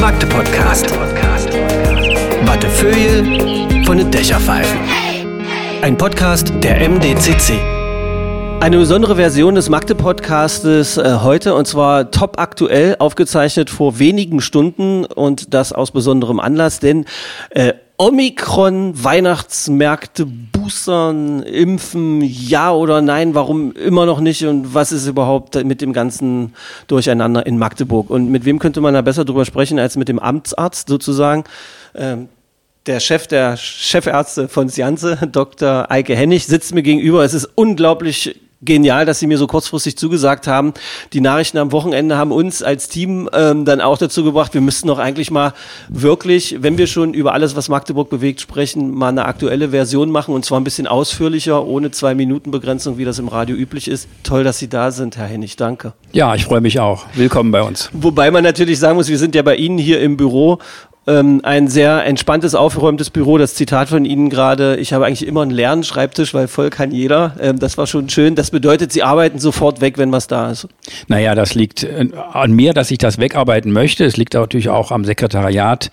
Magde-Podcast. 0.00 0.90
Wattefeuille 2.46 3.84
von 3.84 3.98
den 3.98 4.10
Dächerpfeifen. 4.10 4.78
Ein 5.82 5.98
Podcast 5.98 6.54
der 6.62 6.88
MDCC. 6.88 7.52
Eine 8.60 8.78
besondere 8.78 9.16
Version 9.16 9.56
des 9.56 9.68
Magde-Podcastes 9.68 10.96
äh, 10.96 11.18
heute 11.22 11.54
und 11.54 11.66
zwar 11.66 12.10
top 12.10 12.40
aktuell, 12.40 12.96
aufgezeichnet 12.98 13.68
vor 13.68 13.98
wenigen 13.98 14.40
Stunden 14.40 15.04
und 15.04 15.52
das 15.52 15.74
aus 15.74 15.90
besonderem 15.90 16.40
Anlass, 16.40 16.80
denn 16.80 17.04
äh, 17.50 17.74
Omikron, 18.00 19.04
Weihnachtsmärkte, 19.04 20.24
Boostern, 20.24 21.42
Impfen, 21.42 22.22
ja 22.22 22.72
oder 22.72 23.02
nein, 23.02 23.34
warum 23.34 23.72
immer 23.72 24.06
noch 24.06 24.20
nicht 24.20 24.42
und 24.46 24.72
was 24.72 24.90
ist 24.90 25.06
überhaupt 25.06 25.62
mit 25.66 25.82
dem 25.82 25.92
ganzen 25.92 26.54
Durcheinander 26.86 27.44
in 27.44 27.58
Magdeburg? 27.58 28.08
Und 28.08 28.30
mit 28.30 28.46
wem 28.46 28.58
könnte 28.58 28.80
man 28.80 28.94
da 28.94 29.02
besser 29.02 29.26
drüber 29.26 29.44
sprechen 29.44 29.78
als 29.78 29.98
mit 29.98 30.08
dem 30.08 30.18
Amtsarzt 30.18 30.88
sozusagen? 30.88 31.44
Ähm, 31.94 32.30
der 32.86 33.00
Chef 33.00 33.26
der 33.26 33.58
Chefärzte 33.58 34.48
von 34.48 34.70
Sianze, 34.70 35.18
Dr. 35.30 35.90
Eike 35.90 36.16
Hennig, 36.16 36.46
sitzt 36.46 36.74
mir 36.74 36.82
gegenüber. 36.82 37.22
Es 37.22 37.34
ist 37.34 37.50
unglaublich 37.54 38.40
genial, 38.62 39.06
dass 39.06 39.18
Sie 39.18 39.26
mir 39.26 39.38
so 39.38 39.46
kurzfristig 39.46 39.96
zugesagt 39.96 40.46
haben. 40.46 40.74
Die 41.12 41.20
Nachrichten 41.20 41.58
am 41.58 41.72
Wochenende 41.72 42.16
haben 42.16 42.32
uns 42.32 42.62
als 42.62 42.88
Team 42.88 43.28
ähm, 43.32 43.64
dann 43.64 43.80
auch 43.80 43.98
dazu 43.98 44.22
gebracht, 44.24 44.54
wir 44.54 44.60
müssten 44.60 44.88
doch 44.88 44.98
eigentlich 44.98 45.30
mal 45.30 45.54
wirklich, 45.88 46.56
wenn 46.60 46.76
wir 46.76 46.86
schon 46.86 47.14
über 47.14 47.32
alles, 47.32 47.56
was 47.56 47.68
Magdeburg 47.68 48.10
bewegt, 48.10 48.40
sprechen, 48.40 48.92
mal 48.92 49.08
eine 49.08 49.24
aktuelle 49.24 49.70
Version 49.70 50.10
machen 50.10 50.34
und 50.34 50.44
zwar 50.44 50.60
ein 50.60 50.64
bisschen 50.64 50.86
ausführlicher, 50.86 51.64
ohne 51.64 51.90
zwei 51.90 52.14
Minuten 52.14 52.50
Begrenzung, 52.50 52.98
wie 52.98 53.04
das 53.04 53.18
im 53.18 53.28
Radio 53.28 53.56
üblich 53.56 53.88
ist. 53.88 54.08
Toll, 54.22 54.44
dass 54.44 54.58
Sie 54.58 54.68
da 54.68 54.90
sind, 54.90 55.16
Herr 55.16 55.26
Hennig. 55.26 55.56
Danke. 55.56 55.94
Ja, 56.12 56.34
ich 56.34 56.44
freue 56.44 56.60
mich 56.60 56.80
auch. 56.80 57.06
Willkommen 57.14 57.50
bei 57.52 57.62
uns. 57.62 57.88
Wobei 57.92 58.30
man 58.30 58.44
natürlich 58.44 58.78
sagen 58.78 58.96
muss, 58.96 59.08
wir 59.08 59.18
sind 59.18 59.34
ja 59.34 59.42
bei 59.42 59.56
Ihnen 59.56 59.78
hier 59.78 60.00
im 60.00 60.16
Büro 60.16 60.58
ähm, 61.06 61.40
ein 61.44 61.68
sehr 61.68 62.04
entspanntes, 62.04 62.54
aufgeräumtes 62.54 63.10
Büro. 63.10 63.38
Das 63.38 63.54
Zitat 63.54 63.88
von 63.88 64.04
Ihnen 64.04 64.30
gerade, 64.30 64.76
ich 64.76 64.92
habe 64.92 65.06
eigentlich 65.06 65.26
immer 65.26 65.42
einen 65.42 65.50
leeren 65.50 65.82
Schreibtisch, 65.82 66.34
weil 66.34 66.48
voll 66.48 66.70
kann 66.70 66.90
jeder. 66.90 67.34
Ähm, 67.40 67.58
das 67.58 67.78
war 67.78 67.86
schon 67.86 68.08
schön. 68.08 68.34
Das 68.34 68.50
bedeutet, 68.50 68.92
Sie 68.92 69.02
arbeiten 69.02 69.38
sofort 69.38 69.80
weg, 69.80 69.98
wenn 69.98 70.12
was 70.12 70.26
da 70.26 70.50
ist. 70.50 70.68
Naja, 71.08 71.34
das 71.34 71.54
liegt 71.54 71.82
äh, 71.84 72.08
an 72.32 72.52
mir, 72.52 72.74
dass 72.74 72.90
ich 72.90 72.98
das 72.98 73.18
wegarbeiten 73.18 73.72
möchte. 73.72 74.04
Es 74.04 74.16
liegt 74.16 74.34
natürlich 74.34 74.68
auch 74.68 74.90
am 74.90 75.04
Sekretariat 75.04 75.90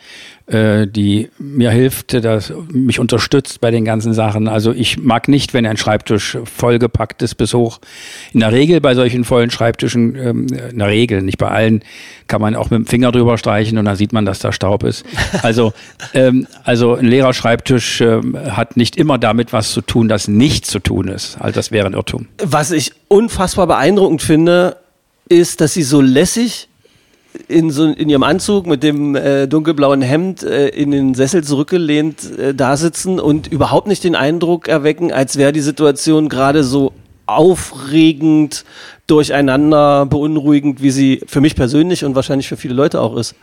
äh, 0.47 0.87
die 0.87 1.29
mir 1.39 1.71
hilft, 1.71 2.13
das 2.13 2.53
mich 2.71 2.99
unterstützt 2.99 3.59
bei 3.59 3.69
den 3.69 3.83
ganzen 3.83 4.13
Sachen. 4.13 4.47
Also 4.47 4.71
ich 4.71 4.97
mag 4.97 5.27
nicht, 5.27 5.53
wenn 5.53 5.65
ein 5.65 5.77
Schreibtisch 5.77 6.37
vollgepackt 6.45 7.21
ist 7.21 7.35
bis 7.35 7.53
hoch. 7.53 7.79
In 8.33 8.39
der 8.39 8.51
Regel 8.53 8.79
bei 8.79 8.95
solchen 8.95 9.25
vollen 9.25 9.51
Schreibtischen, 9.51 10.15
ähm, 10.15 10.47
in 10.71 10.79
der 10.79 10.87
Regel, 10.87 11.21
nicht 11.21 11.37
bei 11.37 11.49
allen, 11.49 11.83
kann 12.27 12.39
man 12.41 12.55
auch 12.55 12.69
mit 12.69 12.79
dem 12.79 12.85
Finger 12.85 13.11
drüber 13.11 13.37
streichen 13.37 13.77
und 13.77 13.85
dann 13.85 13.97
sieht 13.97 14.13
man, 14.13 14.25
dass 14.25 14.39
da 14.39 14.53
Staub 14.53 14.83
ist. 14.83 15.05
Also, 15.43 15.73
ähm, 16.13 16.47
also 16.63 16.95
ein 16.95 17.05
leerer 17.05 17.33
Schreibtisch 17.33 17.99
ähm, 17.99 18.37
hat 18.37 18.77
nicht 18.77 18.95
immer 18.95 19.17
damit 19.17 19.51
was 19.51 19.73
zu 19.73 19.81
tun, 19.81 20.07
das 20.07 20.27
nicht 20.27 20.65
zu 20.65 20.79
tun 20.79 21.09
ist. 21.09 21.37
Also 21.41 21.55
das 21.55 21.71
wäre 21.71 21.87
ein 21.87 21.93
Irrtum. 21.93 22.27
Was 22.41 22.71
ich 22.71 22.93
unfassbar 23.09 23.67
beeindruckend 23.67 24.21
finde, 24.21 24.77
ist, 25.27 25.59
dass 25.59 25.73
sie 25.73 25.83
so 25.83 25.99
lässig 25.99 26.69
in, 27.47 27.71
so, 27.71 27.85
in 27.85 28.09
ihrem 28.09 28.23
Anzug 28.23 28.67
mit 28.67 28.83
dem 28.83 29.15
äh, 29.15 29.47
dunkelblauen 29.47 30.01
Hemd 30.01 30.43
äh, 30.43 30.69
in 30.69 30.91
den 30.91 31.13
Sessel 31.15 31.43
zurückgelehnt 31.43 32.37
äh, 32.37 32.53
da 32.53 32.77
sitzen 32.77 33.19
und 33.19 33.47
überhaupt 33.47 33.87
nicht 33.87 34.03
den 34.03 34.15
Eindruck 34.15 34.67
erwecken, 34.67 35.11
als 35.11 35.37
wäre 35.37 35.51
die 35.51 35.61
Situation 35.61 36.29
gerade 36.29 36.63
so 36.63 36.93
aufregend, 37.25 38.63
durcheinander, 39.07 40.05
beunruhigend, 40.05 40.81
wie 40.81 40.91
sie 40.91 41.21
für 41.27 41.41
mich 41.41 41.55
persönlich 41.55 42.05
und 42.05 42.15
wahrscheinlich 42.15 42.47
für 42.47 42.57
viele 42.57 42.73
Leute 42.73 43.01
auch 43.01 43.17
ist. 43.17 43.35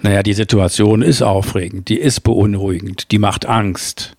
Naja, 0.00 0.22
die 0.22 0.34
Situation 0.34 1.02
ist 1.02 1.22
aufregend, 1.22 1.88
die 1.88 1.98
ist 1.98 2.20
beunruhigend, 2.20 3.10
die 3.10 3.18
macht 3.18 3.46
Angst 3.46 4.17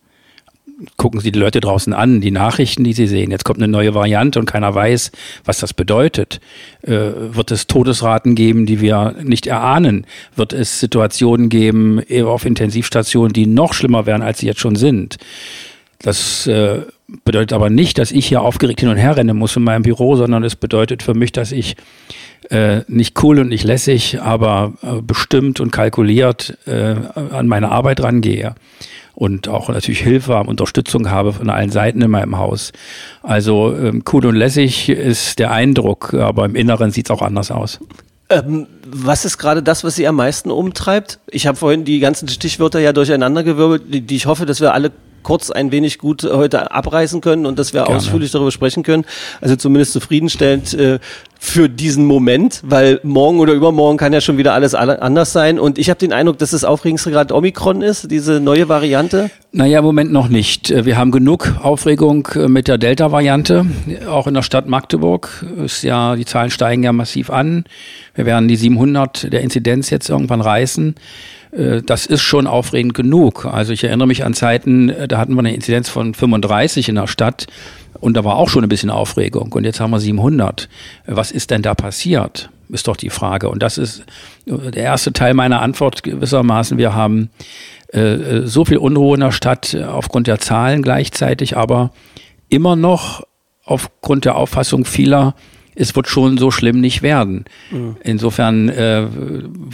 gucken 0.98 1.20
Sie 1.20 1.32
die 1.32 1.40
Leute 1.40 1.60
draußen 1.60 1.94
an, 1.94 2.22
die 2.22 2.32
Nachrichten, 2.32 2.84
die 2.84 2.94
sie 2.94 3.08
sehen. 3.08 3.32
Jetzt 3.32 3.46
kommt 3.46 3.60
eine 3.60 3.68
neue 3.68 3.94
Variante 3.94 4.40
und 4.40 4.46
keiner 4.46 4.74
weiß, 4.74 5.12
was 5.46 5.60
das 5.60 5.74
bedeutet. 5.74 6.40
Äh, 6.82 6.92
wird 6.92 7.52
es 7.52 7.68
Todesraten 7.68 8.36
geben, 8.36 8.66
die 8.66 8.82
wir 8.82 9.16
nicht 9.24 9.48
erahnen? 9.48 10.06
Wird 10.36 10.54
es 10.54 10.80
Situationen 10.80 11.50
geben 11.50 12.02
auf 12.24 12.46
Intensivstationen, 12.46 13.34
die 13.34 13.46
noch 13.46 13.74
schlimmer 13.74 14.06
werden, 14.06 14.22
als 14.22 14.40
sie 14.40 14.48
jetzt 14.48 14.60
schon 14.60 14.76
sind? 14.76 15.18
Das 16.00 16.48
äh, 16.48 16.82
bedeutet 17.26 17.54
aber 17.54 17.70
nicht, 17.70 17.98
dass 17.98 18.12
ich 18.12 18.28
hier 18.28 18.42
aufgeregt 18.42 18.80
hin 18.80 18.90
und 18.90 18.98
her 18.98 19.18
rennen 19.18 19.38
muss 19.38 19.56
in 19.56 19.64
meinem 19.64 19.84
Büro, 19.84 20.16
sondern 20.16 20.44
es 20.44 20.56
bedeutet 20.56 21.04
für 21.04 21.14
mich, 21.14 21.32
dass 21.32 21.52
ich 21.52 21.76
äh, 22.50 22.82
nicht 22.88 23.22
cool 23.24 23.40
und 23.40 23.50
nicht 23.50 23.64
lässig, 23.64 24.22
aber 24.22 24.74
äh, 24.82 25.02
bestimmt 25.02 25.60
und 25.60 25.72
kalkuliert 25.72 26.58
äh, 26.66 26.96
an 27.32 27.48
meine 27.48 27.70
Arbeit 27.70 28.02
rangehe 28.02 28.56
und 29.20 29.50
auch 29.50 29.68
natürlich 29.70 30.00
Hilfe 30.00 30.38
und 30.38 30.48
Unterstützung 30.48 31.10
habe 31.12 31.34
von 31.34 31.50
allen 31.50 31.72
Seiten 31.72 32.02
in 32.02 32.10
meinem 32.10 32.38
Haus. 32.38 32.72
Also 33.22 33.76
ähm, 33.76 34.04
cool 34.14 34.26
und 34.26 34.36
lässig 34.36 34.88
ist 34.88 35.40
der 35.40 35.52
Eindruck, 35.52 36.14
aber 36.14 36.46
im 36.46 36.56
Inneren 36.56 36.92
sieht 36.92 37.08
es 37.08 37.12
auch 37.12 37.22
anders 37.22 37.52
aus. 37.52 37.80
Ähm, 38.30 38.68
was 38.86 39.26
ist 39.26 39.38
gerade 39.38 39.62
das, 39.62 39.84
was 39.84 39.96
Sie 39.96 40.08
am 40.08 40.16
meisten 40.16 40.52
umtreibt? 40.52 41.20
Ich 41.28 41.48
habe 41.48 41.58
vorhin 41.58 41.84
die 41.84 42.00
ganzen 42.00 42.30
Stichwörter 42.30 42.80
ja 42.80 42.94
durcheinandergewirbelt, 42.94 43.94
die, 43.94 44.02
die 44.02 44.16
ich 44.16 44.26
hoffe, 44.26 44.46
dass 44.46 44.62
wir 44.62 44.74
alle 44.74 44.92
kurz 45.24 45.52
ein 45.52 45.72
wenig 45.72 45.98
gut 45.98 46.24
heute 46.24 46.72
abreißen 46.72 47.22
können 47.22 47.46
und 47.46 47.60
dass 47.60 47.74
wir 47.74 47.84
Gerne. 47.84 47.98
ausführlich 47.98 48.32
darüber 48.32 48.52
sprechen 48.52 48.84
können. 48.84 49.06
Also 49.42 49.56
zumindest 49.56 49.94
zufriedenstellend 49.94 50.74
äh, 50.74 51.00
für 51.42 51.70
diesen 51.70 52.06
Moment, 52.06 52.62
weil 52.66 53.00
morgen 53.04 53.40
oder 53.40 53.54
übermorgen 53.54 53.98
kann 53.98 54.12
ja 54.12 54.20
schon 54.20 54.38
wieder 54.38 54.54
alles 54.54 54.76
anders 54.76 55.32
sein. 55.32 55.58
Und 55.58 55.78
ich 55.78 55.90
habe 55.90 55.98
den 55.98 56.12
Eindruck, 56.12 56.38
dass 56.38 56.52
das 56.52 56.66
Aufregendste 56.66 57.12
gerade 57.12 57.34
Omikron 57.34 57.82
ist, 57.82 58.12
diese 58.12 58.42
neue 58.42 58.68
Variante. 58.68 59.32
Naja, 59.54 59.80
im 59.80 59.86
Moment 59.86 60.12
noch 60.12 60.28
nicht. 60.28 60.70
Wir 60.86 60.98
haben 60.98 61.12
genug 61.12 61.56
Aufregung 61.64 62.28
äh, 62.36 62.50
mit 62.50 62.68
der 62.68 62.78
Delta-Variante. 62.78 63.66
Auch 64.10 64.28
in 64.28 64.34
der 64.34 64.42
Stadt 64.42 64.68
Magdeburg 64.68 65.46
ist 65.64 65.84
ja, 65.84 66.18
die 66.18 66.26
Zahlen 66.26 66.52
steigen 66.52 66.84
ja 66.84 66.92
massiv 66.92 67.30
an. 67.30 67.64
Wir 68.16 68.26
werden 68.26 68.50
die 68.50 68.58
700 68.58 69.32
der 69.32 69.42
Inzidenz 69.42 69.90
jetzt 69.90 70.10
irgendwann 70.10 70.42
reißen. 70.42 70.96
Äh, 71.52 71.82
das 71.82 72.06
ist 72.06 72.22
schon 72.22 72.48
aufregend 72.48 72.94
genug. 72.94 73.46
Also 73.46 73.74
ich 73.74 73.84
erinnere 73.84 74.08
mich 74.08 74.24
an 74.26 74.34
Zeiten, 74.34 74.90
äh, 74.90 75.08
da 75.08 75.18
hatten 75.18 75.34
wir 75.34 75.40
eine 75.40 75.54
Inzidenz 75.54 75.90
von 75.90 76.14
35 76.14 76.90
in 76.90 76.96
der 76.96 77.08
Stadt. 77.08 77.48
Und 78.00 78.16
da 78.16 78.24
war 78.24 78.36
auch 78.36 78.50
schon 78.50 78.64
ein 78.64 78.70
bisschen 78.70 78.90
Aufregung. 78.90 79.52
Und 79.54 79.66
jetzt 79.66 79.80
haben 79.80 79.92
wir 79.92 80.00
700. 80.00 80.70
Was 81.06 81.32
ist 81.32 81.52
denn 81.52 81.62
da 81.62 81.74
passiert? 81.74 82.50
Ist 82.70 82.88
doch 82.88 82.96
die 82.96 83.10
Frage. 83.10 83.50
Und 83.50 83.64
das 83.64 83.78
ist 83.78 84.04
der 84.46 84.84
erste 84.84 85.12
Teil 85.12 85.34
meiner 85.34 85.62
Antwort 85.62 86.04
gewissermaßen. 86.04 86.78
Wir 86.78 86.94
haben 86.94 87.30
äh, 87.90 88.42
so 88.44 88.64
viel 88.64 88.78
Unruhe 88.78 89.16
in 89.16 89.22
der 89.22 89.32
Stadt 89.32 89.76
aufgrund 89.76 90.28
der 90.28 90.40
Zahlen 90.40 90.84
gleichzeitig, 90.84 91.58
aber 91.58 91.92
immer 92.48 92.76
noch 92.76 93.24
aufgrund 93.66 94.26
der 94.26 94.36
Auffassung 94.36 94.86
vieler, 94.86 95.36
es 95.76 95.96
wird 95.96 96.08
schon 96.08 96.38
so 96.38 96.52
schlimm 96.52 96.82
nicht 96.82 97.02
werden. 97.02 97.46
Mhm. 97.72 97.96
Insofern, 98.04 98.70
äh, 98.70 99.06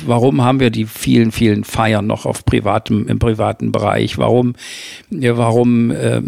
warum 0.05 0.43
haben 0.43 0.59
wir 0.59 0.69
die 0.69 0.85
vielen, 0.85 1.31
vielen 1.31 1.63
Feiern 1.63 2.05
noch 2.05 2.25
auf 2.25 2.45
privatem, 2.45 3.07
im 3.07 3.19
privaten 3.19 3.71
Bereich? 3.71 4.17
Warum, 4.17 4.53
ja, 5.09 5.37
warum 5.37 5.91
äh, 5.91 6.21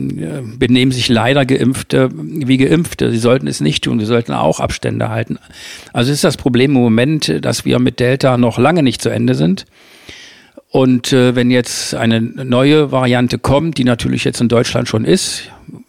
benehmen 0.58 0.92
sich 0.92 1.10
leider 1.10 1.46
Geimpfte 1.46 2.10
wie 2.14 2.58
Geimpfte? 2.58 3.12
Sie 3.12 3.18
sollten 3.18 3.48
es 3.48 3.62
nicht 3.62 3.84
tun. 3.84 4.00
Sie 4.00 4.06
sollten 4.06 4.34
auch 4.34 4.60
Abstände 4.60 5.10
halten. 5.10 5.38
Also 5.94 6.12
ist 6.12 6.24
das 6.24 6.38
Problem 6.38 6.72
im 6.72 6.82
Moment, 6.82 7.46
dass 7.46 7.66
wir 7.66 7.80
mit 7.80 8.00
Delta 8.00 8.38
noch 8.38 8.58
lange 8.58 8.84
nicht 8.84 9.02
zu 9.02 9.10
Ende 9.10 9.36
sind. 9.36 9.66
Und 10.70 11.14
äh, 11.14 11.36
wenn 11.36 11.50
jetzt 11.50 11.96
eine 11.96 12.22
neue 12.22 12.92
Variante 12.92 13.38
kommt, 13.38 13.78
die 13.78 13.84
natürlich 13.84 14.24
jetzt 14.24 14.42
in 14.42 14.50
Deutschland 14.50 14.88
schon 14.88 15.06
ist, 15.06 15.44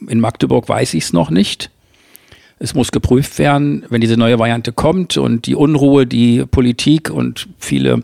in 0.06 0.20
Magdeburg 0.20 0.68
weiß 0.68 0.94
ich 0.94 1.04
es 1.04 1.12
noch 1.12 1.30
nicht, 1.30 1.70
es 2.58 2.74
muss 2.74 2.90
geprüft 2.92 3.38
werden, 3.38 3.84
wenn 3.88 4.00
diese 4.00 4.16
neue 4.16 4.38
Variante 4.38 4.72
kommt 4.72 5.16
und 5.16 5.46
die 5.46 5.54
Unruhe, 5.54 6.06
die 6.06 6.44
Politik 6.44 7.10
und 7.10 7.48
viele 7.58 8.02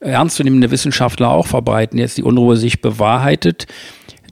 ernstzunehmende 0.00 0.70
Wissenschaftler 0.70 1.30
auch 1.30 1.46
verbreiten, 1.46 1.98
jetzt 1.98 2.16
die 2.18 2.22
Unruhe 2.22 2.56
sich 2.56 2.80
bewahrheitet, 2.80 3.66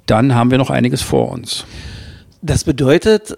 dann 0.07 0.35
haben 0.35 0.51
wir 0.51 0.59
noch 0.59 0.71
einiges 0.71 1.03
vor 1.03 1.31
uns. 1.33 1.65
Das 2.43 2.63
bedeutet, 2.63 3.37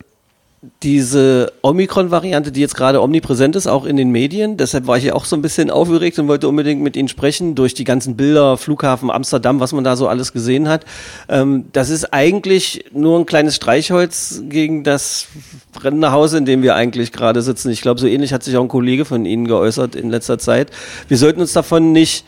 diese 0.82 1.52
Omikron-Variante, 1.62 2.50
die 2.50 2.60
jetzt 2.60 2.75
gerade 2.75 3.00
omnipräsent 3.00 3.55
ist, 3.55 3.69
auch 3.69 3.84
in 3.84 3.96
den 3.96 4.10
Medien. 4.10 4.56
Deshalb 4.56 4.88
war 4.88 4.99
ich 4.99 5.05
ja 5.05 5.14
auch 5.14 5.25
so 5.25 5.37
ein 5.37 5.43
bisschen 5.43 5.70
aufgeregt 5.70 6.19
und 6.19 6.26
wollte 6.26 6.49
unbedingt 6.49 6.82
mit 6.82 6.96
Ihnen 6.96 7.06
sprechen 7.06 7.55
durch 7.55 7.75
die 7.75 7.84
ganzen 7.84 8.16
Bilder, 8.16 8.56
Flughafen 8.56 9.08
Amsterdam, 9.08 9.60
was 9.60 9.72
man 9.72 9.84
da 9.84 9.94
so 9.94 10.08
alles 10.08 10.32
gesehen 10.32 10.69
hat. 10.69 10.84
Ähm, 11.28 11.66
das 11.72 11.90
ist 11.90 12.12
eigentlich 12.12 12.87
nur 12.93 13.20
ein 13.20 13.26
kleines 13.26 13.55
Streichholz 13.55 14.43
gegen 14.49 14.82
das 14.82 15.28
brennende 15.72 16.10
Haus, 16.10 16.32
in 16.32 16.44
dem 16.44 16.62
wir 16.62 16.75
eigentlich 16.75 17.12
gerade 17.12 17.40
sitzen. 17.43 17.70
Ich 17.70 17.81
glaube, 17.81 18.00
so 18.00 18.08
ähnlich 18.08 18.32
hat 18.32 18.43
sich 18.43 18.56
auch 18.56 18.62
ein 18.62 18.69
Kollege 18.69 19.04
von 19.04 19.26
Ihnen 19.26 19.46
geäußert 19.46 19.94
in 19.94 20.11
letzter 20.11 20.38
Zeit. 20.38 20.72
Wir 21.06 21.19
sollten 21.19 21.40
uns 21.40 21.52
davon 21.52 21.93
nicht 21.93 22.25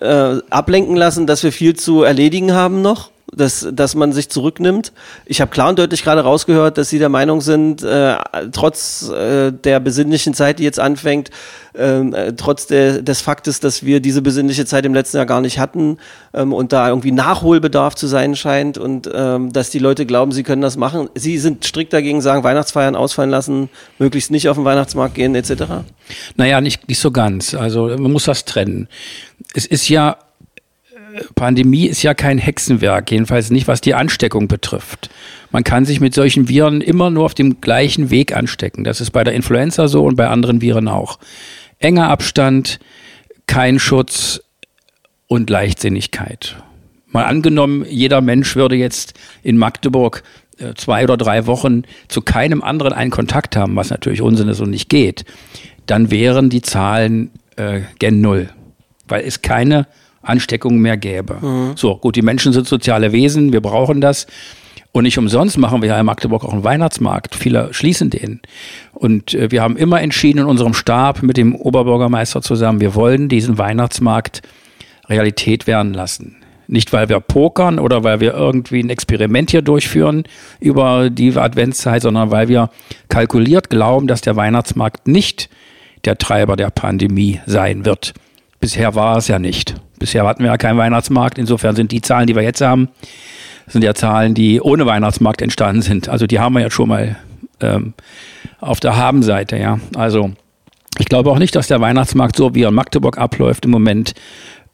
äh, 0.00 0.36
ablenken 0.50 0.96
lassen, 0.96 1.26
dass 1.26 1.42
wir 1.42 1.52
viel 1.52 1.76
zu 1.76 2.02
erledigen 2.02 2.52
haben 2.52 2.82
noch 2.82 3.10
dass, 3.34 3.66
dass 3.72 3.94
man 3.94 4.12
sich 4.12 4.28
zurücknimmt. 4.28 4.92
Ich 5.26 5.40
habe 5.40 5.50
klar 5.50 5.68
und 5.68 5.78
deutlich 5.78 6.02
gerade 6.02 6.22
rausgehört, 6.22 6.78
dass 6.78 6.88
Sie 6.88 6.98
der 6.98 7.08
Meinung 7.08 7.40
sind, 7.40 7.82
äh, 7.82 8.16
trotz 8.52 9.08
äh, 9.08 9.52
der 9.52 9.80
besinnlichen 9.80 10.34
Zeit, 10.34 10.58
die 10.58 10.64
jetzt 10.64 10.80
anfängt, 10.80 11.30
ähm, 11.74 12.14
äh, 12.14 12.32
trotz 12.32 12.66
der, 12.66 13.02
des 13.02 13.20
Faktes, 13.20 13.60
dass 13.60 13.84
wir 13.84 14.00
diese 14.00 14.22
besinnliche 14.22 14.66
Zeit 14.66 14.84
im 14.84 14.94
letzten 14.94 15.18
Jahr 15.18 15.26
gar 15.26 15.40
nicht 15.40 15.58
hatten 15.58 15.98
ähm, 16.34 16.52
und 16.52 16.72
da 16.72 16.88
irgendwie 16.88 17.12
Nachholbedarf 17.12 17.94
zu 17.94 18.06
sein 18.06 18.34
scheint 18.34 18.78
und 18.78 19.08
ähm, 19.12 19.52
dass 19.52 19.70
die 19.70 19.78
Leute 19.78 20.06
glauben, 20.06 20.32
sie 20.32 20.42
können 20.42 20.62
das 20.62 20.76
machen. 20.76 21.08
Sie 21.14 21.38
sind 21.38 21.64
strikt 21.64 21.92
dagegen, 21.92 22.20
sagen, 22.20 22.42
Weihnachtsfeiern 22.42 22.96
ausfallen 22.96 23.30
lassen, 23.30 23.68
möglichst 23.98 24.30
nicht 24.30 24.48
auf 24.48 24.56
den 24.56 24.64
Weihnachtsmarkt 24.64 25.14
gehen 25.14 25.34
etc. 25.34 25.84
Naja, 26.36 26.60
nicht, 26.60 26.88
nicht 26.88 27.00
so 27.00 27.10
ganz. 27.10 27.54
Also 27.54 27.86
man 27.86 28.12
muss 28.12 28.24
das 28.24 28.44
trennen. 28.44 28.88
Es 29.54 29.66
ist 29.66 29.88
ja 29.88 30.16
Pandemie 31.34 31.86
ist 31.86 32.02
ja 32.02 32.14
kein 32.14 32.38
Hexenwerk, 32.38 33.10
jedenfalls 33.10 33.50
nicht, 33.50 33.68
was 33.68 33.80
die 33.80 33.94
Ansteckung 33.94 34.48
betrifft. 34.48 35.10
Man 35.50 35.64
kann 35.64 35.84
sich 35.84 36.00
mit 36.00 36.14
solchen 36.14 36.48
Viren 36.48 36.80
immer 36.80 37.10
nur 37.10 37.24
auf 37.24 37.34
dem 37.34 37.60
gleichen 37.60 38.10
Weg 38.10 38.36
anstecken. 38.36 38.84
Das 38.84 39.00
ist 39.00 39.10
bei 39.10 39.24
der 39.24 39.34
Influenza 39.34 39.88
so 39.88 40.04
und 40.04 40.16
bei 40.16 40.28
anderen 40.28 40.60
Viren 40.60 40.88
auch. 40.88 41.18
Enger 41.78 42.08
Abstand, 42.08 42.78
kein 43.46 43.78
Schutz 43.78 44.42
und 45.26 45.50
Leichtsinnigkeit. 45.50 46.56
Mal 47.06 47.24
angenommen, 47.24 47.84
jeder 47.88 48.20
Mensch 48.20 48.54
würde 48.54 48.76
jetzt 48.76 49.14
in 49.42 49.58
Magdeburg 49.58 50.22
äh, 50.58 50.74
zwei 50.74 51.02
oder 51.02 51.16
drei 51.16 51.46
Wochen 51.46 51.82
zu 52.08 52.20
keinem 52.20 52.62
anderen 52.62 52.92
einen 52.92 53.10
Kontakt 53.10 53.56
haben, 53.56 53.74
was 53.74 53.90
natürlich 53.90 54.22
Unsinn 54.22 54.48
ist 54.48 54.60
und 54.60 54.70
nicht 54.70 54.88
geht, 54.88 55.24
dann 55.86 56.10
wären 56.10 56.50
die 56.50 56.62
Zahlen 56.62 57.30
äh, 57.56 57.80
gen 57.98 58.20
Null, 58.20 58.50
weil 59.08 59.24
es 59.24 59.42
keine 59.42 59.86
Ansteckung 60.22 60.78
mehr 60.78 60.96
gäbe. 60.96 61.38
Mhm. 61.40 61.72
So, 61.76 61.96
gut, 61.96 62.16
die 62.16 62.22
Menschen 62.22 62.52
sind 62.52 62.66
soziale 62.66 63.12
Wesen, 63.12 63.52
wir 63.52 63.60
brauchen 63.60 64.00
das. 64.00 64.26
Und 64.92 65.04
nicht 65.04 65.18
umsonst 65.18 65.56
machen 65.56 65.82
wir 65.82 65.90
ja 65.90 66.00
in 66.00 66.06
Magdeburg 66.06 66.44
auch 66.44 66.52
einen 66.52 66.64
Weihnachtsmarkt. 66.64 67.36
Viele 67.36 67.72
schließen 67.72 68.10
den. 68.10 68.40
Und 68.92 69.34
äh, 69.34 69.50
wir 69.50 69.62
haben 69.62 69.76
immer 69.76 70.00
entschieden 70.00 70.40
in 70.40 70.46
unserem 70.46 70.74
Stab 70.74 71.22
mit 71.22 71.36
dem 71.36 71.54
Oberbürgermeister 71.54 72.42
zusammen, 72.42 72.80
wir 72.80 72.94
wollen 72.94 73.28
diesen 73.28 73.56
Weihnachtsmarkt 73.56 74.42
Realität 75.08 75.66
werden 75.66 75.94
lassen. 75.94 76.36
Nicht, 76.66 76.92
weil 76.92 77.08
wir 77.08 77.18
pokern 77.18 77.80
oder 77.80 78.04
weil 78.04 78.20
wir 78.20 78.32
irgendwie 78.32 78.80
ein 78.80 78.90
Experiment 78.90 79.50
hier 79.50 79.62
durchführen 79.62 80.22
über 80.60 81.10
die 81.10 81.36
Adventszeit, 81.36 82.02
sondern 82.02 82.30
weil 82.30 82.48
wir 82.48 82.70
kalkuliert 83.08 83.70
glauben, 83.70 84.06
dass 84.06 84.20
der 84.20 84.36
Weihnachtsmarkt 84.36 85.08
nicht 85.08 85.50
der 86.04 86.16
Treiber 86.16 86.54
der 86.54 86.70
Pandemie 86.70 87.40
sein 87.46 87.84
wird. 87.84 88.14
Bisher 88.60 88.94
war 88.94 89.16
es 89.16 89.28
ja 89.28 89.38
nicht. 89.38 89.74
Bisher 89.98 90.26
hatten 90.26 90.42
wir 90.42 90.50
ja 90.50 90.58
keinen 90.58 90.78
Weihnachtsmarkt. 90.78 91.38
Insofern 91.38 91.74
sind 91.74 91.92
die 91.92 92.02
Zahlen, 92.02 92.26
die 92.26 92.36
wir 92.36 92.42
jetzt 92.42 92.60
haben, 92.60 92.88
sind 93.66 93.82
ja 93.82 93.94
Zahlen, 93.94 94.34
die 94.34 94.60
ohne 94.60 94.86
Weihnachtsmarkt 94.86 95.42
entstanden 95.42 95.82
sind. 95.82 96.08
Also 96.08 96.26
die 96.26 96.38
haben 96.38 96.54
wir 96.54 96.60
ja 96.60 96.70
schon 96.70 96.88
mal 96.88 97.16
ähm, 97.60 97.94
auf 98.60 98.80
der 98.80 98.96
Habenseite, 98.96 99.56
ja. 99.56 99.80
Also 99.96 100.32
ich 100.98 101.06
glaube 101.06 101.30
auch 101.30 101.38
nicht, 101.38 101.54
dass 101.54 101.68
der 101.68 101.80
Weihnachtsmarkt 101.80 102.36
so 102.36 102.54
wie 102.54 102.62
er 102.62 102.68
in 102.68 102.74
Magdeburg 102.74 103.16
abläuft 103.16 103.64
im 103.64 103.70
Moment 103.70 104.12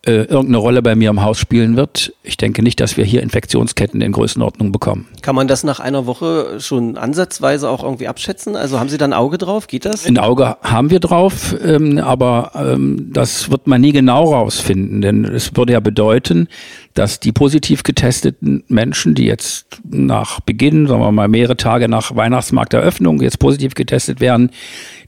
äh, 0.07 0.23
irgendeine 0.23 0.59
Rolle 0.59 0.83
bei 0.83 0.95
mir 0.95 1.11
im 1.11 1.23
Haus 1.23 1.39
spielen 1.39 1.77
wird. 1.77 2.13
Ich 2.23 2.37
denke 2.37 2.63
nicht, 2.63 2.81
dass 2.81 2.97
wir 2.97 3.05
hier 3.05 3.23
Infektionsketten 3.23 4.01
in 4.01 4.13
Größenordnung 4.13 4.71
bekommen. 4.71 5.09
Kann 5.21 5.35
man 5.35 5.49
das 5.49 5.65
nach 5.65 5.81
einer 5.81 6.07
Woche 6.07 6.61
schon 6.61 6.97
ansatzweise 6.97 7.69
auch 7.69 7.83
irgendwie 7.83 8.07
abschätzen? 8.07 8.55
Also 8.55 8.79
haben 8.79 8.89
Sie 8.89 8.99
da 8.99 9.05
ein 9.05 9.13
Auge 9.13 9.37
drauf? 9.37 9.67
Geht 9.67 9.85
das? 9.85 10.07
Ein 10.07 10.19
Auge 10.19 10.57
haben 10.63 10.91
wir 10.91 11.01
drauf, 11.01 11.57
ähm, 11.61 11.99
aber 11.99 12.53
ähm, 12.55 13.11
das 13.13 13.51
wird 13.51 13.67
man 13.67 13.81
nie 13.81 13.93
genau 13.93 14.33
rausfinden, 14.33 15.01
denn 15.01 15.25
es 15.25 15.57
würde 15.57 15.73
ja 15.73 15.81
bedeuten, 15.81 16.49
dass 16.95 17.19
die 17.19 17.33
positiv 17.33 17.83
getesteten 17.83 18.63
Menschen, 18.69 19.15
die 19.15 19.25
jetzt 19.25 19.67
nach 19.85 20.41
Beginn, 20.41 20.87
sagen 20.87 21.01
wir 21.01 21.11
mal 21.11 21.29
mehrere 21.29 21.57
Tage 21.57 21.89
nach 21.89 22.15
Weihnachtsmarkteröffnung 22.15 23.21
jetzt 23.23 23.39
positiv 23.39 23.75
getestet 23.75 24.21
werden, 24.21 24.51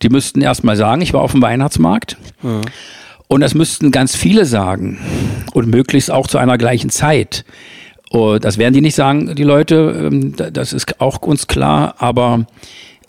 die 0.02 0.08
müssten 0.08 0.40
erstmal 0.40 0.76
sagen, 0.76 1.02
ich 1.02 1.12
war 1.12 1.22
auf 1.22 1.32
dem 1.32 1.42
Weihnachtsmarkt. 1.42 2.16
Mhm. 2.42 2.62
Und 3.28 3.42
das 3.42 3.54
müssten 3.54 3.90
ganz 3.90 4.16
viele 4.16 4.46
sagen. 4.46 4.98
Und 5.52 5.68
möglichst 5.68 6.10
auch 6.10 6.26
zu 6.26 6.38
einer 6.38 6.58
gleichen 6.58 6.90
Zeit. 6.90 7.44
Und 8.10 8.44
das 8.44 8.58
werden 8.58 8.74
die 8.74 8.80
nicht 8.80 8.94
sagen, 8.94 9.34
die 9.34 9.44
Leute, 9.44 10.08
ähm, 10.10 10.34
das 10.34 10.72
ist 10.72 11.00
auch 11.00 11.18
uns 11.18 11.46
klar, 11.46 11.96
aber 11.98 12.46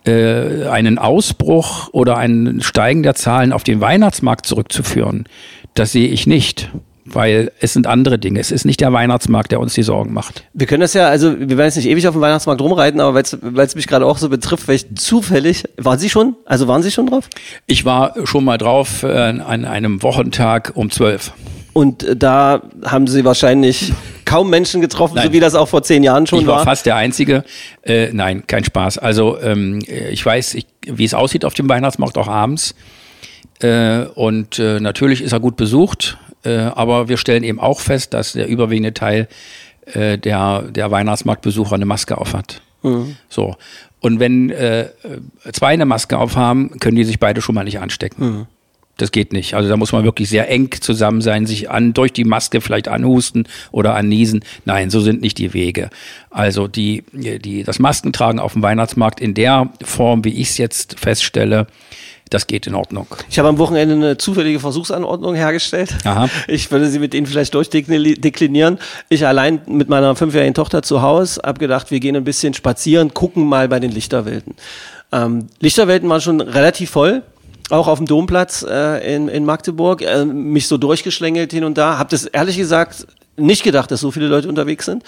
äh, 0.06 0.68
einen 0.68 0.98
Ausbruch 0.98 1.90
oder 1.94 2.18
ein 2.18 2.60
Steigen 2.62 3.04
der 3.04 3.16
Zahlen 3.16 3.54
auf 3.54 3.64
den 3.64 3.80
Weihnachtsmarkt 3.80 4.46
zurückzuführen, 4.46 5.26
das 5.74 5.94
sehe 5.94 6.10
ich 6.10 6.28
nicht 6.28 6.70
weil 7.14 7.52
es 7.60 7.74
sind 7.74 7.88
andere 7.88 8.20
Dinge. 8.20 8.40
Es 8.40 8.52
ist 8.52 8.66
nicht 8.66 8.82
der 8.82 8.94
Weihnachtsmarkt, 8.94 9.52
der 9.52 9.60
uns 9.60 9.74
die 9.74 9.84
Sorgen 9.84 10.14
macht. 10.14 10.44
Wir 10.54 10.68
können 10.68 10.82
das 10.82 10.94
ja, 10.94 11.08
also 11.08 11.40
wir 11.40 11.58
werden 11.58 11.68
jetzt 11.68 11.78
nicht 11.78 11.88
ewig 11.88 12.08
auf 12.08 12.16
dem 12.16 12.22
Weihnachtsmarkt 12.22 12.62
rumreiten, 12.62 13.00
aber 13.00 13.16
weil 13.16 13.66
es 13.66 13.76
mich 13.76 13.88
gerade 13.88 14.06
auch 14.06 14.18
so 14.18 14.30
betrifft, 14.30 14.68
weil 14.68 14.76
ich 14.76 14.96
zufällig, 14.96 15.64
waren 15.78 16.00
Sie 16.00 16.10
schon? 16.10 16.36
Also 16.46 16.68
waren 16.68 16.84
Sie 16.84 16.92
schon 16.92 17.08
drauf? 17.08 17.30
Ich 17.68 17.86
war 17.86 18.14
schon 18.26 18.44
mal 18.44 18.58
drauf 18.58 19.04
äh, 19.04 19.08
an 19.08 19.66
einem 19.66 20.02
Wochentag 20.04 20.72
um 20.76 20.92
zwölf. 20.92 21.34
Und 21.74 22.04
äh, 22.04 22.16
da 22.16 22.62
haben 22.84 23.08
Sie 23.08 23.24
wahrscheinlich 23.26 23.94
kaum 24.26 24.50
Menschen 24.50 24.82
getroffen, 24.82 25.16
nein. 25.16 25.28
so 25.28 25.34
wie 25.34 25.40
das 25.40 25.56
auch 25.56 25.68
vor 25.68 25.84
zehn 25.84 26.04
Jahren 26.04 26.28
schon 26.28 26.42
ich 26.42 26.48
war. 26.48 26.56
Ich 26.56 26.66
war 26.66 26.72
fast 26.72 26.86
der 26.86 26.96
Einzige. 26.96 27.44
Äh, 27.84 28.10
nein, 28.14 28.44
kein 28.48 28.64
Spaß. 28.64 28.98
Also 28.98 29.40
ähm, 29.42 29.80
ich 29.88 30.26
weiß, 30.26 30.56
ich, 30.56 30.68
wie 30.86 31.06
es 31.06 31.14
aussieht 31.14 31.46
auf 31.46 31.54
dem 31.54 31.70
Weihnachtsmarkt 31.70 32.18
auch 32.18 32.28
abends. 32.28 32.76
Äh, 33.62 34.06
und 34.16 34.60
äh, 34.60 34.80
natürlich 34.80 35.22
ist 35.22 35.32
er 35.32 35.40
gut 35.40 35.58
besucht. 35.58 36.18
Äh, 36.44 36.58
aber 36.58 37.10
wir 37.10 37.18
stellen 37.18 37.44
eben 37.44 37.60
auch 37.60 37.80
fest, 37.80 38.14
dass 38.14 38.34
der 38.34 38.48
überwiegende 38.48 38.94
Teil 38.94 39.28
äh, 39.94 40.18
der, 40.18 40.64
der 40.64 40.92
Weihnachtsmarktbesucher 40.92 41.76
eine 41.76 41.86
Maske 41.86 42.18
aufhat. 42.18 42.62
Mhm. 42.84 43.16
So. 43.28 43.56
Und 44.00 44.20
wenn 44.20 44.50
äh, 44.50 44.90
zwei 45.52 45.74
eine 45.74 45.86
Maske 45.86 46.18
aufhaben, 46.18 46.80
können 46.80 46.96
die 46.96 47.04
sich 47.04 47.20
beide 47.20 47.42
schon 47.42 47.56
mal 47.56 47.64
nicht 47.64 47.80
anstecken. 47.80 48.26
Mhm. 48.26 48.46
Das 49.00 49.12
geht 49.12 49.32
nicht. 49.32 49.54
Also 49.54 49.70
da 49.70 49.78
muss 49.78 49.94
man 49.94 50.04
wirklich 50.04 50.28
sehr 50.30 50.50
eng 50.50 50.72
zusammen 50.82 51.22
sein, 51.22 51.46
sich 51.46 51.70
an, 51.70 51.94
durch 51.94 52.12
die 52.12 52.26
Maske 52.26 52.60
vielleicht 52.60 52.90
anhusten 52.90 53.48
oder 53.72 53.96
anniesen. 53.96 54.44
Nein, 54.66 54.90
so 54.90 55.00
sind 55.00 55.22
nicht 55.22 55.38
die 55.38 55.54
Wege. 55.54 55.90
Also 56.30 56.68
die, 56.68 57.06
die, 57.14 57.64
das 57.64 57.80
Maskentragen 57.80 58.40
auf 58.40 58.54
dem 58.54 58.62
Weihnachtsmarkt 58.62 59.22
in 59.22 59.34
der 59.34 59.70
Form, 59.82 60.26
wie 60.26 60.34
ich 60.34 60.50
es 60.50 60.58
jetzt 60.58 61.00
feststelle, 61.00 61.68
das 62.30 62.48
geht 62.48 62.68
in 62.68 62.76
Ordnung. 62.76 63.08
Ich 63.30 63.40
habe 63.40 63.50
am 63.50 63.58
Wochenende 63.58 63.96
eine 63.96 64.18
zufällige 64.18 64.60
Versuchsanordnung 64.60 65.36
hergestellt. 65.36 65.96
Aha. 66.04 66.30
Ich 66.48 66.72
würde 66.72 66.90
sie 66.90 67.00
mit 67.00 67.14
Ihnen 67.14 67.26
vielleicht 67.26 67.54
durchdeklinieren. 67.54 68.80
Ich 69.10 69.26
allein 69.26 69.62
mit 69.68 69.90
meiner 69.90 70.16
fünfjährigen 70.16 70.54
Tochter 70.54 70.82
zu 70.82 71.02
Hause 71.02 71.42
habe 71.44 71.60
gedacht, 71.60 71.92
wir 71.92 72.00
gehen 72.00 72.16
ein 72.16 72.24
bisschen 72.24 72.54
spazieren, 72.54 73.14
gucken 73.14 73.46
mal 73.46 73.68
bei 73.68 73.80
den 73.80 73.92
Lichterwelten. 73.92 74.56
Ähm, 75.12 75.48
Lichterwelten 75.60 76.08
waren 76.08 76.22
schon 76.22 76.42
relativ 76.42 76.92
voll 76.92 77.24
auch 77.70 77.88
auf 77.88 78.00
dem 78.00 78.08
Domplatz 78.08 78.66
äh, 78.68 79.16
in, 79.16 79.28
in 79.28 79.46
Magdeburg, 79.46 80.02
äh, 80.02 80.26
mich 80.26 80.68
so 80.68 80.78
durchgeschlängelt 80.78 81.52
hin 81.52 81.64
und 81.64 81.78
da. 81.78 81.98
Habe 81.98 82.10
das 82.10 82.26
ehrlich 82.26 82.58
gesagt 82.58 83.06
nicht 83.40 83.64
gedacht, 83.64 83.92
dass 83.92 84.02
so 84.02 84.12
viele 84.12 84.28
Leute 84.28 84.48
unterwegs 84.48 84.86
sind. 84.86 85.04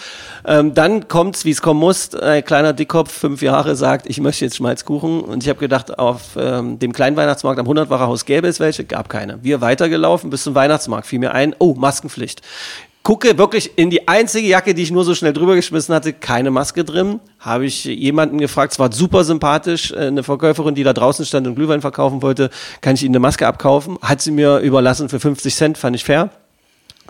Ähm, 0.45 0.73
dann 0.73 1.07
kommt's, 1.07 1.45
wie 1.45 1.51
es 1.51 1.61
kommen 1.61 1.79
muss. 1.79 2.13
Ein 2.15 2.43
kleiner 2.43 2.73
Dickkopf, 2.73 3.11
fünf 3.11 3.41
Jahre, 3.41 3.75
sagt, 3.75 4.07
ich 4.09 4.19
möchte 4.19 4.45
jetzt 4.45 4.57
Schmalzkuchen. 4.57 5.21
Und 5.21 5.43
ich 5.43 5.49
habe 5.49 5.59
gedacht, 5.59 5.97
auf 5.99 6.37
ähm, 6.37 6.79
dem 6.79 6.93
kleinen 6.93 7.15
Weihnachtsmarkt 7.17 7.59
am 7.59 7.67
100-wacher 7.67 8.07
Haus 8.07 8.25
gäbe 8.25 8.47
es 8.47 8.59
welche, 8.59 8.85
gab 8.85 9.09
keine. 9.09 9.43
Wir 9.43 9.61
weitergelaufen 9.61 10.29
bis 10.29 10.43
zum 10.43 10.55
Weihnachtsmarkt, 10.55 11.07
fiel 11.07 11.19
mir 11.19 11.33
ein, 11.33 11.55
oh, 11.59 11.75
Maskenpflicht. 11.75 12.41
Gucke 13.03 13.35
wirklich 13.39 13.77
in 13.77 13.89
die 13.89 14.07
einzige 14.07 14.47
Jacke, 14.47 14.75
die 14.75 14.83
ich 14.83 14.91
nur 14.91 15.03
so 15.03 15.15
schnell 15.15 15.33
drüber 15.33 15.55
geschmissen 15.55 15.95
hatte, 15.95 16.13
keine 16.13 16.51
Maske 16.51 16.83
drin. 16.83 17.19
Habe 17.39 17.65
ich 17.65 17.85
jemanden 17.85 18.37
gefragt, 18.37 18.73
es 18.73 18.79
war 18.79 18.91
super 18.91 19.23
sympathisch, 19.23 19.91
äh, 19.91 20.07
eine 20.07 20.21
Verkäuferin, 20.21 20.75
die 20.75 20.83
da 20.83 20.93
draußen 20.93 21.25
stand 21.25 21.47
und 21.47 21.55
Glühwein 21.55 21.81
verkaufen 21.81 22.21
wollte, 22.21 22.51
kann 22.81 22.93
ich 22.93 23.03
Ihnen 23.03 23.15
eine 23.15 23.19
Maske 23.19 23.47
abkaufen? 23.47 23.97
Hat 24.03 24.21
sie 24.21 24.29
mir 24.29 24.59
überlassen 24.59 25.09
für 25.09 25.19
50 25.19 25.55
Cent, 25.55 25.77
fand 25.79 25.95
ich 25.95 26.03
fair. 26.03 26.29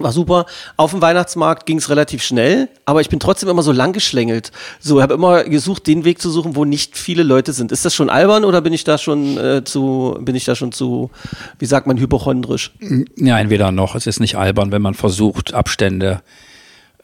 War 0.04 0.12
super. 0.12 0.46
Auf 0.78 0.92
dem 0.92 1.02
Weihnachtsmarkt 1.02 1.66
ging 1.66 1.78
es 1.78 1.90
relativ 1.90 2.24
schnell, 2.24 2.70
aber 2.86 3.02
ich 3.02 3.10
bin 3.10 3.20
trotzdem 3.20 3.50
immer 3.50 3.64
so 3.64 3.72
lang 3.72 3.94
geschlängelt. 3.94 4.52
So, 4.80 4.98
ich 4.98 5.04
habe 5.04 5.14
immer 5.14 5.44
gesucht, 5.44 5.88
den 5.88 6.06
Weg 6.06 6.22
zu 6.22 6.30
suchen, 6.30 6.56
wo 6.56 6.66
nicht 6.66 6.98
viele 6.98 7.24
Leute 7.24 7.54
sind. 7.54 7.72
Ist 7.72 7.86
das 7.86 7.96
schon 7.96 8.10
albern 8.10 8.46
oder 8.46 8.62
bin 8.62 8.74
ich 8.74 8.84
da 8.84 8.98
schon 8.98 9.38
äh, 9.38 9.64
zu, 9.64 10.18
bin 10.22 10.36
ich 10.36 10.46
da 10.46 10.56
schon 10.56 10.72
zu, 10.72 11.10
wie 11.60 11.66
sagt 11.66 11.88
man, 11.88 11.98
hypochondrisch? 11.98 12.72
Ja, 13.16 13.40
entweder 13.40 13.72
noch. 13.72 13.96
Es 13.96 14.08
ist 14.08 14.20
nicht 14.20 14.36
albern, 14.36 14.72
wenn 14.72 14.82
man 14.82 14.94
versucht, 14.94 15.54
Abstände 15.54 16.22
äh, 16.22 16.51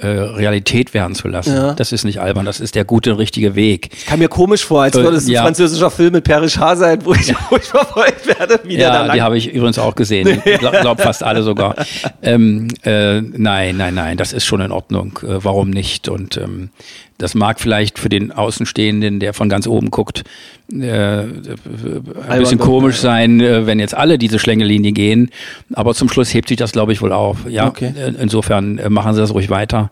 Realität 0.06 0.94
werden 0.94 1.16
zu 1.16 1.28
lassen. 1.28 1.56
Ja. 1.56 1.74
Das 1.74 1.92
ist 1.92 2.04
nicht 2.04 2.22
albern, 2.22 2.46
das 2.46 2.60
ist 2.60 2.76
der 2.76 2.86
gute, 2.86 3.18
richtige 3.18 3.56
Weg. 3.56 3.90
Ich 3.94 4.06
kam 4.06 4.20
mir 4.20 4.28
komisch 4.28 4.64
vor, 4.64 4.84
als 4.84 4.96
würde 4.96 5.18
es 5.18 5.26
ein 5.26 5.32
ja. 5.32 5.42
französischer 5.42 5.90
Film 5.90 6.14
mit 6.14 6.24
Per 6.24 6.42
Richard 6.42 6.78
sein, 6.78 7.00
wo 7.04 7.14
ich, 7.14 7.34
wo 7.50 7.56
ich 7.56 7.64
verfolgt 7.64 8.28
werde. 8.28 8.60
Wie 8.64 8.78
ja, 8.78 9.06
der 9.06 9.14
die 9.14 9.22
habe 9.22 9.38
ich 9.38 9.52
übrigens 9.52 9.80
auch 9.80 9.96
gesehen. 9.96 10.42
Ich 10.48 10.60
glaube 10.60 10.78
glaub 10.82 11.02
fast 11.02 11.24
alle 11.24 11.44
sogar. 11.44 11.76
ähm, 12.22 12.68
äh, 12.84 13.22
nein, 13.22 13.78
nein, 13.78 13.94
nein, 13.94 14.18
das 14.18 14.34
ist 14.34 14.46
schon 14.46 14.62
in 14.62 14.72
Ordnung. 14.72 15.20
Äh, 15.24 15.44
warum 15.44 15.70
nicht? 15.70 16.10
Und 16.10 16.38
ähm, 16.38 16.70
das 17.18 17.34
mag 17.34 17.60
vielleicht 17.60 17.98
für 17.98 18.10
den 18.10 18.32
Außenstehenden, 18.32 19.20
der 19.20 19.34
von 19.34 19.50
ganz 19.50 19.68
oben 19.68 19.90
guckt, 19.90 20.24
äh, 20.72 21.22
ein 21.22 22.40
bisschen 22.40 22.60
komisch 22.60 22.98
sein, 22.98 23.42
äh, 23.42 23.66
wenn 23.66 23.80
jetzt 23.80 23.96
alle 23.96 24.18
diese 24.18 24.38
Schlängellinie 24.40 24.92
gehen. 24.92 25.32
Aber 25.74 25.96
zum 25.96 26.10
Schluss 26.10 26.34
hebt 26.34 26.50
sich 26.50 26.58
das, 26.58 26.72
glaube 26.72 26.94
ich, 26.94 27.02
wohl 27.02 27.14
auf. 27.14 27.50
Ja, 27.50 27.68
okay. 27.68 27.94
Äh, 27.98 28.14
insofern 28.22 28.78
äh, 28.78 28.90
machen 28.90 29.14
Sie 29.14 29.20
das 29.22 29.34
ruhig 29.34 29.50
weiter. 29.50 29.92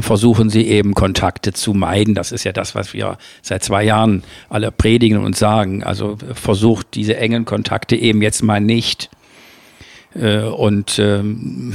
versuchen 0.00 0.50
sie 0.50 0.66
eben 0.66 0.92
Kontakte 0.92 1.52
zu 1.52 1.72
meiden. 1.72 2.16
Das 2.16 2.32
ist 2.32 2.42
ja 2.42 2.50
das, 2.50 2.74
was 2.74 2.94
wir 2.94 3.16
seit 3.42 3.62
zwei 3.62 3.84
Jahren 3.84 4.24
alle 4.48 4.72
predigen 4.72 5.18
und 5.18 5.36
sagen. 5.36 5.84
Also 5.84 6.16
versucht 6.34 6.94
diese 6.94 7.16
engen 7.16 7.44
Kontakte 7.44 7.94
eben 7.94 8.22
jetzt 8.22 8.42
mal 8.42 8.60
nicht. 8.60 9.08
Und 10.14 10.98
ähm, 10.98 11.74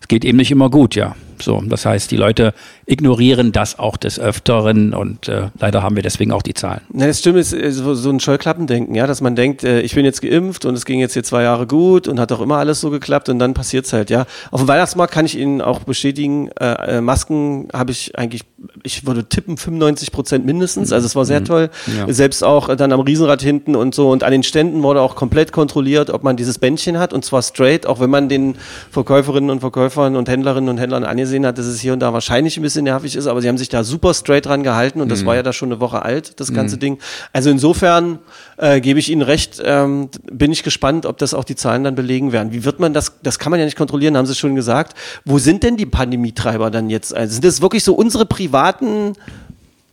es 0.00 0.06
geht 0.06 0.24
eben 0.24 0.38
nicht 0.38 0.52
immer 0.52 0.70
gut, 0.70 0.94
ja. 0.94 1.16
So, 1.42 1.62
das 1.66 1.86
heißt, 1.86 2.10
die 2.10 2.16
Leute 2.16 2.54
ignorieren 2.86 3.52
das 3.52 3.78
auch 3.78 3.96
des 3.96 4.18
Öfteren 4.18 4.94
und 4.94 5.28
äh, 5.28 5.48
leider 5.58 5.82
haben 5.82 5.96
wir 5.96 6.02
deswegen 6.02 6.32
auch 6.32 6.42
die 6.42 6.54
Zahlen. 6.54 6.82
Ja, 6.94 7.06
das 7.06 7.18
stimmt, 7.18 7.38
ist 7.38 7.50
so, 7.50 7.94
so 7.94 8.10
ein 8.10 8.20
Scheuklappendenken, 8.20 8.94
ja, 8.94 9.06
dass 9.06 9.20
man 9.20 9.34
denkt, 9.34 9.64
äh, 9.64 9.80
ich 9.80 9.94
bin 9.94 10.04
jetzt 10.04 10.22
geimpft 10.22 10.64
und 10.64 10.74
es 10.74 10.84
ging 10.84 11.00
jetzt 11.00 11.14
hier 11.14 11.24
zwei 11.24 11.42
Jahre 11.42 11.66
gut 11.66 12.06
und 12.08 12.20
hat 12.20 12.30
auch 12.32 12.40
immer 12.40 12.58
alles 12.58 12.80
so 12.80 12.90
geklappt 12.90 13.28
und 13.28 13.38
dann 13.38 13.54
passiert's 13.54 13.92
halt, 13.92 14.10
ja. 14.10 14.26
Auf 14.50 14.60
dem 14.60 14.68
Weihnachtsmarkt 14.68 15.12
kann 15.12 15.26
ich 15.26 15.36
Ihnen 15.36 15.60
auch 15.60 15.80
bestätigen, 15.80 16.50
äh, 16.60 16.98
äh, 16.98 17.00
Masken 17.00 17.68
habe 17.72 17.90
ich 17.90 18.16
eigentlich, 18.18 18.42
ich 18.82 19.06
würde 19.06 19.24
tippen 19.24 19.56
95 19.56 20.12
Prozent 20.12 20.46
mindestens, 20.46 20.92
also 20.92 21.06
es 21.06 21.16
war 21.16 21.24
sehr 21.24 21.40
mhm. 21.40 21.44
toll. 21.44 21.70
Ja. 21.96 22.12
Selbst 22.12 22.44
auch 22.44 22.74
dann 22.76 22.92
am 22.92 23.00
Riesenrad 23.00 23.42
hinten 23.42 23.74
und 23.74 23.94
so 23.94 24.10
und 24.10 24.22
an 24.22 24.32
den 24.32 24.42
Ständen 24.42 24.82
wurde 24.82 25.00
auch 25.00 25.16
komplett 25.16 25.52
kontrolliert, 25.52 26.10
ob 26.10 26.22
man 26.22 26.36
dieses 26.36 26.58
Bändchen 26.58 26.98
hat 26.98 27.12
und 27.12 27.24
zwar 27.24 27.42
straight, 27.42 27.86
auch 27.86 28.00
wenn 28.00 28.10
man 28.10 28.28
den 28.28 28.56
Verkäuferinnen 28.90 29.50
und 29.50 29.60
Verkäufern 29.60 30.16
und 30.16 30.28
Händlerinnen 30.28 30.70
und 30.70 30.78
Händlern 30.78 31.04
angesehen 31.26 31.44
hat, 31.44 31.58
dass 31.58 31.66
es 31.66 31.80
hier 31.80 31.92
und 31.92 32.00
da 32.00 32.12
wahrscheinlich 32.12 32.56
ein 32.56 32.62
bisschen 32.62 32.84
nervig 32.84 33.16
ist, 33.16 33.26
aber 33.26 33.42
sie 33.42 33.48
haben 33.48 33.58
sich 33.58 33.68
da 33.68 33.82
super 33.82 34.14
straight 34.14 34.46
dran 34.46 34.62
gehalten 34.62 35.00
und 35.00 35.08
das 35.10 35.22
mhm. 35.22 35.26
war 35.26 35.36
ja 35.36 35.42
da 35.42 35.52
schon 35.52 35.70
eine 35.70 35.80
Woche 35.80 36.02
alt, 36.02 36.38
das 36.38 36.52
ganze 36.52 36.76
mhm. 36.76 36.80
Ding. 36.80 36.98
Also 37.32 37.50
insofern 37.50 38.20
äh, 38.58 38.80
gebe 38.80 39.00
ich 39.00 39.10
Ihnen 39.10 39.22
recht, 39.22 39.60
ähm, 39.64 40.08
bin 40.30 40.52
ich 40.52 40.62
gespannt, 40.62 41.04
ob 41.04 41.18
das 41.18 41.34
auch 41.34 41.44
die 41.44 41.56
Zahlen 41.56 41.82
dann 41.82 41.96
belegen 41.96 42.30
werden. 42.30 42.52
Wie 42.52 42.64
wird 42.64 42.78
man 42.78 42.94
das, 42.94 43.14
das 43.22 43.38
kann 43.38 43.50
man 43.50 43.58
ja 43.58 43.66
nicht 43.66 43.76
kontrollieren, 43.76 44.16
haben 44.16 44.26
Sie 44.26 44.34
schon 44.34 44.54
gesagt. 44.54 44.96
Wo 45.24 45.38
sind 45.38 45.64
denn 45.64 45.76
die 45.76 45.86
Pandemietreiber 45.86 46.70
dann 46.70 46.88
jetzt? 46.90 47.14
Also 47.14 47.34
sind 47.34 47.44
das 47.44 47.60
wirklich 47.60 47.82
so 47.82 47.94
unsere 47.94 48.24
privaten 48.24 49.14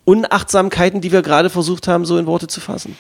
Unachtsamkeiten, 0.06 1.02
die 1.02 1.12
wir 1.12 1.24
gerade 1.24 1.50
versucht 1.50 1.88
haben, 1.88 2.06
so 2.06 2.18
in 2.18 2.28
Worte 2.28 2.48
zu 2.48 2.62
fassen? 2.62 2.96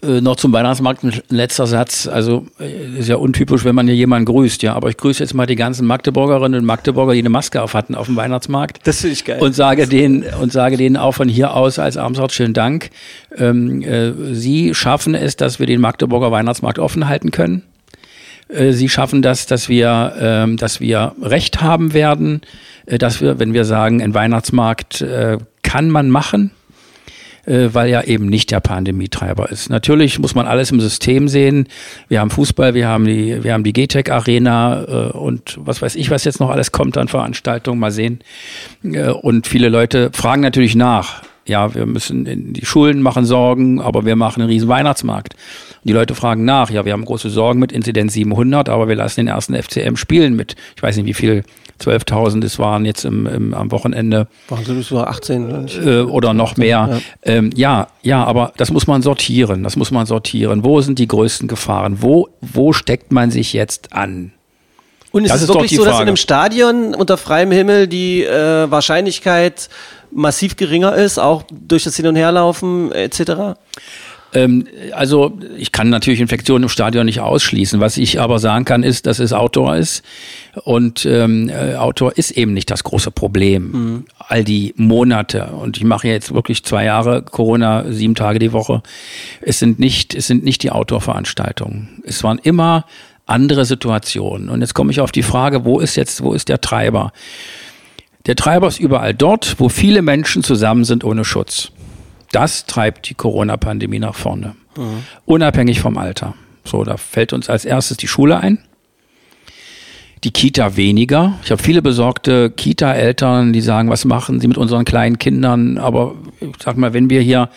Äh, 0.00 0.20
noch 0.20 0.36
zum 0.36 0.52
Weihnachtsmarkt 0.52 1.02
ein 1.02 1.12
letzter 1.28 1.66
Satz. 1.66 2.06
Also 2.06 2.46
äh, 2.60 2.98
ist 2.98 3.08
ja 3.08 3.16
untypisch, 3.16 3.64
wenn 3.64 3.74
man 3.74 3.86
hier 3.86 3.96
jemanden 3.96 4.26
grüßt, 4.26 4.62
ja. 4.62 4.74
Aber 4.74 4.88
ich 4.90 4.96
grüße 4.96 5.22
jetzt 5.22 5.34
mal 5.34 5.46
die 5.46 5.56
ganzen 5.56 5.86
Magdeburgerinnen 5.86 6.60
und 6.60 6.66
Magdeburger, 6.66 7.14
die 7.14 7.18
eine 7.18 7.30
Maske 7.30 7.60
auf 7.60 7.74
hatten 7.74 7.96
auf 7.96 8.06
dem 8.06 8.14
Weihnachtsmarkt. 8.14 8.78
Das 8.84 9.00
finde 9.00 9.14
ich 9.14 9.24
geil. 9.24 9.40
Und 9.40 9.56
sage 9.56 9.88
denen 9.88 10.24
und 10.40 10.52
sage 10.52 10.76
denen 10.76 10.96
auch 10.96 11.12
von 11.12 11.28
hier 11.28 11.54
aus 11.54 11.80
als 11.80 11.96
Amtsort 11.96 12.32
schönen 12.32 12.54
Dank. 12.54 12.90
Ähm, 13.36 13.82
äh, 13.82 14.12
Sie 14.34 14.72
schaffen 14.72 15.16
es, 15.16 15.34
dass 15.34 15.58
wir 15.58 15.66
den 15.66 15.80
Magdeburger 15.80 16.30
Weihnachtsmarkt 16.30 16.78
offen 16.78 17.08
halten 17.08 17.32
können. 17.32 17.62
Äh, 18.48 18.72
Sie 18.72 18.88
schaffen 18.88 19.20
das, 19.20 19.46
dass 19.46 19.68
wir, 19.68 20.14
ähm, 20.20 20.58
dass 20.58 20.78
wir 20.80 21.16
Recht 21.20 21.60
haben 21.60 21.92
werden, 21.92 22.42
dass 22.86 23.20
wir, 23.20 23.40
wenn 23.40 23.52
wir 23.52 23.64
sagen, 23.64 24.00
ein 24.00 24.14
Weihnachtsmarkt 24.14 25.04
kann 25.62 25.90
man 25.90 26.08
machen 26.08 26.52
äh, 27.48 27.72
weil 27.72 27.88
ja 27.88 28.02
eben 28.02 28.26
nicht 28.26 28.50
der 28.50 28.60
Pandemietreiber 28.60 29.50
ist. 29.50 29.70
Natürlich 29.70 30.18
muss 30.18 30.34
man 30.34 30.46
alles 30.46 30.70
im 30.70 30.80
System 30.80 31.28
sehen. 31.28 31.66
Wir 32.08 32.20
haben 32.20 32.30
Fußball, 32.30 32.74
wir 32.74 32.86
haben 32.86 33.06
die, 33.06 33.42
wir 33.42 33.54
haben 33.54 33.64
die 33.64 33.72
GTEC 33.72 34.10
Arena 34.10 34.84
äh, 34.84 35.16
und 35.16 35.56
was 35.58 35.80
weiß 35.80 35.96
ich, 35.96 36.10
was 36.10 36.24
jetzt 36.24 36.40
noch 36.40 36.50
alles 36.50 36.72
kommt 36.72 36.98
an 36.98 37.08
Veranstaltungen, 37.08 37.80
mal 37.80 37.90
sehen. 37.90 38.20
Äh, 38.84 39.10
und 39.10 39.46
viele 39.46 39.70
Leute 39.70 40.10
fragen 40.12 40.42
natürlich 40.42 40.76
nach. 40.76 41.22
Ja, 41.46 41.74
wir 41.74 41.86
müssen 41.86 42.26
in 42.26 42.52
die 42.52 42.66
Schulen 42.66 43.00
machen 43.00 43.24
Sorgen, 43.24 43.80
aber 43.80 44.04
wir 44.04 44.16
machen 44.16 44.42
einen 44.42 44.50
riesen 44.50 44.68
Weihnachtsmarkt. 44.68 45.34
Die 45.84 45.94
Leute 45.94 46.14
fragen 46.14 46.44
nach. 46.44 46.68
Ja, 46.68 46.84
wir 46.84 46.92
haben 46.92 47.06
große 47.06 47.30
Sorgen 47.30 47.58
mit 47.58 47.72
Inzidenz 47.72 48.12
700, 48.12 48.68
aber 48.68 48.88
wir 48.88 48.96
lassen 48.96 49.20
den 49.20 49.28
ersten 49.28 49.54
FCM 49.54 49.96
spielen 49.96 50.36
mit, 50.36 50.56
ich 50.76 50.82
weiß 50.82 50.98
nicht, 50.98 51.06
wie 51.06 51.14
viel 51.14 51.44
12.000 51.80 52.44
es 52.44 52.58
waren 52.58 52.84
jetzt 52.84 53.04
im, 53.04 53.26
im, 53.26 53.54
am 53.54 53.70
Wochenende. 53.70 54.28
Waren 54.48 54.78
es 54.78 54.92
war 54.92 55.08
18 55.08 55.68
äh, 55.84 56.00
oder 56.00 56.34
noch 56.34 56.56
mehr. 56.56 56.88
Ja. 56.90 57.00
Ähm, 57.22 57.50
ja, 57.54 57.88
ja, 58.02 58.24
aber 58.24 58.52
das 58.56 58.70
muss 58.70 58.86
man 58.86 59.02
sortieren. 59.02 59.62
Das 59.62 59.76
muss 59.76 59.90
man 59.90 60.06
sortieren. 60.06 60.64
Wo 60.64 60.80
sind 60.80 60.98
die 60.98 61.08
größten 61.08 61.48
Gefahren? 61.48 62.02
Wo, 62.02 62.28
wo 62.40 62.72
steckt 62.72 63.12
man 63.12 63.30
sich 63.30 63.52
jetzt 63.52 63.92
an? 63.92 64.32
Und 65.10 65.24
ist 65.24 65.30
das 65.30 65.42
es 65.42 65.48
ist 65.48 65.54
wirklich 65.54 65.74
so, 65.74 65.82
Frage. 65.82 65.90
dass 65.90 66.00
in 66.00 66.08
einem 66.08 66.16
Stadion 66.16 66.94
unter 66.94 67.16
freiem 67.16 67.50
Himmel 67.50 67.86
die 67.86 68.24
äh, 68.24 68.70
Wahrscheinlichkeit 68.70 69.68
massiv 70.10 70.56
geringer 70.56 70.94
ist, 70.94 71.18
auch 71.18 71.42
durch 71.50 71.84
das 71.84 71.96
Hin- 71.96 72.06
und 72.06 72.16
Herlaufen 72.16 72.92
etc.? 72.92 73.56
Ähm, 74.34 74.66
also 74.92 75.38
ich 75.56 75.72
kann 75.72 75.88
natürlich 75.88 76.20
Infektionen 76.20 76.64
im 76.64 76.68
Stadion 76.68 77.06
nicht 77.06 77.20
ausschließen. 77.20 77.80
Was 77.80 77.96
ich 77.96 78.20
aber 78.20 78.38
sagen 78.38 78.64
kann, 78.64 78.82
ist, 78.82 79.06
dass 79.06 79.18
es 79.18 79.32
Outdoor 79.32 79.76
ist. 79.76 80.04
Und 80.64 81.06
ähm, 81.06 81.48
äh, 81.48 81.76
Outdoor 81.76 82.16
ist 82.16 82.32
eben 82.32 82.52
nicht 82.52 82.70
das 82.70 82.84
große 82.84 83.10
Problem. 83.10 83.70
Mhm. 83.70 84.04
All 84.18 84.44
die 84.44 84.74
Monate. 84.76 85.46
Und 85.46 85.76
ich 85.76 85.84
mache 85.84 86.08
jetzt 86.08 86.34
wirklich 86.34 86.64
zwei 86.64 86.84
Jahre 86.84 87.22
Corona, 87.22 87.84
sieben 87.90 88.14
Tage 88.14 88.38
die 88.38 88.52
Woche. 88.52 88.82
Es 89.40 89.58
sind 89.58 89.78
nicht, 89.78 90.14
es 90.14 90.26
sind 90.26 90.44
nicht 90.44 90.62
die 90.62 90.70
Outdoor-Veranstaltungen. 90.70 92.02
Es 92.04 92.22
waren 92.22 92.38
immer 92.38 92.84
andere 93.26 93.64
Situationen. 93.64 94.48
Und 94.48 94.60
jetzt 94.60 94.74
komme 94.74 94.90
ich 94.90 95.00
auf 95.00 95.12
die 95.12 95.22
Frage, 95.22 95.64
wo 95.64 95.80
ist 95.80 95.96
jetzt, 95.96 96.22
wo 96.22 96.32
ist 96.32 96.48
der 96.48 96.60
Treiber? 96.60 97.12
Der 98.26 98.36
Treiber 98.36 98.68
ist 98.68 98.80
überall 98.80 99.14
dort, 99.14 99.56
wo 99.58 99.68
viele 99.68 100.02
Menschen 100.02 100.42
zusammen 100.42 100.84
sind 100.84 101.04
ohne 101.04 101.24
Schutz. 101.24 101.72
Das 102.32 102.66
treibt 102.66 103.08
die 103.08 103.14
Corona-Pandemie 103.14 103.98
nach 103.98 104.14
vorne. 104.14 104.54
Mhm. 104.76 105.04
Unabhängig 105.24 105.80
vom 105.80 105.96
Alter. 105.98 106.34
So, 106.64 106.84
da 106.84 106.96
fällt 106.96 107.32
uns 107.32 107.48
als 107.48 107.64
erstes 107.64 107.96
die 107.96 108.08
Schule 108.08 108.38
ein. 108.38 108.58
Die 110.24 110.32
Kita 110.32 110.76
weniger. 110.76 111.38
Ich 111.44 111.50
habe 111.50 111.62
viele 111.62 111.80
besorgte 111.80 112.50
Kita-Eltern, 112.50 113.52
die 113.52 113.60
sagen, 113.60 113.88
was 113.88 114.04
machen 114.04 114.40
sie 114.40 114.48
mit 114.48 114.58
unseren 114.58 114.84
kleinen 114.84 115.18
Kindern? 115.18 115.78
Aber 115.78 116.16
ich 116.40 116.56
sag 116.62 116.76
mal, 116.76 116.92
wenn 116.92 117.08
wir 117.08 117.20
hier 117.20 117.48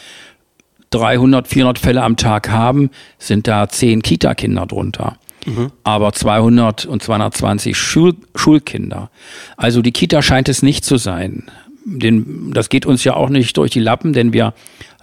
300, 0.92 1.48
400 1.48 1.80
Fälle 1.80 2.04
am 2.04 2.18
Tag 2.18 2.50
haben, 2.50 2.92
sind 3.18 3.48
da 3.48 3.68
10 3.68 4.04
Kita-Kinder 4.04 4.68
drunter. 4.68 5.18
Mhm. 5.46 5.72
Aber 5.84 6.14
200 6.14 6.86
und 6.86 7.02
220 7.02 7.76
Schul 7.76 8.16
Schulkinder. 8.36 9.10
Also 9.58 9.82
die 9.82 9.92
Kita 9.92 10.22
scheint 10.22 10.48
es 10.48 10.62
nicht 10.62 10.86
zu 10.86 10.98
sein 10.98 11.46
den, 11.86 12.52
das 12.54 12.70
geht 12.70 12.86
uns 12.86 13.04
ja 13.04 13.16
auch 13.16 13.30
nicht 13.30 13.58
durch 13.58 13.72
die 13.72 13.80
Lappen, 13.80 14.14
denn 14.14 14.34
wir 14.34 14.54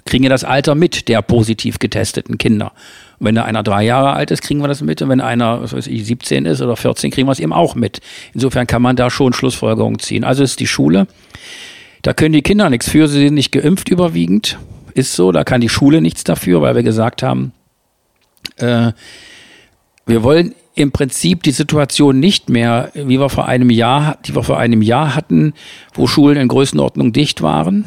kriegen 0.04 0.25
ja 0.25 0.30
das 0.30 0.44
Alter 0.44 0.75
mit 0.75 1.08
der 1.08 1.23
positiv 1.23 1.78
getesteten 1.78 2.38
Kinder. 2.38 2.73
Und 3.18 3.26
wenn 3.26 3.35
da 3.35 3.44
einer 3.44 3.62
drei 3.62 3.85
Jahre 3.85 4.12
alt 4.12 4.30
ist, 4.30 4.42
kriegen 4.42 4.61
wir 4.61 4.68
das 4.68 4.80
mit. 4.80 5.02
Und 5.02 5.08
wenn 5.08 5.20
einer, 5.20 5.62
was 5.62 5.73
weiß 5.73 5.87
ich, 5.87 6.06
17 6.06 6.47
ist 6.47 6.62
oder 6.62 6.76
14, 6.76 7.11
kriegen 7.11 7.28
wir 7.28 7.32
es 7.32 7.40
eben 7.40 7.52
auch 7.52 7.75
mit. 7.75 8.00
Insofern 8.32 8.66
kann 8.66 8.82
man 8.82 8.97
da 8.97 9.11
schon 9.11 9.32
Schlussfolgerungen 9.32 9.99
ziehen. 9.99 10.25
Also 10.25 10.42
ist 10.42 10.61
die 10.61 10.66
Schule. 10.66 11.06
Da 12.02 12.14
können 12.14 12.32
die 12.32 12.42
Kinder 12.42 12.70
nichts 12.70 12.88
für. 12.88 13.08
Sie 13.08 13.20
sind 13.20 13.35
nicht 13.35 13.52
geimpft 13.52 13.88
überwiegend. 13.88 14.58
Ist 14.94 15.14
so. 15.14 15.32
Da 15.32 15.44
kann 15.44 15.61
die 15.61 15.68
Schule 15.68 16.00
nichts 16.00 16.25
dafür, 16.25 16.62
weil 16.62 16.75
wir 16.75 16.82
gesagt 16.82 17.23
haben, 17.23 17.52
äh, 18.56 18.92
wir 20.06 20.23
wollen 20.23 20.54
im 20.78 20.92
Prinzip 20.92 21.42
die 21.42 21.50
Situation 21.50 22.20
nicht 22.20 22.49
mehr, 22.49 22.90
wie 22.94 23.18
wir 23.18 23.28
vor 23.28 23.47
einem 23.47 23.70
Jahr, 23.70 24.18
die 24.25 24.35
wir 24.35 24.44
vor 24.44 24.58
einem 24.58 24.80
Jahr 24.80 25.14
hatten, 25.14 25.54
wo 25.92 26.06
Schulen 26.06 26.37
in 26.37 26.49
Größenordnung 26.49 27.12
dicht 27.12 27.42
waren 27.42 27.85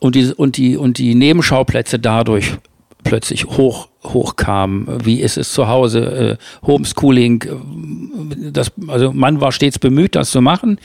und 0.00 0.16
die, 0.16 0.32
und 0.34 0.56
die, 0.56 0.76
und 0.76 0.98
die 0.98 1.14
Nebenschauplätze 1.14 1.98
dadurch 1.98 2.56
plötzlich 3.04 3.44
hoch, 3.44 3.88
hochkamen. 4.02 5.04
Wie 5.04 5.20
ist 5.20 5.36
es 5.36 5.52
zu 5.52 5.68
Hause? 5.68 6.38
Äh, 6.62 6.66
Homeschooling, 6.66 7.42
äh, 7.42 8.50
das, 8.50 8.72
also 8.88 9.12
man 9.12 9.40
war 9.40 9.52
stets 9.52 9.78
bemüht, 9.78 10.16
das 10.16 10.30
zu 10.30 10.40
machen, 10.40 10.78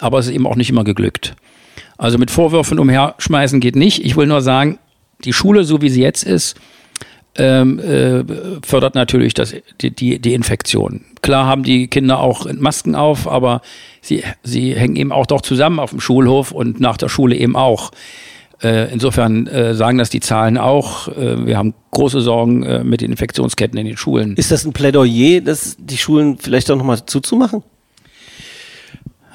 aber 0.00 0.18
es 0.18 0.26
ist 0.26 0.32
eben 0.32 0.46
auch 0.46 0.56
nicht 0.56 0.70
immer 0.70 0.84
geglückt. 0.84 1.36
Also 1.98 2.18
mit 2.18 2.30
Vorwürfen 2.30 2.78
umherschmeißen 2.78 3.60
geht 3.60 3.76
nicht. 3.76 4.04
Ich 4.04 4.16
will 4.16 4.26
nur 4.26 4.40
sagen, 4.40 4.78
die 5.24 5.32
Schule, 5.32 5.64
so 5.64 5.80
wie 5.82 5.88
sie 5.88 6.02
jetzt 6.02 6.24
ist, 6.24 6.56
ähm, 7.38 7.78
äh, 7.78 8.24
fördert 8.64 8.94
natürlich 8.94 9.34
das, 9.34 9.54
die, 9.80 9.90
die, 9.90 10.18
die 10.18 10.34
Infektion. 10.34 11.04
Klar 11.22 11.46
haben 11.46 11.62
die 11.62 11.88
Kinder 11.88 12.20
auch 12.20 12.46
Masken 12.52 12.94
auf, 12.94 13.28
aber 13.28 13.62
sie, 14.00 14.22
sie 14.42 14.74
hängen 14.74 14.96
eben 14.96 15.12
auch 15.12 15.26
doch 15.26 15.40
zusammen 15.40 15.78
auf 15.78 15.90
dem 15.90 16.00
Schulhof 16.00 16.52
und 16.52 16.80
nach 16.80 16.96
der 16.96 17.08
Schule 17.08 17.36
eben 17.36 17.56
auch. 17.56 17.90
Äh, 18.62 18.90
insofern 18.92 19.46
äh, 19.46 19.74
sagen 19.74 19.98
das 19.98 20.08
die 20.08 20.20
Zahlen 20.20 20.56
auch. 20.56 21.08
Äh, 21.08 21.46
wir 21.46 21.58
haben 21.58 21.74
große 21.90 22.20
Sorgen 22.20 22.62
äh, 22.62 22.84
mit 22.84 23.02
den 23.02 23.10
Infektionsketten 23.10 23.78
in 23.78 23.86
den 23.86 23.96
Schulen. 23.96 24.34
Ist 24.36 24.50
das 24.50 24.64
ein 24.64 24.72
Plädoyer, 24.72 25.42
dass 25.42 25.76
die 25.78 25.98
Schulen 25.98 26.38
vielleicht 26.38 26.70
auch 26.70 26.76
nochmal 26.76 27.04
zuzumachen? 27.04 27.62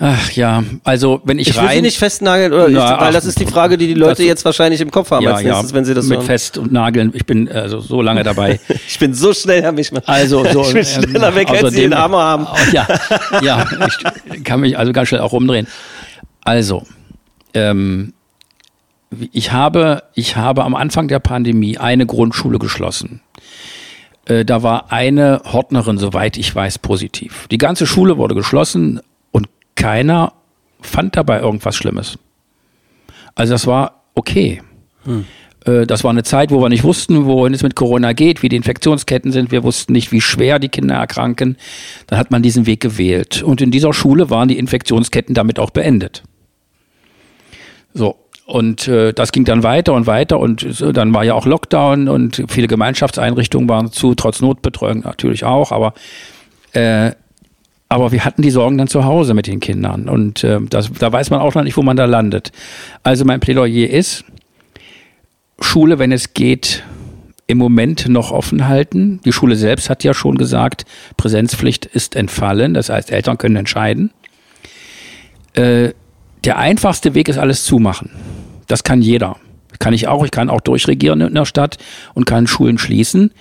Ach 0.04 0.32
ja, 0.32 0.64
also 0.84 1.22
wenn 1.26 1.38
ich, 1.38 1.50
ich 1.50 1.58
rein... 1.58 1.66
Ich 1.66 1.70
will 1.70 1.76
Sie 1.76 1.82
nicht 1.84 2.00
festnageln, 2.00 2.52
oder 2.54 2.70
Na, 2.70 2.70
ich, 2.70 3.00
weil 3.00 3.10
ach, 3.10 3.14
das 3.14 3.26
ist 3.26 3.40
die 3.40 3.46
Frage, 3.46 3.78
die 3.78 3.86
die 3.86 3.94
Leute 3.94 4.24
jetzt 4.24 4.44
wahrscheinlich 4.46 4.82
im 4.82 4.90
Kopf 4.90 5.12
haben 5.12 5.24
ja, 5.24 5.34
als 5.34 5.44
nächstes, 5.44 5.70
ja, 5.70 5.76
wenn 5.76 5.86
sie 5.86 5.94
das 5.94 6.08
Mit 6.08 6.18
hören. 6.18 6.26
fest 6.26 6.58
und 6.58 6.72
nageln, 6.72 7.12
ich 7.14 7.28
bin 7.28 7.48
also 7.48 7.80
so 7.82 8.02
lange 8.02 8.24
dabei. 8.24 8.60
ich 8.88 8.98
bin 8.98 9.14
so 9.14 9.32
schnell, 9.32 9.62
Herr 9.62 9.72
Mischmann. 9.72 10.02
Also 10.08 10.44
so, 10.44 10.64
ich 10.66 10.74
bin 10.74 10.86
schneller 10.86 11.30
ähm, 11.30 11.36
weg, 11.36 11.52
als 11.52 11.72
Sie 11.76 11.82
den 11.82 11.96
Hammer 11.96 12.18
haben. 12.18 12.48
Ja, 12.74 12.88
ja, 13.44 13.64
ich 14.34 14.44
kann 14.44 14.62
mich 14.62 14.76
also 14.76 14.92
ganz 14.92 15.10
schnell 15.10 15.22
auch 15.22 15.34
rumdrehen. 15.34 15.68
Also, 16.44 16.82
ähm, 17.54 18.14
ich 19.32 19.52
habe, 19.52 20.02
ich 20.16 20.36
habe 20.36 20.64
am 20.64 20.74
Anfang 20.74 21.10
der 21.10 21.20
Pandemie 21.20 21.78
eine 21.78 22.08
Grundschule 22.08 22.58
geschlossen. 22.58 23.22
Äh, 24.26 24.46
da 24.46 24.64
war 24.64 24.92
eine 24.92 25.44
Hortnerin, 25.46 26.00
soweit 26.00 26.38
ich 26.38 26.56
weiß, 26.56 26.80
positiv. 26.80 27.48
Die 27.52 27.60
ganze 27.60 27.86
Schule 27.86 28.18
wurde 28.18 28.34
geschlossen 28.34 29.00
keiner 29.82 30.34
fand 30.82 31.16
dabei 31.16 31.40
irgendwas 31.40 31.76
Schlimmes. 31.76 32.20
Also 33.36 33.54
das 33.54 33.66
war 33.66 34.04
okay. 34.14 34.62
Hm. 35.06 35.26
Äh, 35.66 35.88
das 35.88 36.04
war 36.04 36.12
eine 36.12 36.24
Zeit, 36.24 36.52
wo 36.52 36.62
wir 36.62 36.70
nicht 36.70 36.84
wussten, 36.84 37.26
wohin 37.26 37.54
es 37.54 37.64
mit 37.64 37.76
Corona 37.76 38.14
geht, 38.14 38.44
wie 38.44 38.50
die 38.50 38.56
Infektionsketten 38.56 39.32
sind. 39.32 39.52
Wir 39.52 39.64
wussten 39.64 39.94
nicht, 39.94 40.12
wie 40.12 40.22
schwer 40.22 40.60
die 40.60 40.70
Kinder 40.70 40.96
erkranken. 40.96 41.58
Dann 42.08 42.20
hat 42.20 42.30
man 42.30 42.44
diesen 42.44 42.68
Weg 42.68 42.80
gewählt. 42.80 43.42
Und 43.42 43.62
in 43.62 43.72
dieser 43.72 43.94
Schule 43.94 44.30
waren 44.30 44.48
die 44.48 44.60
Infektionsketten 44.60 45.34
damit 45.34 45.58
auch 45.60 45.72
beendet. 45.72 46.24
So. 47.94 48.18
Und 48.46 48.88
äh, 48.88 49.14
das 49.14 49.32
ging 49.32 49.46
dann 49.46 49.64
weiter 49.64 49.94
und 49.94 50.08
weiter 50.08 50.40
und 50.40 50.66
so, 50.70 50.92
dann 50.92 51.14
war 51.14 51.24
ja 51.24 51.36
auch 51.36 51.46
Lockdown 51.46 52.10
und 52.10 52.44
viele 52.50 52.68
Gemeinschaftseinrichtungen 52.68 53.70
waren 53.70 53.94
zu, 53.94 54.14
trotz 54.14 54.42
Notbetreuung 54.42 55.00
natürlich 55.00 55.46
auch, 55.46 55.72
aber 55.72 55.94
äh, 56.74 57.12
aber 57.92 58.14
wir 58.14 58.24
hatten 58.24 58.42
die 58.42 58.52
Sorgen 58.52 58.78
dann 58.78 58.88
zu 58.88 59.04
Hause 59.04 59.34
mit 59.34 59.48
den 59.48 59.60
Kindern 59.60 60.08
und 60.08 60.46
äh, 60.46 60.62
das, 60.62 60.90
da 60.98 61.12
weiß 61.12 61.30
man 61.30 61.42
auch 61.42 61.56
noch 61.56 61.64
nicht, 61.64 61.76
wo 61.76 61.82
man 61.82 61.98
da 61.98 62.06
landet. 62.06 62.54
Also 63.04 63.26
mein 63.26 63.42
Plädoyer 63.42 63.90
ist, 63.90 64.24
Schule, 65.60 66.00
wenn 66.00 66.14
es 66.14 66.34
geht, 66.34 66.84
im 67.48 67.58
Moment 67.58 68.08
noch 68.08 68.32
offen 68.32 68.70
halten. 68.70 69.20
Die 69.26 69.34
Schule 69.34 69.58
selbst 69.58 69.90
hat 69.90 70.06
ja 70.06 70.14
schon 70.14 70.38
gesagt, 70.38 70.86
Präsenzpflicht 71.18 71.86
ist 71.86 72.16
entfallen. 72.16 72.74
Das 72.74 72.90
heißt, 72.90 73.12
Eltern 73.12 73.38
können 73.38 73.58
entscheiden. 73.58 74.12
Äh, 75.52 75.90
der 76.46 76.58
einfachste 76.60 77.14
Weg 77.14 77.28
ist 77.28 77.40
alles 77.40 77.66
zumachen. 77.66 78.10
Das 78.68 78.84
kann 78.86 79.02
jeder. 79.02 79.36
Kann 79.80 79.94
ich 79.94 80.08
auch. 80.08 80.24
Ich 80.24 80.32
kann 80.32 80.50
auch 80.50 80.62
durchregieren 80.62 81.20
in 81.20 81.36
der 81.36 81.44
Stadt 81.46 81.78
und 82.14 82.26
kann 82.26 82.48
Schulen 82.48 82.78
schließen. 82.78 83.32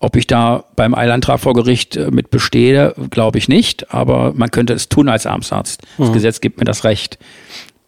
Ob 0.00 0.16
ich 0.16 0.26
da 0.26 0.64
beim 0.76 0.94
Eilantrag 0.94 1.40
vor 1.40 1.54
Gericht 1.54 1.96
äh, 1.96 2.10
mit 2.10 2.30
bestehe, 2.30 2.94
glaube 3.10 3.38
ich 3.38 3.48
nicht. 3.48 3.92
Aber 3.92 4.32
man 4.34 4.50
könnte 4.50 4.72
es 4.72 4.88
tun 4.88 5.08
als 5.08 5.26
Amtsarzt. 5.26 5.82
Das 5.98 6.08
mhm. 6.08 6.12
Gesetz 6.12 6.40
gibt 6.40 6.58
mir 6.58 6.64
das 6.64 6.84
Recht. 6.84 7.18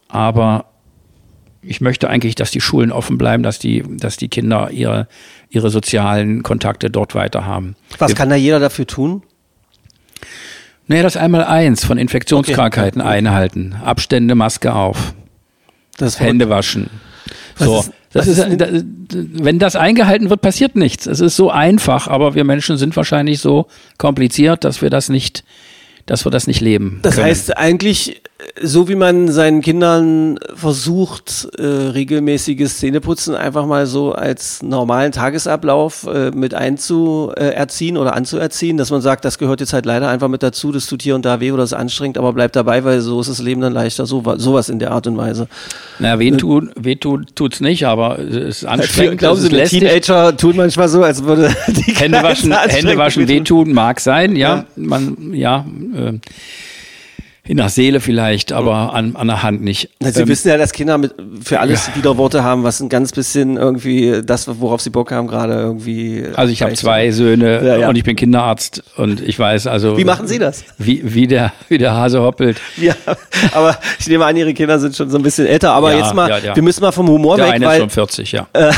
Aber 0.09 0.65
ich 1.61 1.79
möchte 1.79 2.09
eigentlich, 2.09 2.35
dass 2.35 2.51
die 2.51 2.61
Schulen 2.61 2.91
offen 2.91 3.17
bleiben, 3.17 3.43
dass 3.43 3.59
die, 3.59 3.83
dass 3.87 4.17
die 4.17 4.27
Kinder 4.27 4.71
ihre, 4.71 5.07
ihre 5.49 5.69
sozialen 5.69 6.43
Kontakte 6.43 6.89
dort 6.89 7.15
weiter 7.15 7.45
haben. 7.45 7.75
Was 7.97 8.15
kann 8.15 8.29
da 8.29 8.35
jeder 8.35 8.59
dafür 8.59 8.87
tun? 8.87 9.23
Naja, 10.87 11.03
das 11.03 11.15
einmal 11.15 11.45
eins 11.45 11.85
von 11.85 11.97
Infektionskrankheiten 11.97 13.01
okay. 13.01 13.09
einhalten. 13.09 13.75
Abstände, 13.83 14.35
Maske 14.35 14.73
auf. 14.73 15.13
Das 15.97 16.19
Hände 16.19 16.49
waschen. 16.49 16.89
Was 17.57 17.67
so. 17.67 17.79
Ist, 17.79 17.91
das 18.13 18.27
ist, 18.27 18.39
ist, 18.39 18.85
wenn 19.09 19.59
das 19.59 19.75
eingehalten 19.75 20.29
wird, 20.29 20.41
passiert 20.41 20.75
nichts. 20.75 21.05
Es 21.05 21.19
ist 21.19 21.35
so 21.35 21.49
einfach, 21.49 22.07
aber 22.07 22.35
wir 22.35 22.43
Menschen 22.43 22.77
sind 22.77 22.95
wahrscheinlich 22.95 23.39
so 23.39 23.67
kompliziert, 23.97 24.63
dass 24.63 24.81
wir 24.81 24.89
das 24.89 25.09
nicht 25.09 25.43
dass 26.05 26.25
wir 26.25 26.31
das 26.31 26.47
nicht 26.47 26.61
leben. 26.61 26.99
Das 27.03 27.15
können. 27.15 27.27
heißt 27.27 27.57
eigentlich, 27.57 28.21
so 28.61 28.87
wie 28.87 28.95
man 28.95 29.31
seinen 29.31 29.61
Kindern 29.61 30.39
versucht, 30.53 31.47
äh, 31.57 31.63
regelmäßiges 31.63 32.77
Zähneputzen 32.77 33.35
einfach 33.35 33.65
mal 33.65 33.85
so 33.85 34.13
als 34.13 34.61
normalen 34.63 35.11
Tagesablauf 35.11 36.07
äh, 36.07 36.31
mit 36.31 36.53
einzuerziehen 36.53 37.97
oder 37.97 38.15
anzuerziehen, 38.15 38.77
dass 38.77 38.91
man 38.91 39.01
sagt, 39.01 39.25
das 39.25 39.37
gehört 39.37 39.59
jetzt 39.59 39.73
halt 39.73 39.85
leider 39.85 40.09
einfach 40.09 40.27
mit 40.27 40.43
dazu, 40.43 40.71
das 40.71 40.87
tut 40.87 41.01
hier 41.01 41.15
und 41.15 41.25
da 41.25 41.39
weh 41.39 41.51
oder 41.51 41.63
ist 41.63 41.73
anstrengend, 41.73 42.17
aber 42.17 42.33
bleibt 42.33 42.55
dabei, 42.55 42.83
weil 42.83 43.01
so 43.01 43.21
ist 43.21 43.29
das 43.29 43.41
Leben 43.41 43.61
dann 43.61 43.73
leichter, 43.73 44.05
so, 44.05 44.23
sowas 44.37 44.69
in 44.69 44.79
der 44.79 44.91
Art 44.91 45.07
und 45.07 45.17
Weise. 45.17 45.47
Na, 45.99 46.19
weh, 46.19 46.31
tut, 46.31 46.71
weh 46.75 46.95
tut, 46.95 47.35
tut's 47.35 47.61
nicht, 47.61 47.85
aber 47.85 48.19
es 48.19 48.35
ist 48.35 48.65
anstrengend. 48.65 49.19
Glauben 49.19 49.39
Sie, 49.39 49.49
die 49.49 49.63
Teenager 49.63 50.35
tun 50.35 50.55
manchmal 50.55 50.89
so, 50.89 51.03
als 51.03 51.23
würde 51.23 51.55
die 51.67 51.93
Hände 51.93 52.23
waschen, 52.23 52.53
Hände 52.53 52.97
waschen 52.97 53.27
wehtun, 53.27 53.71
mag 53.71 53.99
sein, 53.99 54.35
ja, 54.35 54.55
ja. 54.55 54.65
man, 54.75 55.33
ja, 55.33 55.65
äh, 55.95 56.13
in 57.43 57.57
der 57.57 57.69
Seele 57.69 58.01
vielleicht, 58.01 58.53
aber 58.53 58.93
an, 58.93 59.15
an 59.15 59.25
der 59.25 59.41
Hand 59.41 59.63
nicht. 59.63 59.89
Sie 59.99 60.21
ähm, 60.21 60.27
wissen 60.27 60.49
ja, 60.49 60.57
dass 60.57 60.71
Kinder 60.73 60.99
mit, 60.99 61.15
für 61.43 61.59
alles 61.59 61.87
ja. 61.87 61.95
wieder 61.95 62.17
Worte 62.17 62.43
haben, 62.43 62.63
was 62.63 62.79
ein 62.79 62.87
ganz 62.87 63.11
bisschen 63.13 63.57
irgendwie 63.57 64.21
das, 64.23 64.47
worauf 64.47 64.79
sie 64.81 64.91
Bock 64.91 65.11
haben, 65.11 65.27
gerade 65.27 65.53
irgendwie. 65.53 66.23
Also 66.35 66.53
ich 66.53 66.61
habe 66.61 66.73
zwei 66.73 67.09
Söhne 67.09 67.65
ja, 67.65 67.77
ja. 67.77 67.89
und 67.89 67.95
ich 67.95 68.03
bin 68.03 68.15
Kinderarzt 68.15 68.83
und 68.95 69.21
ich 69.21 69.39
weiß 69.39 69.65
also. 69.65 69.97
Wie 69.97 70.05
machen 70.05 70.27
Sie 70.27 70.37
das? 70.37 70.63
Wie, 70.77 71.01
wie, 71.03 71.25
der, 71.25 71.51
wie 71.67 71.79
der 71.79 71.93
Hase 71.93 72.21
hoppelt. 72.21 72.61
Ja, 72.77 72.93
aber 73.53 73.75
ich 73.97 74.07
nehme 74.07 74.23
an, 74.23 74.37
Ihre 74.37 74.53
Kinder 74.53 74.77
sind 74.77 74.95
schon 74.95 75.09
so 75.09 75.17
ein 75.17 75.23
bisschen 75.23 75.47
älter. 75.47 75.71
Aber 75.71 75.95
jetzt 75.95 76.13
mal, 76.13 76.29
wir 76.53 76.63
müssen 76.63 76.81
mal 76.81 76.91
vom 76.91 77.09
Humor 77.09 77.37
der 77.37 77.47
weg. 77.47 77.53
Eine 77.55 77.65
weil, 77.65 77.77
ist 77.77 77.81
schon 77.81 77.89
40, 77.89 78.31
ja. 78.31 78.47
Äh, 78.61 78.71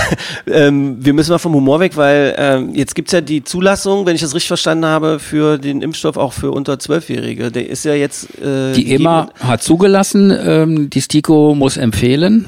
ähm, 0.47 0.97
wir 0.99 1.13
müssen 1.13 1.31
mal 1.31 1.39
vom 1.39 1.53
Humor 1.53 1.79
weg, 1.79 1.97
weil 1.97 2.35
ähm, 2.37 2.73
jetzt 2.75 2.95
gibt's 2.95 3.11
ja 3.11 3.21
die 3.21 3.43
Zulassung, 3.43 4.05
wenn 4.05 4.15
ich 4.15 4.21
das 4.21 4.33
richtig 4.33 4.47
verstanden 4.47 4.85
habe, 4.85 5.19
für 5.19 5.57
den 5.57 5.81
Impfstoff 5.81 6.15
auch 6.15 6.31
für 6.31 6.51
unter 6.51 6.79
Zwölfjährige. 6.79 7.51
Der 7.51 7.67
ist 7.67 7.83
ja 7.83 7.93
jetzt. 7.93 8.27
Äh, 8.53 8.73
die 8.73 8.93
EMA 8.93 9.29
hat 9.39 9.61
zugelassen, 9.63 10.31
ähm, 10.31 10.89
die 10.89 11.01
STIKO 11.01 11.55
muss 11.55 11.77
empfehlen. 11.77 12.45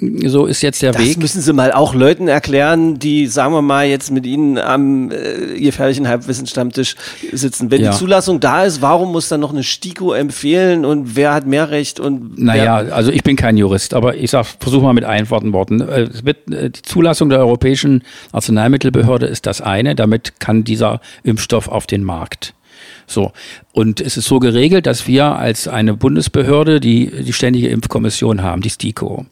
So 0.00 0.46
ist 0.46 0.62
jetzt 0.62 0.80
der 0.80 0.92
das 0.92 1.02
Weg. 1.02 1.08
Das 1.14 1.16
müssen 1.16 1.42
Sie 1.42 1.52
mal 1.52 1.72
auch 1.72 1.92
Leuten 1.92 2.28
erklären, 2.28 3.00
die, 3.00 3.26
sagen 3.26 3.52
wir 3.52 3.62
mal, 3.62 3.86
jetzt 3.86 4.12
mit 4.12 4.26
Ihnen 4.26 4.56
am 4.56 5.10
äh, 5.10 5.58
gefährlichen 5.58 6.06
Halbwissensstammtisch 6.06 6.94
sitzen. 7.32 7.72
Wenn 7.72 7.82
ja. 7.82 7.90
die 7.90 7.96
Zulassung 7.96 8.38
da 8.38 8.62
ist, 8.62 8.80
warum 8.80 9.10
muss 9.10 9.28
dann 9.28 9.40
noch 9.40 9.52
eine 9.52 9.64
STIKO 9.64 10.12
empfehlen 10.12 10.84
und 10.84 11.16
wer 11.16 11.34
hat 11.34 11.46
mehr 11.46 11.70
Recht? 11.70 11.98
Und 11.98 12.38
naja, 12.38 12.76
also 12.76 13.10
ich 13.10 13.24
bin 13.24 13.34
kein 13.34 13.56
Jurist, 13.56 13.92
aber 13.92 14.16
ich 14.16 14.30
versuche 14.30 14.84
mal 14.84 14.92
mit 14.92 15.04
einfachen 15.04 15.52
Worten. 15.52 15.80
Äh, 15.80 16.02
es 16.02 16.24
wird, 16.24 16.48
äh, 16.52 16.70
die 16.70 16.82
Zulassung 16.82 17.28
der 17.28 17.40
Europäischen 17.40 18.04
Arzneimittelbehörde 18.30 19.26
ist 19.26 19.46
das 19.46 19.60
eine. 19.60 19.96
Damit 19.96 20.38
kann 20.38 20.62
dieser 20.62 21.00
Impfstoff 21.24 21.66
auf 21.66 21.88
den 21.88 22.04
Markt. 22.04 22.54
So. 23.08 23.32
Und 23.72 24.00
es 24.00 24.16
ist 24.16 24.26
so 24.26 24.38
geregelt, 24.38 24.86
dass 24.86 25.06
wir 25.06 25.36
als 25.36 25.66
eine 25.66 25.94
Bundesbehörde 25.94 26.78
die, 26.78 27.10
die 27.10 27.32
ständige 27.32 27.68
Impfkommission 27.68 28.42
haben, 28.42 28.60
die 28.60 28.70
STIKO. 28.70 29.26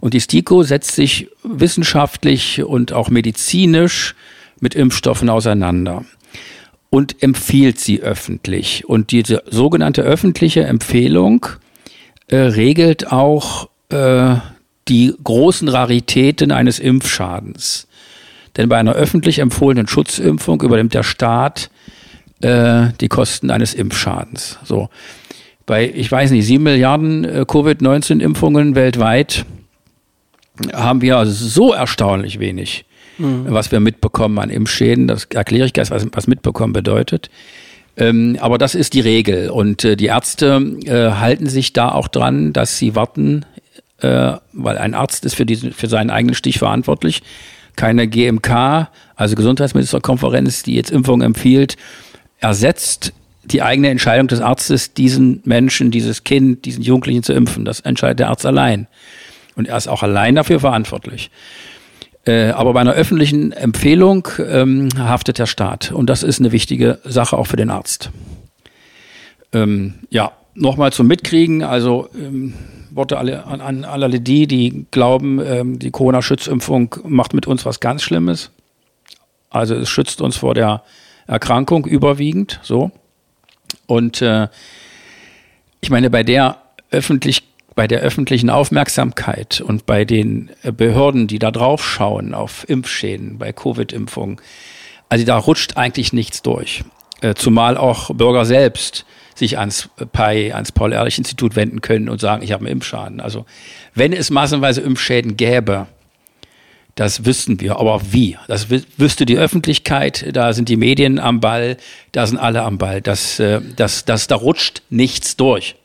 Und 0.00 0.14
die 0.14 0.20
STIKO 0.20 0.62
setzt 0.62 0.92
sich 0.94 1.28
wissenschaftlich 1.42 2.62
und 2.62 2.92
auch 2.92 3.10
medizinisch 3.10 4.14
mit 4.60 4.74
Impfstoffen 4.74 5.28
auseinander 5.28 6.04
und 6.88 7.22
empfiehlt 7.22 7.80
sie 7.80 8.00
öffentlich. 8.00 8.88
Und 8.88 9.10
diese 9.10 9.42
sogenannte 9.50 10.02
öffentliche 10.02 10.64
Empfehlung 10.64 11.46
äh, 12.28 12.36
regelt 12.36 13.10
auch 13.12 13.68
äh, 13.90 14.36
die 14.88 15.14
großen 15.22 15.68
Raritäten 15.68 16.52
eines 16.52 16.78
Impfschadens. 16.78 17.88
Denn 18.56 18.68
bei 18.68 18.78
einer 18.78 18.94
öffentlich 18.94 19.40
empfohlenen 19.40 19.88
Schutzimpfung 19.88 20.62
übernimmt 20.62 20.94
der 20.94 21.02
Staat 21.02 21.70
äh, 22.40 22.88
die 23.00 23.08
Kosten 23.08 23.50
eines 23.50 23.74
Impfschadens. 23.74 24.58
So. 24.64 24.88
Bei, 25.64 25.90
ich 25.92 26.10
weiß 26.10 26.30
nicht, 26.30 26.46
sieben 26.46 26.64
Milliarden 26.64 27.24
äh, 27.24 27.44
Covid-19-Impfungen 27.46 28.74
weltweit 28.74 29.44
haben 30.72 31.02
wir 31.02 31.18
also 31.18 31.32
so 31.32 31.72
erstaunlich 31.72 32.38
wenig, 32.38 32.84
mhm. 33.18 33.46
was 33.48 33.72
wir 33.72 33.80
mitbekommen 33.80 34.38
an 34.38 34.50
Impfschäden. 34.50 35.08
Das 35.08 35.24
erkläre 35.24 35.66
ich 35.66 35.72
gleich, 35.72 35.90
was, 35.90 36.06
was 36.12 36.26
mitbekommen 36.26 36.72
bedeutet. 36.72 37.30
Ähm, 37.96 38.36
aber 38.40 38.58
das 38.58 38.74
ist 38.74 38.94
die 38.94 39.00
Regel. 39.00 39.50
Und 39.50 39.84
äh, 39.84 39.96
die 39.96 40.06
Ärzte 40.06 40.76
äh, 40.84 41.12
halten 41.18 41.46
sich 41.46 41.72
da 41.72 41.90
auch 41.90 42.08
dran, 42.08 42.52
dass 42.52 42.78
sie 42.78 42.94
warten, 42.94 43.44
äh, 44.00 44.34
weil 44.52 44.78
ein 44.78 44.94
Arzt 44.94 45.24
ist 45.24 45.34
für, 45.34 45.46
diesen, 45.46 45.72
für 45.72 45.88
seinen 45.88 46.10
eigenen 46.10 46.34
Stich 46.34 46.58
verantwortlich. 46.58 47.22
Keine 47.74 48.08
GMK, 48.08 48.88
also 49.16 49.34
Gesundheitsministerkonferenz, 49.34 50.62
die 50.62 50.74
jetzt 50.74 50.90
Impfung 50.90 51.22
empfiehlt, 51.22 51.76
ersetzt 52.46 53.12
die 53.44 53.62
eigene 53.62 53.90
Entscheidung 53.90 54.28
des 54.28 54.40
Arztes, 54.40 54.94
diesen 54.94 55.40
Menschen, 55.44 55.90
dieses 55.90 56.24
Kind, 56.24 56.64
diesen 56.64 56.82
Jugendlichen 56.82 57.22
zu 57.22 57.32
impfen. 57.32 57.64
Das 57.64 57.80
entscheidet 57.80 58.20
der 58.20 58.28
Arzt 58.28 58.46
allein. 58.46 58.86
Und 59.54 59.68
er 59.68 59.76
ist 59.76 59.88
auch 59.88 60.02
allein 60.02 60.34
dafür 60.34 60.60
verantwortlich. 60.60 61.30
Äh, 62.24 62.50
aber 62.50 62.72
bei 62.72 62.80
einer 62.80 62.92
öffentlichen 62.92 63.52
Empfehlung 63.52 64.28
ähm, 64.38 64.88
haftet 64.98 65.38
der 65.38 65.46
Staat. 65.46 65.92
Und 65.92 66.10
das 66.10 66.22
ist 66.22 66.40
eine 66.40 66.52
wichtige 66.52 66.98
Sache 67.04 67.36
auch 67.36 67.46
für 67.46 67.56
den 67.56 67.70
Arzt. 67.70 68.10
Ähm, 69.52 69.94
ja, 70.10 70.32
nochmal 70.54 70.92
zum 70.92 71.06
Mitkriegen. 71.06 71.62
Also 71.62 72.08
ähm, 72.16 72.54
Worte 72.90 73.18
alle, 73.18 73.44
an, 73.44 73.60
an 73.60 73.84
alle 73.84 74.20
die, 74.20 74.46
die 74.46 74.86
glauben, 74.90 75.40
ähm, 75.44 75.78
die 75.78 75.90
Corona-Schutzimpfung 75.90 76.96
macht 77.04 77.34
mit 77.34 77.46
uns 77.46 77.64
was 77.64 77.80
ganz 77.80 78.02
Schlimmes. 78.02 78.50
Also 79.50 79.74
es 79.74 79.88
schützt 79.88 80.20
uns 80.20 80.36
vor 80.36 80.54
der 80.54 80.82
Erkrankung 81.26 81.86
überwiegend, 81.86 82.60
so. 82.62 82.90
Und 83.86 84.22
äh, 84.22 84.48
ich 85.80 85.90
meine, 85.90 86.10
bei 86.10 86.22
der 86.22 86.58
öffentlich, 86.90 87.42
bei 87.74 87.86
der 87.86 88.00
öffentlichen 88.00 88.50
Aufmerksamkeit 88.50 89.60
und 89.60 89.86
bei 89.86 90.04
den 90.04 90.50
Behörden, 90.62 91.26
die 91.26 91.38
da 91.38 91.50
drauf 91.50 91.84
schauen 91.84 92.34
auf 92.34 92.68
Impfschäden, 92.68 93.38
bei 93.38 93.52
Covid-Impfungen, 93.52 94.40
also 95.08 95.24
da 95.24 95.36
rutscht 95.36 95.76
eigentlich 95.76 96.12
nichts 96.12 96.42
durch. 96.42 96.84
Äh, 97.20 97.34
zumal 97.34 97.76
auch 97.76 98.10
Bürger 98.14 98.44
selbst 98.44 99.06
sich 99.34 99.58
ans 99.58 99.90
PAI, 100.12 100.54
ans 100.54 100.72
Paul-Ehrlich-Institut 100.72 101.56
wenden 101.56 101.80
können 101.80 102.08
und 102.08 102.20
sagen, 102.20 102.42
ich 102.42 102.52
habe 102.52 102.64
einen 102.64 102.72
Impfschaden. 102.72 103.20
Also 103.20 103.44
wenn 103.94 104.12
es 104.12 104.30
massenweise 104.30 104.80
Impfschäden 104.80 105.36
gäbe, 105.36 105.86
das 106.96 107.24
wüssten 107.24 107.60
wir. 107.60 107.78
Aber 107.78 108.00
wie? 108.10 108.36
Das 108.48 108.68
wüsste 108.70 109.26
die 109.26 109.38
Öffentlichkeit, 109.38 110.26
da 110.32 110.52
sind 110.52 110.68
die 110.68 110.76
Medien 110.76 111.20
am 111.20 111.40
Ball, 111.40 111.76
da 112.12 112.26
sind 112.26 112.38
alle 112.38 112.62
am 112.62 112.78
Ball. 112.78 113.00
Das, 113.00 113.38
äh, 113.38 113.60
das, 113.76 114.04
das, 114.04 114.26
da 114.26 114.34
rutscht 114.34 114.82
nichts 114.90 115.36
durch. 115.36 115.76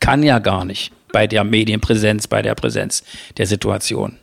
kann 0.00 0.22
ja 0.22 0.38
gar 0.38 0.64
nicht 0.64 0.92
bei 1.12 1.26
der 1.26 1.44
Medienpräsenz, 1.44 2.26
bei 2.26 2.42
der 2.42 2.54
Präsenz 2.54 3.04
der 3.36 3.46
Situation. 3.46 4.16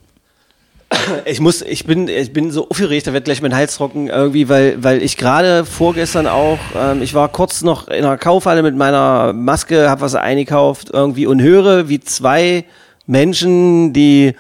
Ich 1.26 1.40
muss, 1.40 1.62
ich 1.62 1.86
bin, 1.86 2.08
ich 2.08 2.34
bin 2.34 2.50
so 2.50 2.68
aufgeregt, 2.68 3.06
da 3.06 3.14
wird 3.14 3.26
gleich 3.26 3.44
mein 3.44 3.56
Hals 3.56 3.76
trocken 3.76 4.08
irgendwie, 4.08 4.50
weil, 4.50 4.84
weil 4.84 5.04
ich 5.04 5.18
gerade 5.18 5.64
vorgestern 5.64 6.26
auch, 6.26 6.58
ähm, 6.76 7.04
ich 7.04 7.14
war 7.14 7.30
kurz 7.30 7.62
noch 7.62 7.90
in 7.90 8.06
einer 8.06 8.18
Kaufhalle 8.18 8.64
mit 8.64 8.76
meiner 8.76 9.34
Maske, 9.34 9.88
habe 9.90 10.02
was 10.02 10.16
eingekauft 10.16 10.90
irgendwie 10.92 11.28
und 11.28 11.42
höre, 11.42 11.90
wie 11.90 12.00
zwei 12.00 12.66
Menschen, 13.06 13.94
die 13.94 14.34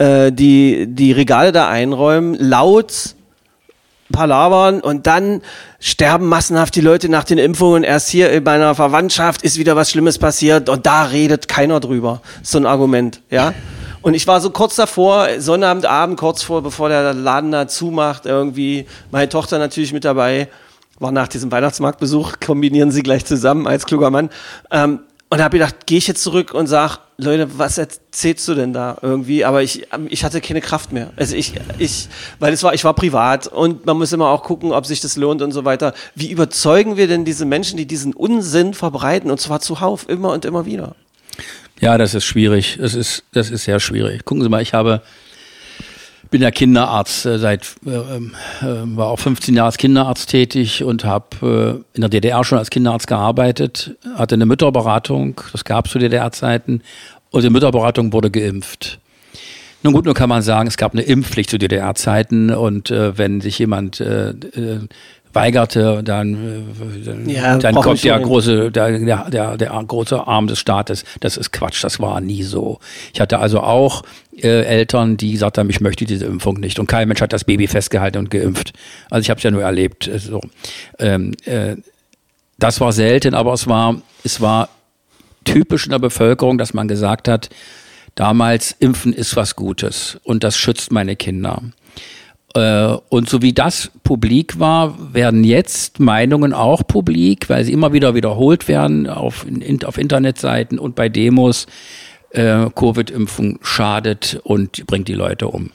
äh, 0.00 0.32
die 0.32 0.86
die 0.88 1.12
Regale 1.12 1.52
da 1.52 1.68
einräumen, 1.68 2.34
laut 2.34 3.14
palabern 4.10 4.80
und 4.80 5.06
dann 5.06 5.42
sterben 5.78 6.26
massenhaft 6.26 6.74
die 6.74 6.80
Leute 6.80 7.08
nach 7.08 7.24
den 7.24 7.38
Impfungen. 7.38 7.84
Erst 7.84 8.08
hier 8.08 8.30
in 8.32 8.42
meiner 8.42 8.74
Verwandtschaft 8.74 9.42
ist 9.42 9.58
wieder 9.58 9.76
was 9.76 9.90
Schlimmes 9.90 10.18
passiert 10.18 10.68
und 10.68 10.86
da 10.86 11.04
redet 11.04 11.48
keiner 11.48 11.80
drüber. 11.80 12.22
So 12.42 12.58
ein 12.58 12.66
Argument, 12.66 13.20
ja. 13.30 13.54
Und 14.02 14.14
ich 14.14 14.26
war 14.26 14.40
so 14.40 14.50
kurz 14.50 14.76
davor, 14.76 15.28
Sonnabendabend, 15.38 16.18
kurz 16.18 16.42
vor, 16.42 16.62
bevor 16.62 16.88
der 16.88 17.12
Laden 17.12 17.52
da 17.52 17.68
zumacht, 17.68 18.24
irgendwie, 18.24 18.86
meine 19.10 19.28
Tochter 19.28 19.58
natürlich 19.58 19.92
mit 19.92 20.06
dabei, 20.06 20.48
war 20.98 21.12
nach 21.12 21.28
diesem 21.28 21.52
Weihnachtsmarktbesuch, 21.52 22.40
kombinieren 22.44 22.90
sie 22.90 23.02
gleich 23.02 23.26
zusammen 23.26 23.66
als 23.66 23.84
kluger 23.84 24.10
Mann. 24.10 24.30
Ähm, 24.70 25.00
und 25.30 25.40
habe 25.40 25.58
gedacht, 25.58 25.86
gehe 25.86 25.98
ich 25.98 26.08
jetzt 26.08 26.22
zurück 26.22 26.52
und 26.52 26.66
sag, 26.66 26.98
Leute, 27.16 27.58
was 27.58 27.78
erzählst 27.78 28.48
du 28.48 28.54
denn 28.54 28.72
da 28.72 28.98
irgendwie? 29.00 29.44
Aber 29.44 29.62
ich, 29.62 29.86
ich 30.08 30.24
hatte 30.24 30.40
keine 30.40 30.60
Kraft 30.60 30.92
mehr. 30.92 31.12
Also 31.16 31.36
ich, 31.36 31.52
ich, 31.78 32.08
weil 32.40 32.52
es 32.52 32.64
war, 32.64 32.74
ich 32.74 32.82
war 32.82 32.94
privat 32.94 33.46
und 33.46 33.86
man 33.86 33.96
muss 33.96 34.12
immer 34.12 34.28
auch 34.28 34.42
gucken, 34.42 34.72
ob 34.72 34.86
sich 34.86 35.00
das 35.00 35.16
lohnt 35.16 35.40
und 35.40 35.52
so 35.52 35.64
weiter. 35.64 35.94
Wie 36.16 36.30
überzeugen 36.30 36.96
wir 36.96 37.06
denn 37.06 37.24
diese 37.24 37.44
Menschen, 37.44 37.76
die 37.76 37.86
diesen 37.86 38.12
Unsinn 38.12 38.74
verbreiten 38.74 39.30
und 39.30 39.40
zwar 39.40 39.60
zuhauf 39.60 40.08
immer 40.08 40.32
und 40.32 40.44
immer 40.44 40.66
wieder? 40.66 40.96
Ja, 41.78 41.96
das 41.96 42.14
ist 42.14 42.24
schwierig. 42.24 42.78
Das 42.80 42.94
ist, 42.94 43.22
das 43.32 43.50
ist 43.50 43.64
sehr 43.64 43.78
schwierig. 43.78 44.24
Gucken 44.24 44.42
Sie 44.42 44.48
mal, 44.48 44.62
ich 44.62 44.74
habe, 44.74 45.00
bin 46.30 46.42
ja 46.42 46.50
Kinderarzt 46.50 47.26
äh, 47.26 47.38
seit, 47.38 47.74
äh, 47.84 47.90
äh, 47.90 48.96
war 48.96 49.08
auch 49.08 49.18
15 49.18 49.54
Jahre 49.54 49.66
als 49.66 49.78
Kinderarzt 49.78 50.30
tätig 50.30 50.84
und 50.84 51.04
habe 51.04 51.82
äh, 51.92 51.96
in 51.96 52.00
der 52.00 52.08
DDR 52.08 52.44
schon 52.44 52.58
als 52.58 52.70
Kinderarzt 52.70 53.06
gearbeitet, 53.06 53.96
hatte 54.16 54.36
eine 54.36 54.46
Mütterberatung, 54.46 55.40
das 55.52 55.64
gab 55.64 55.86
es 55.86 55.92
zu 55.92 55.98
DDR-Zeiten, 55.98 56.82
und 57.30 57.42
die 57.44 57.50
Mütterberatung 57.50 58.12
wurde 58.12 58.30
geimpft. 58.30 58.98
Nun 59.82 59.94
gut, 59.94 60.04
nun 60.04 60.14
kann 60.14 60.28
man 60.28 60.42
sagen, 60.42 60.68
es 60.68 60.76
gab 60.76 60.92
eine 60.92 61.02
Impfpflicht 61.02 61.48
zu 61.48 61.58
DDR-Zeiten 61.58 62.50
und 62.50 62.90
äh, 62.90 63.16
wenn 63.16 63.40
sich 63.40 63.58
jemand 63.58 64.00
äh, 64.00 64.30
äh, 64.30 64.80
weigerte, 65.32 66.02
dann, 66.02 66.66
äh, 67.26 67.32
ja, 67.32 67.58
dann 67.58 67.74
kommt 67.76 68.02
der 68.02 68.18
große, 68.18 68.70
der, 68.70 68.98
der, 69.30 69.56
der 69.56 69.84
große 69.86 70.26
Arm 70.26 70.46
des 70.46 70.58
Staates. 70.58 71.04
Das 71.20 71.36
ist 71.36 71.52
Quatsch, 71.52 71.84
das 71.84 72.00
war 72.00 72.20
nie 72.20 72.42
so. 72.42 72.80
Ich 73.12 73.20
hatte 73.20 73.38
also 73.38 73.60
auch 73.60 74.02
äh, 74.36 74.62
Eltern, 74.64 75.16
die 75.16 75.32
gesagt 75.32 75.58
haben, 75.58 75.70
ich 75.70 75.80
möchte 75.80 76.04
diese 76.04 76.26
Impfung 76.26 76.58
nicht. 76.58 76.78
Und 76.78 76.86
kein 76.86 77.06
Mensch 77.06 77.20
hat 77.20 77.32
das 77.32 77.44
Baby 77.44 77.68
festgehalten 77.68 78.18
und 78.18 78.30
geimpft. 78.30 78.72
Also 79.08 79.22
ich 79.22 79.30
habe 79.30 79.38
es 79.38 79.44
ja 79.44 79.50
nur 79.50 79.62
erlebt. 79.62 80.08
Äh, 80.08 80.18
so. 80.18 80.40
Ähm, 80.98 81.32
äh, 81.44 81.76
das 82.58 82.80
war 82.80 82.92
selten, 82.92 83.34
aber 83.34 83.52
es 83.52 83.66
war, 83.66 84.00
es 84.24 84.40
war 84.40 84.68
typisch 85.44 85.86
in 85.86 85.92
der 85.92 85.98
Bevölkerung, 85.98 86.58
dass 86.58 86.74
man 86.74 86.88
gesagt 86.88 87.28
hat, 87.28 87.48
damals 88.14 88.72
Impfen 88.78 89.12
ist 89.12 89.36
was 89.36 89.56
Gutes 89.56 90.18
und 90.24 90.44
das 90.44 90.58
schützt 90.58 90.92
meine 90.92 91.16
Kinder. 91.16 91.62
Äh, 92.54 92.96
und 93.08 93.28
so 93.28 93.42
wie 93.42 93.52
das 93.52 93.90
publik 94.02 94.58
war, 94.58 95.14
werden 95.14 95.44
jetzt 95.44 96.00
Meinungen 96.00 96.52
auch 96.52 96.86
publik, 96.86 97.48
weil 97.48 97.64
sie 97.64 97.72
immer 97.72 97.92
wieder 97.92 98.14
wiederholt 98.14 98.68
werden 98.68 99.08
auf, 99.08 99.46
auf 99.84 99.98
Internetseiten 99.98 100.78
und 100.78 100.94
bei 100.94 101.08
Demos. 101.08 101.66
Äh, 102.32 102.70
Covid-Impfung 102.76 103.58
schadet 103.60 104.40
und 104.44 104.86
bringt 104.86 105.08
die 105.08 105.14
Leute 105.14 105.48
um. 105.48 105.70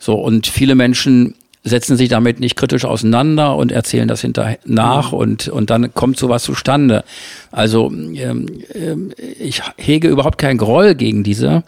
So, 0.00 0.14
und 0.14 0.48
viele 0.48 0.74
Menschen 0.74 1.36
setzen 1.62 1.96
sich 1.96 2.10
damit 2.10 2.40
nicht 2.40 2.56
kritisch 2.56 2.84
auseinander 2.84 3.56
und 3.56 3.72
erzählen 3.72 4.06
das 4.06 4.20
hinterher 4.20 4.58
nach 4.66 5.12
mhm. 5.12 5.18
und, 5.18 5.48
und 5.48 5.70
dann 5.70 5.94
kommt 5.94 6.18
sowas 6.18 6.42
zustande. 6.42 7.04
Also 7.50 7.90
ähm, 7.90 8.46
ähm, 8.74 9.12
ich 9.40 9.62
hege 9.78 10.08
überhaupt 10.08 10.36
keinen 10.36 10.58
Groll 10.58 10.94
gegen 10.94 11.24
diese 11.24 11.62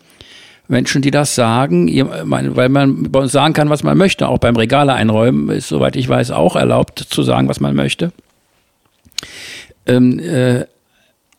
Menschen, 0.69 1.03
die 1.03 1.11
das 1.11 1.35
sagen, 1.35 1.89
weil 2.25 2.69
man 2.69 3.11
bei 3.11 3.21
uns 3.21 3.33
sagen 3.33 3.55
kann, 3.55 3.71
was 3.71 3.83
man 3.83 3.97
möchte. 3.97 4.29
Auch 4.29 4.39
beim 4.39 4.57
Regale 4.57 4.95
einräumen 4.95 5.49
ist, 5.51 5.69
soweit 5.69 5.97
ich 5.97 6.09
weiß, 6.09 6.31
auch 6.31 6.57
erlaubt 6.57 6.99
zu 6.99 7.23
sagen, 7.23 7.49
was 7.49 7.61
man 7.61 7.75
möchte. 7.75 8.13
Ähm, 9.87 10.19
äh, 10.19 10.65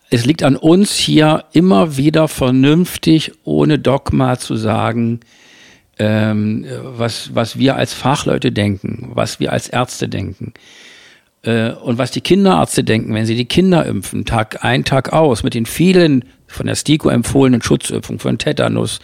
es 0.09 0.25
liegt 0.25 0.43
an 0.43 0.55
uns 0.55 0.95
hier 0.95 1.43
immer 1.51 1.97
wieder 1.97 2.27
vernünftig, 2.27 3.33
ohne 3.43 3.77
Dogma 3.77 4.39
zu 4.39 4.55
sagen, 4.55 5.19
ähm, 5.99 6.65
was, 6.81 7.35
was 7.35 7.57
wir 7.57 7.75
als 7.75 7.93
Fachleute 7.93 8.51
denken, 8.51 9.09
was 9.13 9.39
wir 9.39 9.51
als 9.51 9.67
Ärzte 9.67 10.07
denken. 10.07 10.53
Äh, 11.47 11.71
und 11.71 11.97
was 11.97 12.11
die 12.11 12.21
Kinderärzte 12.21 12.83
denken, 12.83 13.13
wenn 13.13 13.25
sie 13.25 13.35
die 13.35 13.45
Kinder 13.45 13.85
impfen, 13.85 14.25
Tag 14.25 14.65
ein, 14.65 14.83
Tag 14.83 15.13
aus, 15.13 15.43
mit 15.43 15.53
den 15.53 15.65
vielen 15.65 16.25
von 16.45 16.65
der 16.65 16.75
STIKO 16.75 17.09
empfohlenen 17.09 17.61
Schutzimpfungen, 17.61 18.19
von 18.19 18.37
Tetanus, 18.37 18.99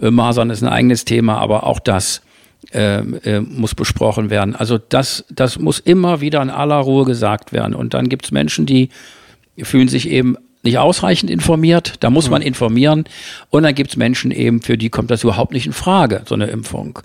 äh, 0.00 0.10
Masern 0.10 0.48
ist 0.48 0.62
ein 0.62 0.70
eigenes 0.70 1.04
Thema, 1.04 1.36
aber 1.38 1.66
auch 1.66 1.80
das 1.80 2.22
äh, 2.72 3.00
äh, 3.00 3.40
muss 3.40 3.74
besprochen 3.74 4.30
werden. 4.30 4.56
Also 4.56 4.78
das, 4.78 5.26
das 5.30 5.58
muss 5.58 5.80
immer 5.80 6.22
wieder 6.22 6.40
in 6.40 6.48
aller 6.48 6.76
Ruhe 6.76 7.04
gesagt 7.04 7.52
werden. 7.52 7.74
Und 7.74 7.92
dann 7.92 8.08
gibt 8.08 8.24
es 8.24 8.30
Menschen, 8.30 8.64
die 8.64 8.88
fühlen 9.62 9.88
sich 9.88 10.08
eben 10.08 10.36
nicht 10.62 10.78
ausreichend 10.78 11.30
informiert, 11.30 11.94
da 12.00 12.10
muss 12.10 12.30
man 12.30 12.40
mhm. 12.40 12.48
informieren. 12.48 13.04
Und 13.50 13.64
dann 13.64 13.74
gibt 13.74 13.90
es 13.90 13.96
Menschen 13.96 14.30
eben, 14.30 14.62
für 14.62 14.78
die 14.78 14.90
kommt 14.90 15.10
das 15.10 15.24
überhaupt 15.24 15.52
nicht 15.52 15.66
in 15.66 15.72
Frage, 15.72 16.22
so 16.26 16.34
eine 16.34 16.46
Impfung. 16.46 17.00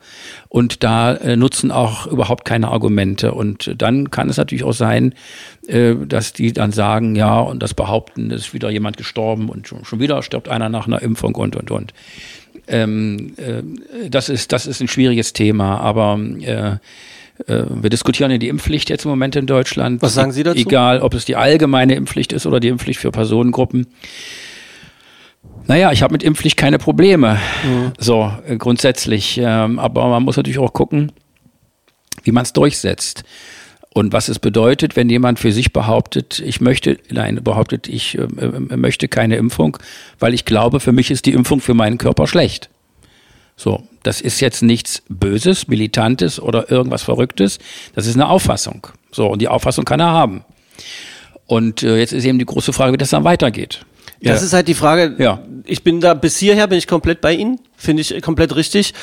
Und 0.50 0.84
da 0.84 1.14
äh, 1.14 1.36
nutzen 1.36 1.72
auch 1.72 2.08
überhaupt 2.08 2.46
keine 2.46 2.70
Argumente. 2.70 3.34
Und 3.34 3.74
dann 3.78 4.12
kann 4.12 4.30
es 4.30 4.38
natürlich 4.38 4.64
auch 4.64 4.74
sein, 4.74 5.16
äh, 5.68 5.96
dass 5.96 6.34
die 6.34 6.54
dann 6.54 6.72
sagen, 6.72 7.16
ja, 7.16 7.40
und 7.40 7.64
das 7.64 7.74
behaupten, 7.74 8.30
ist 8.32 8.54
wieder 8.54 8.70
jemand 8.70 8.98
gestorben 8.98 9.50
und 9.50 9.68
schon, 9.68 9.86
schon 9.86 10.00
wieder 10.00 10.22
stirbt 10.22 10.50
einer 10.50 10.70
nach 10.70 10.88
einer 10.88 11.02
Impfung 11.02 11.36
und, 11.36 11.56
und, 11.56 11.72
und. 11.72 11.94
Ähm, 12.68 13.34
äh, 13.38 14.10
das, 14.10 14.30
ist, 14.30 14.52
das 14.52 14.68
ist 14.68 14.82
ein 14.82 14.88
schwieriges 14.88 15.34
Thema, 15.34 15.80
aber 15.80 16.20
äh, 16.42 16.76
wir 17.46 17.90
diskutieren 17.90 18.32
ja 18.32 18.38
die 18.38 18.48
Impfpflicht 18.48 18.90
jetzt 18.90 19.06
im 19.06 19.12
Moment 19.12 19.36
in 19.36 19.46
Deutschland. 19.46 20.02
Was 20.02 20.16
sagen 20.16 20.32
Sie 20.32 20.44
dazu? 20.44 20.58
Egal, 20.58 21.02
ob 21.02 21.14
es 21.14 21.26
die 21.26 21.36
allgemeine 21.36 21.96
Impfpflicht 21.96 22.34
ist 22.34 22.46
oder 22.46 22.60
die 22.60 22.68
Impfpflicht 22.68 23.00
für 23.00 23.12
Personengruppen. 23.12 23.88
Naja, 25.68 25.92
ich 25.92 26.02
habe 26.02 26.14
mit 26.14 26.24
Impfpflicht 26.24 26.58
keine 26.58 26.78
Probleme. 26.78 27.40
Mhm. 27.64 27.94
So, 27.98 28.32
äh, 28.48 28.58
grundsätzlich. 28.58 29.40
Ähm, 29.42 29.80
aber 29.80 30.08
man 30.08 30.24
muss 30.24 30.38
natürlich 30.38 30.60
auch 30.60 30.74
gucken, 30.74 31.12
wie 32.24 32.32
man 32.32 32.44
es 32.44 32.54
durchsetzt. 32.54 33.24
Und 33.94 34.14
was 34.14 34.30
es 34.30 34.40
bedeutet, 34.40 34.96
wenn 34.96 35.10
jemand 35.10 35.40
für 35.40 35.52
sich 35.52 35.74
behauptet, 35.74 36.40
ich 36.40 36.62
möchte, 36.62 37.00
nein, 37.10 37.40
behauptet, 37.44 37.88
ich 37.88 38.18
äh, 38.18 38.22
äh 38.22 38.78
möchte 38.78 39.08
keine 39.08 39.38
Impfung, 39.38 39.78
weil 40.20 40.34
ich 40.34 40.46
glaube, 40.46 40.80
für 40.80 40.92
mich 40.92 41.12
ist 41.12 41.26
die 41.26 41.34
Impfung 41.34 41.60
für 41.62 41.74
meinen 41.74 41.98
Körper 41.98 42.28
schlecht. 42.28 42.70
So, 43.58 43.84
das 44.04 44.22
ist 44.22 44.40
jetzt 44.40 44.62
nichts 44.62 45.02
Böses, 45.10 45.68
Militantes 45.68 46.40
oder 46.40 46.72
irgendwas 46.72 47.02
Verrücktes. 47.04 47.58
Das 47.96 48.06
ist 48.06 48.16
eine 48.16 48.30
Auffassung. 48.30 48.88
So, 49.12 49.28
und 49.28 49.42
die 49.42 49.48
Auffassung 49.48 49.84
kann 49.84 50.00
er 50.00 50.12
haben. 50.12 50.46
Und 51.48 51.82
äh, 51.82 51.98
jetzt 51.98 52.14
ist 52.14 52.24
eben 52.24 52.38
die 52.38 52.46
große 52.46 52.72
Frage, 52.72 52.94
wie 52.94 52.98
das 52.98 53.10
dann 53.10 53.24
weitergeht. 53.24 53.82
Das 54.22 54.42
ja. 54.42 54.46
ist 54.46 54.54
halt 54.54 54.68
die 54.68 54.76
Frage. 54.76 55.16
Ja. 55.18 55.42
Ich 55.66 55.84
bin 55.84 56.02
da 56.02 56.14
bis 56.14 56.38
hierher 56.38 56.68
bin 56.68 56.78
ich 56.78 56.88
komplett 56.88 57.20
bei 57.20 57.34
Ihnen, 57.34 57.60
finde 57.76 58.02
ich 58.02 58.22
komplett 58.22 58.56
richtig. 58.56 58.94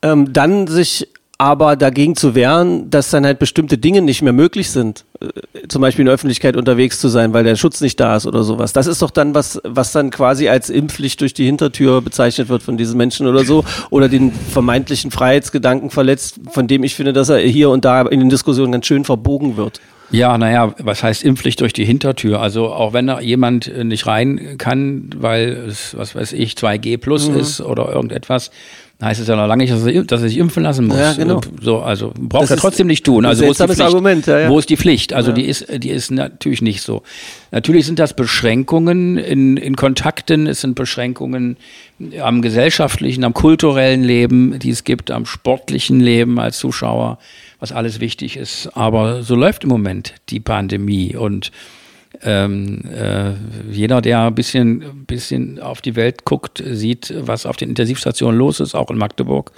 Ähm, 0.00 0.32
dann 0.32 0.66
sich 0.66 1.08
aber 1.40 1.76
dagegen 1.76 2.16
zu 2.16 2.34
wehren, 2.34 2.90
dass 2.90 3.10
dann 3.10 3.24
halt 3.24 3.38
bestimmte 3.38 3.78
Dinge 3.78 4.02
nicht 4.02 4.22
mehr 4.22 4.32
möglich 4.32 4.70
sind, 4.70 5.04
äh, 5.20 5.28
zum 5.68 5.80
Beispiel 5.80 6.02
in 6.02 6.06
der 6.06 6.14
Öffentlichkeit 6.14 6.56
unterwegs 6.56 6.98
zu 6.98 7.06
sein, 7.06 7.32
weil 7.32 7.44
der 7.44 7.54
Schutz 7.54 7.80
nicht 7.80 8.00
da 8.00 8.16
ist 8.16 8.26
oder 8.26 8.42
sowas. 8.42 8.72
Das 8.72 8.88
ist 8.88 9.02
doch 9.02 9.12
dann 9.12 9.34
was, 9.36 9.60
was 9.62 9.92
dann 9.92 10.10
quasi 10.10 10.48
als 10.48 10.68
Impfpflicht 10.68 11.20
durch 11.20 11.34
die 11.34 11.46
Hintertür 11.46 12.02
bezeichnet 12.02 12.48
wird 12.48 12.64
von 12.64 12.76
diesen 12.76 12.96
Menschen 12.96 13.28
oder 13.28 13.44
so, 13.44 13.64
oder 13.90 14.08
den 14.08 14.32
vermeintlichen 14.32 15.12
Freiheitsgedanken 15.12 15.90
verletzt, 15.90 16.40
von 16.50 16.66
dem 16.66 16.82
ich 16.82 16.96
finde, 16.96 17.12
dass 17.12 17.28
er 17.28 17.38
hier 17.38 17.70
und 17.70 17.84
da 17.84 18.02
in 18.02 18.18
den 18.18 18.30
Diskussionen 18.30 18.72
ganz 18.72 18.86
schön 18.86 19.04
verbogen 19.04 19.56
wird. 19.56 19.80
Ja, 20.10 20.38
naja, 20.38 20.74
was 20.78 21.02
heißt 21.02 21.22
Impfpflicht 21.22 21.60
durch 21.60 21.74
die 21.74 21.84
Hintertür? 21.84 22.40
Also 22.40 22.72
auch 22.72 22.94
wenn 22.94 23.06
da 23.06 23.20
jemand 23.20 23.70
nicht 23.84 24.06
rein 24.06 24.56
kann, 24.56 25.10
weil 25.18 25.50
es, 25.68 25.96
was 25.96 26.14
weiß 26.14 26.32
ich, 26.32 26.54
2G 26.54 26.96
plus 26.96 27.28
mhm. 27.28 27.36
ist 27.36 27.60
oder 27.60 27.92
irgendetwas, 27.92 28.50
heißt 29.00 29.20
es 29.20 29.28
ja 29.28 29.36
noch 29.36 29.46
lange 29.46 29.62
nicht, 29.62 29.72
dass 29.72 29.86
er, 29.86 30.02
dass 30.04 30.22
er 30.22 30.28
sich 30.28 30.38
impfen 30.38 30.64
lassen 30.64 30.88
muss. 30.88 30.98
Ja, 30.98 31.12
genau. 31.12 31.40
So, 31.62 31.78
also 31.78 32.12
braucht 32.18 32.44
das 32.44 32.50
er 32.50 32.56
trotzdem 32.56 32.88
nicht 32.88 33.04
tun. 33.04 33.24
Also 33.24 33.46
wo 33.46 33.50
ist 33.52 33.60
die 33.60 33.64
Pflicht? 33.64 33.80
Argument, 33.80 34.26
ja, 34.26 34.38
ja. 34.40 34.48
Wo 34.48 34.58
ist 34.58 34.68
die 34.70 34.76
Pflicht? 34.76 35.12
Also 35.12 35.30
die 35.30 35.44
ist, 35.44 35.66
die 35.72 35.90
ist 35.90 36.10
natürlich 36.10 36.62
nicht 36.62 36.82
so. 36.82 37.02
Natürlich 37.52 37.86
sind 37.86 38.00
das 38.00 38.14
Beschränkungen 38.14 39.16
in, 39.16 39.56
in 39.56 39.76
Kontakten, 39.76 40.48
es 40.48 40.62
sind 40.62 40.74
Beschränkungen 40.74 41.58
am 42.20 42.42
gesellschaftlichen, 42.42 43.22
am 43.22 43.34
kulturellen 43.34 44.02
Leben, 44.02 44.58
die 44.58 44.70
es 44.70 44.82
gibt, 44.82 45.12
am 45.12 45.26
sportlichen 45.26 46.00
Leben 46.00 46.40
als 46.40 46.58
Zuschauer, 46.58 47.18
was 47.60 47.70
alles 47.70 48.00
wichtig 48.00 48.36
ist. 48.36 48.76
Aber 48.76 49.22
so 49.22 49.36
läuft 49.36 49.62
im 49.62 49.70
Moment 49.70 50.14
die 50.28 50.40
Pandemie 50.40 51.14
und 51.14 51.52
Ähm, 52.22 52.82
äh, 52.92 53.32
jeder, 53.70 54.00
der 54.00 54.22
ein 54.22 54.34
bisschen, 54.34 55.04
bisschen 55.06 55.60
auf 55.60 55.80
die 55.80 55.94
Welt 55.94 56.24
guckt, 56.24 56.62
sieht, 56.64 57.14
was 57.16 57.46
auf 57.46 57.56
den 57.56 57.68
Intensivstationen 57.68 58.36
los 58.38 58.60
ist, 58.60 58.74
auch 58.74 58.90
in 58.90 58.98
Magdeburg. 58.98 59.52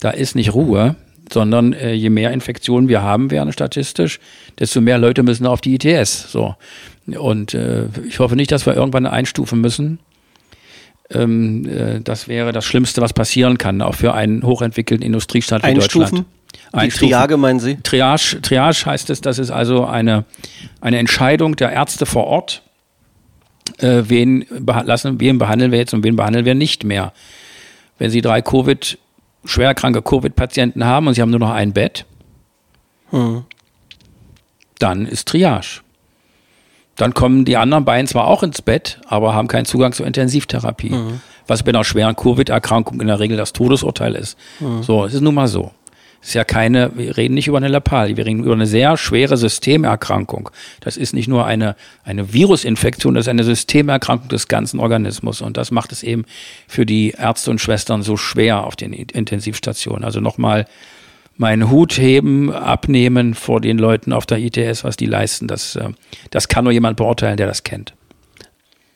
Da 0.00 0.10
ist 0.10 0.36
nicht 0.36 0.54
Ruhe, 0.54 0.94
sondern 1.32 1.72
äh, 1.72 1.92
je 1.92 2.10
mehr 2.10 2.32
Infektionen 2.32 2.88
wir 2.88 3.02
haben 3.02 3.30
werden 3.30 3.52
statistisch, 3.52 4.20
desto 4.58 4.80
mehr 4.80 4.98
Leute 4.98 5.22
müssen 5.22 5.46
auf 5.46 5.60
die 5.60 5.74
ITS. 5.74 6.30
So. 6.30 6.54
Und 7.06 7.54
äh, 7.54 7.86
ich 8.06 8.20
hoffe 8.20 8.36
nicht, 8.36 8.52
dass 8.52 8.66
wir 8.66 8.74
irgendwann 8.74 9.06
einstufen 9.06 9.60
müssen. 9.60 9.98
Ähm, 11.10 11.66
äh, 11.66 12.00
das 12.00 12.28
wäre 12.28 12.52
das 12.52 12.64
Schlimmste, 12.64 13.00
was 13.00 13.12
passieren 13.12 13.58
kann, 13.58 13.82
auch 13.82 13.94
für 13.94 14.14
einen 14.14 14.42
hochentwickelten 14.42 15.04
Industriestaat 15.04 15.62
wie 15.62 15.68
Einstufen? 15.68 16.00
Deutschland. 16.00 16.26
Die 16.74 16.88
Triage 16.88 17.36
meinen 17.36 17.60
Sie? 17.60 17.76
Triage, 17.76 18.40
Triage 18.42 18.84
heißt 18.86 19.10
es, 19.10 19.20
das 19.20 19.38
ist 19.38 19.50
also 19.50 19.86
eine, 19.86 20.24
eine 20.80 20.98
Entscheidung 20.98 21.56
der 21.56 21.72
Ärzte 21.72 22.04
vor 22.04 22.26
Ort, 22.26 22.62
äh, 23.78 24.02
wen, 24.06 24.44
lassen, 24.84 25.20
wen 25.20 25.38
behandeln 25.38 25.72
wir 25.72 25.78
jetzt 25.78 25.94
und 25.94 26.04
wen 26.04 26.16
behandeln 26.16 26.44
wir 26.44 26.54
nicht 26.54 26.84
mehr. 26.84 27.12
Wenn 27.98 28.10
Sie 28.10 28.20
drei 28.20 28.42
Covid, 28.42 28.98
schwerkranke 29.44 30.02
Covid-Patienten 30.02 30.84
haben 30.84 31.06
und 31.06 31.14
Sie 31.14 31.22
haben 31.22 31.30
nur 31.30 31.40
noch 31.40 31.50
ein 31.50 31.72
Bett, 31.72 32.04
hm. 33.10 33.44
dann 34.78 35.06
ist 35.06 35.28
Triage. 35.28 35.80
Dann 36.96 37.14
kommen 37.14 37.44
die 37.44 37.56
anderen 37.56 37.84
beiden 37.84 38.08
zwar 38.08 38.26
auch 38.26 38.42
ins 38.42 38.60
Bett, 38.60 39.00
aber 39.06 39.32
haben 39.32 39.46
keinen 39.46 39.64
Zugang 39.66 39.92
zur 39.92 40.04
Intensivtherapie. 40.04 40.90
Mhm. 40.90 41.20
Was 41.46 41.62
bei 41.62 41.70
einer 41.70 41.84
schweren 41.84 42.16
Covid-Erkrankung 42.16 43.00
in 43.00 43.06
der 43.06 43.20
Regel 43.20 43.36
das 43.36 43.52
Todesurteil 43.52 44.16
ist. 44.16 44.36
Mhm. 44.58 44.82
So, 44.82 45.04
es 45.04 45.14
ist 45.14 45.20
nun 45.20 45.34
mal 45.34 45.46
so. 45.46 45.70
Ist 46.20 46.34
ja 46.34 46.44
keine, 46.44 46.90
wir 46.96 47.16
reden 47.16 47.34
nicht 47.34 47.46
über 47.46 47.58
eine 47.58 47.68
Lappalie, 47.68 48.16
wir 48.16 48.26
reden 48.26 48.42
über 48.42 48.52
eine 48.52 48.66
sehr 48.66 48.96
schwere 48.96 49.36
Systemerkrankung. 49.36 50.50
Das 50.80 50.96
ist 50.96 51.14
nicht 51.14 51.28
nur 51.28 51.46
eine, 51.46 51.76
eine 52.02 52.32
Virusinfektion, 52.32 53.14
das 53.14 53.26
ist 53.26 53.28
eine 53.28 53.44
Systemerkrankung 53.44 54.28
des 54.28 54.48
ganzen 54.48 54.80
Organismus. 54.80 55.40
Und 55.40 55.56
das 55.56 55.70
macht 55.70 55.92
es 55.92 56.02
eben 56.02 56.24
für 56.66 56.84
die 56.84 57.10
Ärzte 57.10 57.50
und 57.50 57.60
Schwestern 57.60 58.02
so 58.02 58.16
schwer 58.16 58.64
auf 58.64 58.74
den 58.74 58.92
Intensivstationen. 58.92 60.04
Also 60.04 60.20
nochmal 60.20 60.66
meinen 61.36 61.70
Hut 61.70 61.96
heben, 61.96 62.52
abnehmen 62.52 63.34
vor 63.34 63.60
den 63.60 63.78
Leuten 63.78 64.12
auf 64.12 64.26
der 64.26 64.38
ITS, 64.38 64.82
was 64.82 64.96
die 64.96 65.06
leisten. 65.06 65.46
Das, 65.46 65.76
äh, 65.76 65.90
das 66.30 66.48
kann 66.48 66.64
nur 66.64 66.72
jemand 66.72 66.96
beurteilen, 66.96 67.36
der 67.36 67.46
das 67.46 67.62
kennt. 67.62 67.94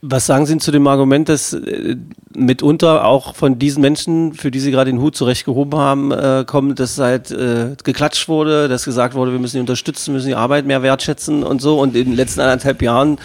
Was 0.05 0.27
sagen 0.27 0.47
Sie 0.47 0.59
zu 0.59 0.73
dem 0.73 0.88
Argument, 0.88 1.29
dass 1.29 1.53
äh, 1.53 1.97
mitunter 2.35 3.05
auch 3.05 3.37
von 3.37 3.61
diesen 3.61 3.81
Menschen, 3.81 4.33
für 4.35 4.51
die 4.51 4.59
Sie 4.59 4.73
gerade 4.73 4.91
den 4.91 5.01
Hut 5.01 5.15
zurechtgehoben 5.15 5.79
haben, 5.79 6.11
äh, 6.11 6.45
kommt, 6.45 6.81
dass 6.81 6.99
halt 6.99 7.31
äh, 7.31 7.77
geklatscht 7.85 8.29
wurde, 8.29 8.69
dass 8.69 8.85
gesagt 8.85 9.15
wurde, 9.15 9.31
wir 9.31 9.38
müssen 9.38 9.59
die 9.59 9.61
unterstützen, 9.61 10.12
müssen 10.12 10.27
die 10.27 10.35
Arbeit 10.35 10.67
mehr 10.67 10.83
wertschätzen 10.83 11.45
und 11.45 11.62
so 11.62 11.79
und 11.79 11.95
in 11.95 12.07
den 12.07 12.17
letzten 12.17 12.41
anderthalb 12.41 12.83
Jahren 12.83 13.19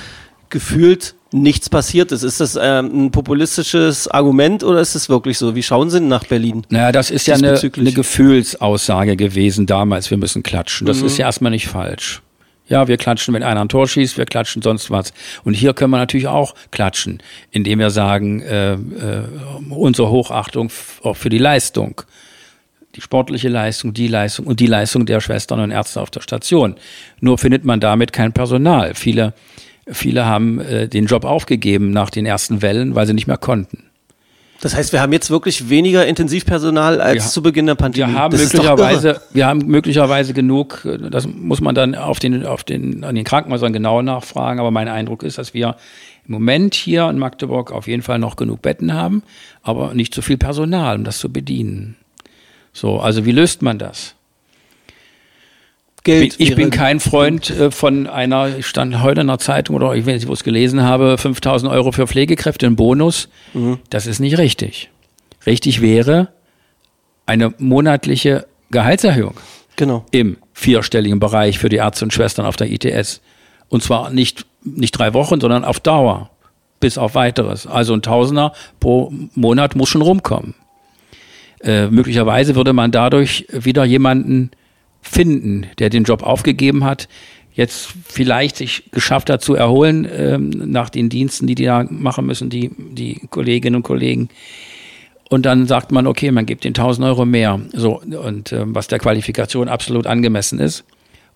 gefühlt 0.50 1.16
nichts 1.32 1.68
passiert 1.68 2.12
ist. 2.12 2.22
Ist 2.22 2.40
das 2.40 2.56
ähm, 2.62 3.08
ein 3.08 3.12
populistisches 3.12 4.08
Argument 4.08 4.64
oder 4.64 4.80
ist 4.80 4.94
es 4.94 5.10
wirklich 5.10 5.40
so? 5.40 5.56
Wie 5.56 5.64
schauen 5.64 5.90
Sie 5.90 6.00
denn 6.00 6.08
nach 6.08 6.26
Berlin? 6.26 6.62
Naja, 6.70 6.92
das 6.92 7.10
ist 7.10 7.26
ja 7.26 7.36
eine, 7.36 7.60
eine 7.60 7.92
Gefühlsaussage 7.92 9.16
gewesen 9.16 9.66
damals, 9.66 10.12
wir 10.12 10.18
müssen 10.18 10.44
klatschen. 10.44 10.86
Das 10.86 11.00
mhm. 11.00 11.08
ist 11.08 11.18
ja 11.18 11.26
erstmal 11.26 11.52
nicht 11.52 11.68
falsch. 11.68 12.22
Ja, 12.68 12.88
wir 12.88 12.98
klatschen, 12.98 13.34
wenn 13.34 13.44
einer 13.44 13.62
ein 13.62 13.70
Tor 13.70 13.88
schießt, 13.88 14.18
wir 14.18 14.26
klatschen 14.26 14.62
sonst 14.62 14.92
was. 14.92 15.14
Und 15.44 15.54
hier 15.54 15.74
können 15.74 15.92
wir 15.92 15.98
natürlich 15.98 16.28
auch 16.28 16.54
klatschen, 16.72 17.24
indem 17.52 17.80
wir 17.80 17.90
sagen, 17.90 18.42
äh, 18.42 18.74
äh, 18.74 18.78
unsere 19.70 20.10
Hochachtung 20.10 20.70
auch 21.02 21.16
für 21.16 21.30
die 21.30 21.38
Leistung. 21.38 22.02
Die 22.96 23.02
sportliche 23.02 23.50
Leistung, 23.50 23.94
die 23.94 24.08
Leistung 24.08 24.48
und 24.48 24.60
die 24.60 24.68
Leistung 24.68 25.06
der 25.06 25.22
Schwestern 25.22 25.60
und 25.60 25.72
Ärzte 25.72 26.02
auf 26.02 26.10
der 26.10 26.22
Station. 26.22 26.76
Nur 27.22 27.38
findet 27.38 27.64
man 27.64 27.80
damit 27.80 28.12
kein 28.12 28.34
Personal. 28.34 28.96
Viele, 28.96 29.34
viele 29.88 30.26
haben 30.26 30.60
äh, 30.60 30.88
den 30.88 31.06
Job 31.06 31.24
aufgegeben 31.24 31.92
nach 31.92 32.10
den 32.10 32.26
ersten 32.26 32.62
Wellen, 32.62 32.96
weil 32.96 33.08
sie 33.08 33.14
nicht 33.14 33.28
mehr 33.28 33.38
konnten. 33.38 33.87
Das 34.62 34.76
heißt, 34.76 34.92
wir 34.92 35.02
haben 35.02 35.14
jetzt 35.14 35.30
wirklich 35.30 35.70
weniger 35.70 36.06
Intensivpersonal 36.08 37.00
als 37.00 37.26
wir, 37.26 37.32
zu 37.32 37.44
Beginn 37.44 37.68
der 37.68 37.76
Pandemie. 37.76 38.12
Wir 38.12 38.20
haben 38.20 38.32
das 38.32 38.42
möglicherweise, 38.42 39.22
wir 39.32 39.46
haben 39.46 39.60
möglicherweise 39.68 40.34
genug. 40.34 40.88
Das 41.12 41.28
muss 41.28 41.62
man 41.62 41.76
dann 41.76 41.94
auf 41.94 42.20
den, 42.20 42.46
auf 42.46 42.64
den, 42.64 43.04
an 43.04 43.16
den 43.16 43.24
Krankenhäusern 43.24 43.72
genau 43.72 44.02
nachfragen. 44.02 44.60
Aber 44.60 44.72
mein 44.72 44.88
Eindruck 44.88 45.24
ist, 45.24 45.38
dass 45.38 45.54
wir 45.54 45.76
im 46.28 46.34
Moment 46.34 46.74
hier 46.74 47.08
in 47.10 47.20
Magdeburg 47.20 47.72
auf 47.72 47.88
jeden 47.88 48.02
Fall 48.02 48.20
noch 48.20 48.36
genug 48.36 48.62
Betten 48.62 48.94
haben, 48.94 49.24
aber 49.62 49.94
nicht 49.94 50.14
so 50.14 50.22
viel 50.22 50.38
Personal, 50.38 50.98
um 50.98 51.04
das 51.04 51.20
zu 51.20 51.32
bedienen. 51.32 51.96
So, 52.74 53.00
also 53.00 53.26
wie 53.26 53.32
löst 53.32 53.62
man 53.62 53.80
das? 53.80 54.17
Geld. 56.08 56.36
Ich 56.38 56.56
bin 56.56 56.70
kein 56.70 57.00
Freund 57.00 57.50
äh, 57.50 57.70
von 57.70 58.08
einer, 58.08 58.58
ich 58.58 58.66
stand 58.66 59.04
heute 59.04 59.22
in 59.22 59.28
der 59.28 59.40
Zeitung 59.40 59.76
oder 59.76 59.94
ich 59.94 60.06
weiß 60.06 60.16
nicht, 60.16 60.28
wo 60.28 60.34
ich 60.34 60.40
es 60.40 60.44
gelesen 60.44 60.82
habe, 60.82 61.18
5000 61.18 61.72
Euro 61.72 61.92
für 61.92 62.08
Pflegekräfte, 62.08 62.66
ein 62.66 62.76
Bonus. 62.78 63.28
Mhm. 63.54 63.80
Das 63.90 64.08
ist 64.08 64.20
nicht 64.20 64.38
richtig. 64.38 64.90
Richtig 65.46 65.82
wäre 65.82 66.30
eine 67.26 67.54
monatliche 67.58 68.48
Gehaltserhöhung. 68.72 69.36
Genau. 69.76 70.06
Im 70.12 70.38
vierstelligen 70.54 71.20
Bereich 71.20 71.60
für 71.60 71.70
die 71.70 71.76
Ärzte 71.76 72.06
und 72.06 72.14
Schwestern 72.14 72.46
auf 72.46 72.56
der 72.56 72.72
ITS. 72.72 73.22
Und 73.68 73.84
zwar 73.84 74.10
nicht, 74.10 74.46
nicht 74.64 74.94
drei 74.94 75.14
Wochen, 75.14 75.42
sondern 75.42 75.66
auf 75.66 75.82
Dauer. 75.82 76.30
Bis 76.80 76.98
auf 76.98 77.16
weiteres. 77.16 77.68
Also 77.68 77.94
ein 77.94 78.02
Tausender 78.02 78.54
pro 78.80 79.12
Monat 79.36 79.76
muss 79.76 79.90
schon 79.90 80.02
rumkommen. 80.02 80.56
Äh, 81.60 81.88
möglicherweise 81.88 82.56
würde 82.56 82.72
man 82.72 82.92
dadurch 82.92 83.46
wieder 83.52 83.84
jemanden 83.84 84.52
finden, 85.02 85.68
der 85.80 85.90
den 85.90 86.04
Job 86.04 86.24
aufgegeben 86.24 86.84
hat, 86.84 87.08
jetzt 87.54 87.90
vielleicht 88.06 88.58
sich 88.58 88.92
geschafft 88.92 89.30
hat 89.30 89.42
zu 89.42 89.56
erholen 89.56 90.08
ähm, 90.12 90.50
nach 90.50 90.90
den 90.90 91.10
Diensten, 91.10 91.48
die 91.48 91.56
die 91.56 91.66
da 91.66 91.86
machen 91.90 92.26
müssen, 92.26 92.50
die, 92.50 92.72
die 92.78 93.22
Kolleginnen 93.30 93.78
und 93.78 93.84
Kollegen. 93.84 94.30
Und 95.30 95.46
dann 95.46 95.66
sagt 95.66 95.92
man, 95.92 96.08
okay, 96.08 96.32
man 96.32 96.46
gibt 96.46 96.64
den 96.64 96.70
1000 96.70 97.06
Euro 97.06 97.26
mehr. 97.26 97.60
So, 97.74 98.00
und 98.02 98.54
ähm, 98.54 98.76
was 98.76 98.88
der 98.88 99.00
Qualifikation 99.00 99.68
absolut 99.68 100.08
angemessen 100.08 100.60
ist 100.60 100.86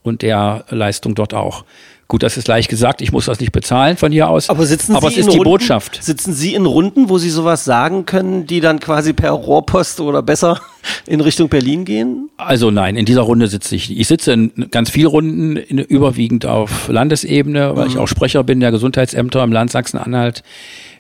und 0.04 0.22
der 0.22 0.66
Leistung 0.70 1.16
dort 1.16 1.34
auch. 1.34 1.64
Gut, 2.12 2.24
das 2.24 2.36
ist 2.36 2.50
leicht 2.50 2.70
gesagt, 2.70 3.02
ich 3.02 3.14
muss 3.14 3.28
das 3.28 3.40
nicht 3.40 3.54
bezahlen 3.54 3.96
von 3.96 4.12
hier 4.12 4.28
aus. 4.28 4.50
Aber 4.50 4.66
sitzen 4.66 4.98
aber 4.98 5.10
Sie 5.10 5.22
es 5.22 5.28
ist 5.28 5.32
die 5.32 5.38
Runden, 5.38 5.50
Botschaft. 5.50 6.04
Sitzen 6.04 6.34
Sie 6.34 6.56
in 6.56 6.66
Runden, 6.66 7.08
wo 7.08 7.18
Sie 7.18 7.30
sowas 7.30 7.64
sagen 7.64 8.06
können, 8.06 8.46
die 8.46 8.60
dann 8.60 8.82
quasi 8.82 9.14
per 9.14 9.32
Rohrpost 9.32 10.02
oder 10.02 10.22
besser 10.22 10.60
in 11.08 11.22
Richtung 11.22 11.48
Berlin 11.48 11.86
gehen? 11.86 12.30
Also 12.36 12.70
nein, 12.70 12.98
in 12.98 13.06
dieser 13.06 13.22
Runde 13.22 13.48
sitze 13.48 13.78
ich. 13.78 13.98
Ich 13.98 14.10
sitze 14.10 14.34
in 14.34 14.52
ganz 14.72 14.90
vielen 14.90 15.08
Runden, 15.08 15.56
in, 15.56 15.78
überwiegend 15.78 16.46
auf 16.46 16.90
Landesebene, 16.90 17.78
weil 17.78 17.86
mhm. 17.86 17.92
ich 17.92 17.98
auch 17.98 18.08
Sprecher 18.08 18.44
bin 18.44 18.60
der 18.60 18.72
Gesundheitsämter 18.72 19.42
im 19.42 19.54
Land 19.54 19.72
Sachsen-Anhalt. 19.72 20.44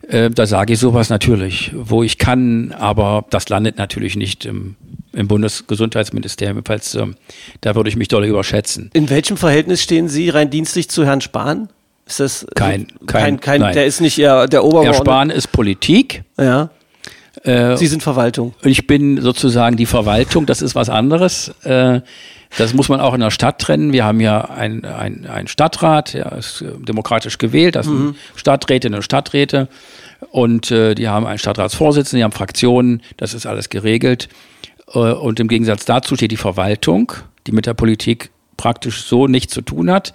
Äh, 0.07 0.29
da 0.29 0.45
sage 0.45 0.71
ich 0.71 0.79
sowas 0.79 1.09
natürlich, 1.09 1.73
wo 1.75 2.03
ich 2.03 2.19
kann, 2.19 2.73
aber 2.79 3.25
das 3.29 3.49
landet 3.49 3.77
natürlich 3.77 4.15
nicht 4.15 4.45
im 4.45 4.77
im 5.13 5.27
Bundesgesundheitsministerium. 5.27 6.61
Falls, 6.65 6.95
äh, 6.95 7.05
da 7.61 7.75
würde 7.75 7.89
ich 7.89 7.95
mich 7.95 8.07
doll 8.07 8.25
überschätzen. 8.25 8.89
In 8.93 9.09
welchem 9.09 9.37
Verhältnis 9.37 9.81
stehen 9.81 10.07
Sie 10.07 10.29
rein 10.29 10.49
dienstlich 10.49 10.89
zu 10.89 11.05
Herrn 11.05 11.21
Spahn? 11.21 11.69
Ist 12.05 12.19
das 12.19 12.45
kein, 12.55 12.87
kein, 12.87 13.07
kein, 13.07 13.39
kein 13.39 13.61
nein. 13.61 13.73
der 13.73 13.85
ist 13.85 14.01
nicht 14.01 14.17
eher 14.17 14.47
der 14.47 14.63
Obergeordnete? 14.63 14.97
Herr 14.97 15.05
Spahn 15.05 15.29
ist 15.29 15.51
Politik. 15.51 16.23
Ja. 16.37 16.69
Äh, 17.43 17.77
Sie 17.77 17.87
sind 17.87 18.03
Verwaltung. 18.03 18.53
Ich 18.63 18.87
bin 18.87 19.21
sozusagen 19.21 19.77
die 19.77 19.85
Verwaltung, 19.85 20.45
das 20.45 20.61
ist 20.61 20.75
was 20.75 20.89
anderes. 20.89 21.53
Äh, 21.63 22.01
das 22.57 22.73
muss 22.73 22.89
man 22.89 22.99
auch 22.99 23.13
in 23.13 23.21
der 23.21 23.31
Stadt 23.31 23.59
trennen. 23.59 23.93
Wir 23.93 24.03
haben 24.03 24.19
ja 24.19 24.41
einen 24.41 24.85
ein 24.85 25.47
Stadtrat, 25.47 26.13
der 26.13 26.33
ist 26.33 26.61
äh, 26.61 26.71
demokratisch 26.79 27.37
gewählt, 27.37 27.75
das 27.75 27.85
sind 27.85 27.99
mhm. 27.99 28.15
Stadträtinnen 28.35 28.97
und 28.97 29.03
Stadträte. 29.03 29.69
Und 30.31 30.69
äh, 30.69 30.93
die 30.93 31.07
haben 31.07 31.25
einen 31.25 31.39
Stadtratsvorsitzenden, 31.39 32.19
die 32.19 32.23
haben 32.23 32.31
Fraktionen, 32.31 33.01
das 33.17 33.33
ist 33.33 33.45
alles 33.45 33.69
geregelt. 33.69 34.29
Äh, 34.93 34.99
und 35.13 35.39
im 35.39 35.47
Gegensatz 35.47 35.85
dazu 35.85 36.15
steht 36.15 36.31
die 36.31 36.37
Verwaltung, 36.37 37.13
die 37.47 37.51
mit 37.51 37.65
der 37.65 37.73
Politik 37.73 38.31
praktisch 38.57 39.03
so 39.03 39.27
nichts 39.27 39.53
zu 39.53 39.61
tun 39.61 39.91
hat. 39.91 40.13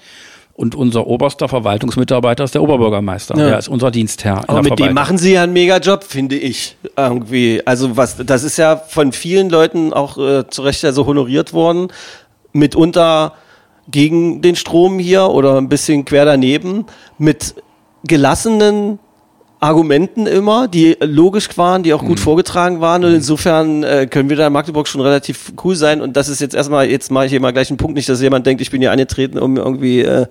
Und 0.54 0.74
unser 0.74 1.06
oberster 1.06 1.48
Verwaltungsmitarbeiter 1.48 2.44
ist 2.44 2.54
der 2.54 2.62
Oberbürgermeister. 2.62 3.36
Ja. 3.36 3.48
Der 3.48 3.58
ist 3.58 3.68
unser 3.68 3.90
Dienstherr. 3.90 4.42
Aber 4.48 4.62
mit 4.62 4.78
dem 4.78 4.94
machen 4.94 5.18
Sie 5.18 5.32
ja 5.34 5.42
einen 5.42 5.52
Mega-Job, 5.52 6.02
finde 6.02 6.36
ich. 6.36 6.76
Irgendwie. 6.96 7.60
Also 7.66 7.98
was, 7.98 8.16
das 8.24 8.42
ist 8.42 8.56
ja 8.56 8.76
von 8.76 9.12
vielen 9.12 9.50
Leuten 9.50 9.92
auch 9.92 10.16
äh, 10.16 10.48
zu 10.48 10.62
Recht 10.62 10.82
ja 10.82 10.92
so 10.92 11.04
honoriert 11.04 11.52
worden. 11.52 11.88
Mitunter 12.54 13.34
gegen 13.88 14.40
den 14.40 14.56
Strom 14.56 14.98
hier 14.98 15.28
oder 15.28 15.58
ein 15.58 15.68
bisschen 15.68 16.06
quer 16.06 16.24
daneben. 16.24 16.86
Mit 17.18 17.54
gelassenen 18.04 18.98
Argumenten 19.58 20.26
immer, 20.26 20.68
die 20.68 20.96
logisch 21.00 21.56
waren, 21.56 21.82
die 21.82 21.94
auch 21.94 22.04
gut 22.04 22.18
mhm. 22.18 22.22
vorgetragen 22.22 22.80
waren. 22.80 23.04
Und 23.04 23.14
insofern 23.14 23.82
äh, 23.82 24.06
können 24.06 24.28
wir 24.28 24.36
da 24.36 24.48
in 24.48 24.52
Magdeburg 24.52 24.86
schon 24.86 25.00
relativ 25.00 25.52
cool 25.64 25.74
sein. 25.74 26.00
Und 26.02 26.16
das 26.16 26.28
ist 26.28 26.40
jetzt 26.40 26.54
erstmal, 26.54 26.90
jetzt 26.90 27.10
mache 27.10 27.26
ich 27.26 27.30
hier 27.30 27.40
mal 27.40 27.52
gleich 27.52 27.70
einen 27.70 27.78
Punkt, 27.78 27.96
nicht, 27.96 28.08
dass 28.08 28.20
jemand 28.20 28.46
denkt, 28.46 28.60
ich 28.60 28.70
bin 28.70 28.80
hier 28.80 28.92
angetreten, 28.92 29.38
um 29.38 29.56
irgendwie 29.56 30.00
äh, 30.00 30.26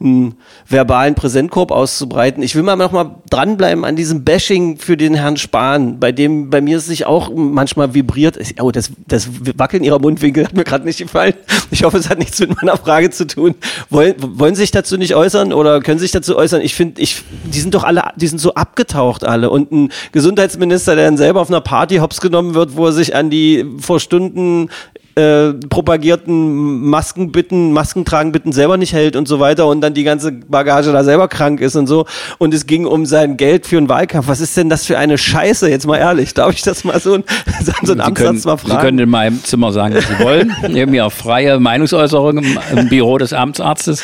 einen 0.00 0.34
verbalen 0.68 1.14
Präsentkorb 1.14 1.70
auszubreiten. 1.70 2.42
Ich 2.42 2.56
will 2.56 2.64
mal 2.64 2.74
noch 2.74 2.90
mal 2.90 3.16
dranbleiben 3.30 3.84
an 3.84 3.94
diesem 3.94 4.24
Bashing 4.24 4.78
für 4.78 4.96
den 4.96 5.14
Herrn 5.14 5.36
Spahn, 5.36 6.00
bei 6.00 6.10
dem 6.10 6.50
bei 6.50 6.60
mir 6.60 6.78
es 6.78 6.86
sich 6.86 7.06
auch 7.06 7.30
manchmal 7.34 7.94
vibriert. 7.94 8.38
Oh, 8.60 8.72
das, 8.72 8.90
das 9.06 9.28
Wackeln 9.56 9.84
ihrer 9.84 10.00
Mundwinkel 10.00 10.44
hat 10.44 10.54
mir 10.54 10.64
gerade 10.64 10.84
nicht 10.84 10.98
gefallen. 10.98 11.34
Ich 11.70 11.84
hoffe, 11.84 11.98
es 11.98 12.08
hat 12.08 12.18
nichts 12.18 12.38
mit 12.40 12.54
meiner 12.60 12.76
Frage 12.76 13.10
zu 13.10 13.26
tun. 13.26 13.54
Wollen, 13.90 14.14
wollen 14.18 14.54
Sie 14.54 14.62
sich 14.62 14.70
dazu 14.70 14.96
nicht 14.96 15.14
äußern 15.14 15.52
oder 15.52 15.80
können 15.80 15.98
Sie 15.98 16.04
sich 16.04 16.12
dazu 16.12 16.36
äußern? 16.36 16.60
Ich 16.60 16.74
finde, 16.74 17.00
ich, 17.00 17.22
die 17.44 17.60
sind 17.60 17.74
doch 17.74 17.84
alle, 17.84 18.02
die 18.16 18.26
sind 18.26 18.38
so 18.38 18.54
abgetaucht 18.64 19.24
alle. 19.24 19.50
Und 19.50 19.70
ein 19.72 19.92
Gesundheitsminister, 20.12 20.96
der 20.96 21.04
dann 21.04 21.18
selber 21.18 21.42
auf 21.42 21.50
einer 21.50 21.60
Party 21.60 21.96
hops 21.96 22.22
genommen 22.22 22.54
wird, 22.54 22.76
wo 22.76 22.86
er 22.86 22.92
sich 22.92 23.14
an 23.14 23.28
die 23.28 23.66
vor 23.78 24.00
Stunden 24.00 24.70
äh, 25.16 25.52
propagierten 25.52 26.80
Masken 26.88 27.30
bitten, 27.30 27.72
Masken 27.72 28.04
tragen 28.04 28.32
bitten 28.32 28.52
selber 28.52 28.76
nicht 28.76 28.94
hält 28.94 29.16
und 29.16 29.28
so 29.28 29.38
weiter 29.38 29.68
und 29.68 29.80
dann 29.80 29.94
die 29.94 30.02
ganze 30.02 30.32
Bagage 30.32 30.90
da 30.92 31.04
selber 31.04 31.28
krank 31.28 31.60
ist 31.60 31.76
und 31.76 31.86
so. 31.86 32.06
Und 32.38 32.52
es 32.54 32.66
ging 32.66 32.86
um 32.86 33.06
sein 33.06 33.36
Geld 33.36 33.66
für 33.66 33.76
einen 33.76 33.88
Wahlkampf. 33.88 34.26
Was 34.28 34.40
ist 34.40 34.56
denn 34.56 34.70
das 34.70 34.86
für 34.86 34.98
eine 34.98 35.18
Scheiße? 35.18 35.68
Jetzt 35.68 35.86
mal 35.86 35.98
ehrlich, 35.98 36.34
darf 36.34 36.54
ich 36.54 36.62
das 36.62 36.84
mal 36.84 36.98
so, 36.98 37.14
ein, 37.14 37.24
so 37.84 37.92
einen 37.92 38.00
Amtssatz 38.00 38.44
mal 38.44 38.56
fragen? 38.56 38.72
Sie 38.72 38.78
können 38.78 38.98
in 38.98 39.10
meinem 39.10 39.44
Zimmer 39.44 39.72
sagen, 39.72 39.94
was 39.94 40.08
Sie 40.08 40.18
wollen. 40.18 40.52
Wir 40.68 40.82
haben 40.82 40.94
ja 40.94 41.10
freie 41.10 41.60
Meinungsäußerung 41.60 42.38
im, 42.38 42.58
im 42.76 42.88
Büro 42.88 43.18
des 43.18 43.32
Amtsarztes. 43.32 44.02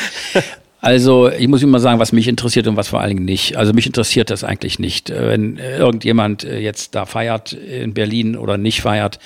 Also 0.81 1.29
ich 1.29 1.47
muss 1.47 1.61
immer 1.61 1.79
sagen, 1.79 1.99
was 1.99 2.11
mich 2.11 2.27
interessiert 2.27 2.67
und 2.67 2.75
was 2.75 2.87
vor 2.87 3.01
allen 3.01 3.11
Dingen 3.11 3.25
nicht. 3.25 3.55
Also 3.55 3.71
mich 3.71 3.85
interessiert 3.85 4.31
das 4.31 4.43
eigentlich 4.43 4.79
nicht. 4.79 5.11
Äh, 5.11 5.29
wenn 5.29 5.57
irgendjemand 5.57 6.43
äh, 6.43 6.59
jetzt 6.59 6.95
da 6.95 7.05
feiert 7.05 7.53
in 7.53 7.93
Berlin 7.93 8.35
oder 8.35 8.57
nicht 8.57 8.81
feiert, 8.81 9.19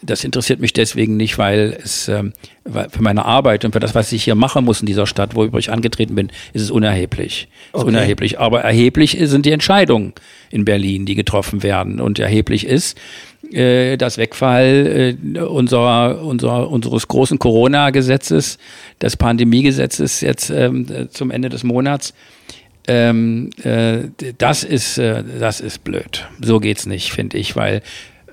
das 0.00 0.22
interessiert 0.24 0.60
mich 0.60 0.72
deswegen 0.72 1.16
nicht, 1.16 1.36
weil 1.38 1.76
es 1.82 2.08
ähm, 2.08 2.32
für 2.64 3.02
meine 3.02 3.26
Arbeit 3.26 3.64
und 3.64 3.72
für 3.72 3.80
das, 3.80 3.94
was 3.94 4.12
ich 4.12 4.24
hier 4.24 4.36
machen 4.36 4.64
muss 4.64 4.80
in 4.80 4.86
dieser 4.86 5.06
Stadt, 5.06 5.34
wo 5.34 5.44
ich 5.58 5.70
angetreten 5.70 6.14
bin, 6.14 6.30
ist 6.52 6.62
es 6.62 6.70
unerheblich. 6.70 7.48
Okay. 7.72 7.82
Ist 7.82 7.88
unerheblich. 7.88 8.38
Aber 8.38 8.60
erheblich 8.60 9.18
sind 9.20 9.44
die 9.44 9.50
Entscheidungen 9.50 10.14
in 10.50 10.64
Berlin, 10.64 11.04
die 11.04 11.16
getroffen 11.16 11.62
werden. 11.62 12.00
Und 12.00 12.20
erheblich 12.20 12.64
ist, 12.64 12.96
äh, 13.52 13.96
das 13.96 14.18
Wegfall 14.18 15.16
äh, 15.34 15.40
unserer, 15.40 16.22
unserer, 16.22 16.70
unseres 16.70 17.08
großen 17.08 17.38
Corona-Gesetzes, 17.38 18.58
des 19.00 19.16
Pandemiegesetzes 19.16 20.20
jetzt 20.20 20.50
ähm, 20.50 21.08
zum 21.10 21.30
Ende 21.30 21.48
des 21.48 21.64
Monats. 21.64 22.14
Ähm, 22.88 23.50
äh, 23.62 24.08
das 24.38 24.64
ist 24.64 24.98
äh, 24.98 25.22
das 25.38 25.60
ist 25.60 25.84
blöd. 25.84 26.26
So 26.40 26.58
geht's 26.58 26.86
nicht, 26.86 27.12
finde 27.12 27.38
ich, 27.38 27.54
weil 27.54 27.82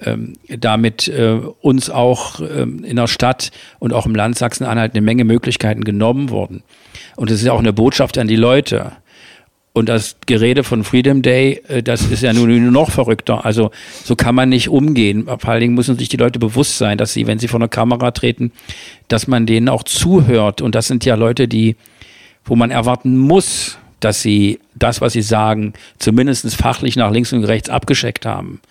ähm, 0.04 0.34
damit 0.48 1.08
äh, 1.08 1.40
uns 1.62 1.90
auch 1.90 2.40
ähm, 2.40 2.84
in 2.84 2.96
der 2.96 3.08
Stadt 3.08 3.52
und 3.80 3.94
auch 3.94 4.06
im 4.06 4.16
Land 4.16 4.38
Sachsen-Anhalt 4.38 4.94
eine 4.94 5.02
Menge 5.02 5.24
Möglichkeiten 5.24 5.84
genommen 5.84 6.30
wurden. 6.30 6.64
Und 7.16 7.30
es 7.30 7.42
ist 7.42 7.50
auch 7.50 7.60
eine 7.60 7.74
Botschaft 7.74 8.18
an 8.18 8.28
die 8.28 8.36
Leute. 8.36 8.94
Und 9.72 9.88
das 9.88 10.18
Gerede 10.26 10.64
von 10.64 10.84
Freedom 10.84 11.22
Day, 11.22 11.62
äh, 11.68 11.84
das 11.84 12.02
ist 12.02 12.24
ja 12.24 12.34
nun 12.34 12.72
noch 12.72 12.92
verrückter. 12.92 13.46
Also 13.46 13.72
so 14.04 14.16
kann 14.16 14.36
man 14.36 14.50
nicht 14.50 14.70
umgehen. 14.70 15.26
Vor 15.26 15.50
allen 15.50 15.62
Dingen 15.62 15.76
müssen 15.76 15.98
sich 15.98 16.10
die 16.10 16.18
Leute 16.18 16.40
bewusst 16.40 16.78
sein, 16.78 16.98
dass 16.98 17.14
sie, 17.14 17.28
wenn 17.28 17.40
sie 17.40 17.48
vor 17.48 17.60
eine 17.60 17.70
Kamera 17.70 18.12
treten, 18.12 18.52
dass 19.08 19.28
man 19.28 19.46
denen 19.46 19.70
auch 19.70 19.84
zuhört. 19.84 20.62
Und 20.62 20.76
das 20.76 20.88
sind 20.88 21.06
ja 21.06 21.16
Leute, 21.16 21.48
die, 21.48 21.76
wo 22.46 22.56
man 22.56 22.72
erwarten 22.72 23.18
muss, 23.18 23.78
dass 24.00 24.22
sie 24.22 24.60
das, 24.76 25.02
was 25.02 25.14
sie 25.14 25.22
sagen, 25.22 25.74
zumindest 26.00 26.56
fachlich 26.56 26.96
nach 26.96 27.12
links 27.12 27.34
und 27.34 27.44
rechts 27.44 27.70
abgescheckt 27.70 28.26
haben. 28.26 28.62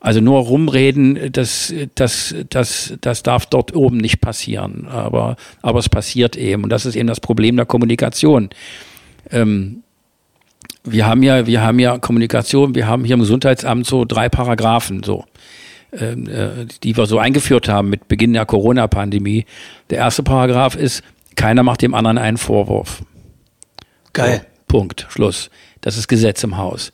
Also 0.00 0.20
nur 0.20 0.40
rumreden, 0.40 1.32
das, 1.32 1.72
das, 1.94 2.34
das, 2.50 2.94
das 3.00 3.22
darf 3.22 3.46
dort 3.46 3.74
oben 3.74 3.98
nicht 3.98 4.20
passieren. 4.20 4.86
Aber, 4.88 5.36
aber 5.62 5.78
es 5.78 5.88
passiert 5.88 6.36
eben. 6.36 6.64
Und 6.64 6.70
das 6.70 6.84
ist 6.84 6.96
eben 6.96 7.06
das 7.06 7.20
Problem 7.20 7.56
der 7.56 7.66
Kommunikation. 7.66 8.50
Ähm, 9.30 9.83
wir 10.84 11.06
haben 11.06 11.22
ja, 11.22 11.46
wir 11.46 11.62
haben 11.62 11.78
ja 11.78 11.98
Kommunikation, 11.98 12.74
wir 12.74 12.86
haben 12.86 13.04
hier 13.04 13.14
im 13.14 13.20
Gesundheitsamt 13.20 13.86
so 13.86 14.04
drei 14.04 14.28
Paragraphen, 14.28 15.02
so, 15.02 15.24
ähm, 15.92 16.28
äh, 16.28 16.66
die 16.82 16.96
wir 16.96 17.06
so 17.06 17.18
eingeführt 17.18 17.68
haben 17.68 17.88
mit 17.88 18.06
Beginn 18.08 18.34
der 18.34 18.46
Corona-Pandemie. 18.46 19.46
Der 19.90 19.98
erste 19.98 20.22
Paragraph 20.22 20.76
ist, 20.76 21.02
keiner 21.36 21.62
macht 21.62 21.82
dem 21.82 21.94
anderen 21.94 22.18
einen 22.18 22.36
Vorwurf. 22.36 23.02
Geil. 24.12 24.42
So, 24.42 24.46
Punkt. 24.68 25.06
Schluss. 25.08 25.50
Das 25.80 25.96
ist 25.96 26.08
Gesetz 26.08 26.44
im 26.44 26.56
Haus. 26.56 26.92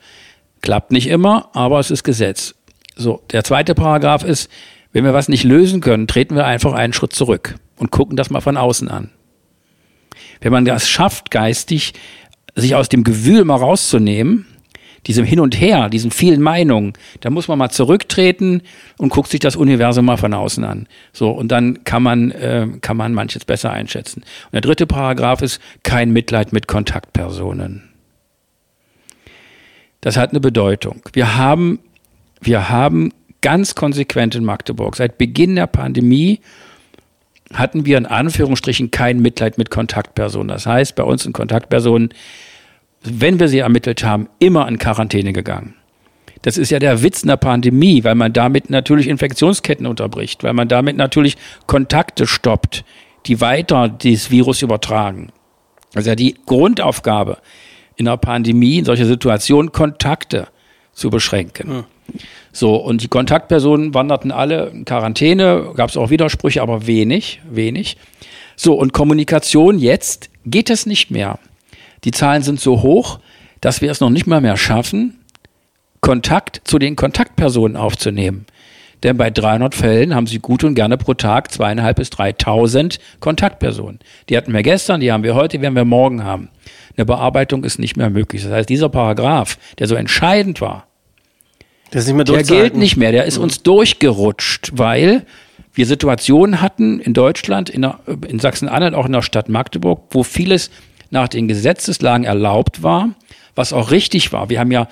Klappt 0.62 0.92
nicht 0.92 1.08
immer, 1.08 1.50
aber 1.52 1.80
es 1.80 1.90
ist 1.90 2.04
Gesetz. 2.04 2.54
So. 2.96 3.22
Der 3.32 3.44
zweite 3.44 3.74
Paragraph 3.74 4.24
ist, 4.24 4.50
wenn 4.92 5.04
wir 5.04 5.14
was 5.14 5.28
nicht 5.28 5.44
lösen 5.44 5.80
können, 5.80 6.06
treten 6.06 6.36
wir 6.36 6.46
einfach 6.46 6.72
einen 6.72 6.92
Schritt 6.92 7.12
zurück 7.12 7.56
und 7.76 7.90
gucken 7.90 8.16
das 8.16 8.30
mal 8.30 8.40
von 8.40 8.56
außen 8.56 8.88
an. 8.88 9.10
Wenn 10.40 10.52
man 10.52 10.64
das 10.64 10.88
schafft, 10.88 11.30
geistig 11.30 11.92
sich 12.54 12.74
aus 12.74 12.88
dem 12.88 13.04
Gewühl 13.04 13.44
mal 13.44 13.56
rauszunehmen, 13.56 14.46
diesem 15.06 15.24
Hin 15.24 15.40
und 15.40 15.58
Her, 15.58 15.88
diesen 15.88 16.10
vielen 16.10 16.42
Meinungen, 16.42 16.92
da 17.20 17.30
muss 17.30 17.48
man 17.48 17.58
mal 17.58 17.70
zurücktreten 17.70 18.62
und 18.98 19.08
guckt 19.08 19.30
sich 19.30 19.40
das 19.40 19.56
Universum 19.56 20.04
mal 20.04 20.18
von 20.18 20.34
außen 20.34 20.64
an. 20.64 20.86
So, 21.12 21.30
und 21.30 21.48
dann 21.48 21.84
kann 21.84 22.02
man, 22.02 22.30
äh, 22.32 22.68
kann 22.80 22.96
man 22.96 23.14
manches 23.14 23.44
besser 23.44 23.70
einschätzen. 23.70 24.20
Und 24.20 24.52
der 24.52 24.60
dritte 24.60 24.86
Paragraph 24.86 25.42
ist 25.42 25.60
kein 25.82 26.12
Mitleid 26.12 26.52
mit 26.52 26.68
Kontaktpersonen. 26.68 27.88
Das 30.00 30.16
hat 30.16 30.30
eine 30.30 30.40
Bedeutung. 30.40 31.02
Wir 31.12 31.36
haben, 31.36 31.78
wir 32.40 32.68
haben 32.68 33.12
ganz 33.40 33.74
konsequent 33.74 34.34
in 34.34 34.44
Magdeburg 34.44 34.96
seit 34.96 35.18
Beginn 35.18 35.56
der 35.56 35.66
Pandemie 35.66 36.40
hatten 37.52 37.84
wir 37.84 37.98
in 37.98 38.06
Anführungsstrichen 38.06 38.90
kein 38.90 39.20
Mitleid 39.20 39.58
mit 39.58 39.70
Kontaktpersonen. 39.70 40.48
Das 40.48 40.66
heißt, 40.66 40.94
bei 40.94 41.02
uns 41.02 41.24
sind 41.24 41.32
Kontaktpersonen, 41.32 42.10
wenn 43.02 43.40
wir 43.40 43.48
sie 43.48 43.58
ermittelt 43.58 44.04
haben, 44.04 44.28
immer 44.38 44.68
in 44.68 44.78
Quarantäne 44.78 45.32
gegangen. 45.32 45.74
Das 46.42 46.56
ist 46.56 46.70
ja 46.70 46.78
der 46.78 47.02
Witz 47.02 47.22
einer 47.24 47.36
Pandemie, 47.36 48.04
weil 48.04 48.14
man 48.14 48.32
damit 48.32 48.70
natürlich 48.70 49.08
Infektionsketten 49.08 49.86
unterbricht, 49.86 50.42
weil 50.42 50.54
man 50.54 50.68
damit 50.68 50.96
natürlich 50.96 51.36
Kontakte 51.66 52.26
stoppt, 52.26 52.84
die 53.26 53.40
weiter 53.40 53.88
dieses 53.88 54.30
Virus 54.30 54.62
übertragen. 54.62 55.32
Das 55.92 56.04
ist 56.04 56.08
ja 56.08 56.14
die 56.14 56.36
Grundaufgabe 56.46 57.38
in 57.96 58.08
einer 58.08 58.16
Pandemie, 58.16 58.78
in 58.78 58.84
solcher 58.84 59.06
Situation, 59.06 59.72
Kontakte 59.72 60.48
zu 60.92 61.10
beschränken. 61.10 61.68
Hm. 61.68 61.84
So, 62.52 62.76
und 62.76 63.02
die 63.02 63.08
Kontaktpersonen 63.08 63.94
wanderten 63.94 64.32
alle 64.32 64.68
in 64.68 64.84
Quarantäne, 64.84 65.72
gab 65.74 65.90
es 65.90 65.96
auch 65.96 66.10
Widersprüche, 66.10 66.62
aber 66.62 66.86
wenig, 66.86 67.40
wenig. 67.48 67.96
So, 68.56 68.74
und 68.74 68.92
Kommunikation 68.92 69.78
jetzt 69.78 70.30
geht 70.44 70.70
es 70.70 70.86
nicht 70.86 71.10
mehr. 71.10 71.38
Die 72.04 72.10
Zahlen 72.10 72.42
sind 72.42 72.60
so 72.60 72.82
hoch, 72.82 73.20
dass 73.60 73.80
wir 73.80 73.90
es 73.90 74.00
noch 74.00 74.10
nicht 74.10 74.26
mal 74.26 74.40
mehr 74.40 74.56
schaffen, 74.56 75.18
Kontakt 76.00 76.62
zu 76.64 76.78
den 76.78 76.96
Kontaktpersonen 76.96 77.76
aufzunehmen. 77.76 78.46
Denn 79.02 79.16
bei 79.16 79.30
300 79.30 79.74
Fällen 79.74 80.14
haben 80.14 80.26
sie 80.26 80.40
gut 80.40 80.62
und 80.64 80.74
gerne 80.74 80.98
pro 80.98 81.14
Tag 81.14 81.50
zweieinhalb 81.50 81.96
bis 81.96 82.10
3.000 82.10 82.98
Kontaktpersonen. 83.20 83.98
Die 84.28 84.36
hatten 84.36 84.52
wir 84.52 84.62
gestern, 84.62 85.00
die 85.00 85.10
haben 85.10 85.22
wir 85.22 85.34
heute, 85.34 85.56
die 85.56 85.62
werden 85.62 85.74
wir 85.74 85.84
morgen 85.84 86.24
haben. 86.24 86.50
Eine 86.96 87.06
Bearbeitung 87.06 87.64
ist 87.64 87.78
nicht 87.78 87.96
mehr 87.96 88.10
möglich. 88.10 88.42
Das 88.42 88.52
heißt, 88.52 88.68
dieser 88.68 88.90
Paragraph, 88.90 89.56
der 89.78 89.86
so 89.86 89.94
entscheidend 89.94 90.60
war, 90.60 90.86
der, 91.92 92.00
ist 92.00 92.06
nicht 92.06 92.16
mehr 92.16 92.24
der 92.24 92.42
gilt 92.42 92.76
nicht 92.76 92.96
mehr, 92.96 93.12
der 93.12 93.24
ist 93.24 93.38
mhm. 93.38 93.44
uns 93.44 93.62
durchgerutscht, 93.62 94.72
weil 94.74 95.24
wir 95.72 95.86
Situationen 95.86 96.60
hatten 96.60 97.00
in 97.00 97.14
Deutschland, 97.14 97.70
in, 97.70 97.86
in 98.26 98.38
Sachsen-Anhalt, 98.38 98.94
auch 98.94 99.06
in 99.06 99.12
der 99.12 99.22
Stadt 99.22 99.48
Magdeburg, 99.48 100.02
wo 100.10 100.22
vieles 100.22 100.70
nach 101.10 101.28
den 101.28 101.48
Gesetzeslagen 101.48 102.24
erlaubt 102.24 102.82
war, 102.82 103.10
was 103.54 103.72
auch 103.72 103.90
richtig 103.90 104.32
war. 104.32 104.50
Wir 104.50 104.60
haben 104.60 104.72
ja 104.72 104.88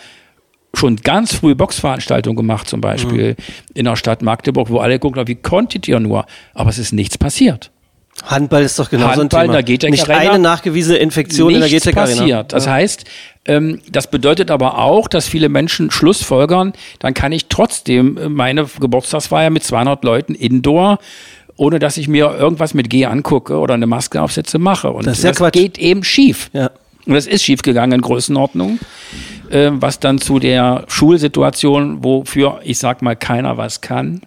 schon 0.75 0.97
ganz 0.97 1.35
früh 1.35 1.55
Boxveranstaltungen 1.55 2.37
gemacht, 2.37 2.69
zum 2.69 2.81
Beispiel 2.81 3.31
mhm. 3.31 3.75
in 3.75 3.85
der 3.87 3.97
Stadt 3.97 4.23
Magdeburg, 4.23 4.71
wo 4.71 4.79
alle 4.79 4.99
gucken, 4.99 5.27
wie 5.27 5.35
konntet 5.35 5.89
ihr 5.89 5.99
nur? 6.01 6.27
Aber 6.55 6.71
es 6.71 6.79
ist 6.79 6.93
nichts 6.93 7.19
passiert. 7.19 7.71
Handball 8.24 8.62
ist 8.62 8.78
doch 8.78 8.90
genau 8.90 9.09
Handball 9.09 9.46
so 9.46 9.52
ein 9.52 9.64
Thema. 9.64 9.90
Nicht 9.90 10.11
eine 10.11 10.38
nachgewiesene 10.38 10.98
Infektion 10.98 11.54
in 11.54 11.61
der 11.61 11.68
GTEC 11.68 11.94
passiert. 11.94 12.52
Das 12.52 12.66
heißt, 12.66 13.04
ähm, 13.46 13.81
das 13.90 14.11
bedeutet 14.11 14.50
aber 14.50 14.78
auch, 14.78 15.09
dass 15.09 15.26
viele 15.26 15.48
Menschen 15.48 15.90
Schlussfolgern, 15.90 16.72
dann 16.98 17.14
kann 17.14 17.33
ich 17.33 17.46
trotzdem 17.46 18.16
äh, 18.16 18.28
meine 18.28 18.66
Geburtstagsfeier 18.81 19.50
mit 19.50 19.64
200 19.64 20.04
Leuten 20.04 20.35
indoor 20.35 20.98
ohne 21.61 21.81
dass 21.81 21.96
ich 21.96 22.07
mir 22.07 22.37
irgendwas 22.38 22.72
mit 22.72 22.88
G 22.88 23.04
angucke 23.04 23.59
oder 23.59 23.74
eine 23.74 23.88
Maske 23.88 24.22
aufsetze, 24.22 24.61
mache. 24.61 24.90
Und 24.90 25.09
das, 25.09 25.22
das 25.22 25.42
geht 25.50 25.76
eben 25.76 26.04
schief. 26.04 26.50
Ja. 26.52 26.70
Und 27.04 27.14
das 27.14 27.26
ist 27.26 27.42
schief 27.42 27.62
gegangen 27.62 27.92
in 27.92 28.00
Größenordnung, 28.00 28.79
äh, 29.50 29.71
was 29.73 29.98
dann 29.98 30.19
zu 30.19 30.38
der 30.38 30.85
Schulsituation, 30.87 32.04
wofür 32.04 32.60
ich 32.62 32.79
sag 32.79 33.02
mal 33.02 33.16
keiner 33.16 33.56
was 33.56 33.81
kann, 33.81 34.21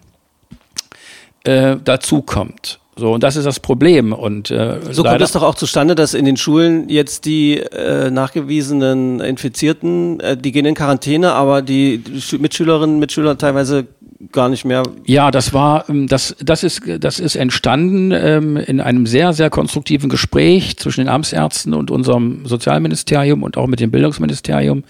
äh, 1.44 1.76
dazu 1.82 2.20
kommt. 2.20 2.80
So, 2.94 3.14
und 3.14 3.22
das 3.22 3.36
ist 3.36 3.46
das 3.46 3.58
Problem. 3.58 4.12
Und 4.12 4.50
äh, 4.50 4.78
so 4.90 5.02
kommt 5.02 5.20
es 5.22 5.32
doch 5.32 5.42
auch 5.42 5.54
zustande, 5.54 5.94
dass 5.94 6.12
in 6.12 6.26
den 6.26 6.36
Schulen 6.36 6.90
jetzt 6.90 7.24
die 7.24 7.58
äh, 7.58 8.10
nachgewiesenen 8.10 9.20
Infizierten, 9.20 10.20
äh, 10.20 10.36
die 10.36 10.52
gehen 10.52 10.66
in 10.66 10.74
Quarantäne, 10.74 11.32
aber 11.32 11.62
die 11.62 12.02
Mitschülerinnen 12.38 12.96
und 12.96 13.00
Mitschüler 13.00 13.38
teilweise 13.38 13.86
gar 14.30 14.50
nicht 14.50 14.66
mehr. 14.66 14.82
Ja, 15.06 15.30
das 15.30 15.54
war, 15.54 15.88
ähm, 15.88 16.06
das, 16.06 16.36
das 16.40 16.64
ist, 16.64 16.82
das 17.00 17.18
ist 17.18 17.34
entstanden 17.34 18.12
ähm, 18.12 18.58
in 18.58 18.78
einem 18.80 19.06
sehr, 19.06 19.32
sehr 19.32 19.48
konstruktiven 19.48 20.10
Gespräch 20.10 20.76
zwischen 20.76 21.00
den 21.00 21.08
Amtsärzten 21.08 21.72
und 21.72 21.90
unserem 21.90 22.44
Sozialministerium 22.44 23.42
und 23.42 23.56
auch 23.56 23.68
mit 23.68 23.80
dem 23.80 23.90
Bildungsministerium. 23.90 24.84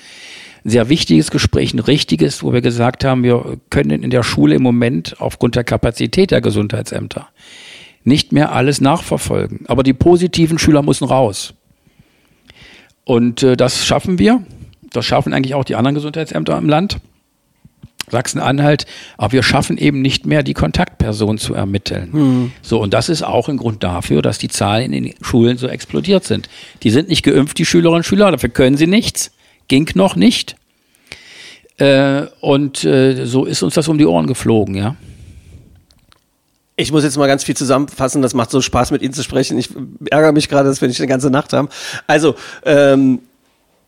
Ein 0.64 0.70
sehr 0.70 0.88
wichtiges 0.88 1.30
Gespräch, 1.30 1.72
ein 1.72 1.78
richtiges, 1.78 2.42
wo 2.42 2.52
wir 2.52 2.62
gesagt 2.62 3.04
haben, 3.04 3.22
wir 3.22 3.58
können 3.70 4.02
in 4.02 4.10
der 4.10 4.24
Schule 4.24 4.56
im 4.56 4.62
Moment 4.62 5.16
aufgrund 5.20 5.54
der 5.54 5.64
Kapazität 5.64 6.32
der 6.32 6.40
Gesundheitsämter 6.40 7.28
nicht 8.04 8.32
mehr 8.32 8.52
alles 8.52 8.80
nachverfolgen. 8.80 9.66
Aber 9.66 9.82
die 9.82 9.92
positiven 9.92 10.58
Schüler 10.58 10.82
müssen 10.82 11.04
raus. 11.04 11.54
Und 13.04 13.42
äh, 13.42 13.56
das 13.56 13.84
schaffen 13.84 14.18
wir. 14.18 14.44
Das 14.90 15.06
schaffen 15.06 15.32
eigentlich 15.32 15.54
auch 15.54 15.64
die 15.64 15.76
anderen 15.76 15.94
Gesundheitsämter 15.94 16.56
im 16.58 16.68
Land. 16.68 16.98
Sachsen-Anhalt, 18.10 18.84
aber 19.16 19.32
wir 19.32 19.42
schaffen 19.42 19.78
eben 19.78 20.02
nicht 20.02 20.26
mehr, 20.26 20.42
die 20.42 20.54
Kontaktperson 20.54 21.38
zu 21.38 21.54
ermitteln. 21.54 22.12
Hm. 22.12 22.52
So, 22.60 22.80
und 22.80 22.92
das 22.92 23.08
ist 23.08 23.22
auch 23.22 23.48
ein 23.48 23.56
Grund 23.56 23.82
dafür, 23.82 24.22
dass 24.22 24.38
die 24.38 24.48
Zahlen 24.48 24.92
in 24.92 25.04
den 25.04 25.14
Schulen 25.22 25.56
so 25.56 25.66
explodiert 25.66 26.24
sind. 26.24 26.48
Die 26.82 26.90
sind 26.90 27.08
nicht 27.08 27.22
geimpft, 27.22 27.58
die 27.58 27.64
Schülerinnen 27.64 27.98
und 28.00 28.04
Schüler, 28.04 28.30
dafür 28.30 28.50
können 28.50 28.76
sie 28.76 28.86
nichts. 28.86 29.32
Ging 29.68 29.88
noch 29.94 30.14
nicht. 30.14 30.56
Äh, 31.78 32.26
und 32.40 32.84
äh, 32.84 33.24
so 33.24 33.44
ist 33.44 33.62
uns 33.62 33.74
das 33.74 33.88
um 33.88 33.98
die 33.98 34.06
Ohren 34.06 34.26
geflogen, 34.26 34.74
ja. 34.74 34.96
Ich 36.82 36.90
muss 36.90 37.04
jetzt 37.04 37.16
mal 37.16 37.28
ganz 37.28 37.44
viel 37.44 37.56
zusammenfassen. 37.56 38.22
Das 38.22 38.34
macht 38.34 38.50
so 38.50 38.60
Spaß, 38.60 38.90
mit 38.90 39.02
Ihnen 39.02 39.12
zu 39.12 39.22
sprechen. 39.22 39.56
Ich 39.56 39.70
ärgere 40.10 40.32
mich 40.32 40.48
gerade, 40.48 40.68
dass 40.68 40.80
wir 40.80 40.88
nicht 40.88 41.00
eine 41.00 41.06
ganze 41.06 41.30
Nacht 41.30 41.52
haben. 41.52 41.68
Also, 42.08 42.34
ähm, 42.64 43.20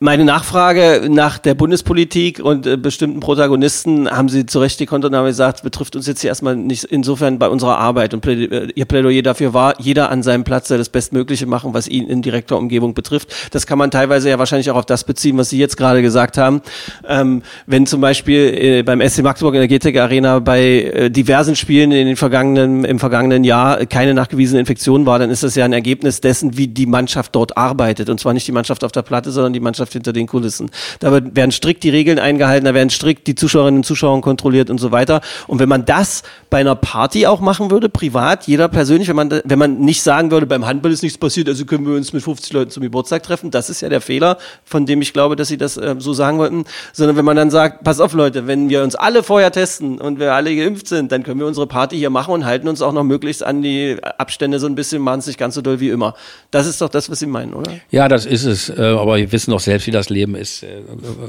meine 0.05 0.27
Nachfrage 0.27 1.09
nach 1.09 1.39
der 1.39 1.55
Bundespolitik 1.55 2.39
und 2.39 2.67
äh, 2.67 2.77
bestimmten 2.77 3.21
Protagonisten 3.21 4.07
haben 4.11 4.29
Sie 4.29 4.45
zu 4.45 4.61
Recht 4.61 4.79
die 4.79 4.85
Kontonahme 4.85 5.29
gesagt, 5.29 5.63
betrifft 5.63 5.97
uns 5.97 6.07
jetzt 6.07 6.21
hier 6.21 6.29
erstmal 6.29 6.57
nicht 6.57 6.85
insofern 6.85 7.39
bei 7.39 7.49
unserer 7.49 7.79
Arbeit. 7.79 8.13
Und 8.13 8.21
Pläd 8.21 8.53
äh, 8.53 8.69
Ihr 8.75 8.85
Plädoyer 8.85 9.23
dafür 9.23 9.55
war, 9.55 9.81
jeder 9.81 10.11
an 10.11 10.23
seinem 10.23 10.45
Platz 10.45 10.69
das 10.69 10.91
Bestmögliche 10.91 11.47
machen, 11.47 11.73
was 11.73 11.89
ihn 11.89 12.07
in 12.07 12.21
direkter 12.21 12.59
Umgebung 12.59 12.93
betrifft. 12.93 13.35
Das 13.53 13.67
kann 13.67 13.79
man 13.79 13.91
teilweise 13.91 14.29
ja 14.29 14.39
wahrscheinlich 14.39 14.71
auch 14.71 14.77
auf 14.77 14.85
das 14.85 15.05
beziehen, 15.05 15.39
was 15.39 15.49
Sie 15.49 15.59
jetzt 15.59 15.79
gerade 15.79 16.03
gesagt 16.03 16.37
haben. 16.37 16.61
Ähm, 17.09 17.41
wenn 17.67 17.87
zum 17.87 18.03
Beispiel 18.03 18.55
äh, 18.55 18.83
beim 18.83 19.01
SC 19.01 19.23
Magdeburg 19.23 19.55
in 19.55 19.67
der 19.67 19.69
GTEC 19.69 19.99
Arena 19.99 20.39
bei 20.39 20.83
äh, 20.83 21.11
diversen 21.11 21.57
Spielen 21.57 21.93
in 21.93 22.07
den 22.09 22.17
vergangenen, 22.17 22.85
im 22.85 22.99
vergangenen 22.99 23.43
Jahr 23.43 23.87
keine 23.87 24.13
nachgewiesene 24.13 24.61
Infektion 24.61 25.07
war, 25.07 25.19
dann 25.19 25.31
ist 25.31 25.43
das 25.43 25.55
ja 25.55 25.65
ein 25.65 25.73
Ergebnis 25.73 26.21
dessen, 26.21 26.59
wie 26.59 26.69
die 26.69 26.85
Mannschaft 26.85 27.35
dort 27.35 27.57
arbeitet. 27.57 28.11
Und 28.11 28.21
zwar 28.21 28.35
nicht 28.35 28.47
die 28.47 28.53
Mannschaft 28.53 28.85
auf 28.85 28.93
der 28.93 29.01
Platte, 29.01 29.31
sondern 29.31 29.55
die 29.55 29.61
Mannschaft 29.61 29.94
hinter 29.95 30.13
den 30.13 30.27
Kulissen. 30.27 30.71
Da 31.01 31.11
werden 31.13 31.51
strikt 31.51 31.83
die 31.83 31.91
Regeln 31.91 32.19
eingehalten, 32.19 32.67
da 32.67 32.75
werden 32.75 32.91
strikt 32.91 33.27
die 33.27 33.35
Zuschauerinnen 33.35 33.79
und 33.79 33.85
Zuschauer 33.85 34.21
kontrolliert 34.21 34.71
und 34.71 34.79
so 34.79 34.93
weiter. 34.93 35.23
Und 35.47 35.59
wenn 35.59 35.69
man 35.69 35.87
das 35.87 36.23
bei 36.51 36.59
einer 36.59 36.75
Party 36.75 37.27
auch 37.27 37.41
machen 37.41 37.71
würde, 37.71 37.89
privat, 37.89 38.47
jeder 38.47 38.69
persönlich, 38.69 39.09
wenn 39.09 39.17
man, 39.17 39.41
wenn 39.45 39.59
man 39.59 39.81
nicht 39.81 40.03
sagen 40.03 40.31
würde, 40.31 40.47
beim 40.47 40.67
Handball 40.67 40.93
ist 40.93 41.03
nichts 41.03 41.19
passiert, 41.19 41.49
also 41.49 41.65
können 41.65 41.87
wir 41.87 41.97
uns 41.97 42.13
mit 42.13 42.23
50 42.23 42.53
Leuten 42.53 42.71
zum 42.71 42.83
Geburtstag 42.83 43.23
treffen, 43.23 43.51
das 43.51 43.71
ist 43.71 43.81
ja 43.81 43.89
der 43.89 44.01
Fehler, 44.01 44.39
von 44.65 44.87
dem 44.87 45.01
ich 45.03 45.13
glaube, 45.13 45.37
dass 45.37 45.49
sie 45.49 45.59
das 45.59 45.77
äh, 45.77 45.97
so 45.99 46.13
sagen 46.13 46.39
wollten, 46.39 46.65
sondern 46.93 47.17
wenn 47.17 47.25
man 47.25 47.37
dann 47.37 47.51
sagt, 47.51 47.83
pass 47.85 48.01
auf 48.01 48.13
Leute, 48.13 48.47
wenn 48.47 48.69
wir 48.69 48.83
uns 48.83 48.95
alle 48.95 49.23
vorher 49.23 49.51
testen 49.51 50.01
und 50.01 50.19
wir 50.19 50.33
alle 50.35 50.55
geimpft 50.55 50.89
sind, 50.89 51.11
dann 51.13 51.23
können 51.23 51.41
wir 51.41 51.47
unsere 51.47 51.67
Party 51.67 51.97
hier 51.97 52.11
machen 52.11 52.35
und 52.35 52.45
halten 52.45 52.69
uns 52.69 52.83
auch 52.83 52.93
noch 52.93 53.05
möglichst 53.05 53.43
an 53.43 53.63
die 53.63 53.97
Abstände 54.19 54.59
so 54.59 54.67
ein 54.67 54.75
bisschen, 54.75 55.03
machen 55.03 55.21
es 55.21 55.27
nicht 55.27 55.39
ganz 55.39 55.55
so 55.55 55.63
doll 55.63 55.81
wie 55.81 55.91
immer. 55.91 56.15
Das 56.51 56.67
ist 56.67 56.81
doch 56.81 56.89
das, 56.89 57.11
was 57.11 57.19
Sie 57.19 57.27
meinen, 57.27 57.55
oder? 57.55 57.73
Ja, 57.91 58.09
das 58.09 58.27
ist 58.27 58.45
es, 58.45 58.69
äh, 58.69 58.83
aber 58.83 59.17
wir 59.17 59.33
wissen 59.33 59.51
doch 59.51 59.61
selbst, 59.61 59.84
wie 59.87 59.91
das 59.91 60.11
Leben 60.11 60.35
ist. 60.35 60.63
Äh, 60.63 60.83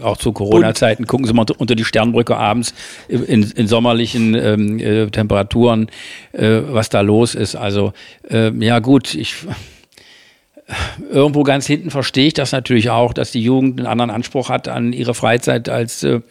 auch 0.04 0.18
zu 0.18 0.32
Corona-Zeiten 0.32 1.06
gucken 1.08 1.26
Sie 1.26 1.34
mal 1.34 1.46
unter 1.58 1.76
die 1.76 1.86
Sternbrücke 1.86 2.38
abends 2.38 2.74
in, 3.08 3.44
in 3.44 3.68
sommerlichen 3.68 4.36
ähm, 4.36 4.80
äh, 4.80 5.08
Temperaturen, 5.08 5.90
äh, 6.32 6.62
was 6.68 6.90
da 6.90 7.02
los 7.02 7.36
ist. 7.36 7.56
Also 7.56 7.94
äh, 8.30 8.52
ja 8.64 8.80
gut, 8.80 9.16
ich 9.16 9.36
irgendwo 11.12 11.44
ganz 11.44 11.68
hinten 11.68 11.92
verstehe 11.92 12.28
ich 12.28 12.34
das 12.34 12.52
natürlich 12.52 12.90
auch, 12.90 13.14
dass 13.14 13.32
die 13.32 13.42
Jugend 13.42 13.80
einen 13.80 13.88
anderen 13.88 14.10
Anspruch 14.10 14.50
hat 14.50 14.68
an 14.68 14.94
ihre 14.94 15.14
Freizeit 15.14 15.70
als 15.70 16.04
äh, 16.04 16.22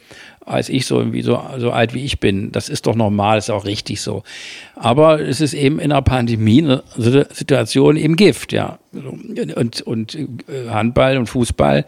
als 0.47 0.68
ich 0.68 0.87
so 0.87 0.99
irgendwie 0.99 1.22
so, 1.22 1.43
so 1.59 1.70
alt 1.70 1.95
wie 1.95 2.05
ich 2.05 2.20
bin. 2.20 2.53
Das 2.53 2.68
ist 2.68 2.87
doch 2.87 2.95
normal, 2.95 3.39
ist 3.39 3.51
auch 3.51 3.64
richtig 3.64 4.01
so. 4.01 4.22
Aber 4.74 5.20
es 5.20 5.41
ist 5.41 5.55
eben 5.55 5.78
in 5.78 5.91
einer 5.91 6.03
Pandemie 6.03 6.62
eine 6.62 6.82
Situation 6.97 7.97
im 7.97 8.16
Gift, 8.16 8.53
ja. 8.53 8.78
Und, 8.93 9.82
und 9.82 10.14
äh, 10.14 10.68
Handball 10.68 11.16
und 11.16 11.26
Fußball 11.26 11.87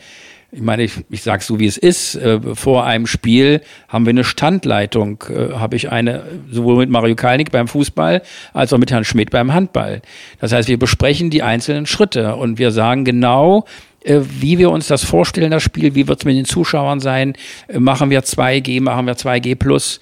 ich 0.52 0.62
meine, 0.62 0.84
ich, 0.84 0.92
ich 1.10 1.22
sage 1.22 1.42
so, 1.42 1.58
wie 1.58 1.66
es 1.66 1.76
ist. 1.76 2.14
Äh, 2.14 2.40
vor 2.54 2.84
einem 2.84 3.06
Spiel 3.06 3.60
haben 3.88 4.06
wir 4.06 4.10
eine 4.10 4.24
Standleitung. 4.24 5.22
Äh, 5.28 5.54
Habe 5.54 5.76
ich 5.76 5.90
eine, 5.90 6.22
sowohl 6.50 6.76
mit 6.76 6.90
Mario 6.90 7.16
Kalnick 7.16 7.50
beim 7.50 7.68
Fußball 7.68 8.22
als 8.52 8.72
auch 8.72 8.78
mit 8.78 8.90
Herrn 8.90 9.04
Schmidt 9.04 9.30
beim 9.30 9.52
Handball. 9.52 10.02
Das 10.40 10.52
heißt, 10.52 10.68
wir 10.68 10.78
besprechen 10.78 11.30
die 11.30 11.42
einzelnen 11.42 11.86
Schritte 11.86 12.36
und 12.36 12.58
wir 12.58 12.70
sagen 12.70 13.04
genau, 13.04 13.66
äh, 14.04 14.20
wie 14.22 14.58
wir 14.58 14.70
uns 14.70 14.86
das 14.86 15.04
vorstellen, 15.04 15.50
das 15.50 15.62
Spiel, 15.62 15.94
wie 15.94 16.06
wird 16.06 16.20
es 16.20 16.24
mit 16.24 16.36
den 16.36 16.44
Zuschauern 16.44 17.00
sein, 17.00 17.34
äh, 17.66 17.78
machen 17.78 18.10
wir 18.10 18.22
2G, 18.22 18.80
machen 18.80 19.06
wir 19.06 19.16
2G 19.16 19.56
plus. 19.56 20.00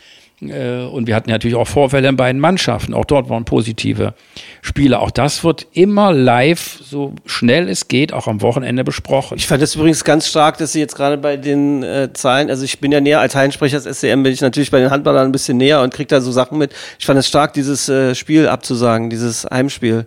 Äh, 0.50 0.86
und 0.90 1.06
wir 1.06 1.14
hatten 1.14 1.30
natürlich 1.30 1.56
auch 1.56 1.66
Vorfälle 1.66 2.08
in 2.08 2.16
beiden 2.16 2.40
Mannschaften. 2.40 2.94
Auch 2.94 3.04
dort 3.04 3.28
waren 3.28 3.44
positive 3.44 4.14
Spiele. 4.62 5.00
Auch 5.00 5.10
das 5.10 5.44
wird 5.44 5.66
immer 5.72 6.12
live, 6.12 6.78
so 6.82 7.14
schnell 7.26 7.68
es 7.68 7.88
geht, 7.88 8.12
auch 8.12 8.26
am 8.26 8.42
Wochenende 8.42 8.84
besprochen. 8.84 9.36
Ich 9.36 9.46
fand 9.46 9.62
das 9.62 9.74
übrigens 9.74 10.04
ganz 10.04 10.28
stark, 10.28 10.58
dass 10.58 10.72
Sie 10.72 10.80
jetzt 10.80 10.96
gerade 10.96 11.18
bei 11.18 11.36
den 11.36 11.82
äh, 11.82 12.12
Zahlen, 12.12 12.50
also 12.50 12.64
ich 12.64 12.80
bin 12.80 12.92
ja 12.92 13.00
näher 13.00 13.20
als 13.20 13.34
Hallensprecher 13.34 13.80
des 13.80 13.98
SCM, 13.98 14.22
bin 14.22 14.32
ich 14.32 14.40
natürlich 14.40 14.70
bei 14.70 14.80
den 14.80 14.90
Handballern 14.90 15.26
ein 15.26 15.32
bisschen 15.32 15.56
näher 15.56 15.82
und 15.82 15.92
kriege 15.92 16.08
da 16.08 16.20
so 16.20 16.32
Sachen 16.32 16.58
mit. 16.58 16.72
Ich 16.98 17.06
fand 17.06 17.18
es 17.18 17.26
stark, 17.26 17.52
dieses 17.52 17.88
äh, 17.88 18.14
Spiel 18.14 18.48
abzusagen, 18.48 19.10
dieses 19.10 19.44
Heimspiel 19.44 20.06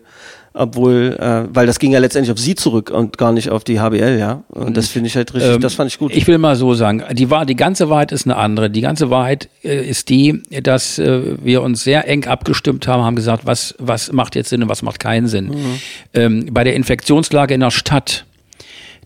obwohl, 0.58 1.18
äh, 1.20 1.44
weil 1.54 1.68
das 1.68 1.80
ging 1.80 1.92
ja 1.92 2.00
letztendlich 2.00 2.32
auf 2.32 2.40
sie 2.40 2.56
zurück 2.56 2.90
und 2.90 3.18
gar 3.18 3.32
nicht 3.32 3.50
auf 3.50 3.64
die 3.64 3.80
HBL, 3.80 4.18
ja. 4.20 4.44
Und 4.50 4.76
das 4.76 4.90
finde 4.90 5.08
ich 5.08 5.16
halt 5.16 5.34
richtig, 5.34 5.54
ähm, 5.54 5.62
das 5.62 5.76
fand 5.76 5.92
ich 5.92 6.00
gut. 6.00 6.16
Ich 6.16 6.28
will 6.28 6.38
mal 6.38 6.56
so 6.56 6.74
sagen, 6.74 7.04
die, 7.14 7.30
Wahr 7.30 7.46
die 7.46 7.56
ganze 7.56 7.90
Wahrheit 7.90 8.12
ist 8.12 8.26
eine 8.26 8.36
andere. 8.36 8.70
Die 8.70 8.82
ganze 8.82 9.10
Wahrheit 9.10 9.50
äh, 9.64 9.88
ist 9.88 10.10
die, 10.10 10.42
dass 10.64 11.00
äh, 11.00 11.38
wir 11.44 11.62
uns 11.62 11.84
sehr 11.84 12.08
eng 12.08 12.26
abgestimmt 12.26 12.88
haben, 12.88 13.04
haben 13.04 13.16
gesagt, 13.16 13.46
was, 13.46 13.76
was 13.78 14.12
macht 14.12 14.36
jetzt 14.36 14.50
Sinn 14.50 14.64
und 14.64 14.70
was 14.70 14.82
macht 14.82 15.00
keinen 15.00 15.28
Sinn. 15.28 15.48
Mhm. 15.48 15.80
Ähm, 16.14 16.50
bei 16.52 16.64
der 16.64 16.76
Infektionslage 16.76 17.54
in 17.54 17.60
der 17.60 17.72
Stadt, 17.72 18.26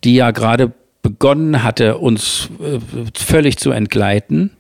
die 0.04 0.16
ja 0.16 0.32
gerade 0.32 0.72
begonnen 1.02 1.64
hatte, 1.64 1.98
uns 1.98 2.50
äh, 2.60 2.80
völlig 3.18 3.58
zu 3.58 3.72
entgleiten, 3.72 4.52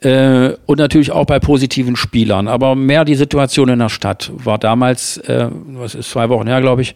äh, 0.00 0.54
und 0.66 0.78
natürlich 0.78 1.12
auch 1.12 1.26
bei 1.26 1.38
positiven 1.38 1.96
Spielern. 1.96 2.48
Aber 2.48 2.74
mehr 2.74 3.04
die 3.04 3.14
Situation 3.14 3.68
in 3.68 3.78
der 3.78 3.88
Stadt 3.88 4.30
war 4.34 4.58
damals, 4.58 5.18
äh, 5.18 5.48
was 5.50 5.94
ist 5.94 6.10
zwei 6.10 6.28
Wochen 6.28 6.46
her, 6.46 6.60
glaube 6.60 6.82
ich, 6.82 6.94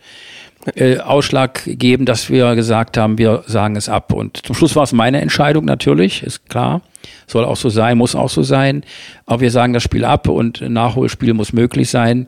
äh, 0.75 0.99
ausschlaggebend, 0.99 2.09
dass 2.09 2.31
wir 2.31 2.55
gesagt 2.55 2.97
haben, 2.97 3.19
wir 3.19 3.45
sagen 3.47 3.77
es 3.77 3.89
ab. 3.89 4.13
Und 4.13 4.45
zum 4.45 4.57
Schluss 4.57 4.75
war 4.75 4.83
es 4.83 4.93
meine 4.93 5.21
Entscheidung 5.21 5.65
natürlich, 5.65 6.23
ist 6.23 6.49
klar. 6.49 6.81
Soll 7.29 7.45
auch 7.45 7.57
so 7.57 7.69
sein, 7.69 7.99
muss 7.99 8.15
auch 8.15 8.31
so 8.31 8.43
sein. 8.43 8.83
Aber 9.27 9.41
wir 9.41 9.51
sagen 9.51 9.73
das 9.73 9.83
Spiel 9.83 10.05
ab 10.05 10.29
und 10.29 10.63
ein 10.63 10.73
Nachholspiel 10.73 11.35
muss 11.35 11.53
möglich 11.53 11.91
sein. 11.91 12.27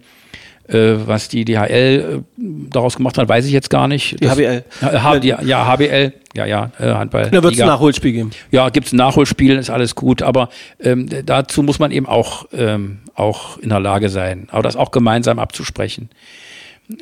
Äh, 0.69 1.07
was 1.07 1.29
die 1.29 1.47
DHL 1.47 2.21
äh, 2.21 2.43
daraus 2.69 2.97
gemacht 2.97 3.17
hat, 3.17 3.27
weiß 3.27 3.47
ich 3.47 3.53
jetzt 3.53 3.71
gar 3.71 3.89
nicht. 3.89 4.21
Die 4.21 4.25
das, 4.25 4.33
HBL. 4.33 4.65
Ja, 4.83 5.17
ja, 5.17 5.43
ja, 5.43 5.67
HBL, 5.67 6.13
ja, 6.37 6.45
ja, 6.45 6.71
äh, 6.79 6.93
Handball. 6.93 7.31
Da 7.31 7.43
wird 7.43 7.55
es 7.55 7.61
ein 7.61 7.67
Nachholspiel 7.67 8.13
geben. 8.13 8.31
Ja, 8.51 8.69
gibt 8.69 8.89
es 8.89 8.93
ein 8.93 8.97
Nachholspiel, 8.97 9.57
ist 9.57 9.71
alles 9.71 9.95
gut, 9.95 10.21
aber 10.21 10.51
ähm, 10.79 11.09
dazu 11.25 11.63
muss 11.63 11.79
man 11.79 11.91
eben 11.91 12.05
auch, 12.05 12.47
ähm, 12.53 12.99
auch 13.15 13.57
in 13.59 13.71
der 13.71 13.81
Lage 13.81 14.11
sein, 14.11 14.49
aber 14.51 14.63
das 14.63 14.77
auch 14.77 14.91
gemeinsam 14.91 15.39
abzusprechen. 15.39 16.11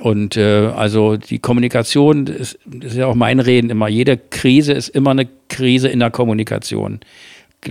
Und 0.00 0.36
äh, 0.36 0.70
also 0.76 1.16
die 1.16 1.40
Kommunikation, 1.40 2.28
ist, 2.28 2.60
das 2.66 2.92
ist 2.92 2.98
ja 2.98 3.06
auch 3.06 3.16
mein 3.16 3.40
Reden 3.40 3.70
immer, 3.70 3.88
jede 3.88 4.16
Krise 4.16 4.74
ist 4.74 4.90
immer 4.90 5.10
eine 5.10 5.26
Krise 5.48 5.88
in 5.88 5.98
der 5.98 6.10
Kommunikation 6.10 7.00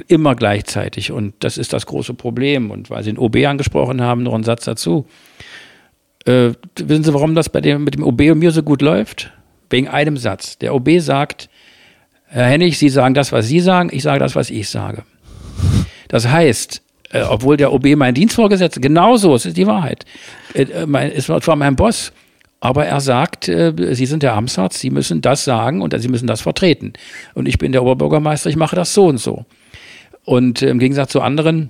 immer 0.08 0.36
gleichzeitig. 0.36 1.12
Und 1.12 1.34
das 1.40 1.58
ist 1.58 1.74
das 1.74 1.86
große 1.86 2.14
Problem. 2.14 2.72
Und 2.72 2.90
weil 2.90 3.04
Sie 3.04 3.12
den 3.12 3.18
OB 3.18 3.38
angesprochen 3.46 4.02
haben, 4.02 4.24
noch 4.24 4.34
ein 4.34 4.44
Satz 4.44 4.66
dazu. 4.66 5.06
Äh, 6.26 6.54
wissen 6.78 7.04
Sie, 7.04 7.14
warum 7.14 7.36
das 7.36 7.50
bei 7.50 7.62
dem, 7.62 7.84
mit 7.84 7.96
dem 7.96 8.04
OB 8.04 8.22
und 8.32 8.40
mir 8.40 8.52
so 8.52 8.64
gut 8.64 8.82
läuft? 8.82 9.32
Wegen 9.70 9.88
einem 9.88 10.18
Satz. 10.18 10.58
Der 10.58 10.74
OB 10.74 11.00
sagt, 11.00 11.50
Herr 12.26 12.48
Hennig, 12.48 12.78
Sie 12.78 12.90
sagen 12.90 13.14
das, 13.14 13.32
was 13.32 13.48
Sie 13.48 13.60
sagen, 13.60 13.90
ich 13.92 14.04
sage 14.04 14.20
das, 14.20 14.36
was 14.36 14.50
ich 14.50 14.70
sage. 14.70 15.04
Das 16.08 16.28
heißt, 16.28 16.82
äh, 17.12 17.22
obwohl 17.22 17.58
der 17.58 17.74
OB 17.74 17.96
mein 17.96 18.14
Dienstvorgesetzter, 18.14 18.82
genauso, 18.82 19.36
es 19.36 19.46
ist 19.46 19.58
die 19.58 19.68
Wahrheit, 19.68 20.06
äh, 20.54 20.86
mein, 20.86 21.12
es 21.12 21.30
war 21.30 21.42
zwar 21.42 21.56
mein 21.56 21.76
Boss, 21.76 22.12
aber 22.60 22.86
er 22.86 23.00
sagt, 23.00 23.48
äh, 23.48 23.74
Sie 23.94 24.06
sind 24.06 24.24
der 24.24 24.34
Amtsarzt, 24.34 24.80
Sie 24.80 24.90
müssen 24.90 25.22
das 25.22 25.46
sagen 25.46 25.82
und 25.82 26.00
Sie 26.00 26.08
müssen 26.08 26.28
das 26.28 26.42
vertreten. 26.42 26.94
Und 27.34 27.48
ich 27.48 27.58
bin 27.58 27.72
der 27.72 27.84
Oberbürgermeister, 27.84 28.50
ich 28.50 28.56
mache 28.56 28.76
das 28.76 28.94
so 28.94 29.06
und 29.06 29.20
so. 29.20 29.46
Und 30.24 30.62
äh, 30.62 30.70
im 30.70 30.80
Gegensatz 30.80 31.12
zu 31.12 31.22
anderen 31.22 31.70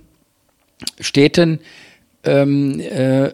Städten 0.99 1.59
ähm, 2.23 2.79
äh, 2.79 3.25
äh, 3.25 3.33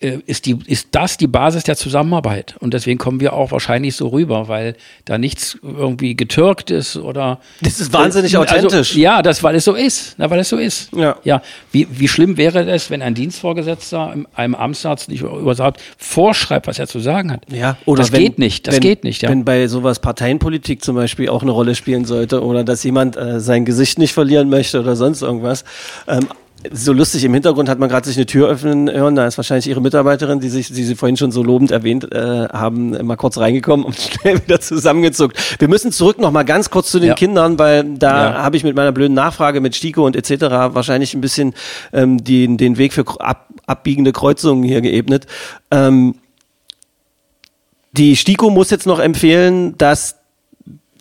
ist, 0.00 0.46
die, 0.46 0.56
ist 0.66 0.88
das 0.92 1.18
die 1.18 1.26
Basis 1.26 1.64
der 1.64 1.76
Zusammenarbeit. 1.76 2.54
Und 2.60 2.72
deswegen 2.72 2.98
kommen 2.98 3.20
wir 3.20 3.34
auch 3.34 3.52
wahrscheinlich 3.52 3.96
so 3.96 4.08
rüber, 4.08 4.48
weil 4.48 4.74
da 5.04 5.18
nichts 5.18 5.58
irgendwie 5.62 6.16
getürkt 6.16 6.70
ist 6.70 6.96
oder. 6.96 7.38
Das 7.60 7.80
ist 7.80 7.92
wahnsinnig 7.92 8.36
also, 8.36 8.54
authentisch. 8.54 8.96
Ja, 8.96 9.20
das, 9.20 9.42
weil 9.42 9.56
es 9.56 9.64
so 9.64 9.74
ist. 9.74 10.14
Na, 10.16 10.30
weil 10.30 10.40
es 10.40 10.48
so 10.48 10.56
ist. 10.56 10.90
Ja. 10.94 11.16
ja. 11.24 11.42
Wie, 11.70 11.86
wie 11.90 12.08
schlimm 12.08 12.38
wäre 12.38 12.66
es, 12.70 12.88
wenn 12.88 13.02
ein 13.02 13.14
Dienstvorgesetzter 13.14 14.14
einem 14.34 14.54
Amtsarzt 14.54 15.10
nicht 15.10 15.20
übersagt, 15.20 15.82
vorschreibt, 15.98 16.66
was 16.66 16.78
er 16.78 16.86
zu 16.86 17.00
sagen 17.00 17.30
hat? 17.30 17.42
Ja, 17.52 17.76
oder 17.84 18.00
das 18.00 18.12
wenn, 18.12 18.22
geht 18.22 18.38
nicht. 18.38 18.66
Das 18.66 18.76
wenn, 18.76 18.80
geht 18.80 19.04
nicht. 19.04 19.20
Ja. 19.22 19.28
Wenn 19.28 19.44
bei 19.44 19.68
sowas 19.68 19.98
Parteienpolitik 19.98 20.82
zum 20.82 20.96
Beispiel 20.96 21.28
auch 21.28 21.42
eine 21.42 21.50
Rolle 21.50 21.74
spielen 21.74 22.06
sollte 22.06 22.42
oder 22.42 22.64
dass 22.64 22.82
jemand 22.84 23.18
äh, 23.18 23.38
sein 23.38 23.66
Gesicht 23.66 23.98
nicht 23.98 24.14
verlieren 24.14 24.48
möchte 24.48 24.80
oder 24.80 24.96
sonst 24.96 25.20
irgendwas. 25.20 25.64
Ähm, 26.08 26.26
so 26.72 26.92
lustig 26.92 27.24
im 27.24 27.32
Hintergrund 27.32 27.68
hat 27.70 27.78
man 27.78 27.88
gerade 27.88 28.06
sich 28.06 28.16
eine 28.16 28.26
Tür 28.26 28.48
öffnen 28.48 28.90
hören. 28.90 29.14
Da 29.16 29.26
ist 29.26 29.38
wahrscheinlich 29.38 29.66
Ihre 29.66 29.80
Mitarbeiterin, 29.80 30.40
die 30.40 30.50
sich, 30.50 30.68
die 30.68 30.84
Sie 30.84 30.94
vorhin 30.94 31.16
schon 31.16 31.32
so 31.32 31.42
lobend 31.42 31.70
erwähnt 31.70 32.12
äh, 32.12 32.48
haben, 32.48 32.90
mal 33.06 33.16
kurz 33.16 33.38
reingekommen 33.38 33.86
und 33.86 33.96
schnell 33.98 34.42
wieder 34.42 34.60
zusammengezuckt. 34.60 35.56
Wir 35.58 35.68
müssen 35.68 35.90
zurück 35.90 36.18
noch 36.18 36.30
mal 36.32 36.42
ganz 36.44 36.68
kurz 36.70 36.90
zu 36.90 36.98
den 36.98 37.08
Ja. 37.08 37.14
Kindern, 37.14 37.58
weil 37.58 37.84
da 37.94 38.32
Ja. 38.32 38.42
habe 38.42 38.56
ich 38.58 38.64
mit 38.64 38.76
meiner 38.76 38.92
blöden 38.92 39.14
Nachfrage 39.14 39.60
mit 39.60 39.74
Stiko 39.74 40.04
und 40.04 40.16
etc. 40.16 40.42
wahrscheinlich 40.74 41.14
ein 41.14 41.20
bisschen 41.22 41.54
ähm, 41.92 42.22
den, 42.22 42.58
den 42.58 42.76
Weg 42.76 42.92
für 42.92 43.04
ab, 43.20 43.48
abbiegende 43.66 44.12
Kreuzungen 44.12 44.62
hier 44.62 44.82
geebnet. 44.82 45.26
Ähm, 45.70 46.16
die 47.92 48.16
Stiko 48.16 48.50
muss 48.50 48.70
jetzt 48.70 48.86
noch 48.86 48.98
empfehlen, 49.00 49.76
dass 49.78 50.16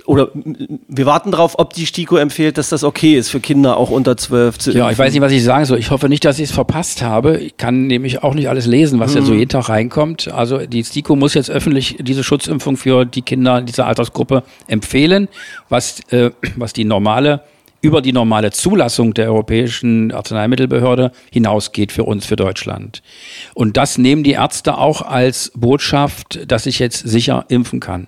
oder 0.09 0.29
wir 0.33 1.05
warten 1.05 1.29
darauf, 1.29 1.59
ob 1.59 1.73
die 1.73 1.85
Stiko 1.85 2.17
empfiehlt, 2.17 2.57
dass 2.57 2.69
das 2.69 2.83
okay 2.83 3.15
ist 3.15 3.29
für 3.29 3.39
Kinder 3.39 3.77
auch 3.77 3.91
unter 3.91 4.17
zwölf 4.17 4.57
zu 4.57 4.71
Ja, 4.71 4.89
ich 4.89 4.97
weiß 4.97 5.13
nicht, 5.13 5.21
was 5.21 5.31
ich 5.31 5.43
sagen 5.43 5.65
soll. 5.65 5.77
Ich 5.77 5.91
hoffe 5.91 6.09
nicht, 6.09 6.25
dass 6.25 6.39
ich 6.39 6.45
es 6.45 6.51
verpasst 6.51 7.03
habe. 7.03 7.37
Ich 7.37 7.57
kann 7.57 7.85
nämlich 7.85 8.23
auch 8.23 8.33
nicht 8.33 8.49
alles 8.49 8.65
lesen, 8.65 8.99
was 8.99 9.13
ja 9.13 9.21
so 9.21 9.35
jeden 9.35 9.49
Tag 9.49 9.69
reinkommt. 9.69 10.27
Also 10.33 10.65
die 10.65 10.83
STIKO 10.83 11.15
muss 11.15 11.35
jetzt 11.35 11.51
öffentlich 11.51 11.97
diese 11.99 12.23
Schutzimpfung 12.23 12.75
für 12.75 13.05
die 13.05 13.21
Kinder 13.21 13.61
dieser 13.61 13.85
Altersgruppe 13.85 14.41
empfehlen, 14.65 15.27
was, 15.69 15.99
äh, 16.09 16.31
was 16.55 16.73
die 16.73 16.85
normale 16.85 17.43
über 17.81 18.01
die 18.01 18.11
normale 18.11 18.49
Zulassung 18.49 19.13
der 19.13 19.27
Europäischen 19.27 20.11
Arzneimittelbehörde 20.11 21.11
hinausgeht 21.31 21.91
für 21.91 22.03
uns, 22.03 22.25
für 22.25 22.35
Deutschland. 22.35 23.03
Und 23.53 23.77
das 23.77 23.99
nehmen 23.99 24.23
die 24.23 24.31
Ärzte 24.31 24.79
auch 24.79 25.03
als 25.03 25.51
Botschaft, 25.55 26.51
dass 26.51 26.65
ich 26.65 26.79
jetzt 26.79 27.07
sicher 27.07 27.45
impfen 27.47 27.79
kann. 27.79 28.07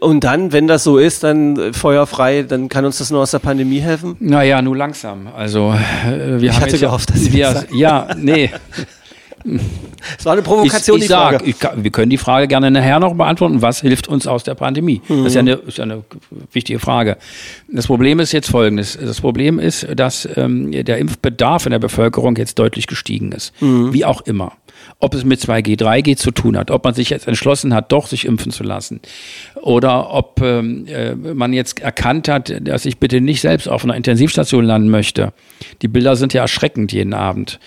Und 0.00 0.24
dann, 0.24 0.52
wenn 0.52 0.66
das 0.66 0.82
so 0.84 0.98
ist, 0.98 1.24
dann 1.24 1.58
äh, 1.58 1.72
feuerfrei, 1.72 2.42
dann 2.42 2.68
kann 2.68 2.84
uns 2.84 2.98
das 2.98 3.10
nur 3.10 3.20
aus 3.20 3.30
der 3.32 3.38
Pandemie 3.38 3.80
helfen. 3.80 4.16
Naja, 4.20 4.62
nur 4.62 4.76
langsam. 4.76 5.28
Also 5.36 5.72
äh, 6.06 6.40
wir 6.40 6.48
Ich 6.48 6.54
haben 6.54 6.62
hatte 6.62 6.70
jetzt 6.72 6.80
gehofft, 6.80 7.10
dass 7.10 7.32
wir, 7.32 7.64
ja, 7.72 8.08
nee. 8.16 8.50
Es 10.18 10.24
war 10.24 10.32
eine 10.32 10.40
Provokation, 10.42 10.96
ich, 10.96 11.02
ich 11.04 11.08
die 11.08 11.14
Frage. 11.14 11.38
sag, 11.38 11.46
ich, 11.46 11.58
kann- 11.58 11.84
wir 11.84 11.90
können 11.90 12.08
die 12.08 12.16
Frage 12.16 12.48
gerne 12.48 12.70
nachher 12.70 12.98
noch 12.98 13.14
beantworten. 13.14 13.60
Was 13.60 13.80
hilft 13.82 14.08
uns 14.08 14.26
aus 14.26 14.42
der 14.42 14.54
Pandemie? 14.54 15.02
Das 15.06 15.18
ist 15.26 15.34
ja, 15.34 15.40
eine, 15.40 15.52
ist 15.52 15.76
ja 15.76 15.84
eine 15.84 16.02
wichtige 16.52 16.78
Frage. 16.78 17.18
Das 17.70 17.86
Problem 17.86 18.20
ist 18.20 18.32
jetzt 18.32 18.48
folgendes. 18.48 18.98
Das 18.98 19.20
Problem 19.20 19.58
ist, 19.58 19.86
dass 19.96 20.26
ähm, 20.36 20.72
der 20.72 20.96
Impfbedarf 20.96 21.66
in 21.66 21.72
der 21.72 21.78
Bevölkerung 21.78 22.36
jetzt 22.36 22.58
deutlich 22.58 22.86
gestiegen 22.86 23.32
ist. 23.32 23.52
Wie 23.60 24.06
auch 24.06 24.22
immer. 24.22 24.52
Ob 24.98 25.14
es 25.14 25.24
mit 25.24 25.40
2G, 25.40 25.78
3G 25.78 26.16
zu 26.16 26.30
tun 26.30 26.56
hat, 26.56 26.70
ob 26.70 26.84
man 26.84 26.94
sich 26.94 27.10
jetzt 27.10 27.28
entschlossen 27.28 27.74
hat, 27.74 27.92
doch 27.92 28.06
sich 28.06 28.24
impfen 28.24 28.52
zu 28.52 28.62
lassen. 28.62 29.00
Oder 29.60 30.10
ob 30.12 30.40
ähm, 30.40 30.86
äh, 30.86 31.14
man 31.14 31.52
jetzt 31.52 31.80
erkannt 31.80 32.28
hat, 32.28 32.52
dass 32.66 32.86
ich 32.86 32.98
bitte 32.98 33.20
nicht 33.20 33.40
selbst 33.40 33.68
auf 33.68 33.84
einer 33.84 33.96
Intensivstation 33.96 34.64
landen 34.64 34.90
möchte. 34.90 35.32
Die 35.82 35.88
Bilder 35.88 36.16
sind 36.16 36.32
ja 36.32 36.42
erschreckend 36.42 36.92
jeden 36.92 37.14
Abend. 37.14 37.58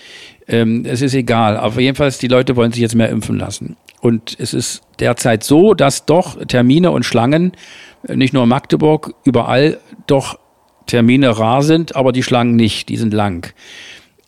Ähm, 0.48 0.84
es 0.86 1.02
ist 1.02 1.14
egal. 1.14 1.56
Aber 1.56 1.80
jedenfalls, 1.80 2.18
die 2.18 2.28
Leute 2.28 2.56
wollen 2.56 2.72
sich 2.72 2.80
jetzt 2.80 2.94
mehr 2.94 3.10
impfen 3.10 3.38
lassen. 3.38 3.76
Und 4.00 4.36
es 4.38 4.54
ist 4.54 4.82
derzeit 5.00 5.44
so, 5.44 5.74
dass 5.74 6.06
doch 6.06 6.44
Termine 6.46 6.90
und 6.90 7.04
Schlangen, 7.04 7.52
äh, 8.06 8.16
nicht 8.16 8.32
nur 8.32 8.44
in 8.44 8.48
Magdeburg, 8.48 9.14
überall 9.24 9.78
doch 10.06 10.38
Termine 10.86 11.38
rar 11.38 11.62
sind, 11.62 11.94
aber 11.96 12.12
die 12.12 12.22
Schlangen 12.22 12.56
nicht, 12.56 12.88
die 12.88 12.96
sind 12.96 13.12
lang. 13.12 13.52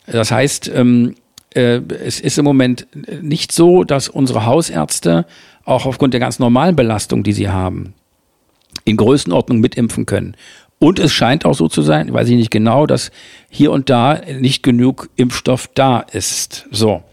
Das 0.05 0.31
heißt, 0.31 0.71
ähm, 0.73 1.15
äh, 1.15 1.15
es 1.53 2.19
ist 2.19 2.37
im 2.37 2.45
Moment 2.45 2.87
nicht 3.21 3.51
so, 3.51 3.83
dass 3.83 4.07
unsere 4.07 4.45
Hausärzte 4.45 5.25
auch 5.65 5.85
aufgrund 5.85 6.13
der 6.13 6.21
ganz 6.21 6.39
normalen 6.39 6.75
Belastung, 6.75 7.23
die 7.23 7.33
sie 7.33 7.49
haben, 7.49 7.93
in 8.85 8.97
Größenordnung 8.97 9.59
mitimpfen 9.59 10.05
können. 10.05 10.35
Und 10.79 10.97
es 10.97 11.13
scheint 11.13 11.45
auch 11.45 11.53
so 11.53 11.67
zu 11.67 11.81
sein, 11.83 12.11
weiß 12.11 12.29
ich 12.29 12.35
nicht 12.35 12.49
genau, 12.51 12.87
dass 12.87 13.11
hier 13.49 13.71
und 13.71 13.89
da 13.89 14.19
nicht 14.39 14.63
genug 14.63 15.09
Impfstoff 15.15 15.69
da 15.73 15.99
ist. 15.99 16.67
So. 16.71 17.03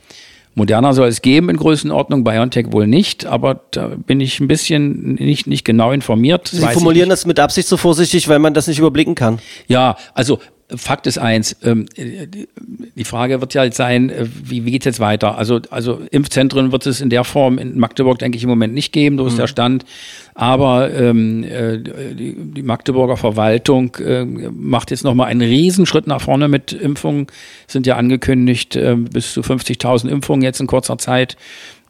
Moderna 0.55 0.93
soll 0.93 1.09
es 1.09 1.22
geben 1.22 1.51
in 1.51 1.57
Größenordnung, 1.57 2.24
BioNTech 2.24 2.72
wohl 2.72 2.86
nicht, 2.86 3.26
aber 3.26 3.61
da 3.70 3.89
bin 3.89 4.20
ich 4.20 4.41
ein 4.41 4.49
bisschen 4.49 5.14
nicht, 5.14 5.47
nicht 5.47 5.64
genau 5.64 5.93
informiert. 5.93 6.49
Sie 6.49 6.66
formulieren 6.66 7.09
das 7.09 7.26
mit 7.26 7.39
Absicht 7.39 7.68
so 7.68 7.76
vorsichtig, 7.76 8.28
weil 8.28 8.41
man 8.41 8.55
das 8.55 8.66
nicht 8.66 8.78
überblicken 8.78 9.14
kann. 9.14 9.39
Ja, 9.68 9.97
also 10.14 10.41
Fakt 10.77 11.07
ist 11.07 11.16
eins, 11.19 11.57
ähm, 11.62 11.87
die- 11.97 13.05
Frage 13.05 13.41
wird 13.41 13.55
ja 13.55 13.64
jetzt 13.64 13.79
sein, 13.79 14.11
äh, 14.11 14.27
wie, 14.45 14.66
wie 14.66 14.71
geht's 14.71 14.85
jetzt 14.85 15.01
weiter? 15.01 15.39
Also, 15.39 15.61
also 15.71 16.03
Impfzentren 16.11 16.73
wird 16.73 16.85
es 16.85 17.01
in 17.01 17.09
der 17.09 17.25
Form 17.25 17.57
in 17.57 17.79
Magdeburg, 17.79 18.19
denke 18.19 18.37
ich, 18.37 18.43
im 18.45 18.51
Moment 18.51 18.75
nicht 18.75 18.93
geben, 18.93 19.16
so 19.16 19.27
ist 19.27 19.39
der 19.39 19.47
Stand. 19.47 19.87
Aber 20.35 20.93
ähm, 20.93 21.43
äh, 21.43 21.79
die, 21.79 22.35
die 22.37 22.62
Magdeburger 22.62 23.16
Verwaltung 23.16 23.95
äh, 23.97 24.25
macht 24.27 24.91
jetzt 24.91 25.05
nochmal 25.05 25.29
einen 25.29 25.41
Riesenschritt 25.41 26.07
nach 26.07 26.21
vorne 26.21 26.49
mit 26.49 26.73
Impfungen. 26.73 27.29
Sind 27.66 27.87
ja 27.87 27.97
angekündigt, 27.97 28.77
äh, 28.77 28.95
bis 28.97 29.33
zu 29.33 29.41
50.000 29.41 30.09
Impfungen 30.11 30.43
jetzt 30.43 30.61
in 30.61 30.66
kurzer 30.66 30.99
Zeit, 30.99 31.39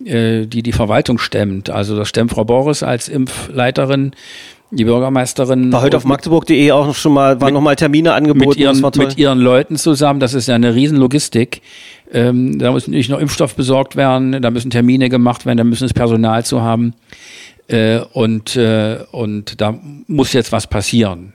äh, 0.05 0.47
die 0.47 0.63
die 0.63 0.73
Verwaltung 0.73 1.19
stemmt. 1.19 1.69
Also 1.69 1.97
das 1.97 2.09
stemmt 2.09 2.31
Frau 2.31 2.45
Boris 2.45 2.85
als 2.85 3.09
Impfleiterin. 3.09 4.13
Die 4.71 4.85
Bürgermeisterin 4.85 5.73
War 5.73 5.81
heute 5.81 5.97
auf 5.97 6.05
magdeburg.de 6.05 6.73
auch 6.73 6.95
schon 6.95 7.15
mal, 7.15 7.41
waren 7.41 7.55
noch 7.55 7.63
mal 7.63 7.75
Termine 7.75 8.13
angeboten. 8.13 8.51
mit 8.51 8.59
ihren, 8.59 8.83
das 8.83 8.97
mit 8.97 9.17
ihren 9.17 9.39
Leuten 9.39 9.77
zusammen. 9.77 10.21
Das 10.21 10.35
ist 10.35 10.49
ja 10.49 10.57
eine 10.57 10.75
Riesenlogistik. 10.75 11.63
Ähm, 12.13 12.59
da 12.59 12.71
muss 12.71 12.87
nicht 12.87 13.09
nur 13.09 13.21
Impfstoff 13.21 13.55
besorgt 13.55 13.97
werden, 13.97 14.43
da 14.43 14.51
müssen 14.51 14.71
Termine 14.71 15.09
gemacht 15.09 15.47
werden, 15.47 15.59
da 15.59 15.65
müssen 15.65 15.85
es 15.85 15.95
Personal 15.95 16.45
zu 16.45 16.63
haben. 16.63 16.95
Äh, 17.67 18.01
und, 18.13 18.57
äh, 18.57 18.99
und 19.11 19.61
da 19.61 19.79
muss 20.07 20.33
jetzt 20.33 20.53
was 20.53 20.67
passieren. 20.67 21.35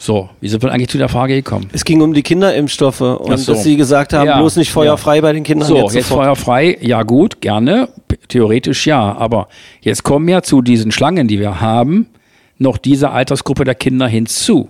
So, 0.00 0.30
wie 0.40 0.48
sind 0.48 0.62
wir 0.62 0.70
eigentlich 0.72 0.88
zu 0.90 0.96
der 0.98 1.08
Frage 1.08 1.34
gekommen? 1.34 1.68
es 1.72 1.84
ging 1.84 2.00
um 2.02 2.14
die 2.14 2.22
Kinderimpfstoffe 2.22 3.00
und 3.00 3.36
so. 3.38 3.52
dass 3.52 3.64
Sie 3.64 3.76
gesagt 3.76 4.12
haben, 4.12 4.26
Ja, 4.28 4.38
bloß 4.38 4.54
nicht 4.56 4.70
feuerfrei 4.70 5.20
bei 5.20 5.32
den 5.32 5.42
Kindern. 5.42 5.66
So, 5.68 5.76
jetzt 5.76 5.94
jetzt, 5.94 6.06
feuerfrei, 6.08 6.78
ja 6.80 7.02
gut, 7.02 7.40
gerne, 7.40 7.88
theoretisch 8.28 8.86
ja, 8.86 9.16
aber 9.16 9.48
jetzt 9.80 10.04
kommen 10.04 10.28
ja 10.28 10.42
zu 10.42 10.62
diesen 10.62 10.92
Schlangen, 10.92 11.26
die 11.26 11.40
wir 11.40 11.60
haben, 11.60 12.06
noch 12.58 12.76
diese 12.78 13.10
Altersgruppe 13.10 13.64
der 13.64 13.74
Kinder 13.74 14.06
hinzu. 14.06 14.68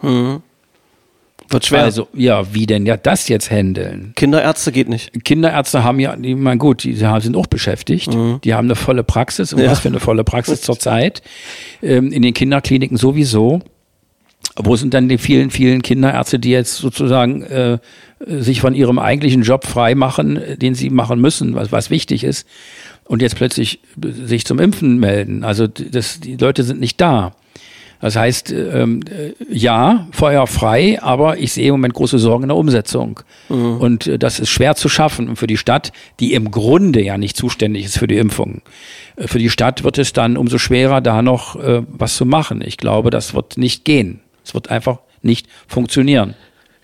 Wird 0.00 1.66
schwer. 1.66 1.82
Also, 1.82 2.08
ja, 2.14 2.54
wie 2.54 2.64
denn 2.66 2.86
ja 2.86 2.96
das 2.96 3.28
jetzt 3.28 3.50
handeln? 3.50 4.12
Kinderärzte 4.16 4.72
geht 4.72 4.88
nicht. 4.88 5.24
Kinderärzte 5.24 5.84
haben 5.84 6.00
ja, 6.00 6.16
ich 6.20 6.36
meine, 6.36 6.56
gut, 6.58 6.84
die 6.84 6.94
sind 6.94 7.36
auch 7.36 7.46
beschäftigt. 7.46 8.10
Die 8.44 8.54
haben 8.54 8.66
eine 8.66 8.74
volle 8.76 9.04
Praxis. 9.04 9.52
Und 9.52 9.60
Ja. 9.60 9.70
was 9.70 9.80
für 9.80 9.88
eine 9.88 10.00
volle 10.00 10.24
Praxis 10.24 10.60
zurzeit? 10.62 11.22
Ähm, 11.82 12.10
in 12.12 12.22
den 12.22 12.32
Kinderkliniken 12.32 12.96
sowieso. 12.96 13.60
Wo 14.56 14.76
sind 14.76 14.92
dann 14.94 15.08
die 15.08 15.18
vielen, 15.18 15.50
vielen 15.50 15.82
Kinderärzte, 15.82 16.38
die 16.38 16.50
jetzt 16.50 16.76
sozusagen 16.76 17.42
äh, 17.42 17.78
sich 18.26 18.60
von 18.60 18.74
ihrem 18.74 18.98
eigentlichen 18.98 19.42
Job 19.42 19.66
frei 19.66 19.94
machen, 19.94 20.38
den 20.58 20.74
sie 20.74 20.90
machen 20.90 21.20
müssen, 21.20 21.54
was, 21.54 21.72
was 21.72 21.90
wichtig 21.90 22.22
ist, 22.24 22.46
und 23.04 23.22
jetzt 23.22 23.36
plötzlich 23.36 23.80
sich 24.24 24.44
zum 24.44 24.58
Impfen 24.58 24.98
melden? 24.98 25.42
Also 25.42 25.66
das, 25.66 26.20
die 26.20 26.36
Leute 26.36 26.64
sind 26.64 26.80
nicht 26.80 27.00
da. 27.00 27.32
Das 28.02 28.16
heißt, 28.16 28.50
ähm, 28.50 29.00
äh, 29.08 29.32
ja, 29.48 30.08
feuerfrei, 30.10 31.00
aber 31.00 31.38
ich 31.38 31.52
sehe 31.52 31.68
im 31.68 31.74
Moment 31.74 31.94
große 31.94 32.18
Sorgen 32.18 32.42
in 32.42 32.48
der 32.48 32.56
Umsetzung. 32.56 33.20
Und 33.78 34.08
äh, 34.08 34.18
das 34.18 34.40
ist 34.40 34.50
schwer 34.50 34.74
zu 34.74 34.88
schaffen. 34.88 35.28
Und 35.28 35.36
für 35.36 35.46
die 35.46 35.56
Stadt, 35.56 35.92
die 36.18 36.34
im 36.34 36.50
Grunde 36.50 37.00
ja 37.00 37.16
nicht 37.16 37.36
zuständig 37.36 37.84
ist 37.84 37.98
für 37.98 38.08
die 38.08 38.18
Impfung, 38.18 38.62
äh, 39.14 39.28
für 39.28 39.38
die 39.38 39.50
Stadt 39.50 39.84
wird 39.84 39.98
es 39.98 40.12
dann 40.12 40.36
umso 40.36 40.58
schwerer, 40.58 41.00
da 41.00 41.22
noch 41.22 41.54
äh, 41.54 41.82
was 41.86 42.16
zu 42.16 42.26
machen. 42.26 42.60
Ich 42.66 42.76
glaube, 42.76 43.10
das 43.10 43.34
wird 43.34 43.56
nicht 43.56 43.84
gehen. 43.84 44.20
Es 44.44 44.54
wird 44.54 44.70
einfach 44.70 44.98
nicht 45.22 45.46
funktionieren. 45.66 46.34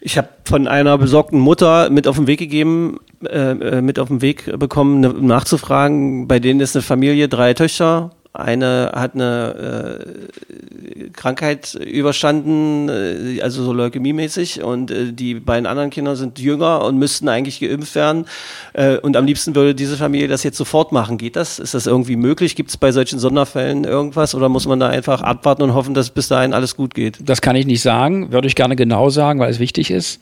Ich 0.00 0.16
habe 0.16 0.28
von 0.44 0.68
einer 0.68 0.96
besorgten 0.96 1.40
Mutter 1.40 1.90
mit 1.90 2.06
auf 2.06 2.16
den 2.16 2.26
Weg 2.28 2.38
gegeben, 2.38 2.98
äh, 3.24 3.50
äh, 3.50 3.82
mit 3.82 3.98
auf 3.98 4.08
den 4.08 4.22
Weg 4.22 4.58
bekommen, 4.58 5.00
ne, 5.00 5.08
nachzufragen. 5.08 6.28
Bei 6.28 6.38
denen 6.38 6.60
ist 6.60 6.76
eine 6.76 6.82
Familie, 6.82 7.28
drei 7.28 7.54
Töchter. 7.54 8.10
Eine 8.34 8.92
hat 8.94 9.14
eine 9.14 10.04
äh, 10.04 11.08
Krankheit 11.10 11.74
überstanden, 11.74 12.88
äh, 12.88 13.40
also 13.40 13.64
so 13.64 13.72
leukämiemäßig, 13.72 14.62
und 14.62 14.90
äh, 14.90 15.12
die 15.12 15.34
beiden 15.34 15.66
anderen 15.66 15.90
Kinder 15.90 16.14
sind 16.14 16.38
jünger 16.38 16.84
und 16.84 16.98
müssten 16.98 17.28
eigentlich 17.28 17.60
geimpft 17.60 17.94
werden. 17.94 18.26
Äh, 18.74 18.98
und 18.98 19.16
am 19.16 19.24
liebsten 19.24 19.54
würde 19.54 19.74
diese 19.74 19.96
Familie 19.96 20.28
das 20.28 20.42
jetzt 20.42 20.58
sofort 20.58 20.92
machen. 20.92 21.16
Geht 21.18 21.36
das? 21.36 21.58
Ist 21.58 21.74
das 21.74 21.86
irgendwie 21.86 22.16
möglich? 22.16 22.54
Gibt 22.54 22.70
es 22.70 22.76
bei 22.76 22.92
solchen 22.92 23.18
Sonderfällen 23.18 23.84
irgendwas 23.84 24.34
oder 24.34 24.48
muss 24.48 24.66
man 24.66 24.78
da 24.78 24.88
einfach 24.88 25.22
abwarten 25.22 25.62
und 25.62 25.74
hoffen, 25.74 25.94
dass 25.94 26.10
bis 26.10 26.28
dahin 26.28 26.52
alles 26.52 26.76
gut 26.76 26.94
geht? 26.94 27.18
Das 27.22 27.40
kann 27.40 27.56
ich 27.56 27.66
nicht 27.66 27.82
sagen, 27.82 28.30
würde 28.30 28.46
ich 28.46 28.54
gerne 28.54 28.76
genau 28.76 29.10
sagen, 29.10 29.40
weil 29.40 29.50
es 29.50 29.58
wichtig 29.58 29.90
ist. 29.90 30.20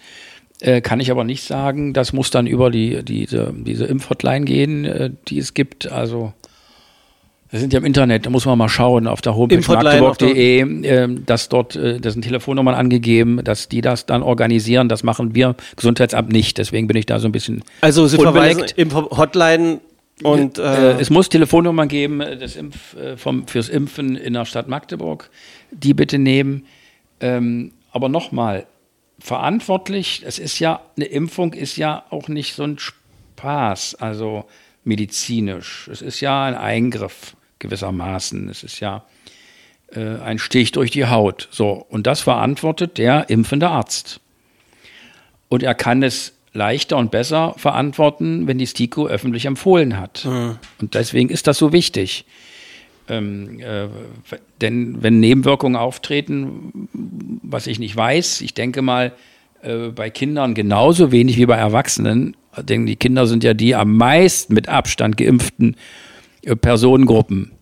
Äh, 0.60 0.80
kann 0.80 1.00
ich 1.00 1.10
aber 1.10 1.24
nicht 1.24 1.42
sagen. 1.42 1.92
Das 1.92 2.12
muss 2.12 2.30
dann 2.30 2.46
über 2.46 2.70
die, 2.70 3.04
diese, 3.04 3.52
diese 3.54 3.84
Impfhotline 3.84 4.44
gehen, 4.44 4.84
äh, 4.84 5.10
die 5.28 5.38
es 5.38 5.54
gibt. 5.54 5.90
Also 5.90 6.32
wir 7.56 7.60
sind 7.60 7.72
ja 7.72 7.78
im 7.78 7.86
Internet, 7.86 8.26
da 8.26 8.30
muss 8.30 8.44
man 8.44 8.58
mal 8.58 8.68
schauen 8.68 9.06
auf 9.06 9.22
der 9.22 9.34
Homepage 9.34 9.62
magdeburg.de, 9.66 10.60
äh, 10.60 11.08
dass 11.24 11.48
dort, 11.48 11.74
äh, 11.74 11.98
da 11.98 12.10
sind 12.10 12.22
Telefonnummern 12.22 12.74
angegeben, 12.74 13.42
dass 13.42 13.68
die 13.68 13.80
das 13.80 14.04
dann 14.04 14.22
organisieren. 14.22 14.90
Das 14.90 15.02
machen 15.02 15.34
wir 15.34 15.56
Gesundheitsamt 15.74 16.30
nicht. 16.30 16.58
Deswegen 16.58 16.86
bin 16.86 16.98
ich 16.98 17.06
da 17.06 17.18
so 17.18 17.28
ein 17.28 17.32
bisschen. 17.32 17.64
Also 17.80 18.06
Sie 18.06 18.18
verweisen 18.18 18.64
Impf-Hotline 18.76 19.80
und 20.22 20.58
äh, 20.58 20.92
äh, 20.92 21.00
es 21.00 21.08
muss 21.08 21.30
Telefonnummern 21.30 21.88
geben 21.88 22.18
das 22.18 22.56
Impf, 22.56 22.94
äh, 22.94 23.16
vom, 23.16 23.46
fürs 23.46 23.70
Impfen 23.70 24.16
in 24.16 24.34
der 24.34 24.44
Stadt 24.44 24.68
Magdeburg. 24.68 25.30
Die 25.70 25.94
bitte 25.94 26.18
nehmen. 26.18 26.66
Ähm, 27.20 27.72
aber 27.90 28.10
nochmal, 28.10 28.66
verantwortlich, 29.18 30.22
es 30.26 30.38
ist 30.38 30.58
ja, 30.58 30.80
eine 30.96 31.06
Impfung 31.06 31.54
ist 31.54 31.78
ja 31.78 32.04
auch 32.10 32.28
nicht 32.28 32.54
so 32.54 32.64
ein 32.64 32.78
Spaß, 32.78 33.94
also 33.94 34.44
medizinisch. 34.84 35.88
Es 35.90 36.02
ist 36.02 36.20
ja 36.20 36.44
ein 36.44 36.54
Eingriff 36.54 37.35
gewissermaßen. 37.58 38.48
Es 38.48 38.62
ist 38.62 38.80
ja 38.80 39.04
äh, 39.92 40.18
ein 40.18 40.38
Stich 40.38 40.72
durch 40.72 40.90
die 40.90 41.06
Haut. 41.06 41.48
So, 41.50 41.86
und 41.88 42.06
das 42.06 42.20
verantwortet 42.20 42.98
der 42.98 43.30
impfende 43.30 43.68
Arzt. 43.68 44.20
Und 45.48 45.62
er 45.62 45.74
kann 45.74 46.02
es 46.02 46.32
leichter 46.52 46.96
und 46.96 47.10
besser 47.10 47.54
verantworten, 47.56 48.46
wenn 48.46 48.58
die 48.58 48.66
STIKO 48.66 49.06
öffentlich 49.06 49.46
empfohlen 49.46 49.98
hat. 49.98 50.24
Mhm. 50.24 50.58
Und 50.80 50.94
deswegen 50.94 51.28
ist 51.28 51.46
das 51.46 51.58
so 51.58 51.72
wichtig. 51.72 52.24
Ähm, 53.08 53.60
äh, 53.60 53.86
denn 54.60 55.02
wenn 55.02 55.20
Nebenwirkungen 55.20 55.76
auftreten, 55.76 56.88
was 57.42 57.66
ich 57.66 57.78
nicht 57.78 57.94
weiß, 57.94 58.40
ich 58.40 58.54
denke 58.54 58.82
mal, 58.82 59.12
äh, 59.62 59.88
bei 59.88 60.10
Kindern 60.10 60.54
genauso 60.54 61.12
wenig 61.12 61.36
wie 61.36 61.46
bei 61.46 61.56
Erwachsenen, 61.56 62.36
denn 62.58 62.86
die 62.86 62.96
Kinder 62.96 63.26
sind 63.26 63.44
ja 63.44 63.54
die 63.54 63.74
am 63.74 63.96
meisten 63.96 64.54
mit 64.54 64.68
Abstand 64.68 65.16
geimpften 65.16 65.76
Personengruppen. 66.54 67.52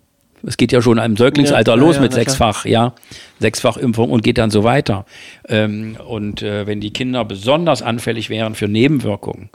Es 0.47 0.57
geht 0.57 0.73
ja 0.73 0.83
schon 0.83 0.99
im 0.99 1.17
Säuglingsalter 1.17 1.73
ja, 1.73 1.79
los 1.79 1.97
ja, 1.97 2.03
mit 2.03 2.13
sechsfach, 2.13 2.67
ja, 2.67 2.95
sechsfach 3.41 3.79
Impfung 3.79 4.11
und 4.11 4.23
geht 4.23 4.37
dann 4.37 4.51
so 4.51 4.63
weiter. 4.63 5.07
Ähm, 5.49 5.97
und 6.07 6.43
äh, 6.43 6.67
wenn 6.67 6.81
die 6.81 6.93
Kinder 6.93 7.25
besonders 7.25 7.81
anfällig 7.81 8.29
wären 8.29 8.55
für 8.55 8.69
Nebenwirkungen, 8.69 9.49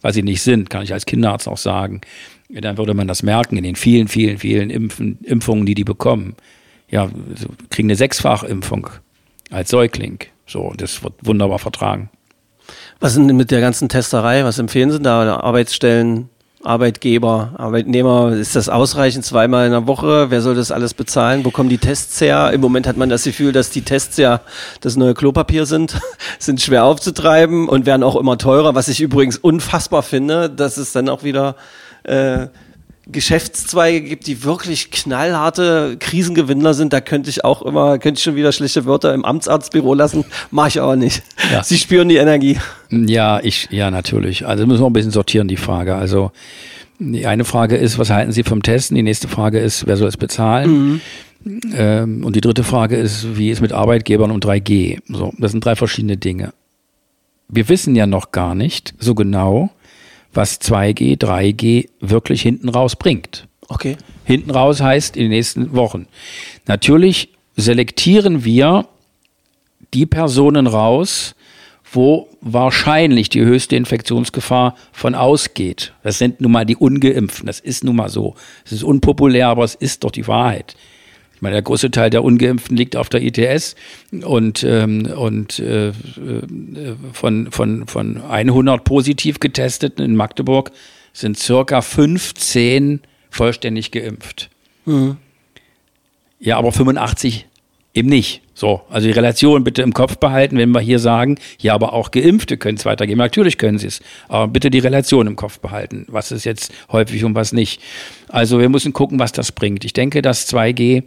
was 0.00 0.14
sie 0.14 0.22
nicht 0.22 0.42
sind, 0.42 0.70
kann 0.70 0.82
ich 0.82 0.92
als 0.92 1.06
Kinderarzt 1.06 1.48
auch 1.48 1.56
sagen, 1.56 2.00
dann 2.48 2.76
würde 2.78 2.94
man 2.94 3.08
das 3.08 3.22
merken 3.22 3.56
in 3.56 3.64
den 3.64 3.76
vielen, 3.76 4.08
vielen, 4.08 4.38
vielen 4.38 4.70
Impfen, 4.70 5.18
Impfungen, 5.22 5.66
die 5.66 5.74
die 5.74 5.84
bekommen. 5.84 6.34
Ja, 6.90 7.08
kriegen 7.70 7.88
eine 7.88 7.96
Sechsfachimpfung 7.96 8.90
als 9.50 9.70
Säugling. 9.70 10.18
So, 10.46 10.72
das 10.76 11.02
wird 11.02 11.14
wunderbar 11.22 11.58
vertragen. 11.58 12.10
Was 13.00 13.16
ist 13.16 13.26
denn 13.26 13.36
mit 13.36 13.50
der 13.50 13.60
ganzen 13.60 13.88
Testerei? 13.88 14.44
Was 14.44 14.58
empfehlen 14.58 14.90
Sie 14.90 15.00
da? 15.00 15.36
Arbeitsstellen, 15.36 16.28
Arbeitgeber, 16.64 17.50
Arbeitnehmer, 17.58 18.32
ist 18.32 18.56
das 18.56 18.68
ausreichend 18.68 19.24
zweimal 19.24 19.66
in 19.66 19.72
der 19.72 19.86
Woche? 19.86 20.30
Wer 20.30 20.40
soll 20.40 20.54
das 20.54 20.70
alles 20.70 20.94
bezahlen? 20.94 21.44
Wo 21.44 21.50
kommen 21.50 21.68
die 21.68 21.78
Tests 21.78 22.20
her? 22.20 22.50
Im 22.52 22.60
Moment 22.62 22.86
hat 22.86 22.96
man 22.96 23.10
das 23.10 23.24
Gefühl, 23.24 23.52
dass 23.52 23.70
die 23.70 23.82
Tests 23.82 24.16
ja 24.16 24.40
das 24.80 24.96
neue 24.96 25.14
Klopapier 25.14 25.66
sind, 25.66 26.00
sind 26.38 26.62
schwer 26.62 26.84
aufzutreiben 26.84 27.68
und 27.68 27.84
werden 27.84 28.02
auch 28.02 28.16
immer 28.16 28.38
teurer, 28.38 28.74
was 28.74 28.88
ich 28.88 29.00
übrigens 29.00 29.36
unfassbar 29.36 30.02
finde, 30.02 30.48
dass 30.48 30.78
es 30.78 30.92
dann 30.92 31.08
auch 31.10 31.22
wieder 31.22 31.56
äh, 32.04 32.46
Geschäftszweige 33.06 34.00
gibt, 34.00 34.26
die 34.26 34.44
wirklich 34.44 34.90
knallharte 34.90 35.96
Krisengewinner 36.00 36.72
sind, 36.72 36.92
da 36.92 37.00
könnte 37.00 37.28
ich 37.28 37.44
auch 37.44 37.62
immer, 37.62 37.98
könnte 37.98 38.18
ich 38.18 38.24
schon 38.24 38.36
wieder 38.36 38.52
schlechte 38.52 38.86
Wörter 38.86 39.12
im 39.12 39.24
Amtsarztbüro 39.24 39.94
lassen, 39.94 40.24
mache 40.50 40.68
ich 40.68 40.80
aber 40.80 40.96
nicht. 40.96 41.22
Ja. 41.52 41.62
Sie 41.62 41.76
spüren 41.76 42.08
die 42.08 42.16
Energie. 42.16 42.58
Ja, 42.90 43.40
ich, 43.42 43.68
ja, 43.70 43.90
natürlich. 43.90 44.46
Also 44.46 44.66
müssen 44.66 44.82
wir 44.82 44.88
ein 44.88 44.94
bisschen 44.94 45.10
sortieren, 45.10 45.48
die 45.48 45.56
Frage. 45.56 45.94
Also 45.96 46.32
die 46.98 47.26
eine 47.26 47.44
Frage 47.44 47.76
ist, 47.76 47.98
was 47.98 48.10
halten 48.10 48.32
Sie 48.32 48.42
vom 48.42 48.62
Testen? 48.62 48.94
Die 48.94 49.02
nächste 49.02 49.28
Frage 49.28 49.58
ist, 49.58 49.86
wer 49.86 49.96
soll 49.96 50.08
es 50.08 50.16
bezahlen? 50.16 50.70
Mhm. 50.70 51.00
Ähm, 51.74 52.24
und 52.24 52.36
die 52.36 52.40
dritte 52.40 52.64
Frage 52.64 52.96
ist, 52.96 53.36
wie 53.36 53.50
ist 53.50 53.60
mit 53.60 53.72
Arbeitgebern 53.72 54.30
um 54.30 54.38
3G? 54.38 55.00
So, 55.08 55.32
das 55.38 55.50
sind 55.50 55.64
drei 55.64 55.76
verschiedene 55.76 56.16
Dinge. 56.16 56.54
Wir 57.48 57.68
wissen 57.68 57.94
ja 57.94 58.06
noch 58.06 58.32
gar 58.32 58.54
nicht 58.54 58.94
so 58.98 59.14
genau, 59.14 59.70
was 60.34 60.60
2G, 60.60 61.18
3G 61.18 61.88
wirklich 62.00 62.42
hinten 62.42 62.68
raus 62.68 62.96
bringt. 62.96 63.46
Okay. 63.68 63.96
Hinten 64.24 64.50
raus 64.50 64.80
heißt 64.80 65.16
in 65.16 65.24
den 65.24 65.30
nächsten 65.30 65.74
Wochen. 65.74 66.06
Natürlich 66.66 67.30
selektieren 67.56 68.44
wir 68.44 68.86
die 69.92 70.06
Personen 70.06 70.66
raus, 70.66 71.34
wo 71.92 72.28
wahrscheinlich 72.40 73.28
die 73.28 73.42
höchste 73.42 73.76
Infektionsgefahr 73.76 74.74
von 74.92 75.14
ausgeht. 75.14 75.92
Das 76.02 76.18
sind 76.18 76.40
nun 76.40 76.52
mal 76.52 76.66
die 76.66 76.76
Ungeimpften. 76.76 77.46
Das 77.46 77.60
ist 77.60 77.84
nun 77.84 77.96
mal 77.96 78.08
so. 78.08 78.34
Es 78.64 78.72
ist 78.72 78.82
unpopulär, 78.82 79.48
aber 79.48 79.64
es 79.64 79.74
ist 79.74 80.04
doch 80.04 80.10
die 80.10 80.26
Wahrheit 80.26 80.76
meine, 81.44 81.54
der 81.54 81.62
große 81.62 81.92
Teil 81.92 82.10
der 82.10 82.24
Ungeimpften 82.24 82.76
liegt 82.76 82.96
auf 82.96 83.08
der 83.08 83.22
ITS 83.22 83.76
und, 84.22 84.64
ähm, 84.64 85.06
und 85.06 85.60
äh, 85.60 85.92
von, 87.12 87.52
von, 87.52 87.86
von 87.86 88.20
100 88.20 88.82
positiv 88.82 89.38
Getesteten 89.38 90.04
in 90.04 90.16
Magdeburg 90.16 90.72
sind 91.12 91.38
circa 91.38 91.80
15 91.80 93.02
vollständig 93.30 93.92
geimpft. 93.92 94.50
Mhm. 94.86 95.18
Ja, 96.40 96.58
aber 96.58 96.72
85 96.72 97.46
eben 97.94 98.08
nicht. 98.08 98.42
So, 98.56 98.82
also 98.88 99.06
die 99.06 99.12
Relation 99.12 99.64
bitte 99.64 99.82
im 99.82 99.92
Kopf 99.92 100.18
behalten, 100.18 100.58
wenn 100.58 100.70
wir 100.70 100.80
hier 100.80 101.00
sagen, 101.00 101.38
ja, 101.58 101.74
aber 101.74 101.92
auch 101.92 102.12
Geimpfte 102.12 102.56
können 102.56 102.76
es 102.76 102.84
weitergeben. 102.84 103.18
Natürlich 103.18 103.58
können 103.58 103.78
sie 103.78 103.88
es, 103.88 104.00
aber 104.28 104.46
bitte 104.46 104.70
die 104.70 104.78
Relation 104.78 105.26
im 105.26 105.34
Kopf 105.34 105.58
behalten, 105.58 106.06
was 106.08 106.30
ist 106.30 106.44
jetzt 106.44 106.72
häufig 106.92 107.24
und 107.24 107.34
was 107.34 107.52
nicht. 107.52 107.80
Also 108.28 108.60
wir 108.60 108.68
müssen 108.68 108.92
gucken, 108.92 109.18
was 109.18 109.32
das 109.32 109.50
bringt. 109.50 109.84
Ich 109.84 109.92
denke, 109.92 110.22
dass 110.22 110.48
2G, 110.52 111.02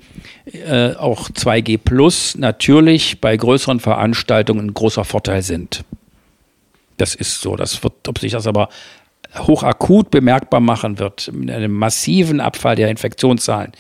äh, 0.52 0.96
auch 0.96 1.30
2G 1.30 1.78
Plus 1.78 2.38
natürlich 2.38 3.22
bei 3.22 3.36
größeren 3.38 3.80
Veranstaltungen 3.80 4.68
ein 4.68 4.74
großer 4.74 5.06
Vorteil 5.06 5.42
sind. 5.42 5.86
Das 6.98 7.16
ist 7.16 7.40
so. 7.40 7.56
Das 7.56 7.82
wird, 7.82 8.08
ob 8.10 8.20
sich 8.20 8.34
das 8.34 8.46
aber 8.46 8.68
hochakut 9.38 10.12
bemerkbar 10.12 10.60
machen 10.60 11.00
wird, 11.00 11.32
mit 11.34 11.52
einem 11.52 11.72
massiven 11.72 12.40
Abfall 12.40 12.76
der 12.76 12.90
Infektionszahlen, 12.90 13.72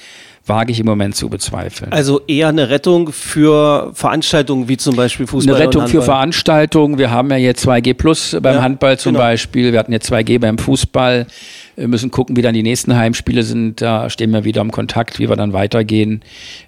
wage 0.47 0.71
ich 0.71 0.79
im 0.79 0.85
Moment 0.85 1.15
zu 1.15 1.29
bezweifeln. 1.29 1.91
Also 1.91 2.21
eher 2.27 2.47
eine 2.49 2.69
Rettung 2.69 3.11
für 3.11 3.91
Veranstaltungen 3.93 4.67
wie 4.67 4.77
zum 4.77 4.95
Beispiel 4.95 5.27
Fußball. 5.27 5.55
Eine 5.55 5.65
Rettung 5.65 5.87
für 5.87 6.01
Veranstaltungen. 6.01 6.97
Wir 6.97 7.11
haben 7.11 7.29
ja 7.31 7.37
jetzt 7.37 7.67
2G 7.67 7.93
Plus 7.93 8.37
beim 8.41 8.55
ja, 8.55 8.61
Handball 8.61 8.97
zum 8.97 9.13
genau. 9.13 9.25
Beispiel. 9.25 9.71
Wir 9.71 9.79
hatten 9.79 9.91
jetzt 9.91 10.11
2G 10.11 10.39
beim 10.39 10.57
Fußball. 10.57 11.27
Wir 11.75 11.87
müssen 11.87 12.09
gucken, 12.09 12.35
wie 12.35 12.41
dann 12.41 12.53
die 12.53 12.63
nächsten 12.63 12.95
Heimspiele 12.95 13.43
sind. 13.43 13.81
Da 13.81 14.09
stehen 14.09 14.31
wir 14.31 14.43
wieder 14.43 14.61
im 14.61 14.71
Kontakt, 14.71 15.19
wie 15.19 15.29
wir 15.29 15.35
dann 15.35 15.53
weitergehen. 15.53 16.23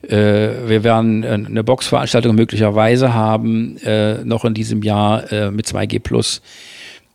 Äh, 0.08 0.68
wir 0.68 0.84
werden 0.84 1.24
äh, 1.24 1.28
eine 1.28 1.64
Boxveranstaltung 1.64 2.36
möglicherweise 2.36 3.14
haben, 3.14 3.78
äh, 3.78 4.24
noch 4.24 4.46
in 4.46 4.54
diesem 4.54 4.84
Jahr 4.84 5.24
mit 5.52 5.68
2G 5.68 6.00
Plus. 6.00 6.42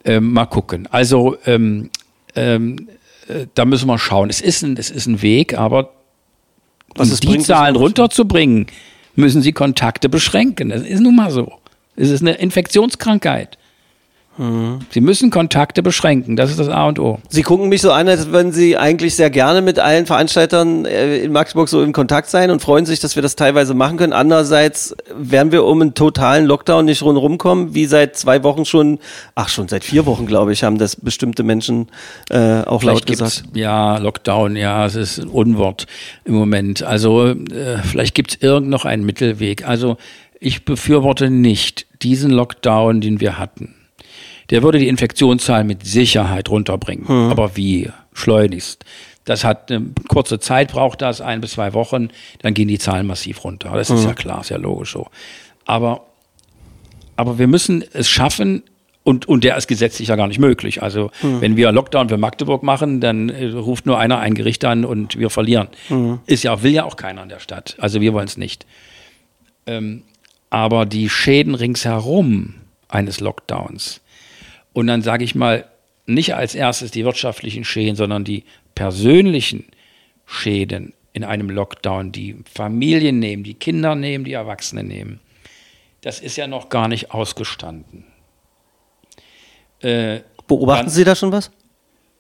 Ähm, 0.05 0.33
mal 0.33 0.47
gucken. 0.47 0.89
Also 0.91 1.37
ähm, 1.47 1.91
ähm, 2.35 2.89
da 3.55 3.65
müssen 3.65 3.87
wir 3.87 3.99
schauen. 3.99 4.29
Es 4.29 4.41
ist 4.41 4.63
ein, 4.63 4.77
es 4.77 4.91
ist 4.91 5.07
ein 5.07 5.23
Weg, 5.23 5.59
aber 5.59 5.91
was 6.97 7.21
um 7.21 7.33
die 7.33 7.39
Zahlen 7.39 7.77
runterzubringen, 7.77 8.67
müssen 9.17 9.43
sie 9.43 9.53
Kontakte 9.53 10.09
beschränken. 10.09 10.71
Das 10.71 10.83
ist 10.83 11.01
nun 11.01 11.17
mal 11.17 11.31
so. 11.31 11.53
Es 11.97 12.11
ist 12.11 12.23
eine 12.23 12.33
Infektionskrankheit. 12.33 13.59
Mhm. 14.37 14.81
Sie 14.91 15.01
müssen 15.01 15.31
Kontakte 15.31 15.83
beschränken, 15.83 16.37
das 16.37 16.51
ist 16.51 16.59
das 16.59 16.69
A 16.69 16.89
und 16.89 16.99
O. 16.99 17.19
Sie 17.29 17.43
gucken 17.43 17.69
mich 17.69 17.83
so 17.83 17.93
an, 17.93 18.09
als 18.09 18.29
würden 18.29 18.53
Sie 18.53 18.77
eigentlich 18.77 19.15
sehr 19.15 19.31
gerne 19.31 19.63
mit 19.63 19.79
allen 19.79 20.07
Veranstaltern 20.07 20.85
äh, 20.85 21.19
in 21.19 21.33
Magdeburg 21.33 21.69
so 21.69 21.83
in 21.83 21.93
Kontakt 21.93 22.29
sein 22.31 22.51
und 22.51 22.61
freuen 22.61 22.85
sich, 22.85 23.01
dass 23.01 23.15
wir 23.15 23.23
das 23.23 23.37
teilweise 23.37 23.75
machen 23.75 23.97
können. 23.97 24.13
Andererseits 24.13 24.97
werden 25.17 25.53
wir 25.53 25.65
um 25.65 25.81
einen 25.81 25.95
totalen 25.95 26.47
Lockdown 26.47 26.85
nicht 26.85 27.03
rundherum 27.03 27.39
kommen, 27.39 27.75
wie 27.75 27.87
seit 27.87 28.17
zwei 28.17 28.43
Wochen 28.43 28.65
schon, 28.65 28.99
ach 29.35 29.49
schon 29.49 29.69
seit 29.69 29.85
vier 29.85 30.07
Wochen, 30.07 30.27
glaube 30.27 30.53
ich, 30.53 30.65
haben 30.65 30.79
das 30.79 30.97
bestimmte 30.97 31.43
Menschen 31.43 31.89
äh, 32.31 32.63
auch 32.63 32.81
vielleicht 32.81 33.01
laut 33.01 33.07
gesagt. 33.07 33.45
Ja, 33.55 33.99
Lockdown, 33.99 34.57
ja, 34.57 34.85
es 34.87 34.97
ist 34.97 35.19
ein 35.19 35.29
Unwort 35.29 35.87
im 36.25 36.35
Moment. 36.35 36.83
Also 36.83 37.27
äh, 37.29 37.79
vielleicht 37.85 38.15
gibt 38.15 38.33
es 38.33 38.43
irgend 38.43 38.69
noch 38.69 38.85
einen 38.85 39.05
Mittelweg. 39.05 39.67
Also 39.67 39.97
ich 40.41 40.65
befürworte 40.65 41.31
nicht 41.31 41.87
diesen 42.03 42.31
Lockdown, 42.31 43.01
den 43.01 43.21
wir 43.21 43.39
hatten 43.39 43.75
der 44.51 44.63
würde 44.63 44.79
die 44.79 44.89
Infektionszahlen 44.89 45.67
mit 45.67 45.85
Sicherheit 45.87 46.49
runterbringen. 46.49 47.09
Hm. 47.09 47.31
Aber 47.31 47.57
wie? 47.57 47.91
Schleunigst. 48.13 48.85
Das 49.25 49.43
hat 49.45 49.71
eine 49.71 49.87
kurze 50.09 50.39
Zeit, 50.39 50.73
braucht 50.73 51.01
das, 51.01 51.21
ein 51.21 51.41
bis 51.41 51.53
zwei 51.53 51.73
Wochen, 51.73 52.09
dann 52.43 52.53
gehen 52.53 52.69
die 52.69 52.79
Zahlen 52.79 53.07
massiv 53.07 53.43
runter. 53.45 53.71
Das 53.75 53.91
ist 53.91 54.03
hm. 54.03 54.09
ja 54.09 54.15
klar, 54.15 54.41
ist 54.43 54.51
ja 54.51 54.59
logisch 54.59 54.93
so. 54.93 55.09
Aber, 55.65 56.07
aber 57.17 57.39
wir 57.39 57.47
müssen 57.47 57.83
es 57.93 58.09
schaffen, 58.09 58.63
und, 59.05 59.29
und 59.29 59.45
der 59.45 59.57
ist 59.57 59.69
gesetzlich 59.69 60.09
ja 60.09 60.17
gar 60.17 60.27
nicht 60.27 60.41
möglich. 60.41 60.83
Also 60.83 61.11
mhm. 61.23 61.43
wenn 61.43 61.57
wir 61.57 61.71
Lockdown 61.71 62.09
für 62.09 62.17
Magdeburg 62.17 62.63
machen, 62.63 63.01
dann 63.01 63.29
äh, 63.29 63.49
ruft 63.49 63.85
nur 63.85 63.99
einer 63.99 64.19
ein 64.19 64.35
Gericht 64.35 64.65
an 64.65 64.85
und 64.87 65.19
wir 65.19 65.29
verlieren. 65.29 65.69
Mhm. 65.91 66.21
Ist 66.27 66.43
ja, 66.43 66.63
will 66.63 66.73
ja 66.73 66.85
auch 66.85 66.97
keiner 66.97 67.23
in 67.23 67.29
der 67.29 67.39
Stadt. 67.39 67.77
Also 67.79 68.01
wir 68.01 68.15
wollen 68.15 68.27
es 68.27 68.39
nicht. 68.39 68.67
Ähm, 69.67 70.03
aber 70.49 70.87
die 70.87 71.11
Schäden 71.11 71.55
ringsherum 71.55 72.55
eines 72.89 73.21
Lockdowns, 73.21 74.01
und 74.75 74.87
dann 74.87 75.01
sage 75.01 75.25
ich 75.25 75.35
mal, 75.35 75.65
nicht 76.05 76.35
als 76.35 76.55
erstes 76.55 76.91
die 76.91 77.07
wirtschaftlichen 77.07 77.65
Schäden, 77.65 77.97
sondern 77.97 78.25
die 78.25 78.45
persönlichen 78.75 79.65
Schäden 80.27 80.93
in 81.15 81.25
einem 81.25 81.49
Lockdown, 81.49 82.13
die 82.13 82.37
Familien 82.53 83.21
nehmen, 83.21 83.45
die 83.45 83.55
Kinder 83.55 83.95
nehmen, 83.95 84.25
die 84.25 84.33
Erwachsene 84.33 84.85
nehmen. 84.85 85.21
Das 86.03 86.21
ist 86.21 86.37
ja 86.37 86.47
noch 86.47 86.69
gar 86.69 86.89
nicht 86.89 87.13
ausgestanden. 87.13 88.05
Äh, 89.81 90.21
Beobachten 90.47 90.91
Sie 90.91 91.05
da 91.05 91.15
schon 91.15 91.33
was? 91.33 91.51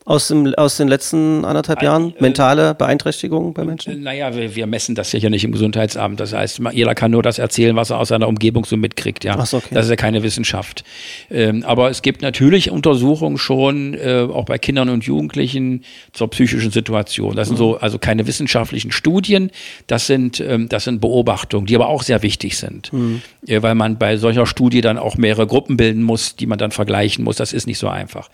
Aus, 0.07 0.29
dem, 0.29 0.55
aus 0.55 0.77
den 0.77 0.89
letzten 0.89 1.45
anderthalb 1.45 1.83
Jahren? 1.83 2.15
Äh, 2.17 2.23
Mentale 2.23 2.75
Beeinträchtigungen 2.75 3.55
bei 3.55 3.65
Menschen? 3.65 4.03
Naja, 4.03 4.35
wir, 4.35 4.55
wir 4.55 4.67
messen 4.67 4.95
das 4.95 5.13
ja 5.13 5.31
nicht 5.31 5.45
im 5.45 5.53
Gesundheitsamt. 5.53 6.21
Das 6.21 6.35
heißt, 6.35 6.61
jeder 6.73 6.95
kann 6.95 7.11
nur 7.11 7.23
das 7.23 7.39
erzählen, 7.39 7.75
was 7.75 7.91
er 7.91 7.99
aus 7.99 8.09
seiner 8.09 8.29
Umgebung 8.29 8.65
so 8.65 8.77
mitkriegt. 8.77 9.25
Ja? 9.25 9.45
So, 9.47 9.59
okay. 9.59 9.69
Das 9.73 9.87
ist 9.87 9.91
ja 9.91 9.97
keine 9.97 10.23
Wissenschaft. 10.23 10.85
Ähm, 11.31 11.65
aber 11.67 11.89
es 11.89 12.03
gibt 12.03 12.21
natürlich 12.21 12.71
Untersuchungen 12.71 13.39
schon, 13.39 13.95
äh, 13.95 14.27
auch 14.31 14.45
bei 14.45 14.59
Kindern 14.59 14.91
und 14.91 15.05
Jugendlichen, 15.05 15.85
zur 16.13 16.29
psychischen 16.29 16.71
Situation. 16.71 17.35
Das 17.35 17.49
sind 17.49 17.57
so, 17.57 17.79
also 17.79 17.99
keine 17.99 18.27
wissenschaftlichen 18.27 18.93
Studien, 18.93 19.51
das 19.87 20.07
sind, 20.07 20.39
ähm, 20.41 20.69
das 20.69 20.85
sind 20.85 21.01
Beobachtungen, 21.01 21.67
die 21.67 21.75
aber 21.75 21.89
auch 21.89 22.03
sehr 22.03 22.23
wichtig 22.23 22.59
sind. 22.59 22.93
Mhm. 22.93 23.23
Äh, 23.47 23.63
weil 23.63 23.75
man 23.75 23.99
bei 23.99 24.19
solcher 24.19 24.45
Studie 24.45 24.83
dann 24.83 24.99
auch 24.99 25.17
mehrere 25.17 25.47
Gruppen 25.47 25.79
bilden 25.79 26.03
muss, 26.03 26.37
die 26.37 26.47
man 26.47 26.59
dann 26.59 26.73
vergleichen 26.73 27.25
muss. 27.25 27.37
Das 27.37 27.55
ist 27.55 27.67
nicht 27.67 27.79
so 27.79 27.89
einfach 27.89 28.29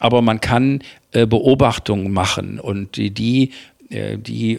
aber 0.00 0.22
man 0.22 0.40
kann 0.40 0.80
äh, 0.80 0.82
Beobachtungen 1.12 2.12
machen 2.12 2.60
und 2.60 2.96
die, 2.96 3.10
die 3.10 3.52
äh, 3.90 4.14
äh, 4.14 4.58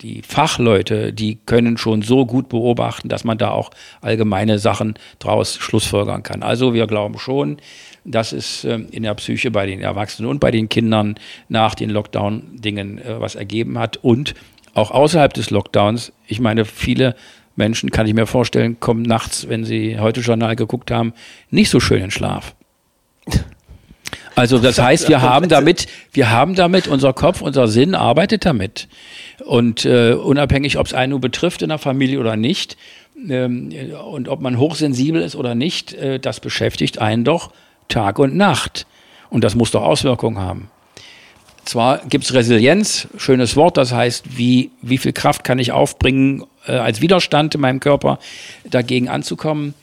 die 0.00 0.22
Fachleute, 0.26 1.12
die 1.12 1.38
können 1.44 1.76
schon 1.76 2.00
so 2.00 2.24
gut 2.24 2.48
beobachten, 2.48 3.10
dass 3.10 3.22
man 3.22 3.36
da 3.36 3.50
auch 3.50 3.70
allgemeine 4.00 4.58
Sachen 4.58 4.94
draus 5.18 5.56
schlussfolgern 5.56 6.22
kann. 6.22 6.42
Also 6.42 6.72
wir 6.72 6.86
glauben 6.86 7.18
schon, 7.18 7.58
dass 8.04 8.32
es 8.32 8.64
in 8.64 9.02
der 9.02 9.14
Psyche 9.14 9.50
bei 9.50 9.66
den 9.66 9.80
Erwachsenen 9.80 10.30
und 10.30 10.40
bei 10.40 10.50
den 10.50 10.68
Kindern 10.68 11.16
nach 11.48 11.74
den 11.74 11.90
Lockdown-Dingen 11.90 12.98
äh, 12.98 13.20
was 13.20 13.34
ergeben 13.34 13.78
hat 13.78 13.98
und 13.98 14.34
auch 14.74 14.90
außerhalb 14.90 15.34
des 15.34 15.50
Lockdowns. 15.50 16.12
Ich 16.26 16.40
meine, 16.40 16.64
viele 16.64 17.14
Menschen, 17.56 17.90
kann 17.90 18.06
ich 18.06 18.14
mir 18.14 18.26
vorstellen, 18.26 18.80
kommen 18.80 19.02
nachts, 19.02 19.50
wenn 19.50 19.64
sie 19.64 19.98
heute 19.98 20.22
Journal 20.22 20.56
geguckt 20.56 20.90
haben, 20.90 21.12
nicht 21.50 21.68
so 21.68 21.78
schön 21.78 22.02
in 22.02 22.10
Schlaf. 22.10 22.54
Also 24.34 24.58
das 24.58 24.78
heißt, 24.80 25.08
wir 25.08 25.20
haben 25.20 25.48
damit, 25.48 25.86
wir 26.12 26.30
haben 26.30 26.54
damit, 26.54 26.88
unser 26.88 27.12
Kopf, 27.12 27.42
unser 27.42 27.68
Sinn 27.68 27.94
arbeitet 27.94 28.44
damit. 28.44 28.88
Und 29.44 29.84
äh, 29.84 30.12
unabhängig, 30.12 30.78
ob 30.78 30.86
es 30.86 30.94
einen 30.94 31.10
nur 31.10 31.20
betrifft 31.20 31.62
in 31.62 31.68
der 31.68 31.78
Familie 31.78 32.18
oder 32.18 32.36
nicht, 32.36 32.76
ähm, 33.28 33.72
und 34.10 34.28
ob 34.28 34.40
man 34.40 34.58
hochsensibel 34.58 35.20
ist 35.20 35.36
oder 35.36 35.54
nicht, 35.54 35.92
äh, 35.94 36.18
das 36.18 36.40
beschäftigt 36.40 36.98
einen 36.98 37.24
doch 37.24 37.52
Tag 37.88 38.18
und 38.18 38.36
Nacht. 38.36 38.86
Und 39.30 39.44
das 39.44 39.54
muss 39.54 39.70
doch 39.70 39.82
Auswirkungen 39.82 40.38
haben. 40.38 40.70
Zwar 41.64 41.98
gibt 42.08 42.24
es 42.24 42.34
Resilienz, 42.34 43.06
schönes 43.16 43.54
Wort, 43.54 43.76
das 43.76 43.92
heißt, 43.92 44.36
wie, 44.36 44.70
wie 44.82 44.98
viel 44.98 45.12
Kraft 45.12 45.44
kann 45.44 45.58
ich 45.58 45.70
aufbringen 45.70 46.44
äh, 46.66 46.72
als 46.72 47.00
Widerstand 47.00 47.54
in 47.54 47.60
meinem 47.60 47.80
Körper, 47.80 48.18
dagegen 48.64 49.08
anzukommen. 49.08 49.74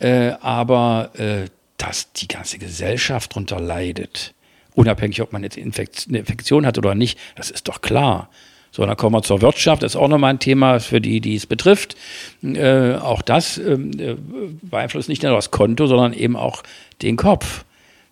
Äh, 0.00 0.32
aber 0.40 1.10
äh, 1.18 1.48
dass 1.78 2.12
die 2.12 2.28
ganze 2.28 2.58
Gesellschaft 2.58 3.32
darunter 3.32 3.60
leidet. 3.60 4.34
Unabhängig, 4.74 5.22
ob 5.22 5.32
man 5.32 5.42
jetzt 5.42 5.56
eine 5.56 6.18
Infektion 6.18 6.66
hat 6.66 6.76
oder 6.78 6.94
nicht, 6.94 7.18
das 7.36 7.50
ist 7.50 7.68
doch 7.68 7.80
klar. 7.80 8.28
So, 8.70 8.84
dann 8.84 8.96
kommen 8.96 9.14
wir 9.16 9.22
zur 9.22 9.40
Wirtschaft, 9.40 9.82
das 9.82 9.92
ist 9.92 9.96
auch 9.96 10.08
nochmal 10.08 10.34
ein 10.34 10.38
Thema 10.38 10.78
für 10.78 11.00
die, 11.00 11.20
die 11.20 11.34
es 11.34 11.46
betrifft. 11.46 11.96
Äh, 12.42 12.94
auch 12.94 13.22
das 13.22 13.58
ähm, 13.58 13.92
äh, 13.98 14.16
beeinflusst 14.62 15.08
nicht 15.08 15.22
nur 15.22 15.32
das 15.32 15.50
Konto, 15.50 15.86
sondern 15.86 16.12
eben 16.12 16.36
auch 16.36 16.62
den 17.00 17.16
Kopf, 17.16 17.64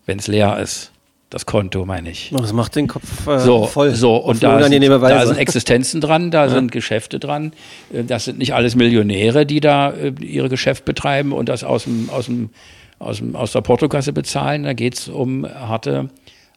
wenn 0.06 0.18
es 0.18 0.26
leer 0.26 0.58
ist. 0.58 0.92
Das 1.28 1.44
Konto, 1.44 1.84
meine 1.84 2.10
ich. 2.10 2.32
Das 2.32 2.52
macht 2.52 2.76
den 2.76 2.86
Kopf 2.86 3.26
äh, 3.26 3.40
so, 3.40 3.66
voll. 3.66 3.90
So, 3.94 4.16
und 4.16 4.42
da 4.42 4.62
sind, 4.62 4.82
da 4.82 5.26
sind, 5.26 5.38
Existenzen 5.38 6.00
dran, 6.00 6.30
da 6.30 6.44
ja. 6.44 6.50
sind 6.50 6.70
Geschäfte 6.70 7.18
dran. 7.18 7.52
Äh, 7.92 8.04
das 8.04 8.24
sind 8.24 8.38
nicht 8.38 8.54
alles 8.54 8.76
Millionäre, 8.76 9.44
die 9.44 9.60
da 9.60 9.90
äh, 9.90 10.12
ihre 10.20 10.48
Geschäft 10.48 10.84
betreiben 10.84 11.32
und 11.32 11.48
das 11.48 11.64
aus 11.64 11.84
dem, 11.84 12.08
aus 12.10 12.26
dem 12.26 12.50
aus, 12.98 13.22
aus 13.32 13.52
der 13.52 13.60
Portokasse 13.60 14.12
bezahlen. 14.12 14.64
Da 14.64 14.72
geht 14.72 14.94
es 14.94 15.08
um 15.08 15.46
harte, 15.46 16.10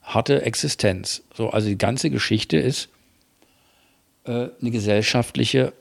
harte 0.04 0.42
Existenz. 0.44 1.24
So, 1.34 1.50
also 1.50 1.68
die 1.68 1.78
ganze 1.78 2.10
Geschichte 2.10 2.58
ist 2.58 2.90
äh, 4.26 4.48
eine 4.62 4.72
gesellschaftliche, 4.72 5.74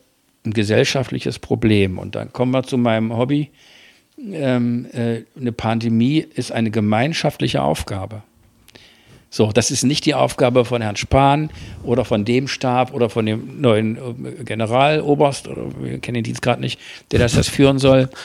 ein 0.45 0.53
gesellschaftliches 0.53 1.39
Problem. 1.39 1.99
Und 1.99 2.15
dann 2.15 2.33
kommen 2.33 2.53
wir 2.53 2.63
zu 2.63 2.79
meinem 2.79 3.17
Hobby. 3.17 3.51
Ähm, 4.33 4.87
äh, 4.93 5.23
eine 5.39 5.53
Pandemie 5.53 6.19
ist 6.19 6.51
eine 6.51 6.71
gemeinschaftliche 6.71 7.63
Aufgabe. 7.63 8.23
So, 9.31 9.53
das 9.53 9.71
ist 9.71 9.83
nicht 9.83 10.07
die 10.07 10.15
Aufgabe 10.15 10.65
von 10.65 10.81
Herrn 10.81 10.97
Spahn 10.97 11.51
oder 11.85 12.05
von 12.05 12.25
dem 12.25 12.49
Stab 12.49 12.95
oder 12.95 13.11
von 13.11 13.27
dem 13.27 13.61
neuen 13.61 13.97
äh, 13.97 14.45
Generaloberst, 14.45 15.49
oder 15.49 15.67
wir 15.79 15.99
kennen 15.99 16.15
den 16.15 16.25
Dienst 16.25 16.43
gerade 16.43 16.61
nicht, 16.61 16.81
der 17.11 17.19
das, 17.19 17.35
das 17.35 17.49
führen 17.49 17.79
soll. 17.79 18.09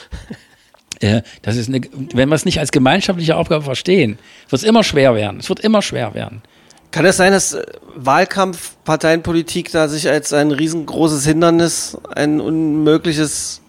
Ja, 1.02 1.22
das 1.42 1.56
ist 1.56 1.68
eine, 1.68 1.80
wenn 2.14 2.28
wir 2.28 2.34
es 2.34 2.44
nicht 2.44 2.60
als 2.60 2.72
gemeinschaftliche 2.72 3.36
Aufgabe 3.36 3.64
verstehen, 3.64 4.18
wird 4.48 4.62
es 4.62 4.68
immer 4.68 4.84
schwer 4.84 5.14
werden. 5.14 5.40
Es 5.40 5.48
wird 5.48 5.60
immer 5.60 5.82
schwer 5.82 6.14
werden. 6.14 6.42
Kann 6.90 7.04
es 7.06 7.16
sein, 7.16 7.32
dass 7.32 7.54
äh, 7.54 7.64
Wahlkampf, 7.96 8.76
Parteienpolitik 8.84 9.72
da 9.72 9.88
sich 9.88 10.08
als 10.08 10.32
ein 10.32 10.52
riesengroßes 10.52 11.26
Hindernis, 11.26 11.98
ein 12.14 12.40
unmögliches 12.40 13.60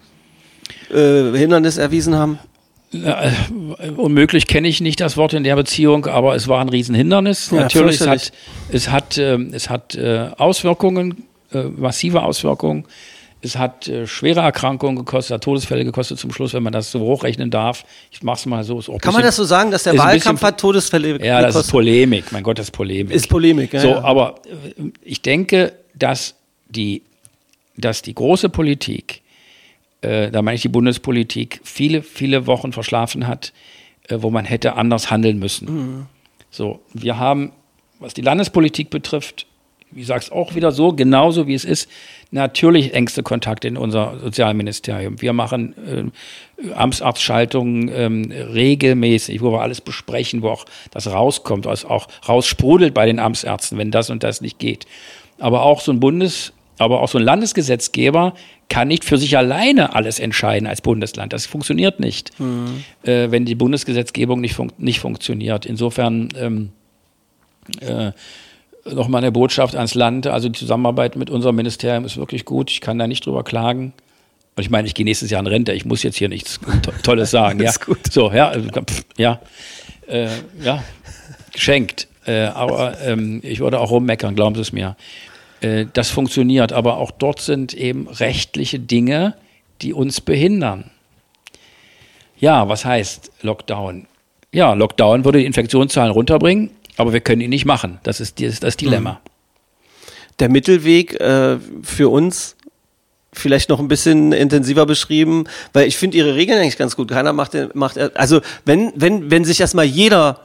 äh, 0.91 1.31
Hindernis 1.35 1.77
erwiesen 1.77 2.15
haben? 2.15 2.39
Äh, 2.93 3.31
unmöglich 3.97 4.47
kenne 4.47 4.67
ich 4.67 4.79
nicht 4.79 5.01
das 5.01 5.17
Wort 5.17 5.33
in 5.33 5.43
der 5.43 5.55
Beziehung, 5.55 6.05
aber 6.05 6.35
es 6.35 6.47
war 6.47 6.61
ein 6.61 6.69
Riesenhindernis. 6.69 7.49
Ja, 7.51 7.61
Natürlich, 7.61 7.99
es 7.99 8.07
hat, 8.07 8.31
es 8.69 8.89
hat, 8.91 9.17
äh, 9.17 9.37
es 9.51 9.69
hat 9.69 9.95
äh, 9.95 10.29
Auswirkungen, 10.37 11.23
äh, 11.51 11.63
massive 11.63 12.21
Auswirkungen. 12.21 12.85
Es 13.45 13.57
hat 13.57 13.87
äh, 13.87 14.07
schwere 14.07 14.41
Erkrankungen 14.41 14.97
gekostet, 14.97 15.35
hat 15.35 15.43
Todesfälle 15.43 15.85
gekostet 15.85 16.19
zum 16.19 16.31
Schluss, 16.31 16.53
wenn 16.53 16.63
man 16.63 16.73
das 16.73 16.91
so 16.91 16.99
hochrechnen 16.99 17.51
darf. 17.51 17.85
Ich 18.11 18.23
mache 18.23 18.37
es 18.39 18.45
mal 18.45 18.63
so. 18.63 18.77
Kann 18.77 18.97
bisschen, 18.97 19.13
man 19.13 19.21
das 19.23 19.35
so 19.35 19.43
sagen, 19.43 19.71
dass 19.71 19.83
der 19.83 19.97
Wahlkampf 19.97 20.39
bisschen, 20.39 20.47
hat 20.47 20.59
Todesfälle 20.59 21.07
gekostet? 21.07 21.27
Ja, 21.27 21.41
das 21.41 21.55
ist 21.55 21.71
Polemik. 21.71 22.31
Mein 22.31 22.43
Gott, 22.43 22.57
das 22.59 22.67
ist 22.67 22.71
Polemik. 22.71 23.13
Ist 23.15 23.29
Polemik, 23.29 23.73
ja. 23.73 23.79
So, 23.79 23.89
ja. 23.89 24.03
aber 24.03 24.35
äh, 24.45 24.91
ich 25.01 25.21
denke, 25.21 25.73
dass 25.93 26.35
die, 26.67 27.03
dass 27.77 28.01
die 28.01 28.15
große 28.15 28.49
Politik, 28.49 29.21
äh, 30.01 30.31
da 30.31 30.41
meine 30.41 30.55
ich 30.55 30.61
die 30.61 30.69
Bundespolitik, 30.69 31.61
viele, 31.63 32.01
viele 32.01 32.47
Wochen 32.47 32.73
verschlafen 32.73 33.27
hat, 33.27 33.53
äh, 34.09 34.17
wo 34.19 34.29
man 34.29 34.45
hätte 34.45 34.75
anders 34.75 35.11
handeln 35.11 35.39
müssen. 35.39 35.67
Mhm. 35.73 36.05
So, 36.49 36.81
wir 36.93 37.17
haben, 37.17 37.51
was 37.99 38.13
die 38.13 38.21
Landespolitik 38.21 38.89
betrifft, 38.89 39.45
wie 39.95 40.03
sagst 40.03 40.31
auch 40.31 40.55
wieder 40.55 40.71
so, 40.71 40.91
genauso 40.93 41.47
wie 41.47 41.53
es 41.53 41.63
ist, 41.63 41.89
natürlich 42.29 42.93
engste 42.93 43.23
Kontakte 43.23 43.67
in 43.67 43.77
unser 43.77 44.19
Sozialministerium. 44.21 45.21
Wir 45.21 45.31
machen 45.31 45.73
äh, 46.61 46.73
Amtsarztschaltungen 46.73 47.89
ähm, 47.93 48.31
regelmäßig, 48.31 49.41
wo 49.41 49.53
wir 49.53 49.61
alles 49.61 49.79
besprechen, 49.79 50.41
wo 50.41 50.49
auch 50.49 50.65
das 50.91 51.07
rauskommt, 51.07 51.65
was 51.65 51.85
auch 51.85 52.07
raussprudelt 52.27 52.93
bei 52.93 53.05
den 53.05 53.19
Amtsärzten, 53.19 53.77
wenn 53.77 53.89
das 53.89 54.09
und 54.09 54.23
das 54.23 54.41
nicht 54.41 54.59
geht. 54.59 54.85
Aber 55.39 55.63
auch 55.63 55.79
so 55.79 55.93
ein 55.93 56.01
Bundes, 56.01 56.51
aber 56.77 57.01
auch 57.01 57.07
so 57.07 57.17
ein 57.17 57.23
Landesgesetzgeber 57.23 58.33
kann 58.67 58.89
nicht 58.89 59.05
für 59.05 59.17
sich 59.17 59.37
alleine 59.37 59.95
alles 59.95 60.19
entscheiden 60.19 60.67
als 60.67 60.81
Bundesland. 60.81 61.31
Das 61.31 61.45
funktioniert 61.45 62.01
nicht, 62.01 62.37
mhm. 62.37 62.83
äh, 63.03 63.31
wenn 63.31 63.45
die 63.45 63.55
Bundesgesetzgebung 63.55 64.41
nicht, 64.41 64.55
fun 64.55 64.73
nicht 64.77 64.99
funktioniert. 64.99 65.65
Insofern 65.65 66.29
ähm, 66.37 66.69
äh, 67.79 68.11
nochmal 68.85 69.23
eine 69.23 69.31
Botschaft 69.31 69.75
ans 69.75 69.95
Land. 69.95 70.27
Also 70.27 70.49
die 70.49 70.57
Zusammenarbeit 70.59 71.15
mit 71.15 71.29
unserem 71.29 71.55
Ministerium 71.55 72.05
ist 72.05 72.17
wirklich 72.17 72.45
gut. 72.45 72.69
Ich 72.71 72.81
kann 72.81 72.99
da 72.99 73.07
nicht 73.07 73.25
drüber 73.25 73.43
klagen. 73.43 73.93
Und 74.55 74.63
ich 74.63 74.69
meine, 74.69 74.87
ich 74.87 74.93
gehe 74.93 75.05
nächstes 75.05 75.29
Jahr 75.29 75.41
in 75.41 75.47
Rente. 75.47 75.73
Ich 75.73 75.85
muss 75.85 76.03
jetzt 76.03 76.17
hier 76.17 76.29
nichts 76.29 76.59
Tolles 77.03 77.31
sagen. 77.31 77.59
ja, 77.63 77.69
ist 77.69 77.85
gut. 77.85 78.11
So, 78.11 78.31
ja, 78.31 78.49
also, 78.49 78.69
pff, 78.69 79.03
ja, 79.17 79.41
äh, 80.07 80.29
ja, 80.63 80.83
geschenkt. 81.51 82.07
Äh, 82.25 82.45
aber 82.45 82.99
ähm, 83.01 83.41
ich 83.43 83.59
würde 83.59 83.79
auch 83.79 83.91
rummeckern, 83.91 84.35
glauben 84.35 84.55
Sie 84.55 84.61
es 84.61 84.71
mir. 84.71 84.95
Äh, 85.61 85.85
das 85.91 86.09
funktioniert, 86.09 86.71
aber 86.71 86.97
auch 86.97 87.11
dort 87.11 87.41
sind 87.41 87.73
eben 87.73 88.07
rechtliche 88.07 88.79
Dinge, 88.79 89.35
die 89.81 89.93
uns 89.93 90.21
behindern. 90.21 90.91
Ja, 92.37 92.67
was 92.69 92.85
heißt 92.85 93.31
Lockdown? 93.41 94.07
Ja, 94.51 94.73
Lockdown 94.73 95.25
würde 95.25 95.39
die 95.39 95.45
Infektionszahlen 95.45 96.11
runterbringen. 96.11 96.69
Aber 96.97 97.13
wir 97.13 97.21
können 97.21 97.41
ihn 97.41 97.49
nicht 97.49 97.65
machen. 97.65 97.99
Das 98.03 98.19
ist 98.19 98.41
das, 98.41 98.59
das 98.59 98.77
Dilemma. 98.77 99.13
Mhm. 99.13 99.17
Der 100.39 100.49
Mittelweg 100.49 101.19
äh, 101.19 101.57
für 101.83 102.09
uns 102.09 102.55
vielleicht 103.33 103.69
noch 103.69 103.79
ein 103.79 103.87
bisschen 103.87 104.31
intensiver 104.31 104.85
beschrieben, 104.85 105.45
weil 105.73 105.87
ich 105.87 105.97
finde 105.97 106.17
ihre 106.17 106.35
Regeln 106.35 106.59
eigentlich 106.59 106.77
ganz 106.77 106.95
gut. 106.95 107.09
Keiner 107.09 107.33
macht, 107.33 107.53
macht 107.75 107.97
also 108.17 108.41
wenn, 108.63 108.93
wenn, 108.95 109.29
wenn 109.29 109.43
sich 109.43 109.59
erstmal 109.59 109.85
jeder 109.85 110.41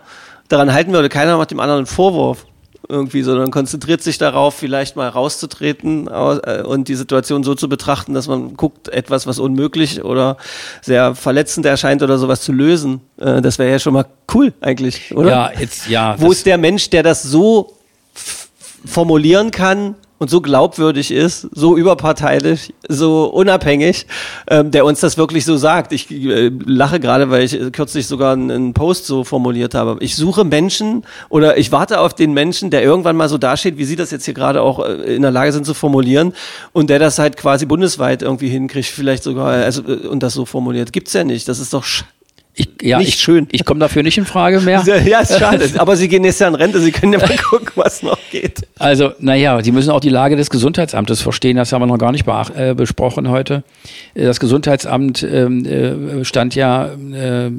daran 0.48 0.72
halten 0.72 0.92
würde, 0.92 1.08
keiner 1.08 1.36
macht 1.36 1.52
dem 1.52 1.60
anderen 1.60 1.80
einen 1.80 1.86
Vorwurf, 1.86 2.46
irgendwie, 2.90 3.22
sondern 3.22 3.50
konzentriert 3.50 4.02
sich 4.02 4.18
darauf, 4.18 4.54
vielleicht 4.54 4.96
mal 4.96 5.08
rauszutreten 5.08 6.08
äh, 6.08 6.62
und 6.62 6.88
die 6.88 6.94
Situation 6.94 7.42
so 7.42 7.54
zu 7.54 7.68
betrachten, 7.68 8.14
dass 8.14 8.28
man 8.28 8.56
guckt, 8.56 8.88
etwas, 8.88 9.26
was 9.26 9.38
unmöglich 9.38 10.04
oder 10.04 10.36
sehr 10.82 11.14
verletzend 11.14 11.66
erscheint 11.66 12.02
oder 12.02 12.18
sowas 12.18 12.42
zu 12.42 12.52
lösen. 12.52 13.00
Äh, 13.18 13.40
das 13.40 13.58
wäre 13.58 13.70
ja 13.70 13.78
schon 13.78 13.94
mal 13.94 14.06
cool 14.34 14.52
eigentlich, 14.60 15.14
oder? 15.14 15.30
Ja, 15.30 15.52
jetzt, 15.58 15.88
ja. 15.88 16.16
Wo 16.18 16.30
ist 16.32 16.46
der 16.46 16.58
Mensch, 16.58 16.90
der 16.90 17.02
das 17.02 17.22
so 17.22 17.76
formulieren 18.84 19.50
kann, 19.50 19.94
und 20.20 20.28
so 20.28 20.42
glaubwürdig 20.42 21.12
ist, 21.12 21.48
so 21.54 21.78
überparteilich, 21.78 22.74
so 22.86 23.24
unabhängig, 23.24 24.06
ähm, 24.48 24.70
der 24.70 24.84
uns 24.84 25.00
das 25.00 25.16
wirklich 25.16 25.46
so 25.46 25.56
sagt. 25.56 25.92
Ich 25.92 26.10
äh, 26.10 26.50
lache 26.66 27.00
gerade, 27.00 27.30
weil 27.30 27.42
ich 27.42 27.72
kürzlich 27.72 28.06
sogar 28.06 28.34
einen, 28.34 28.74
Post 28.74 29.06
so 29.06 29.24
formuliert 29.24 29.74
habe. 29.74 29.96
Ich 30.00 30.16
suche 30.16 30.44
Menschen 30.44 31.04
oder 31.30 31.56
ich 31.56 31.72
warte 31.72 32.00
auf 32.00 32.12
den 32.12 32.34
Menschen, 32.34 32.70
der 32.70 32.82
irgendwann 32.82 33.16
mal 33.16 33.30
so 33.30 33.38
dasteht, 33.38 33.78
wie 33.78 33.84
Sie 33.84 33.96
das 33.96 34.10
jetzt 34.10 34.26
hier 34.26 34.34
gerade 34.34 34.60
auch 34.60 34.84
äh, 34.84 35.14
in 35.14 35.22
der 35.22 35.30
Lage 35.30 35.52
sind 35.52 35.64
zu 35.64 35.72
formulieren 35.72 36.34
und 36.74 36.90
der 36.90 36.98
das 36.98 37.18
halt 37.18 37.38
quasi 37.38 37.64
bundesweit 37.64 38.20
irgendwie 38.20 38.50
hinkriegt, 38.50 38.88
vielleicht 38.88 39.22
sogar, 39.22 39.46
also, 39.46 39.82
äh, 39.88 40.06
und 40.06 40.22
das 40.22 40.34
so 40.34 40.44
formuliert. 40.44 40.92
Gibt's 40.92 41.14
ja 41.14 41.24
nicht. 41.24 41.48
Das 41.48 41.58
ist 41.60 41.72
doch 41.72 41.84
ich, 42.52 42.68
ja, 42.82 42.98
nicht 42.98 43.08
ich, 43.08 43.14
schön. 43.16 43.46
Ich 43.52 43.64
komme 43.64 43.80
dafür 43.80 44.02
nicht 44.02 44.18
in 44.18 44.24
Frage 44.24 44.60
mehr. 44.60 44.82
Ja, 45.04 45.20
ist 45.20 45.38
schade. 45.38 45.68
Aber 45.78 45.96
Sie 45.96 46.08
gehen 46.08 46.24
jetzt 46.24 46.40
ja 46.40 46.48
in 46.48 46.54
Rente, 46.54 46.80
Sie 46.80 46.90
können 46.90 47.12
ja 47.12 47.20
mal 47.20 47.36
gucken, 47.50 47.70
was 47.76 48.02
noch 48.02 48.18
geht. 48.30 48.66
Also, 48.78 49.12
naja, 49.18 49.62
Sie 49.62 49.72
müssen 49.72 49.90
auch 49.90 50.00
die 50.00 50.08
Lage 50.08 50.36
des 50.36 50.50
Gesundheitsamtes 50.50 51.22
verstehen. 51.22 51.56
Das 51.56 51.72
haben 51.72 51.82
wir 51.82 51.86
noch 51.86 51.98
gar 51.98 52.12
nicht 52.12 52.26
äh, 52.26 52.74
besprochen 52.74 53.28
heute. 53.28 53.62
Das 54.14 54.40
Gesundheitsamt 54.40 55.22
ähm, 55.22 55.64
äh, 55.64 56.24
stand 56.24 56.54
ja 56.54 56.86
äh, 56.86 57.50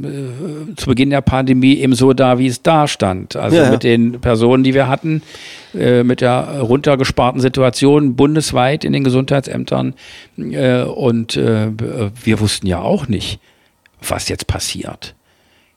zu 0.75 0.85
Beginn 0.87 1.09
der 1.09 1.21
Pandemie 1.21 1.75
eben 1.75 1.95
so 1.95 2.13
da, 2.13 2.37
wie 2.37 2.47
es 2.47 2.61
da 2.61 2.87
stand. 2.87 3.35
Also 3.35 3.57
ja, 3.57 3.63
ja. 3.63 3.71
mit 3.71 3.83
den 3.83 4.19
Personen, 4.19 4.63
die 4.63 4.73
wir 4.73 4.87
hatten, 4.87 5.21
äh, 5.73 6.03
mit 6.03 6.21
der 6.21 6.59
runtergesparten 6.59 7.39
Situation 7.39 8.15
bundesweit 8.15 8.83
in 8.83 8.93
den 8.93 9.03
Gesundheitsämtern. 9.03 9.93
Äh, 10.37 10.83
und 10.83 11.37
äh, 11.37 11.69
wir 12.23 12.39
wussten 12.39 12.67
ja 12.67 12.81
auch 12.81 13.07
nicht 13.07 13.39
was 14.07 14.29
jetzt 14.29 14.47
passiert. 14.47 15.15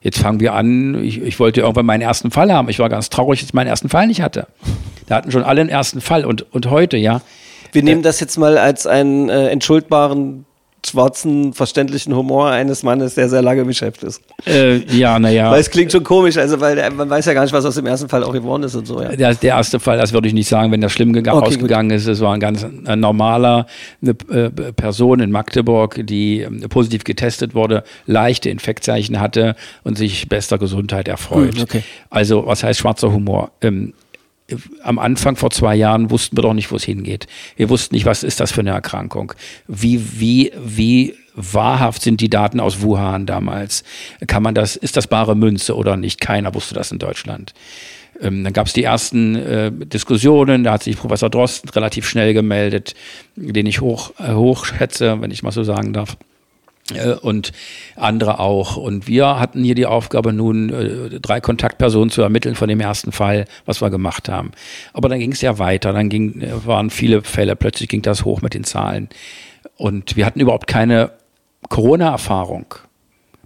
Jetzt 0.00 0.18
fangen 0.18 0.40
wir 0.40 0.52
an, 0.52 1.02
ich, 1.02 1.22
ich 1.22 1.40
wollte 1.40 1.62
irgendwann 1.62 1.86
meinen 1.86 2.02
ersten 2.02 2.30
Fall 2.30 2.52
haben. 2.52 2.68
Ich 2.68 2.78
war 2.78 2.88
ganz 2.90 3.08
traurig, 3.08 3.40
dass 3.40 3.48
ich 3.48 3.54
meinen 3.54 3.68
ersten 3.68 3.88
Fall 3.88 4.06
nicht 4.06 4.20
hatte. 4.20 4.46
Da 5.06 5.16
hatten 5.16 5.30
schon 5.30 5.42
alle 5.42 5.62
einen 5.62 5.70
ersten 5.70 6.00
Fall 6.00 6.24
und, 6.24 6.52
und 6.52 6.68
heute, 6.70 6.96
ja. 6.96 7.22
Wir 7.72 7.82
nehmen 7.82 8.02
das 8.02 8.20
jetzt 8.20 8.36
mal 8.36 8.58
als 8.58 8.86
einen 8.86 9.28
äh, 9.28 9.48
entschuldbaren 9.48 10.44
schwarzen, 10.86 11.52
verständlichen 11.52 12.14
Humor 12.14 12.50
eines 12.50 12.82
Mannes, 12.82 13.14
der 13.14 13.28
sehr 13.28 13.42
lange 13.42 13.62
im 13.62 13.68
Geschäft 13.68 14.02
ist. 14.02 14.22
Äh, 14.46 14.78
ja, 14.96 15.18
naja. 15.18 15.50
Weil 15.50 15.60
es 15.60 15.70
klingt 15.70 15.92
schon 15.92 16.04
komisch, 16.04 16.36
also 16.36 16.60
weil 16.60 16.90
man 16.90 17.08
weiß 17.08 17.26
ja 17.26 17.34
gar 17.34 17.42
nicht, 17.42 17.52
was 17.52 17.64
aus 17.64 17.74
dem 17.74 17.86
ersten 17.86 18.08
Fall 18.08 18.24
auch 18.24 18.32
geworden 18.32 18.62
ist 18.62 18.74
und 18.74 18.86
so. 18.86 19.00
Ja. 19.00 19.14
Der, 19.14 19.34
der 19.34 19.56
erste 19.56 19.80
Fall, 19.80 19.98
das 19.98 20.12
würde 20.12 20.28
ich 20.28 20.34
nicht 20.34 20.48
sagen, 20.48 20.72
wenn 20.72 20.80
das 20.80 20.92
schlimm 20.92 21.16
okay, 21.16 21.30
ausgegangen 21.30 21.90
gut. 21.90 21.98
ist. 21.98 22.06
Es 22.06 22.20
war 22.20 22.34
ein 22.34 22.40
ganz 22.40 22.64
ein 22.64 23.00
normaler 23.00 23.66
eine, 24.02 24.12
äh, 24.30 24.50
Person 24.72 25.20
in 25.20 25.30
Magdeburg, 25.30 26.00
die 26.06 26.42
äh, 26.42 26.68
positiv 26.68 27.04
getestet 27.04 27.54
wurde, 27.54 27.84
leichte 28.06 28.50
Infektzeichen 28.50 29.20
hatte 29.20 29.56
und 29.82 29.98
sich 29.98 30.28
bester 30.28 30.58
Gesundheit 30.58 31.08
erfreut. 31.08 31.56
Hm, 31.56 31.62
okay. 31.62 31.82
Also 32.10 32.46
was 32.46 32.62
heißt 32.62 32.80
schwarzer 32.80 33.12
Humor? 33.12 33.52
Ähm, 33.60 33.94
am 34.82 34.98
Anfang 34.98 35.36
vor 35.36 35.50
zwei 35.50 35.74
Jahren 35.74 36.10
wussten 36.10 36.36
wir 36.36 36.42
doch 36.42 36.54
nicht, 36.54 36.70
wo 36.70 36.76
es 36.76 36.84
hingeht. 36.84 37.26
Wir 37.56 37.70
wussten 37.70 37.94
nicht, 37.94 38.04
was 38.04 38.22
ist 38.22 38.40
das 38.40 38.52
für 38.52 38.60
eine 38.60 38.70
Erkrankung? 38.70 39.32
Wie, 39.66 40.20
wie, 40.20 40.52
wie 40.62 41.14
wahrhaft 41.34 42.02
sind 42.02 42.20
die 42.20 42.28
Daten 42.28 42.60
aus 42.60 42.82
Wuhan 42.82 43.26
damals? 43.26 43.84
Kann 44.26 44.42
man 44.42 44.54
das, 44.54 44.76
ist 44.76 44.96
das 44.96 45.06
bare 45.06 45.34
Münze 45.34 45.76
oder 45.76 45.96
nicht? 45.96 46.20
Keiner 46.20 46.54
wusste 46.54 46.74
das 46.74 46.92
in 46.92 46.98
Deutschland. 46.98 47.54
Ähm, 48.20 48.44
dann 48.44 48.52
gab 48.52 48.66
es 48.66 48.72
die 48.72 48.84
ersten 48.84 49.34
äh, 49.34 49.72
Diskussionen, 49.72 50.62
da 50.62 50.72
hat 50.74 50.82
sich 50.82 50.96
Professor 50.96 51.30
Drosten 51.30 51.70
relativ 51.70 52.06
schnell 52.06 52.34
gemeldet, 52.34 52.94
den 53.34 53.66
ich 53.66 53.80
hoch, 53.80 54.12
äh, 54.18 54.34
hoch 54.34 54.66
wenn 54.68 55.30
ich 55.30 55.42
mal 55.42 55.52
so 55.52 55.64
sagen 55.64 55.92
darf. 55.92 56.16
Äh, 56.92 57.14
und 57.14 57.52
andere 57.96 58.40
auch. 58.40 58.76
Und 58.76 59.06
wir 59.08 59.38
hatten 59.40 59.64
hier 59.64 59.74
die 59.74 59.86
Aufgabe, 59.86 60.32
nun 60.32 60.70
äh, 60.70 61.20
drei 61.20 61.40
Kontaktpersonen 61.40 62.10
zu 62.10 62.22
ermitteln 62.22 62.54
von 62.54 62.68
dem 62.68 62.80
ersten 62.80 63.12
Fall, 63.12 63.46
was 63.64 63.80
wir 63.80 63.90
gemacht 63.90 64.28
haben. 64.28 64.52
Aber 64.92 65.08
dann 65.08 65.18
ging 65.18 65.32
es 65.32 65.40
ja 65.40 65.58
weiter, 65.58 65.92
dann 65.92 66.08
ging, 66.08 66.40
äh, 66.40 66.66
waren 66.66 66.90
viele 66.90 67.22
Fälle, 67.22 67.56
plötzlich 67.56 67.88
ging 67.88 68.02
das 68.02 68.24
hoch 68.24 68.42
mit 68.42 68.54
den 68.54 68.64
Zahlen. 68.64 69.08
Und 69.76 70.16
wir 70.16 70.26
hatten 70.26 70.40
überhaupt 70.40 70.66
keine 70.66 71.12
Corona-Erfahrung. 71.68 72.66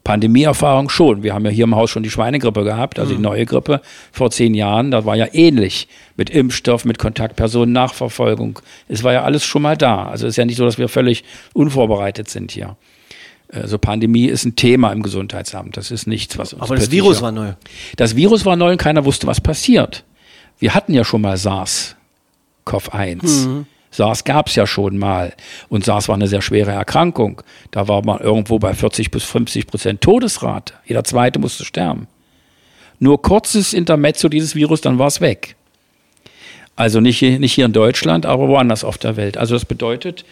Pandemie-Erfahrung 0.03 0.89
schon. 0.89 1.23
Wir 1.23 1.35
haben 1.35 1.45
ja 1.45 1.51
hier 1.51 1.65
im 1.65 1.77
Haus 1.77 1.91
schon 1.91 2.03
die 2.03 2.11
Schweinegrippe 2.11 2.65
gehabt, 2.65 2.99
also 2.99 3.13
die 3.13 3.19
mhm. 3.19 3.25
neue 3.25 3.45
Grippe 3.45 3.83
vor 4.11 4.31
zehn 4.31 4.55
Jahren. 4.55 4.91
Das 4.91 5.05
war 5.05 5.17
ja 5.17 5.27
ähnlich 5.33 5.87
mit 6.17 6.31
Impfstoff, 6.31 6.85
mit 6.87 6.99
Kontaktpersonen, 6.99 7.73
Nachverfolgung. 7.73 8.59
Es 8.89 9.05
war 9.05 9.13
ja 9.13 9.23
alles 9.25 9.45
schon 9.45 9.63
mal 9.63 9.77
da. 9.77 10.07
Also 10.07 10.27
es 10.27 10.33
ist 10.33 10.37
ja 10.39 10.47
nicht 10.47 10.57
so, 10.57 10.65
dass 10.65 10.79
wir 10.79 10.89
völlig 10.89 11.25
unvorbereitet 11.53 12.29
sind 12.31 12.53
hier. 12.53 12.77
Also 13.51 13.79
Pandemie 13.79 14.27
ist 14.27 14.45
ein 14.45 14.57
Thema 14.57 14.93
im 14.93 15.03
Gesundheitsamt. 15.03 15.77
Das 15.77 15.91
ist 15.91 16.07
nichts, 16.07 16.37
was 16.37 16.53
uns. 16.53 16.63
Aber 16.63 16.77
das 16.77 16.91
Virus 16.91 17.23
war 17.23 17.33
neu. 17.33 17.55
Das 17.97 18.15
Virus 18.15 18.45
war 18.45 18.57
neu 18.57 18.73
und 18.73 18.79
keiner 18.79 19.05
wusste, 19.05 19.27
was 19.27 19.41
passiert. 19.41 20.05
Wir 20.59 20.75
hatten 20.75 20.93
ja 20.93 21.05
schon 21.05 21.23
mal 21.23 21.37
SARS, 21.37 21.97
CoV-1. 22.67 23.47
Mhm. 23.47 23.67
SARS 23.91 24.25
gab 24.25 24.49
es 24.49 24.55
ja 24.55 24.67
schon 24.67 24.99
mal. 24.99 25.33
Und 25.69 25.85
SARS 25.85 26.09
war 26.09 26.15
eine 26.15 26.29
sehr 26.29 26.43
schwere 26.43 26.73
Erkrankung. 26.73 27.43
Da 27.71 27.89
war 27.89 28.05
man 28.05 28.21
irgendwo 28.21 28.59
bei 28.59 28.75
40 28.75 29.11
bis 29.11 29.25
50 29.25 29.67
Prozent 29.67 30.01
Todesrate. 30.03 30.75
Jeder 30.85 31.05
Zweite 31.05 31.39
musste 31.39 31.65
sterben. 31.65 32.07
Nur 32.99 33.23
kurzes 33.23 33.73
Intermezzo 33.73 34.29
dieses 34.29 34.55
Virus, 34.55 34.81
dann 34.81 34.99
war 34.99 35.07
es 35.07 35.21
weg. 35.21 35.57
Also 36.77 37.01
nicht, 37.01 37.23
nicht 37.23 37.53
hier 37.55 37.65
in 37.65 37.73
Deutschland, 37.73 38.27
aber 38.27 38.49
woanders 38.49 38.85
auf 38.85 38.99
der 38.99 39.17
Welt. 39.17 39.37
Also 39.37 39.55
das 39.55 39.65
bedeutet, 39.65 40.25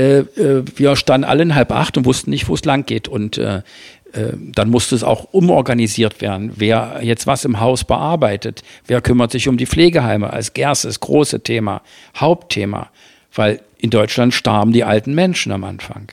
äh, 0.00 0.20
äh, 0.20 0.64
wir 0.76 0.96
standen 0.96 1.24
alle 1.24 1.42
in 1.42 1.54
halb 1.54 1.72
acht 1.72 1.98
und 1.98 2.06
wussten 2.06 2.30
nicht, 2.30 2.48
wo 2.48 2.54
es 2.54 2.64
lang 2.64 2.86
geht. 2.86 3.06
Und 3.06 3.36
äh, 3.36 3.58
äh, 4.12 4.32
dann 4.34 4.70
musste 4.70 4.94
es 4.94 5.04
auch 5.04 5.28
umorganisiert 5.32 6.22
werden. 6.22 6.52
Wer 6.56 7.00
jetzt 7.02 7.26
was 7.26 7.44
im 7.44 7.60
Haus 7.60 7.84
bearbeitet, 7.84 8.62
wer 8.86 9.02
kümmert 9.02 9.30
sich 9.30 9.46
um 9.46 9.58
die 9.58 9.66
Pflegeheime 9.66 10.32
als 10.32 10.48
erstes 10.50 11.00
große 11.00 11.42
Thema, 11.42 11.82
Hauptthema. 12.16 12.88
Weil 13.34 13.60
in 13.78 13.90
Deutschland 13.90 14.32
starben 14.32 14.72
die 14.72 14.84
alten 14.84 15.14
Menschen 15.14 15.52
am 15.52 15.64
Anfang. 15.64 16.12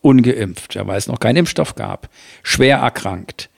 Ungeimpft, 0.00 0.74
ja, 0.76 0.86
weil 0.86 0.98
es 0.98 1.08
noch 1.08 1.18
keinen 1.18 1.36
Impfstoff 1.36 1.74
gab. 1.74 2.08
Schwer 2.42 2.78
erkrankt 2.78 3.48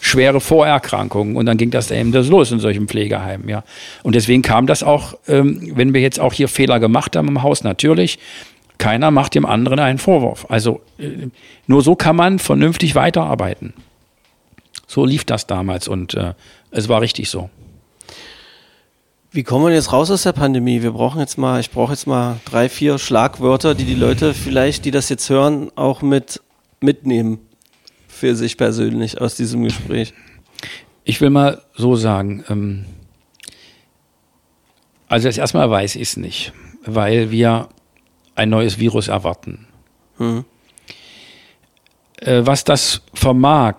schwere 0.00 0.40
Vorerkrankungen 0.40 1.34
und 1.34 1.46
dann 1.46 1.56
ging 1.56 1.70
das 1.70 1.90
eben 1.90 2.12
das 2.12 2.28
los 2.28 2.52
in 2.52 2.58
solchen 2.58 2.88
Pflegeheimen, 2.88 3.48
ja. 3.48 3.64
Und 4.02 4.14
deswegen 4.14 4.42
kam 4.42 4.66
das 4.66 4.82
auch, 4.82 5.14
ähm, 5.26 5.72
wenn 5.76 5.94
wir 5.94 6.02
jetzt 6.02 6.20
auch 6.20 6.34
hier 6.34 6.48
Fehler 6.48 6.78
gemacht 6.78 7.16
haben 7.16 7.28
im 7.28 7.42
Haus, 7.42 7.64
natürlich, 7.64 8.18
keiner 8.78 9.10
macht 9.10 9.34
dem 9.34 9.46
anderen 9.46 9.78
einen 9.78 9.98
Vorwurf. 9.98 10.46
Also 10.48 10.80
äh, 10.98 11.28
nur 11.66 11.82
so 11.82 11.94
kann 11.94 12.16
man 12.16 12.38
vernünftig 12.38 12.94
weiterarbeiten. 12.94 13.74
So 14.86 15.04
lief 15.04 15.24
das 15.24 15.46
damals 15.46 15.88
und 15.88 16.14
äh, 16.14 16.34
es 16.70 16.88
war 16.88 17.00
richtig 17.00 17.30
so. 17.30 17.50
Wie 19.30 19.42
kommen 19.42 19.66
wir 19.66 19.74
jetzt 19.74 19.92
raus 19.92 20.10
aus 20.12 20.22
der 20.22 20.32
Pandemie? 20.32 20.82
Wir 20.82 20.92
brauchen 20.92 21.18
jetzt 21.18 21.38
mal, 21.38 21.58
ich 21.58 21.70
brauche 21.72 21.92
jetzt 21.92 22.06
mal 22.06 22.36
drei, 22.44 22.68
vier 22.68 22.98
Schlagwörter, 22.98 23.74
die 23.74 23.84
die 23.84 23.96
Leute 23.96 24.32
vielleicht, 24.32 24.84
die 24.84 24.92
das 24.92 25.08
jetzt 25.08 25.28
hören, 25.28 25.72
auch 25.74 26.02
mit 26.02 26.40
mitnehmen 26.80 27.40
für 28.06 28.36
sich 28.36 28.56
persönlich 28.56 29.20
aus 29.20 29.34
diesem 29.34 29.64
Gespräch. 29.64 30.14
Ich 31.02 31.20
will 31.20 31.30
mal 31.30 31.62
so 31.74 31.96
sagen, 31.96 32.44
ähm, 32.48 32.84
also 35.08 35.26
jetzt 35.26 35.38
erstmal 35.38 35.68
weiß 35.68 35.96
ich 35.96 36.02
es 36.02 36.16
nicht, 36.16 36.52
weil 36.84 37.32
wir 37.32 37.68
ein 38.34 38.50
neues 38.50 38.78
Virus 38.78 39.08
erwarten. 39.08 39.66
Hm. 40.18 40.44
Äh, 42.20 42.42
was 42.44 42.64
das 42.64 43.02
vermag, 43.12 43.76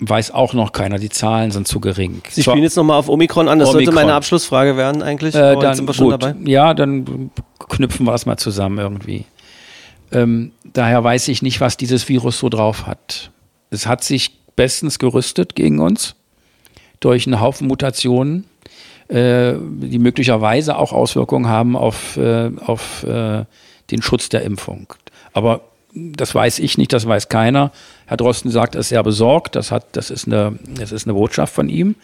weiß 0.00 0.32
auch 0.32 0.54
noch 0.54 0.72
keiner. 0.72 0.98
Die 0.98 1.08
Zahlen 1.08 1.50
sind 1.50 1.68
zu 1.68 1.80
gering. 1.80 2.22
Sie 2.28 2.42
spielen 2.42 2.62
jetzt 2.62 2.76
nochmal 2.76 2.98
auf 2.98 3.08
Omikron 3.08 3.48
an. 3.48 3.58
Das 3.58 3.68
Omikron. 3.68 3.86
sollte 3.86 3.94
meine 3.94 4.14
Abschlussfrage 4.14 4.76
werden 4.76 5.02
eigentlich. 5.02 5.34
Äh, 5.34 5.56
dann, 5.56 5.74
sind 5.74 5.88
wir 5.88 5.94
schon 5.94 6.10
gut. 6.10 6.22
dabei. 6.22 6.34
Ja, 6.44 6.74
dann 6.74 7.30
knüpfen 7.58 8.06
wir 8.06 8.14
es 8.14 8.26
mal 8.26 8.36
zusammen 8.36 8.78
irgendwie. 8.78 9.24
Ähm, 10.12 10.52
daher 10.64 11.02
weiß 11.02 11.28
ich 11.28 11.42
nicht, 11.42 11.60
was 11.60 11.76
dieses 11.76 12.08
Virus 12.08 12.38
so 12.38 12.48
drauf 12.48 12.86
hat. 12.86 13.30
Es 13.70 13.86
hat 13.86 14.04
sich 14.04 14.38
bestens 14.56 14.98
gerüstet 14.98 15.54
gegen 15.56 15.80
uns 15.80 16.14
durch 17.00 17.26
einen 17.26 17.40
Haufen 17.40 17.66
Mutationen, 17.66 18.44
äh, 19.08 19.54
die 19.58 19.98
möglicherweise 19.98 20.76
auch 20.76 20.92
Auswirkungen 20.92 21.48
haben 21.48 21.76
auf, 21.76 22.16
äh, 22.16 22.50
auf 22.64 23.04
äh, 23.04 23.44
den 23.90 24.02
Schutz 24.02 24.28
der 24.28 24.42
Impfung. 24.42 24.86
Aber 25.32 25.62
das 25.94 26.34
weiß 26.34 26.58
ich 26.58 26.78
nicht, 26.78 26.92
das 26.92 27.06
weiß 27.06 27.28
keiner. 27.28 27.70
Herr 28.06 28.16
Drosten 28.16 28.50
sagt, 28.50 28.74
er 28.74 28.80
ist 28.80 28.88
sehr 28.88 29.02
besorgt. 29.02 29.56
Das, 29.56 29.70
hat, 29.70 29.86
das, 29.92 30.10
ist 30.10 30.26
eine, 30.26 30.58
das 30.78 30.92
ist 30.92 31.06
eine 31.06 31.14
Botschaft 31.14 31.54
von 31.54 31.68
ihm, 31.68 31.94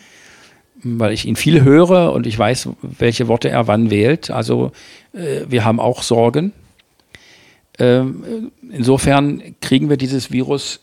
weil 0.82 1.12
ich 1.12 1.26
ihn 1.26 1.36
viel 1.36 1.62
höre 1.64 2.12
und 2.12 2.26
ich 2.26 2.38
weiß, 2.38 2.68
welche 2.82 3.28
Worte 3.28 3.48
er 3.48 3.66
wann 3.66 3.90
wählt. 3.90 4.30
Also 4.30 4.72
äh, 5.12 5.42
wir 5.48 5.64
haben 5.64 5.80
auch 5.80 6.03
Sorgen. 6.03 6.53
Ähm, 7.78 8.53
insofern 8.70 9.55
kriegen 9.61 9.88
wir 9.88 9.96
dieses 9.96 10.30
Virus 10.30 10.80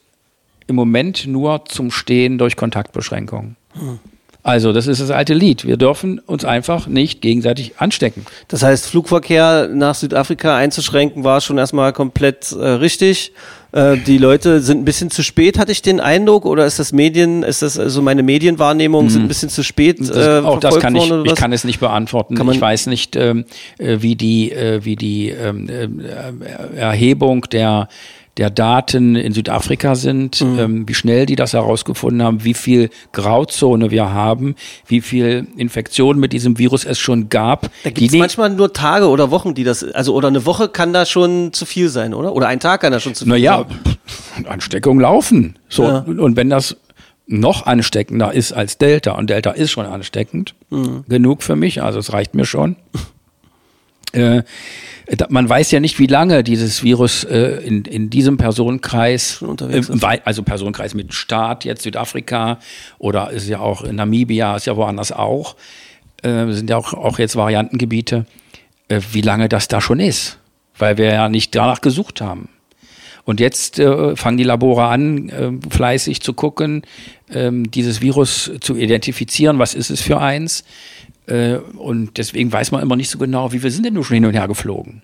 im 0.68 0.76
Moment 0.76 1.28
nur 1.28 1.63
zum 1.65 1.91
Stehen 1.91 2.38
durch 2.38 2.55
Kontaktbeschränkungen. 2.55 3.55
Hm. 3.74 3.99
Also, 4.48 4.72
das 4.72 4.88
ist 4.88 5.02
das 5.02 5.12
alte 5.12 5.34
Lied. 5.34 5.66
Wir 5.66 5.76
dürfen 5.76 6.20
uns 6.20 6.45
einfach 6.45 6.88
nicht 6.88 7.20
gegenseitig 7.20 7.74
anstecken. 7.80 8.26
Das 8.48 8.64
heißt, 8.64 8.88
Flugverkehr 8.88 9.68
nach 9.68 9.93
Südafrika 9.93 10.56
einzuschränken 10.56 11.26
war 11.26 11.41
schon 11.41 11.58
erstmal 11.58 11.91
komplett 11.91 12.54
äh, 12.54 12.66
richtig. 12.66 13.34
Äh, 13.74 13.98
die 13.98 14.18
Leute 14.18 14.62
sind 14.62 14.80
ein 14.80 14.86
bisschen 14.86 15.12
zu 15.12 15.22
spät, 15.22 15.60
hatte 15.60 15.74
ich 15.74 15.82
den 15.82 16.00
Eindruck, 16.00 16.45
oder 16.45 16.66
ist 16.66 16.80
das 16.80 16.93
Medien, 16.93 17.43
ist 17.43 17.62
das 17.62 17.78
also 17.78 18.02
meine 18.02 18.24
Medienwahrnehmung 18.24 19.10
sind 19.10 19.24
ein 19.24 19.28
bisschen 19.28 19.50
zu 19.50 19.66
spät? 19.66 20.00
Das, 20.00 20.16
äh, 20.16 20.45
auch 20.45 20.62
das 20.62 20.80
kann 20.80 20.95
ich, 20.95 21.12
ich 21.12 21.36
kann 21.36 21.52
es 21.52 21.66
nicht 21.66 21.82
beantworten. 21.82 22.39
Ich 22.50 22.62
weiß 22.62 22.88
nicht, 22.88 23.18
ähm, 23.18 23.43
äh, 23.78 23.98
wie 24.00 24.16
die, 24.16 24.54
äh, 24.54 24.86
wie 24.86 24.95
die 24.95 25.28
ähm, 25.28 25.68
äh, 25.68 26.78
Erhebung 26.78 27.41
der 27.52 27.89
der 28.38 28.50
Daten 28.50 29.16
in 29.16 29.34
Südafrika 29.34 29.96
sind, 29.96 30.42
Mhm. 30.42 30.60
ähm, 30.60 30.88
wie 30.88 30.94
schnell 30.94 31.26
die 31.26 31.36
das 31.36 31.54
herausgefunden 31.54 32.22
haben, 32.24 32.44
wie 32.44 32.54
viel 32.54 32.90
Grauzone 33.12 33.92
wir 33.92 34.12
haben, 34.12 34.56
wie 34.88 35.02
viel 35.02 35.48
Infektionen 35.58 36.20
mit 36.20 36.34
diesem 36.34 36.58
Virus 36.60 36.86
es 36.86 37.00
schon 37.00 37.30
gab. 37.30 37.70
Da 37.84 37.90
gibt 37.90 38.08
es 38.08 38.12
ne- 38.14 38.20
manchmal 38.20 38.50
nur 38.52 38.74
Tage 38.74 39.08
oder 39.08 39.32
Wochen, 39.32 39.54
die 39.56 39.64
das, 39.64 39.84
also 39.84 40.14
oder 40.14 40.28
eine 40.28 40.46
Woche 40.46 40.70
kann 40.70 40.94
da 40.94 41.06
schon 41.06 41.52
zu 41.54 41.66
viel 41.66 41.90
sein, 41.90 42.14
oder? 42.14 42.34
Oder 42.36 42.48
ein 42.48 42.60
Tag 42.60 42.82
kann 42.82 42.92
da 42.92 43.00
schon 43.00 43.16
zu 43.16 43.24
viel 43.26 43.34
Naja, 43.34 43.66
sein. 44.36 44.46
Ansteckungen 44.48 45.00
laufen. 45.02 45.58
So, 45.70 45.84
Ja. 45.84 45.98
und 46.00 46.36
wenn 46.36 46.50
das 46.50 46.78
noch 47.26 47.66
ansteckender 47.66 48.34
ist 48.34 48.54
als 48.54 48.78
Delta, 48.78 49.12
und 49.14 49.30
Delta 49.30 49.52
ist 49.52 49.72
schon 49.72 49.86
ansteckend, 49.86 50.54
Mhm. 50.70 51.04
genug 51.10 51.44
für 51.44 51.56
mich, 51.56 51.82
also 51.84 52.00
es 52.00 52.14
reicht 52.14 52.36
mir 52.36 52.46
schon. 52.46 52.76
Äh, 54.18 54.43
man 55.30 55.47
weiß 55.47 55.72
ja 55.72 55.80
nicht, 55.80 55.99
wie 55.99 56.07
lange 56.07 56.43
dieses 56.43 56.84
Virus 56.84 57.24
äh, 57.24 57.61
in, 57.63 57.86
in 57.86 58.09
diesem 58.09 58.38
Personenkreis, 58.38 59.41
äh, 59.41 60.20
also 60.26 60.43
Personenkreis 60.43 60.93
mit 60.93 61.13
Staat, 61.13 61.63
jetzt 61.63 61.84
Südafrika 61.84 62.59
oder 62.97 63.32
ist 63.32 63.47
ja 63.47 63.59
auch 63.59 63.84
in 63.84 63.95
Namibia, 63.95 64.55
ist 64.55 64.65
ja 64.65 64.76
woanders 64.76 65.11
auch, 65.11 65.55
äh, 66.24 66.51
sind 66.51 66.70
ja 66.70 66.78
auch, 66.78 66.93
auch 66.93 67.20
jetzt 67.20 67.36
Variantengebiete, 67.36 68.26
äh, 68.89 69.01
wie 69.11 69.22
lange 69.22 69.47
das 69.47 69.68
da 69.68 69.80
schon 69.80 69.99
ist, 69.99 70.39
weil 70.78 70.97
wir 70.97 71.13
ja 71.13 71.30
nicht 71.30 71.55
danach 71.55 71.82
gesucht 71.82 72.20
haben. 72.20 72.49
Und 73.24 73.41
jetzt 73.41 73.78
äh, 73.78 74.15
fangen 74.15 74.38
die 74.38 74.45
Labore 74.45 74.86
an, 74.86 75.30
äh, 75.30 75.51
fleißig 75.70 76.22
zu 76.22 76.34
gucken, 76.34 76.84
ähm, 77.30 77.70
dieses 77.70 78.01
Virus 78.01 78.51
zu 78.61 78.76
identifizieren, 78.76 79.59
was 79.59 79.74
ist 79.74 79.89
es 79.89 80.01
für 80.01 80.20
eins. 80.20 80.63
Äh, 81.28 81.58
und 81.78 82.18
deswegen 82.18 82.52
weiß 82.52 82.72
man 82.72 82.82
immer 82.82 82.96
nicht 82.96 83.10
so 83.10 83.18
genau, 83.18 83.52
wie 83.52 83.62
wir 83.62 83.72
sind 83.72 83.86
denn 83.86 83.94
nur 83.94 84.06
schon 84.06 84.16
hin 84.16 84.26
und 84.26 84.34
her 84.34 84.48
geflogen. 84.48 85.04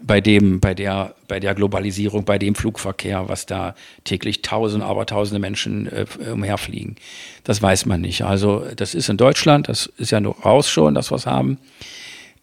Bei 0.00 0.20
dem, 0.20 0.60
bei 0.60 0.74
der, 0.74 1.14
bei 1.28 1.40
der 1.40 1.54
Globalisierung, 1.54 2.24
bei 2.24 2.38
dem 2.38 2.54
Flugverkehr, 2.54 3.28
was 3.28 3.46
da 3.46 3.74
täglich 4.04 4.42
tausend, 4.42 4.82
aber 4.82 5.06
tausende 5.06 5.40
Menschen 5.40 5.86
äh, 5.86 6.06
umherfliegen. 6.30 6.96
Das 7.44 7.62
weiß 7.62 7.86
man 7.86 8.00
nicht. 8.00 8.22
Also 8.22 8.64
das 8.76 8.94
ist 8.94 9.08
in 9.08 9.16
Deutschland, 9.16 9.68
das 9.68 9.86
ist 9.96 10.10
ja 10.10 10.20
nur 10.20 10.36
raus 10.40 10.68
schon, 10.68 10.94
dass 10.94 11.10
wir 11.10 11.16
es 11.16 11.26
haben. 11.26 11.58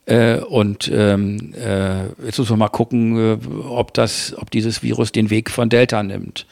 Äh, 0.06 0.38
und 0.38 0.89
ähm, 0.94 1.54
äh, 1.54 2.08
jetzt 2.26 2.39
muss 2.39 2.50
man 2.50 2.60
mal 2.60 2.70
gucken, 2.70 3.18
äh, 3.18 3.38
ob 3.68 3.94
das, 3.94 4.36
ob 4.38 4.50
dieses 4.50 4.82
Virus 4.82 5.12
den 5.12 5.30
Weg 5.30 5.52
von 5.52 5.70
Delta 5.70 6.02
nimmt. 6.02 6.48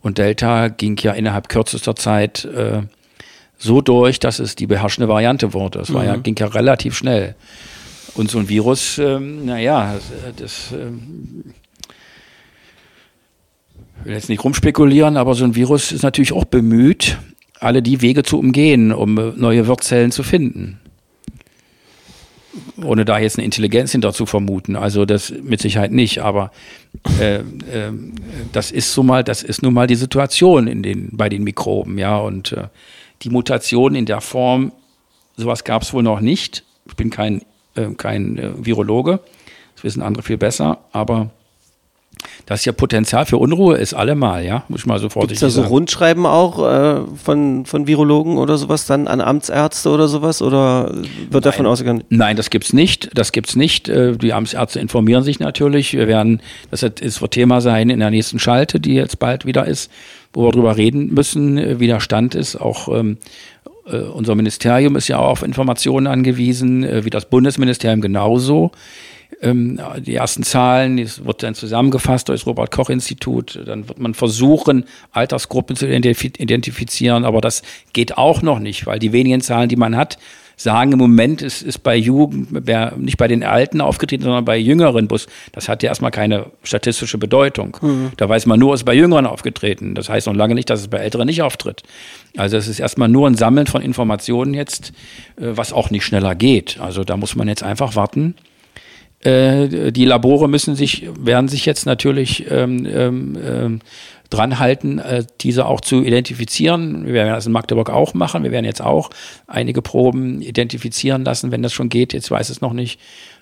Und 0.00 0.18
Delta 0.18 0.68
ging 0.68 0.96
ja 0.98 1.12
innerhalb 1.12 1.48
kürzester 1.48 1.96
Zeit 1.96 2.44
äh, 2.44 2.82
so 3.62 3.80
durch, 3.80 4.18
dass 4.18 4.38
es 4.40 4.56
die 4.56 4.66
beherrschende 4.66 5.08
Variante 5.08 5.52
wurde. 5.54 5.78
Das 5.78 5.94
war 5.94 6.04
ja, 6.04 6.16
ging 6.16 6.34
ja 6.36 6.46
relativ 6.46 6.96
schnell. 6.96 7.36
Und 8.14 8.30
so 8.30 8.38
ein 8.38 8.48
Virus, 8.48 8.98
ähm, 8.98 9.46
naja, 9.46 9.94
das, 9.94 10.36
das 10.36 10.72
ähm, 10.72 11.44
ich 14.00 14.06
will 14.06 14.14
jetzt 14.14 14.28
nicht 14.28 14.42
rumspekulieren, 14.42 15.16
aber 15.16 15.34
so 15.34 15.44
ein 15.44 15.54
Virus 15.54 15.92
ist 15.92 16.02
natürlich 16.02 16.32
auch 16.32 16.44
bemüht, 16.44 17.18
alle 17.60 17.82
die 17.82 18.02
Wege 18.02 18.24
zu 18.24 18.38
umgehen, 18.38 18.92
um 18.92 19.16
äh, 19.16 19.32
neue 19.36 19.66
Wirtszellen 19.68 20.10
zu 20.10 20.24
finden 20.24 20.80
ohne 22.82 23.04
da 23.04 23.18
jetzt 23.18 23.38
eine 23.38 23.44
Intelligenz 23.44 23.92
hinter 23.92 24.12
zu 24.12 24.26
vermuten. 24.26 24.76
Also 24.76 25.04
das 25.04 25.32
mit 25.42 25.60
Sicherheit 25.60 25.92
nicht, 25.92 26.18
aber 26.18 26.50
äh, 27.18 27.36
äh, 27.36 27.42
das 28.52 28.70
ist 28.70 28.92
so 28.92 29.02
mal, 29.02 29.24
das 29.24 29.42
ist 29.42 29.62
nun 29.62 29.74
mal 29.74 29.86
die 29.86 29.94
Situation 29.94 30.66
in 30.66 30.82
den, 30.82 31.10
bei 31.12 31.28
den 31.28 31.44
Mikroben, 31.44 31.98
ja. 31.98 32.18
Und 32.18 32.52
äh, 32.52 32.68
die 33.22 33.30
Mutation 33.30 33.94
in 33.94 34.06
der 34.06 34.20
Form, 34.20 34.72
sowas 35.36 35.64
gab 35.64 35.82
es 35.82 35.92
wohl 35.92 36.02
noch 36.02 36.20
nicht. 36.20 36.64
Ich 36.86 36.96
bin 36.96 37.10
kein, 37.10 37.42
äh, 37.74 37.86
kein 37.96 38.38
äh, 38.38 38.50
Virologe, 38.56 39.20
das 39.74 39.84
wissen 39.84 40.02
andere 40.02 40.22
viel 40.22 40.38
besser, 40.38 40.78
aber 40.92 41.30
das 42.46 42.64
ja 42.64 42.72
Potenzial 42.72 43.26
für 43.26 43.36
Unruhe 43.36 43.76
ist 43.76 43.94
allemal, 43.94 44.44
ja, 44.44 44.64
muss 44.68 44.80
ich 44.80 44.86
mal 44.86 44.98
so 44.98 45.08
vorsichtig 45.08 45.36
es 45.36 45.40
da 45.40 45.50
so 45.50 45.62
sagen. 45.62 45.72
Rundschreiben 45.72 46.26
auch 46.26 46.58
äh, 46.68 47.00
von, 47.22 47.64
von 47.66 47.86
Virologen 47.86 48.36
oder 48.36 48.58
sowas 48.58 48.86
dann 48.86 49.08
an 49.08 49.20
Amtsärzte 49.20 49.90
oder 49.90 50.08
sowas? 50.08 50.42
Oder 50.42 50.92
wird 51.30 51.46
davon 51.46 51.66
ausgegangen? 51.66 52.04
Nein, 52.10 52.36
das 52.36 52.50
gibt's 52.50 52.72
nicht. 52.72 53.10
Das 53.14 53.32
gibt's 53.32 53.56
nicht. 53.56 53.88
Äh, 53.88 54.16
Die 54.16 54.32
Amtsärzte 54.32 54.80
informieren 54.80 55.22
sich 55.22 55.40
natürlich. 55.40 55.94
Wir 55.94 56.08
werden, 56.08 56.40
das 56.70 56.82
wird 56.82 57.30
Thema 57.30 57.60
sein 57.60 57.90
in 57.90 58.00
der 58.00 58.10
nächsten 58.10 58.38
Schalte, 58.38 58.80
die 58.80 58.94
jetzt 58.94 59.18
bald 59.18 59.46
wieder 59.46 59.66
ist, 59.66 59.90
wo 60.32 60.44
wir 60.44 60.52
drüber 60.52 60.76
reden 60.76 61.12
müssen, 61.12 61.80
wie 61.80 61.86
der 61.86 62.00
Stand 62.00 62.34
ist. 62.34 62.56
Auch 62.56 62.88
ähm, 62.88 63.18
äh, 63.86 63.98
unser 63.98 64.34
Ministerium 64.34 64.96
ist 64.96 65.08
ja 65.08 65.18
auch 65.18 65.28
auf 65.28 65.42
Informationen 65.42 66.06
angewiesen, 66.06 66.84
äh, 66.84 67.04
wie 67.04 67.10
das 67.10 67.26
Bundesministerium 67.26 68.00
genauso. 68.00 68.72
Ähm, 69.40 69.80
die 69.98 70.14
ersten 70.14 70.42
Zahlen, 70.42 70.98
das 70.98 71.24
wird 71.24 71.42
dann 71.42 71.54
zusammengefasst 71.54 72.28
durch 72.28 72.40
das 72.40 72.46
Robert-Koch-Institut. 72.46 73.60
Dann 73.66 73.88
wird 73.88 73.98
man 73.98 74.14
versuchen, 74.14 74.84
Altersgruppen 75.10 75.74
zu 75.74 75.86
identif- 75.86 76.40
identifizieren, 76.40 77.24
aber 77.24 77.40
das 77.40 77.62
geht 77.92 78.18
auch 78.18 78.42
noch 78.42 78.58
nicht, 78.58 78.86
weil 78.86 78.98
die 78.98 79.12
wenigen 79.12 79.40
Zahlen, 79.40 79.68
die 79.68 79.76
man 79.76 79.96
hat, 79.96 80.18
sagen 80.56 80.92
im 80.92 80.98
Moment, 80.98 81.42
es 81.42 81.62
ist 81.62 81.82
bei 81.82 81.96
Jugend, 81.96 82.52
nicht 82.98 83.16
bei 83.16 83.28
den 83.28 83.44
Alten 83.44 83.80
aufgetreten, 83.80 84.24
sondern 84.24 84.44
bei 84.44 84.56
Jüngeren. 84.56 85.08
Bus. 85.08 85.26
Das 85.52 85.68
hat 85.68 85.82
ja 85.82 85.88
erstmal 85.88 86.10
keine 86.10 86.46
statistische 86.62 87.18
Bedeutung. 87.18 87.76
Da 88.16 88.28
weiß 88.28 88.46
man 88.46 88.58
nur, 88.58 88.74
es 88.74 88.80
ist 88.80 88.84
bei 88.84 88.94
Jüngeren 88.94 89.26
aufgetreten. 89.26 89.94
Das 89.94 90.08
heißt 90.08 90.26
noch 90.26 90.34
lange 90.34 90.54
nicht, 90.54 90.70
dass 90.70 90.80
es 90.80 90.88
bei 90.88 90.98
Älteren 90.98 91.26
nicht 91.26 91.42
auftritt. 91.42 91.82
Also 92.36 92.56
es 92.56 92.68
ist 92.68 92.80
erstmal 92.80 93.08
nur 93.08 93.28
ein 93.28 93.34
Sammeln 93.34 93.66
von 93.66 93.82
Informationen 93.82 94.54
jetzt, 94.54 94.92
äh, 95.36 95.48
was 95.54 95.72
auch 95.72 95.90
nicht 95.90 96.04
schneller 96.04 96.34
geht. 96.34 96.78
Also 96.80 97.04
da 97.04 97.16
muss 97.16 97.34
man 97.34 97.48
jetzt 97.48 97.62
einfach 97.62 97.94
warten. 97.94 98.34
Äh, 99.20 99.92
die 99.92 100.04
Labore 100.04 100.48
müssen 100.48 100.74
sich, 100.74 101.08
werden 101.18 101.48
sich 101.48 101.66
jetzt 101.66 101.86
natürlich 101.86 102.46
ähm, 102.50 102.86
ähm, 102.86 103.80
dran 104.32 104.58
halten, 104.58 104.98
äh, 104.98 105.24
diese 105.40 105.66
auch 105.66 105.80
zu 105.80 106.02
identifizieren. 106.02 107.06
Wir 107.06 107.14
werden 107.14 107.32
das 107.32 107.46
in 107.46 107.52
Magdeburg 107.52 107.90
auch 107.90 108.14
machen. 108.14 108.42
Wir 108.42 108.50
werden 108.50 108.64
jetzt 108.64 108.82
auch 108.82 109.10
einige 109.46 109.82
Proben 109.82 110.40
identifizieren 110.40 111.24
lassen, 111.24 111.52
wenn 111.52 111.62
das 111.62 111.72
schon 111.72 111.88
geht. 111.88 112.12
Jetzt 112.12 112.30
weiß 112.30 112.50
es 112.50 112.60
noch 112.60 112.72
nicht. 112.72 113.00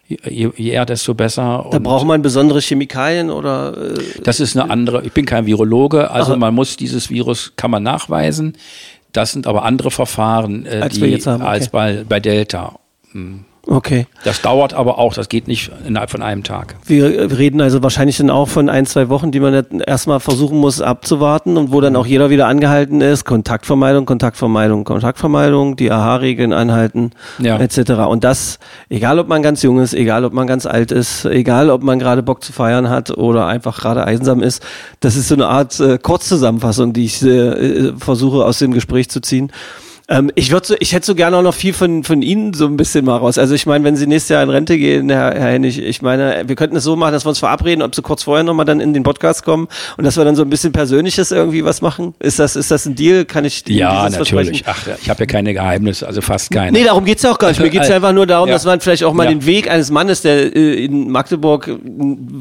Je, 0.09 0.51
je 0.57 0.71
eher, 0.71 0.87
desto 0.87 1.15
besser. 1.15 1.67
Da 1.71 1.77
Und 1.77 1.83
braucht 1.85 2.05
man 2.05 2.21
besondere 2.21 2.61
Chemikalien 2.61 3.31
oder 3.31 3.77
äh, 3.77 4.23
das 4.25 4.41
ist 4.41 4.57
eine 4.57 4.69
andere, 4.69 5.05
ich 5.05 5.13
bin 5.13 5.25
kein 5.25 5.47
Virologe, 5.47 6.11
also 6.11 6.33
Ach. 6.33 6.37
man 6.37 6.53
muss 6.53 6.77
dieses 6.77 7.11
Virus, 7.11 7.53
kann 7.55 7.71
man 7.71 7.85
nachweisen. 7.85 8.57
Das 9.13 9.31
sind 9.33 9.47
aber 9.47 9.65
andere 9.65 9.93
Verfahren, 9.93 10.67
äh, 10.67 10.81
Als 10.83 10.95
die, 10.95 11.03
wir 11.03 11.09
jetzt 11.11 11.29
haben, 11.29 11.43
okay. 11.43 11.51
als 11.51 11.69
bei, 11.69 12.05
bei 12.09 12.19
Delta. 12.19 12.81
Okay. 13.71 14.07
Das 14.25 14.43
dauert 14.43 14.75
aber 14.75 14.99
auch, 14.99 15.15
das 15.15 15.31
geht 15.31 15.49
nicht 15.49 15.71
innerhalb 15.87 16.11
von 16.11 16.21
einem 16.21 16.45
Tag. 16.45 16.77
Wir 16.85 17.31
reden 17.39 17.63
also 17.63 17.83
wahrscheinlich 17.83 18.19
dann 18.19 18.29
auch 18.29 18.49
von 18.49 18.69
ein, 18.69 18.85
zwei 18.85 19.09
Wochen, 19.09 19.31
die 19.31 19.41
man 19.41 19.55
erstmal 19.87 20.21
versuchen 20.21 20.59
muss 20.59 20.83
abzuwarten 20.83 21.57
und 21.57 21.73
wo 21.73 21.81
dann 21.81 21.97
auch 21.97 22.05
jeder 22.05 22.29
wieder 22.29 22.47
angehalten 22.49 23.01
ist, 23.01 23.25
Kontaktvermeidung, 23.25 24.05
Kontaktvermeidung, 24.05 24.85
Kontaktvermeidung, 24.85 25.77
die 25.77 25.91
AHA-Regeln 25.91 26.53
anhalten, 26.53 27.13
Ja. 27.39 27.59
etc. 27.59 27.93
Und 28.09 28.25
das, 28.25 28.59
egal 28.91 29.19
ob 29.19 29.29
man 29.29 29.43
ganz 29.43 29.63
jung 29.63 29.81
ist, 29.81 29.95
egal 29.95 30.25
ob 30.27 30.33
man 30.35 30.47
ganz 30.47 30.67
alt 30.67 30.93
ist, 30.93 31.25
egal 31.25 31.71
ob 31.71 31.83
man 31.83 31.99
gerade 31.99 32.23
Bock 32.23 32.45
zu 32.45 32.53
feiern 32.53 32.91
hat 32.91 33.11
oder 33.17 33.47
einfach 33.47 33.81
gerade 33.81 34.05
einsam 34.05 34.43
ist, 34.43 34.63
das 35.01 35.17
ist 35.17 35.29
so 35.29 35.35
eine 35.35 35.47
Art 35.47 35.81
äh, 35.81 35.97
Kurzzusammenfassung, 35.99 36.93
die 36.93 37.05
ich 37.05 37.23
äh, 37.23 37.93
versuche 37.97 38.45
aus 38.45 38.59
dem 38.59 38.73
Gespräch 38.73 39.09
zu 39.09 39.21
ziehen. 39.21 39.51
Ähm, 40.13 40.33
ich 40.35 40.51
würde 40.51 40.67
so, 40.67 40.75
ich 40.81 40.93
hätte 40.93 41.07
so 41.07 41.15
gerne 41.15 41.37
auch 41.37 41.43
noch 41.43 41.55
viel 41.55 41.73
von, 41.73 42.03
von 42.03 42.21
Ihnen 42.21 42.53
so 42.53 42.67
ein 42.67 42.77
bisschen 42.77 43.05
mal 43.05 43.17
raus. 43.17 43.39
Also 43.39 43.55
ich 43.55 43.65
meine, 43.65 43.85
wenn 43.85 43.95
Sie 43.95 44.09
nächstes 44.09 44.31
Jahr 44.31 44.43
in 44.43 44.51
Rente 44.51 44.77
gehen, 44.77 45.09
Herr, 45.09 45.33
Herr 45.35 45.53
Hennig, 45.53 45.79
ich 45.79 46.03
meine, 46.03 46.43
wir 46.49 46.57
könnten 46.57 46.75
es 46.75 46.83
so 46.83 46.97
machen, 46.97 47.13
dass 47.13 47.25
wir 47.25 47.29
uns 47.29 47.39
verabreden, 47.39 47.81
ob 47.83 47.95
Sie 47.95 48.03
kurz 48.03 48.25
vorher 48.25 48.43
nochmal 48.43 48.67
dann 48.67 48.81
in 48.81 48.93
den 48.93 49.05
Podcast 49.05 49.45
kommen 49.45 49.69
und 49.97 50.05
dass 50.05 50.17
wir 50.17 50.25
dann 50.25 50.35
so 50.35 50.43
ein 50.43 50.51
bisschen 50.51 50.73
Persönliches 50.73 51.31
irgendwie 51.31 51.65
was 51.65 51.81
machen. 51.81 52.15
Ist 52.19 52.41
das, 52.41 52.57
ist 52.57 52.73
das 52.73 52.87
ein 52.87 52.97
Deal? 52.97 53.25
Kann 53.25 53.45
ich 53.45 53.65
Ihnen 53.69 53.79
Ja, 53.79 54.11
natürlich. 54.11 54.65
Ach, 54.67 54.85
ich 55.01 55.09
habe 55.09 55.21
ja 55.21 55.27
keine 55.27 55.55
Geheimnisse, 55.55 56.07
also 56.09 56.21
fast 56.23 56.51
keine. 56.51 56.73
Nee, 56.77 56.85
darum 56.85 57.05
geht's 57.05 57.23
ja 57.23 57.31
auch 57.31 57.39
gar 57.39 57.49
nicht. 57.51 57.61
Mir 57.63 57.71
geht's 57.71 57.89
ja 57.89 57.95
einfach 57.95 58.13
nur 58.13 58.27
darum, 58.27 58.49
Ja. 58.49 58.55
dass 58.57 58.65
man 58.65 58.81
vielleicht 58.81 59.05
auch 59.05 59.15
mal 59.15 59.25
Ja. 59.25 59.31
den 59.31 59.47
Weg 59.47 59.71
eines 59.71 59.93
Mannes, 59.93 60.23
der 60.23 60.57
äh, 60.57 60.85
in 60.85 61.09
Magdeburg 61.11 61.71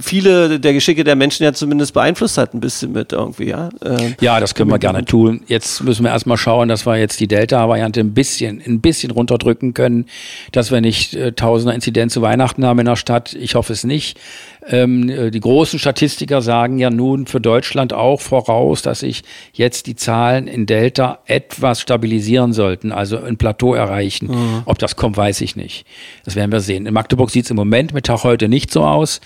viele 0.01 0.59
der 0.59 0.73
Geschicke 0.73 1.03
der 1.03 1.15
Menschen 1.15 1.43
ja 1.43 1.53
zumindest 1.53 1.93
beeinflusst 1.93 2.37
hat, 2.39 2.53
ein 2.55 2.59
bisschen 2.59 2.91
mit 2.93 3.13
irgendwie, 3.13 3.49
ja. 3.49 3.69
Äh, 3.83 4.15
Ja, 4.21 4.39
das 4.39 4.55
können 4.55 4.71
wir 4.71 4.79
gerne 4.79 5.05
tun. 5.05 5.41
Jetzt 5.47 5.83
müssen 5.83 6.03
wir 6.03 6.09
erstmal 6.11 6.37
schauen, 6.37 6.67
dass 6.69 6.85
wir 6.87 6.97
jetzt 6.97 7.19
die 7.19 7.27
Delta 7.27 7.58
Delta-Variante 7.59 7.99
ein 7.99 8.13
bisschen, 8.13 8.61
ein 8.65 8.81
bisschen 8.81 9.11
runterdrücken 9.11 9.73
können, 9.73 10.05
dass 10.51 10.71
wir 10.71 10.81
nicht 10.81 11.13
äh, 11.13 11.33
tausender 11.33 11.75
Inzidenz 11.75 12.13
zu 12.13 12.21
Weihnachten 12.21 12.65
haben 12.65 12.79
in 12.79 12.85
der 12.85 12.95
Stadt. 12.95 13.33
Ich 13.33 13.55
hoffe 13.55 13.73
es 13.73 13.83
nicht. 13.83 14.19
Ähm, 14.67 15.09
äh, 15.09 15.31
die 15.31 15.39
großen 15.39 15.79
Statistiker 15.79 16.41
sagen 16.41 16.79
ja 16.79 16.89
nun 16.89 17.27
für 17.27 17.41
Deutschland 17.41 17.93
auch 17.93 18.21
voraus, 18.21 18.81
dass 18.81 19.01
sich 19.01 19.23
jetzt 19.53 19.87
die 19.87 19.95
Zahlen 19.95 20.47
in 20.47 20.65
Delta 20.65 21.19
etwas 21.25 21.81
stabilisieren 21.81 22.53
sollten, 22.53 22.91
also 22.91 23.19
ein 23.19 23.37
Plateau 23.37 23.73
erreichen. 23.73 24.27
Mhm. 24.27 24.61
Ob 24.65 24.79
das 24.79 24.95
kommt, 24.95 25.17
weiß 25.17 25.41
ich 25.41 25.55
nicht. 25.55 25.85
Das 26.25 26.35
werden 26.35 26.51
wir 26.51 26.61
sehen. 26.61 26.85
In 26.85 26.93
Magdeburg 26.93 27.29
sieht 27.29 27.45
es 27.45 27.51
im 27.51 27.57
Moment 27.57 27.93
mit 27.93 28.05
Tag 28.05 28.23
heute 28.23 28.47
nicht 28.47 28.71
so 28.71 28.83
aus 28.83 29.21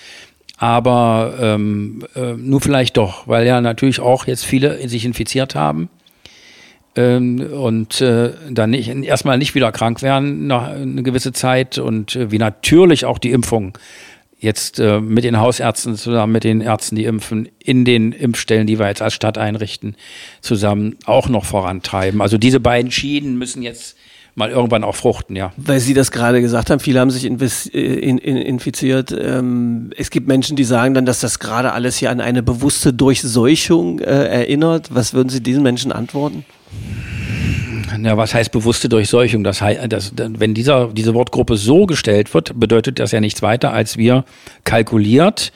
aber 0.55 1.33
ähm, 1.41 2.05
äh, 2.15 2.33
nur 2.33 2.61
vielleicht 2.61 2.95
doch, 2.95 3.27
weil 3.27 3.45
ja 3.45 3.59
natürlich 3.59 3.99
auch 3.99 4.27
jetzt 4.27 4.45
viele 4.45 4.87
sich 4.87 5.03
infiziert 5.03 5.55
haben 5.55 5.89
ähm, 6.95 7.41
und 7.51 8.01
äh, 8.01 8.31
dann 8.49 8.69
nicht, 8.69 8.89
erstmal 8.89 9.37
nicht 9.37 9.55
wieder 9.55 9.71
krank 9.71 10.01
werden 10.01 10.47
nach 10.47 10.69
eine 10.69 11.03
gewisse 11.03 11.33
Zeit 11.33 11.77
und 11.77 12.15
äh, 12.15 12.31
wie 12.31 12.37
natürlich 12.37 13.05
auch 13.05 13.17
die 13.17 13.31
Impfung 13.31 13.77
jetzt 14.43 14.79
äh, 14.79 14.99
mit 14.99 15.23
den 15.23 15.39
Hausärzten 15.39 15.95
zusammen 15.95 16.33
mit 16.33 16.43
den 16.43 16.61
Ärzten, 16.61 16.97
die 16.97 17.05
impfen, 17.05 17.49
in 17.59 17.85
den 17.85 18.11
Impfstellen, 18.11 18.67
die 18.67 18.77
wir 18.77 18.87
jetzt 18.87 19.01
als 19.01 19.13
Stadt 19.13 19.37
einrichten, 19.37 19.95
zusammen 20.41 20.97
auch 21.05 21.29
noch 21.29 21.45
vorantreiben. 21.45 22.21
Also 22.21 22.37
diese 22.37 22.59
beiden 22.59 22.91
Schienen 22.91 23.37
müssen 23.37 23.63
jetzt 23.63 23.95
mal 24.35 24.49
irgendwann 24.49 24.83
auch 24.83 24.95
fruchten, 24.95 25.35
ja. 25.35 25.53
Weil 25.57 25.79
Sie 25.79 25.93
das 25.93 26.11
gerade 26.11 26.41
gesagt 26.41 26.69
haben, 26.69 26.79
viele 26.79 26.99
haben 26.99 27.09
sich 27.09 27.23
äh, 27.25 27.29
in, 27.29 28.17
in, 28.17 28.37
infiziert. 28.37 29.15
Ähm, 29.17 29.91
es 29.95 30.09
gibt 30.09 30.27
Menschen, 30.27 30.57
die 30.57 30.63
sagen 30.63 30.93
dann, 30.93 31.05
dass 31.05 31.21
das 31.21 31.39
gerade 31.39 31.71
alles 31.71 31.97
hier 31.97 32.11
an 32.11 32.19
eine 32.19 32.43
bewusste 32.43 32.93
Durchseuchung 32.93 33.99
erinnert. 33.99 34.93
Was 34.93 35.13
würden 35.13 35.29
Sie 35.29 35.41
diesen 35.41 35.63
Menschen 35.63 35.91
antworten? 35.91 36.45
Ja, 38.01 38.17
was 38.17 38.33
heißt 38.33 38.51
bewusste 38.51 38.89
Durchseuchung? 38.89 39.43
Das 39.43 39.61
heißt, 39.61 39.81
das, 39.89 40.13
wenn 40.15 40.53
dieser, 40.53 40.87
diese 40.87 41.13
Wortgruppe 41.13 41.57
so 41.57 41.85
gestellt 41.85 42.33
wird, 42.33 42.59
bedeutet 42.59 42.99
das 42.99 43.11
ja 43.11 43.19
nichts 43.19 43.41
weiter, 43.41 43.73
als 43.73 43.97
wir 43.97 44.25
kalkuliert 44.63 45.51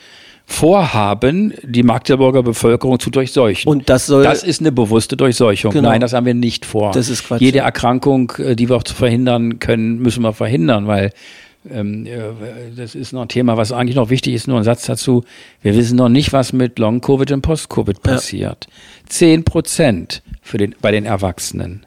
vorhaben, 0.48 1.52
die 1.62 1.82
Magdeburger 1.82 2.42
Bevölkerung 2.42 2.98
zu 2.98 3.10
durchseuchen. 3.10 3.70
Und 3.70 3.88
das 3.90 4.06
soll. 4.06 4.24
Das 4.24 4.42
ist 4.42 4.60
eine 4.60 4.72
bewusste 4.72 5.16
Durchseuchung. 5.16 5.72
Genau. 5.72 5.90
Nein, 5.90 6.00
das 6.00 6.14
haben 6.14 6.24
wir 6.24 6.34
nicht 6.34 6.64
vor. 6.64 6.92
Das 6.92 7.10
ist 7.10 7.26
Quatsch. 7.26 7.42
Jede 7.42 7.58
Erkrankung, 7.58 8.32
äh, 8.38 8.56
die 8.56 8.68
wir 8.68 8.76
auch 8.76 8.86
verhindern 8.86 9.58
können, 9.58 9.98
müssen 9.98 10.22
wir 10.22 10.32
verhindern, 10.32 10.86
weil 10.86 11.12
ähm, 11.70 12.06
das 12.76 12.94
ist 12.94 13.12
noch 13.12 13.22
ein 13.22 13.28
Thema, 13.28 13.56
was 13.58 13.72
eigentlich 13.72 13.96
noch 13.96 14.08
wichtig 14.08 14.34
ist. 14.34 14.48
Nur 14.48 14.56
ein 14.56 14.64
Satz 14.64 14.86
dazu. 14.86 15.22
Wir 15.60 15.76
wissen 15.76 15.96
noch 15.96 16.08
nicht, 16.08 16.32
was 16.32 16.54
mit 16.54 16.78
Long-Covid 16.78 17.30
und 17.32 17.42
Post-Covid 17.42 18.02
passiert. 18.02 18.68
Zehn 19.06 19.40
ja. 19.40 19.44
Prozent 19.44 20.22
für 20.40 20.56
den, 20.56 20.74
bei 20.80 20.90
den 20.90 21.04
Erwachsenen. 21.04 21.84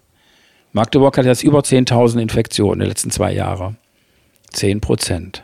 Magdeburg 0.73 1.17
hat 1.17 1.25
jetzt 1.25 1.43
über 1.43 1.59
10.000 1.59 2.21
Infektionen 2.21 2.73
in 2.73 2.79
den 2.79 2.89
letzten 2.89 3.11
zwei 3.11 3.33
Jahren. 3.33 3.77
Zehn 4.51 4.81
Prozent 4.81 5.43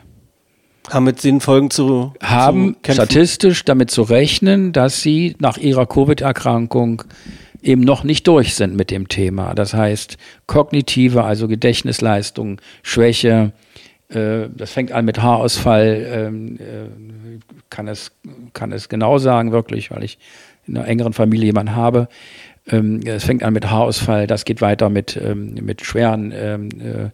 haben 0.90 1.04
mit 1.04 1.22
den 1.22 1.40
Folgen 1.40 1.70
zu 1.70 2.14
haben 2.22 2.76
zu 2.82 2.92
statistisch 2.92 3.64
damit 3.64 3.90
zu 3.90 4.02
rechnen, 4.02 4.72
dass 4.72 5.02
sie 5.02 5.36
nach 5.38 5.58
ihrer 5.58 5.86
Covid-Erkrankung 5.86 7.02
eben 7.62 7.82
noch 7.82 8.04
nicht 8.04 8.26
durch 8.26 8.54
sind 8.54 8.76
mit 8.76 8.90
dem 8.90 9.08
Thema. 9.08 9.54
Das 9.54 9.74
heißt, 9.74 10.16
kognitive, 10.46 11.24
also 11.24 11.48
Gedächtnisleistung, 11.48 12.60
Schwäche, 12.82 13.52
äh, 14.08 14.48
das 14.54 14.70
fängt 14.70 14.92
an 14.92 15.04
mit 15.04 15.20
Haarausfall, 15.20 16.06
ähm, 16.10 16.56
äh, 16.56 17.40
kann, 17.68 17.88
es, 17.88 18.12
kann 18.52 18.72
es 18.72 18.88
genau 18.88 19.18
sagen, 19.18 19.52
wirklich, 19.52 19.90
weil 19.90 20.04
ich 20.04 20.18
in 20.66 20.76
einer 20.76 20.86
engeren 20.86 21.14
Familie 21.14 21.46
jemanden 21.46 21.74
habe. 21.74 22.08
Ähm, 22.68 23.00
es 23.04 23.24
fängt 23.24 23.42
an 23.42 23.54
mit 23.54 23.70
Haarausfall, 23.70 24.26
das 24.26 24.44
geht 24.44 24.60
weiter 24.60 24.90
mit, 24.90 25.16
ähm, 25.22 25.54
mit 25.54 25.84
schweren 25.84 26.32
ähm, 26.34 26.68
äh, 26.80 27.10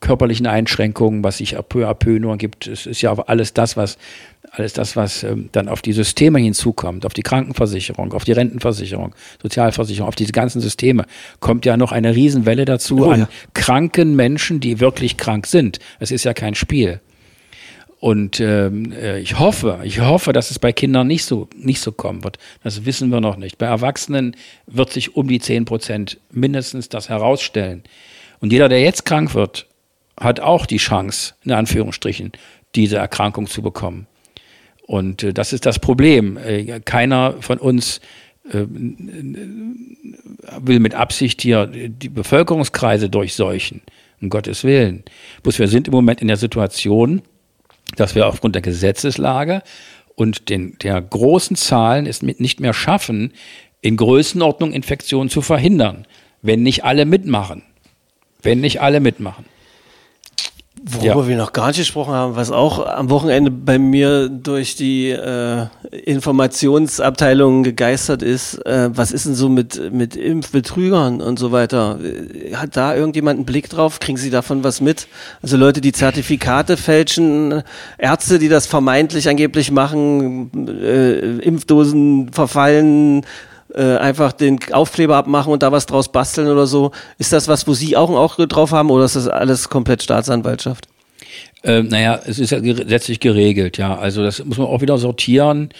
körperlichen 0.00 0.46
Einschränkungen, 0.46 1.22
was 1.22 1.38
sich 1.38 1.56
peu 1.68 1.88
à 1.88 1.94
peu 1.94 2.18
nur 2.18 2.36
gibt. 2.38 2.66
Es 2.66 2.86
ist 2.86 3.02
ja 3.02 3.12
alles 3.12 3.54
das, 3.54 3.76
was 3.76 3.98
alles 4.50 4.72
das, 4.72 4.96
was 4.96 5.26
dann 5.52 5.68
auf 5.68 5.82
die 5.82 5.92
Systeme 5.92 6.38
hinzukommt, 6.38 7.06
auf 7.06 7.12
die 7.12 7.22
Krankenversicherung, 7.22 8.12
auf 8.12 8.24
die 8.24 8.32
Rentenversicherung, 8.32 9.14
Sozialversicherung, 9.42 10.08
auf 10.08 10.14
diese 10.14 10.32
ganzen 10.32 10.60
Systeme, 10.60 11.06
kommt 11.40 11.66
ja 11.66 11.76
noch 11.76 11.92
eine 11.92 12.14
Riesenwelle 12.14 12.64
dazu 12.64 13.06
oh, 13.06 13.10
an 13.10 13.20
ja. 13.20 13.28
kranken 13.52 14.14
Menschen, 14.16 14.60
die 14.60 14.80
wirklich 14.80 15.16
krank 15.16 15.46
sind. 15.46 15.78
Es 15.98 16.10
ist 16.10 16.24
ja 16.24 16.34
kein 16.34 16.54
Spiel. 16.54 17.00
Und 18.04 18.38
ähm, 18.38 18.92
äh, 18.92 19.18
ich 19.20 19.38
hoffe, 19.38 19.80
ich 19.82 20.00
hoffe, 20.00 20.34
dass 20.34 20.50
es 20.50 20.58
bei 20.58 20.74
Kindern 20.74 21.06
nicht 21.06 21.24
so, 21.24 21.48
nicht 21.56 21.80
so 21.80 21.90
kommen 21.90 22.22
wird. 22.22 22.36
Das 22.62 22.84
wissen 22.84 23.08
wir 23.08 23.22
noch 23.22 23.38
nicht. 23.38 23.56
Bei 23.56 23.64
Erwachsenen 23.64 24.36
wird 24.66 24.92
sich 24.92 25.16
um 25.16 25.26
die 25.26 25.40
10 25.40 25.64
Prozent 25.64 26.20
mindestens 26.30 26.90
das 26.90 27.08
herausstellen. 27.08 27.82
Und 28.40 28.52
jeder, 28.52 28.68
der 28.68 28.82
jetzt 28.82 29.06
krank 29.06 29.34
wird, 29.34 29.68
hat 30.20 30.38
auch 30.38 30.66
die 30.66 30.76
Chance, 30.76 31.32
in 31.44 31.52
Anführungsstrichen, 31.52 32.32
diese 32.74 32.98
Erkrankung 32.98 33.46
zu 33.46 33.62
bekommen. 33.62 34.06
Und 34.82 35.22
äh, 35.22 35.32
das 35.32 35.54
ist 35.54 35.64
das 35.64 35.78
Problem. 35.78 36.36
Äh, 36.36 36.80
keiner 36.80 37.36
von 37.40 37.56
uns 37.56 38.02
äh, 38.50 38.66
will 40.58 40.78
mit 40.78 40.94
Absicht 40.94 41.40
hier 41.40 41.68
die 41.68 42.10
Bevölkerungskreise 42.10 43.08
durchseuchen, 43.08 43.80
um 44.20 44.28
Gottes 44.28 44.62
Willen. 44.62 45.04
Bloß 45.42 45.58
wir 45.58 45.68
sind 45.68 45.88
im 45.88 45.94
Moment 45.94 46.20
in 46.20 46.28
der 46.28 46.36
Situation, 46.36 47.22
dass 47.96 48.14
wir 48.14 48.26
aufgrund 48.26 48.54
der 48.54 48.62
Gesetzeslage 48.62 49.62
und 50.14 50.48
den, 50.48 50.76
der 50.78 51.00
großen 51.00 51.56
Zahlen 51.56 52.06
es 52.06 52.22
nicht 52.22 52.60
mehr 52.60 52.74
schaffen, 52.74 53.32
in 53.80 53.96
Größenordnung 53.96 54.72
Infektionen 54.72 55.28
zu 55.28 55.42
verhindern, 55.42 56.06
wenn 56.42 56.62
nicht 56.62 56.84
alle 56.84 57.04
mitmachen. 57.04 57.62
Wenn 58.42 58.60
nicht 58.60 58.80
alle 58.80 59.00
mitmachen. 59.00 59.46
Worüber 60.86 61.22
ja. 61.22 61.28
wir 61.28 61.36
noch 61.38 61.54
gar 61.54 61.68
nicht 61.68 61.78
gesprochen 61.78 62.12
haben, 62.12 62.36
was 62.36 62.50
auch 62.50 62.84
am 62.84 63.08
Wochenende 63.08 63.50
bei 63.50 63.78
mir 63.78 64.28
durch 64.28 64.76
die 64.76 65.08
äh, 65.08 65.66
Informationsabteilung 65.90 67.62
gegeistert 67.62 68.22
ist, 68.22 68.56
äh, 68.66 68.90
was 68.92 69.10
ist 69.10 69.24
denn 69.24 69.34
so 69.34 69.48
mit, 69.48 69.94
mit 69.94 70.14
Impfbetrügern 70.14 71.22
und 71.22 71.38
so 71.38 71.52
weiter? 71.52 71.98
Hat 72.52 72.76
da 72.76 72.94
irgendjemand 72.94 73.38
einen 73.38 73.46
Blick 73.46 73.70
drauf? 73.70 73.98
Kriegen 73.98 74.18
Sie 74.18 74.28
davon 74.28 74.62
was 74.62 74.82
mit? 74.82 75.08
Also 75.40 75.56
Leute, 75.56 75.80
die 75.80 75.92
Zertifikate 75.92 76.76
fälschen, 76.76 77.62
Ärzte, 77.96 78.38
die 78.38 78.50
das 78.50 78.66
vermeintlich 78.66 79.26
angeblich 79.26 79.70
machen, 79.70 80.68
äh, 80.68 81.38
Impfdosen 81.38 82.30
verfallen, 82.30 83.24
äh, 83.74 83.96
einfach 83.96 84.32
den 84.32 84.58
Aufkleber 84.72 85.16
abmachen 85.16 85.52
und 85.52 85.62
da 85.62 85.72
was 85.72 85.86
draus 85.86 86.10
basteln 86.10 86.48
oder 86.48 86.66
so. 86.66 86.92
Ist 87.18 87.32
das 87.32 87.48
was, 87.48 87.66
wo 87.66 87.74
Sie 87.74 87.96
auch 87.96 88.08
ein 88.08 88.16
Auge 88.16 88.46
drauf 88.48 88.72
haben 88.72 88.90
oder 88.90 89.04
ist 89.04 89.16
das 89.16 89.28
alles 89.28 89.68
komplett 89.68 90.02
Staatsanwaltschaft? 90.02 90.88
Äh, 91.64 91.82
naja, 91.82 92.20
es 92.26 92.38
ist 92.38 92.50
ja 92.50 92.60
gesetzlich 92.60 93.20
geregelt, 93.20 93.78
ja. 93.78 93.96
Also 93.96 94.22
das 94.22 94.44
muss 94.44 94.58
man 94.58 94.66
auch 94.66 94.82
wieder 94.82 94.98
sortieren. 94.98 95.70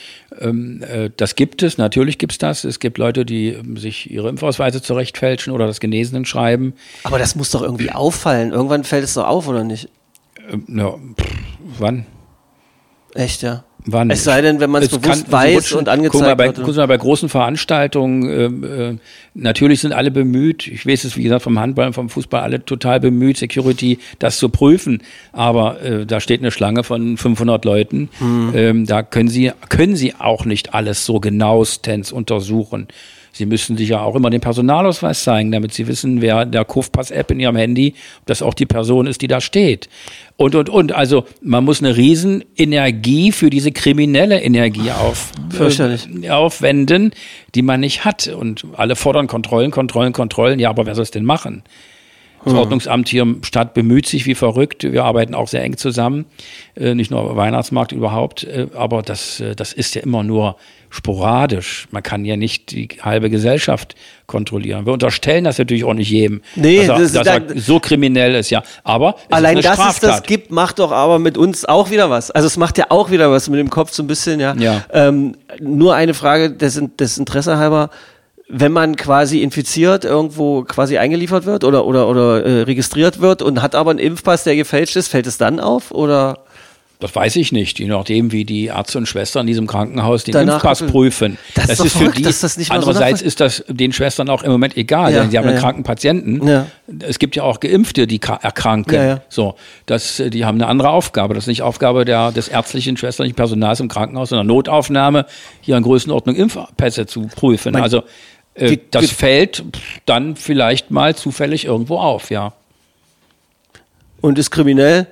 Ähm, 0.40 0.82
äh, 0.82 1.10
das 1.14 1.34
gibt 1.34 1.62
es, 1.62 1.76
natürlich 1.76 2.16
gibt 2.16 2.32
es 2.32 2.38
das. 2.38 2.64
Es 2.64 2.80
gibt 2.80 2.96
Leute, 2.96 3.26
die 3.26 3.48
ähm, 3.48 3.76
sich 3.76 4.10
ihre 4.10 4.30
Impfausweise 4.30 4.80
zurechtfälschen 4.80 5.52
oder 5.52 5.66
das 5.66 5.80
Genesenen 5.80 6.24
schreiben. 6.24 6.72
Aber 7.02 7.18
das 7.18 7.36
muss 7.36 7.50
doch 7.50 7.60
irgendwie 7.60 7.92
auffallen. 7.92 8.50
Irgendwann 8.52 8.84
fällt 8.84 9.04
es 9.04 9.12
doch 9.14 9.26
auf, 9.26 9.46
oder 9.46 9.62
nicht? 9.62 9.90
Ähm, 10.50 10.64
ja, 10.68 10.90
pff, 10.92 11.34
wann? 11.78 12.06
Echt, 13.14 13.42
ja. 13.42 13.64
Wann? 13.86 14.10
Es 14.10 14.24
sei 14.24 14.40
denn, 14.40 14.60
wenn 14.60 14.70
man 14.70 14.82
es 14.82 14.88
bewusst 14.88 15.24
kann, 15.24 15.32
weiß 15.32 15.56
rutschen, 15.56 15.78
und 15.78 15.88
angezeigt 15.90 16.24
guck 16.24 16.38
bei, 16.38 16.46
wird. 16.46 16.62
Guck 16.62 16.76
mal, 16.76 16.86
bei 16.86 16.96
großen 16.96 17.28
Veranstaltungen, 17.28 18.28
äh, 18.62 18.90
äh, 18.90 18.96
natürlich 19.34 19.80
sind 19.80 19.92
alle 19.92 20.10
bemüht, 20.10 20.66
ich 20.66 20.86
weiß 20.86 21.04
es, 21.04 21.16
wie 21.16 21.22
gesagt, 21.22 21.42
vom 21.42 21.58
Handball 21.58 21.88
und 21.88 21.92
vom 21.92 22.08
Fußball, 22.08 22.40
alle 22.40 22.64
total 22.64 23.00
bemüht, 23.00 23.36
Security, 23.36 23.98
das 24.18 24.38
zu 24.38 24.48
prüfen. 24.48 25.02
Aber 25.32 25.82
äh, 25.82 26.06
da 26.06 26.20
steht 26.20 26.40
eine 26.40 26.50
Schlange 26.50 26.82
von 26.82 27.18
500 27.18 27.64
Leuten. 27.66 28.08
Mhm. 28.20 28.52
Ähm, 28.54 28.86
da 28.86 29.02
können 29.02 29.28
sie, 29.28 29.52
können 29.68 29.96
sie 29.96 30.14
auch 30.18 30.46
nicht 30.46 30.72
alles 30.72 31.04
so 31.04 31.20
genauestens 31.20 32.10
untersuchen. 32.10 32.88
Sie 33.34 33.46
müssen 33.46 33.76
sich 33.76 33.88
ja 33.88 34.00
auch 34.00 34.14
immer 34.14 34.30
den 34.30 34.40
Personalausweis 34.40 35.24
zeigen, 35.24 35.50
damit 35.50 35.74
Sie 35.74 35.88
wissen, 35.88 36.22
wer 36.22 36.46
der 36.46 36.64
Kufpass-App 36.64 37.32
in 37.32 37.40
Ihrem 37.40 37.56
Handy, 37.56 37.94
ob 38.20 38.26
das 38.26 38.42
auch 38.42 38.54
die 38.54 38.64
Person 38.64 39.08
ist, 39.08 39.22
die 39.22 39.26
da 39.26 39.40
steht. 39.40 39.88
Und, 40.36 40.54
und, 40.54 40.68
und. 40.68 40.92
Also 40.92 41.26
man 41.42 41.64
muss 41.64 41.80
eine 41.80 41.96
Riesenenergie 41.96 43.30
für 43.30 43.50
diese 43.50 43.70
kriminelle 43.70 44.42
Energie 44.42 44.90
auf, 44.90 45.30
äh, 45.58 46.30
aufwenden, 46.30 47.12
die 47.54 47.62
man 47.62 47.80
nicht 47.80 48.04
hat. 48.04 48.26
Und 48.26 48.66
alle 48.76 48.96
fordern 48.96 49.26
Kontrollen, 49.28 49.70
Kontrollen, 49.70 50.12
Kontrollen. 50.12 50.58
Ja, 50.58 50.70
aber 50.70 50.86
wer 50.86 50.94
soll 50.94 51.04
es 51.04 51.12
denn 51.12 51.24
machen? 51.24 51.62
Das. 52.44 52.54
Ordnungsamt 52.54 53.08
hier 53.08 53.22
im 53.22 53.42
Stadt 53.42 53.74
bemüht 53.74 54.06
sich 54.06 54.26
wie 54.26 54.34
verrückt. 54.34 54.82
Wir 54.84 55.04
arbeiten 55.04 55.34
auch 55.34 55.48
sehr 55.48 55.62
eng 55.62 55.76
zusammen, 55.76 56.26
äh, 56.76 56.94
nicht 56.94 57.10
nur 57.10 57.36
Weihnachtsmarkt 57.36 57.92
überhaupt, 57.92 58.44
äh, 58.44 58.66
aber 58.74 59.02
das, 59.02 59.40
äh, 59.40 59.54
das 59.54 59.72
ist 59.72 59.94
ja 59.94 60.02
immer 60.02 60.22
nur 60.22 60.56
sporadisch. 60.90 61.88
Man 61.90 62.02
kann 62.02 62.24
ja 62.24 62.36
nicht 62.36 62.70
die 62.70 62.88
halbe 63.02 63.28
Gesellschaft 63.28 63.96
kontrollieren. 64.26 64.86
Wir 64.86 64.92
unterstellen 64.92 65.44
das 65.44 65.58
natürlich 65.58 65.84
auch 65.84 65.94
nicht 65.94 66.10
jedem, 66.10 66.40
nee, 66.54 66.86
dass, 66.86 66.88
er, 66.88 66.98
das 66.98 67.12
dass 67.12 67.26
er 67.26 67.60
so 67.60 67.80
kriminell 67.80 68.34
ist, 68.36 68.50
ja. 68.50 68.62
Aber 68.84 69.16
allein 69.30 69.60
dass 69.60 69.78
es 69.78 70.00
das 70.00 70.22
gibt, 70.22 70.52
macht 70.52 70.78
doch 70.78 70.92
aber 70.92 71.18
mit 71.18 71.36
uns 71.36 71.64
auch 71.64 71.90
wieder 71.90 72.10
was. 72.10 72.30
Also 72.30 72.46
es 72.46 72.56
macht 72.56 72.78
ja 72.78 72.86
auch 72.90 73.10
wieder 73.10 73.30
was 73.30 73.48
mit 73.48 73.58
dem 73.58 73.70
Kopf 73.70 73.92
so 73.92 74.02
ein 74.02 74.06
bisschen, 74.06 74.38
ja. 74.38 74.54
ja. 74.54 74.84
Ähm, 74.92 75.36
nur 75.60 75.94
eine 75.94 76.14
Frage 76.14 76.52
des, 76.52 76.80
des 76.98 77.18
Interesse 77.18 77.58
halber 77.58 77.90
wenn 78.48 78.72
man 78.72 78.96
quasi 78.96 79.42
infiziert 79.42 80.04
irgendwo 80.04 80.62
quasi 80.64 80.98
eingeliefert 80.98 81.46
wird 81.46 81.64
oder 81.64 81.86
oder 81.86 82.08
oder 82.08 82.44
äh, 82.44 82.62
registriert 82.62 83.20
wird 83.20 83.42
und 83.42 83.62
hat 83.62 83.74
aber 83.74 83.90
einen 83.90 83.98
Impfpass, 83.98 84.44
der 84.44 84.56
gefälscht 84.56 84.96
ist, 84.96 85.08
fällt 85.08 85.26
es 85.26 85.38
dann 85.38 85.60
auf 85.60 85.90
oder? 85.90 86.44
Das 87.00 87.14
weiß 87.14 87.36
ich 87.36 87.52
nicht, 87.52 87.80
je 87.80 87.86
nachdem, 87.86 88.32
wie 88.32 88.44
die 88.44 88.66
Ärzte 88.66 88.98
und 88.98 89.06
Schwestern 89.06 89.42
in 89.42 89.48
diesem 89.48 89.66
Krankenhaus 89.66 90.24
den 90.24 90.32
Danach 90.32 90.54
Impfpass 90.54 90.82
prüfen. 90.86 91.38
Das, 91.54 91.66
das 91.66 91.80
ist, 91.80 91.86
ist 91.86 91.96
für 91.96 92.10
die. 92.10 92.22
Das 92.22 92.70
andererseits 92.70 93.20
so 93.20 93.26
ist 93.26 93.40
das 93.40 93.64
den 93.68 93.92
Schwestern 93.92 94.30
auch 94.30 94.42
im 94.42 94.50
Moment 94.50 94.76
egal, 94.76 95.12
ja, 95.12 95.20
denn 95.20 95.30
sie 95.30 95.36
haben 95.36 95.44
ja, 95.44 95.50
einen 95.50 95.60
kranken 95.60 95.82
Patienten. 95.82 96.66
Es 97.00 97.18
gibt 97.18 97.36
ja 97.36 97.42
auch 97.42 97.60
Geimpfte, 97.60 98.06
die 98.06 98.20
erkranken. 98.22 99.20
So, 99.28 99.56
das, 99.86 100.22
die 100.28 100.44
haben 100.44 100.56
eine 100.56 100.68
andere 100.68 100.90
Aufgabe. 100.90 101.34
Das 101.34 101.44
ist 101.44 101.48
nicht 101.48 101.62
Aufgabe 101.62 102.04
der, 102.04 102.32
des 102.32 102.48
ärztlichen, 102.48 102.96
schwesterlichen 102.96 103.36
Personals 103.36 103.80
im 103.80 103.88
Krankenhaus, 103.88 104.28
sondern 104.28 104.46
Notaufnahme, 104.46 105.26
hier 105.60 105.76
in 105.76 105.82
Größenordnung 105.82 106.36
Impfpässe 106.36 107.06
zu 107.06 107.28
prüfen. 107.34 107.72
Mein, 107.72 107.82
also 107.82 108.04
äh, 108.54 108.78
das 108.90 109.10
fällt 109.10 109.64
dann 110.06 110.36
vielleicht 110.36 110.90
mal 110.90 111.14
zufällig 111.14 111.64
irgendwo 111.64 111.98
auf, 111.98 112.30
ja. 112.30 112.52
Und 114.20 114.38
ist 114.38 114.50
kriminell? 114.50 115.06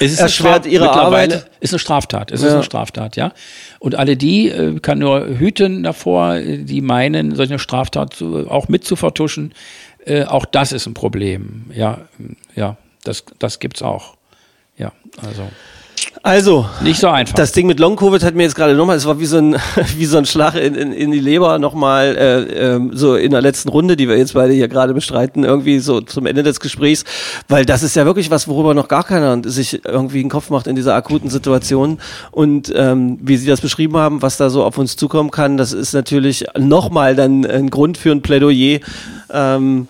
Es 0.00 0.12
ist 0.12 0.20
erschwert 0.20 0.66
ihre 0.66 0.90
Arbeit. 0.90 1.50
Ist 1.60 1.72
eine 1.72 1.78
Straftat. 1.78 2.30
Es 2.30 2.40
ja. 2.40 2.48
ist 2.48 2.54
eine 2.54 2.62
Straftat, 2.62 3.16
ja. 3.16 3.32
Und 3.78 3.94
alle 3.94 4.16
die 4.16 4.48
äh, 4.48 4.78
kann 4.80 4.98
nur 4.98 5.26
hüten 5.26 5.82
davor, 5.82 6.38
die 6.40 6.80
meinen, 6.80 7.34
solche 7.34 7.58
Straftat 7.58 8.14
zu, 8.14 8.50
auch 8.50 8.68
mit 8.68 8.84
zu 8.84 8.96
vertuschen. 8.96 9.54
Äh, 10.04 10.24
auch 10.24 10.46
das 10.46 10.72
ist 10.72 10.86
ein 10.86 10.94
Problem. 10.94 11.66
Ja, 11.74 11.98
ja, 12.54 12.76
das, 13.04 13.24
das 13.38 13.58
gibt's 13.58 13.82
auch. 13.82 14.16
Ja, 14.78 14.92
also. 15.22 15.48
Also, 16.22 16.66
nicht 16.82 17.00
so 17.00 17.08
einfach. 17.08 17.34
Das 17.34 17.52
Ding 17.52 17.66
mit 17.66 17.80
Long 17.80 17.96
Covid 17.96 18.22
hat 18.22 18.34
mir 18.34 18.42
jetzt 18.42 18.54
gerade 18.54 18.74
nochmal, 18.74 18.98
es 18.98 19.06
war 19.06 19.18
wie 19.20 19.26
so 19.26 19.38
ein, 19.38 19.56
wie 19.96 20.04
so 20.04 20.18
ein 20.18 20.26
Schlag 20.26 20.54
in, 20.54 20.74
in, 20.74 20.92
in 20.92 21.10
die 21.12 21.18
Leber 21.18 21.58
nochmal, 21.58 22.14
äh, 22.14 22.74
äh, 22.74 22.90
so 22.92 23.16
in 23.16 23.30
der 23.30 23.40
letzten 23.40 23.70
Runde, 23.70 23.96
die 23.96 24.06
wir 24.06 24.18
jetzt 24.18 24.34
beide 24.34 24.52
hier 24.52 24.68
gerade 24.68 24.92
bestreiten, 24.92 25.44
irgendwie 25.44 25.78
so 25.78 26.02
zum 26.02 26.26
Ende 26.26 26.42
des 26.42 26.60
Gesprächs, 26.60 27.04
weil 27.48 27.64
das 27.64 27.82
ist 27.82 27.96
ja 27.96 28.04
wirklich 28.04 28.30
was, 28.30 28.48
worüber 28.48 28.74
noch 28.74 28.88
gar 28.88 29.04
keiner 29.04 29.40
sich 29.48 29.82
irgendwie 29.86 30.20
einen 30.20 30.28
Kopf 30.28 30.50
macht 30.50 30.66
in 30.66 30.76
dieser 30.76 30.94
akuten 30.94 31.30
Situation. 31.30 31.98
Und 32.32 32.70
ähm, 32.76 33.18
wie 33.22 33.38
Sie 33.38 33.46
das 33.46 33.62
beschrieben 33.62 33.96
haben, 33.96 34.20
was 34.20 34.36
da 34.36 34.50
so 34.50 34.62
auf 34.62 34.76
uns 34.76 34.96
zukommen 34.96 35.30
kann, 35.30 35.56
das 35.56 35.72
ist 35.72 35.94
natürlich 35.94 36.44
nochmal 36.58 37.16
dann 37.16 37.46
ein 37.46 37.70
Grund 37.70 37.96
für 37.96 38.12
ein 38.12 38.20
Plädoyer. 38.20 38.80
Ähm, 39.32 39.88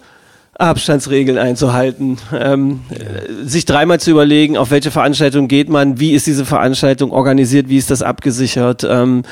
Abstandsregeln 0.61 1.39
einzuhalten, 1.39 2.19
ähm, 2.39 2.81
ja. 2.91 3.47
sich 3.47 3.65
dreimal 3.65 3.99
zu 3.99 4.11
überlegen, 4.11 4.57
auf 4.57 4.71
welche 4.71 4.91
Veranstaltung 4.91 5.49
geht 5.49 5.69
man, 5.69 5.99
wie 5.99 6.13
ist 6.13 6.27
diese 6.27 6.45
Veranstaltung 6.45 7.13
organisiert, 7.13 7.69
wie 7.69 7.79
ist 7.79 7.91
das 7.91 8.03
abgesichert. 8.03 8.87
Ähm, 8.89 9.23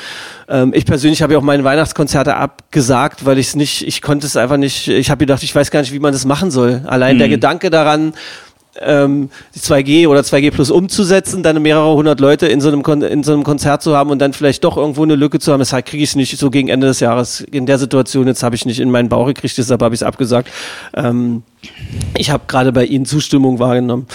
ähm, 0.48 0.72
ich 0.74 0.86
persönlich 0.86 1.22
habe 1.22 1.34
ja 1.34 1.38
auch 1.38 1.44
meine 1.44 1.64
Weihnachtskonzerte 1.64 2.34
abgesagt, 2.36 3.26
weil 3.26 3.38
ich 3.38 3.48
es 3.48 3.56
nicht, 3.56 3.86
ich 3.86 4.00
konnte 4.00 4.26
es 4.26 4.36
einfach 4.36 4.56
nicht, 4.56 4.88
ich 4.88 5.10
habe 5.10 5.18
gedacht, 5.18 5.42
ich 5.42 5.54
weiß 5.54 5.70
gar 5.70 5.80
nicht, 5.80 5.92
wie 5.92 5.98
man 5.98 6.12
das 6.12 6.24
machen 6.24 6.50
soll. 6.50 6.82
Allein 6.86 7.16
mhm. 7.16 7.18
der 7.18 7.28
Gedanke 7.28 7.68
daran, 7.70 8.14
ähm, 8.82 9.30
2G 9.56 10.08
oder 10.08 10.20
2G 10.20 10.50
Plus 10.50 10.70
umzusetzen, 10.70 11.42
dann 11.42 11.60
mehrere 11.62 11.94
hundert 11.94 12.20
Leute 12.20 12.46
in 12.46 12.60
so, 12.60 12.68
einem 12.68 12.82
Kon 12.82 13.02
in 13.02 13.22
so 13.22 13.32
einem 13.32 13.44
Konzert 13.44 13.82
zu 13.82 13.96
haben 13.96 14.10
und 14.10 14.18
dann 14.18 14.32
vielleicht 14.32 14.64
doch 14.64 14.76
irgendwo 14.76 15.02
eine 15.02 15.14
Lücke 15.14 15.38
zu 15.38 15.52
haben. 15.52 15.60
Das 15.60 15.70
kriege 15.70 16.02
ich 16.02 16.16
nicht 16.16 16.36
so 16.38 16.50
gegen 16.50 16.68
Ende 16.68 16.86
des 16.86 17.00
Jahres 17.00 17.40
in 17.40 17.66
der 17.66 17.78
Situation. 17.78 18.26
Jetzt 18.26 18.42
habe 18.42 18.54
ich 18.54 18.66
nicht 18.66 18.80
in 18.80 18.90
meinen 18.90 19.08
Bauch 19.08 19.26
gekriegt, 19.26 19.56
deshalb 19.56 19.82
habe 19.82 19.94
ich 19.94 20.00
es 20.00 20.06
abgesagt. 20.06 20.48
Ähm, 20.94 21.42
ich 22.16 22.30
habe 22.30 22.44
gerade 22.46 22.72
bei 22.72 22.84
Ihnen 22.84 23.04
Zustimmung 23.04 23.58
wahrgenommen. 23.58 24.06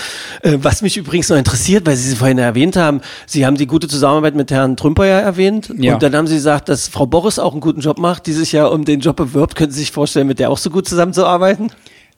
Äh, 0.41 0.57
was 0.61 0.81
mich 0.81 0.97
übrigens 0.97 1.29
noch 1.29 1.37
interessiert, 1.37 1.85
weil 1.85 1.95
Sie 1.95 2.09
sie 2.09 2.15
vorhin 2.15 2.37
erwähnt 2.37 2.75
haben, 2.75 3.01
Sie 3.25 3.45
haben 3.45 3.57
die 3.57 3.67
gute 3.67 3.87
Zusammenarbeit 3.87 4.35
mit 4.35 4.51
Herrn 4.51 4.77
Trümper 4.77 5.05
ja 5.05 5.19
erwähnt. 5.19 5.73
Ja. 5.77 5.93
Und 5.93 6.03
dann 6.03 6.15
haben 6.15 6.27
Sie 6.27 6.35
gesagt, 6.35 6.69
dass 6.69 6.87
Frau 6.87 7.05
Boris 7.05 7.39
auch 7.39 7.51
einen 7.51 7.61
guten 7.61 7.81
Job 7.81 7.99
macht, 7.99 8.27
die 8.27 8.33
sich 8.33 8.51
ja 8.51 8.67
um 8.67 8.85
den 8.85 9.01
Job 9.01 9.17
bewirbt. 9.17 9.55
Können 9.55 9.71
Sie 9.71 9.79
sich 9.79 9.91
vorstellen, 9.91 10.27
mit 10.27 10.39
der 10.39 10.49
auch 10.49 10.57
so 10.57 10.69
gut 10.69 10.87
zusammenzuarbeiten? 10.87 11.71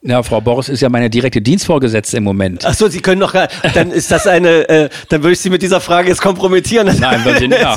Ja, 0.07 0.22
Frau 0.22 0.40
Boris 0.40 0.69
ist 0.69 0.82
ja 0.82 0.90
meine 0.90 1.10
direkte 1.10 1.41
Dienstvorgesetzte 1.41 2.18
im 2.18 2.23
Moment. 2.26 2.64
Ach 2.64 2.76
so, 2.76 2.88
Sie 2.88 2.99
können 2.99 3.19
noch, 3.19 3.34
dann 3.73 3.90
ist 3.90 4.11
das 4.11 4.27
eine, 4.27 4.69
äh, 4.69 4.90
dann 5.10 5.23
würde 5.23 5.34
ich 5.34 5.40
Sie 5.40 5.49
mit 5.49 5.64
dieser 5.64 5.82
Frage 5.82 6.10
jetzt 6.10 6.22
kompromittieren. 6.22 6.95
Nein, 6.99 7.26
wir 7.26 7.36
sind, 7.38 7.52
ja, 7.52 7.76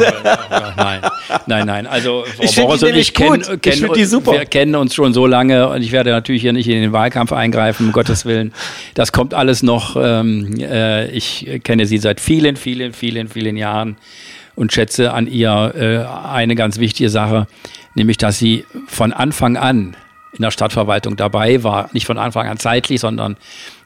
nein, 0.77 1.01
nein, 1.47 1.67
nein. 1.67 1.87
Also 1.87 2.27
Frau 2.37 2.45
ich 2.45 2.57
Boris 2.57 2.83
und 2.83 2.95
ich 2.95 3.15
kennen, 3.15 3.41
ich 3.41 3.83
wir 3.83 4.45
kennen 4.45 4.75
uns 4.75 4.95
schon 4.95 5.15
so 5.15 5.27
lange 5.27 5.71
und 5.71 5.81
ich 5.81 5.91
werde 5.91 6.11
natürlich 6.11 6.43
hier 6.43 6.53
nicht 6.53 6.69
in 6.69 6.83
den 6.83 6.93
Wahlkampf 6.93 7.33
eingreifen, 7.33 7.87
um 7.87 7.93
Gottes 7.93 8.27
Willen. 8.27 8.53
Das 8.93 9.13
kommt 9.13 9.33
alles 9.33 9.63
noch. 9.63 9.97
Ähm, 9.99 10.55
äh, 10.61 11.07
ich 11.11 11.63
kenne 11.65 11.87
sie 11.87 11.97
seit 11.97 12.21
vielen, 12.21 12.57
vielen, 12.57 12.93
vielen, 12.93 13.29
vielen 13.29 13.57
Jahren 13.57 13.97
und 14.55 14.71
schätze 14.75 15.15
an 15.15 15.29
ihr 15.29 15.73
äh, 15.75 16.29
eine 16.29 16.57
ganz 16.57 16.79
wichtige 16.79 17.09
Sache, 17.09 17.47
nämlich 17.95 18.19
dass 18.19 18.39
sie 18.39 18.67
von 18.87 19.15
Anfang 19.15 19.57
an 19.57 19.97
in 20.33 20.43
der 20.43 20.51
Stadtverwaltung 20.51 21.17
dabei 21.17 21.63
war, 21.63 21.89
nicht 21.93 22.07
von 22.07 22.19
Anfang 22.19 22.49
an 22.49 22.59
zeitlich, 22.59 23.01
sondern 23.01 23.37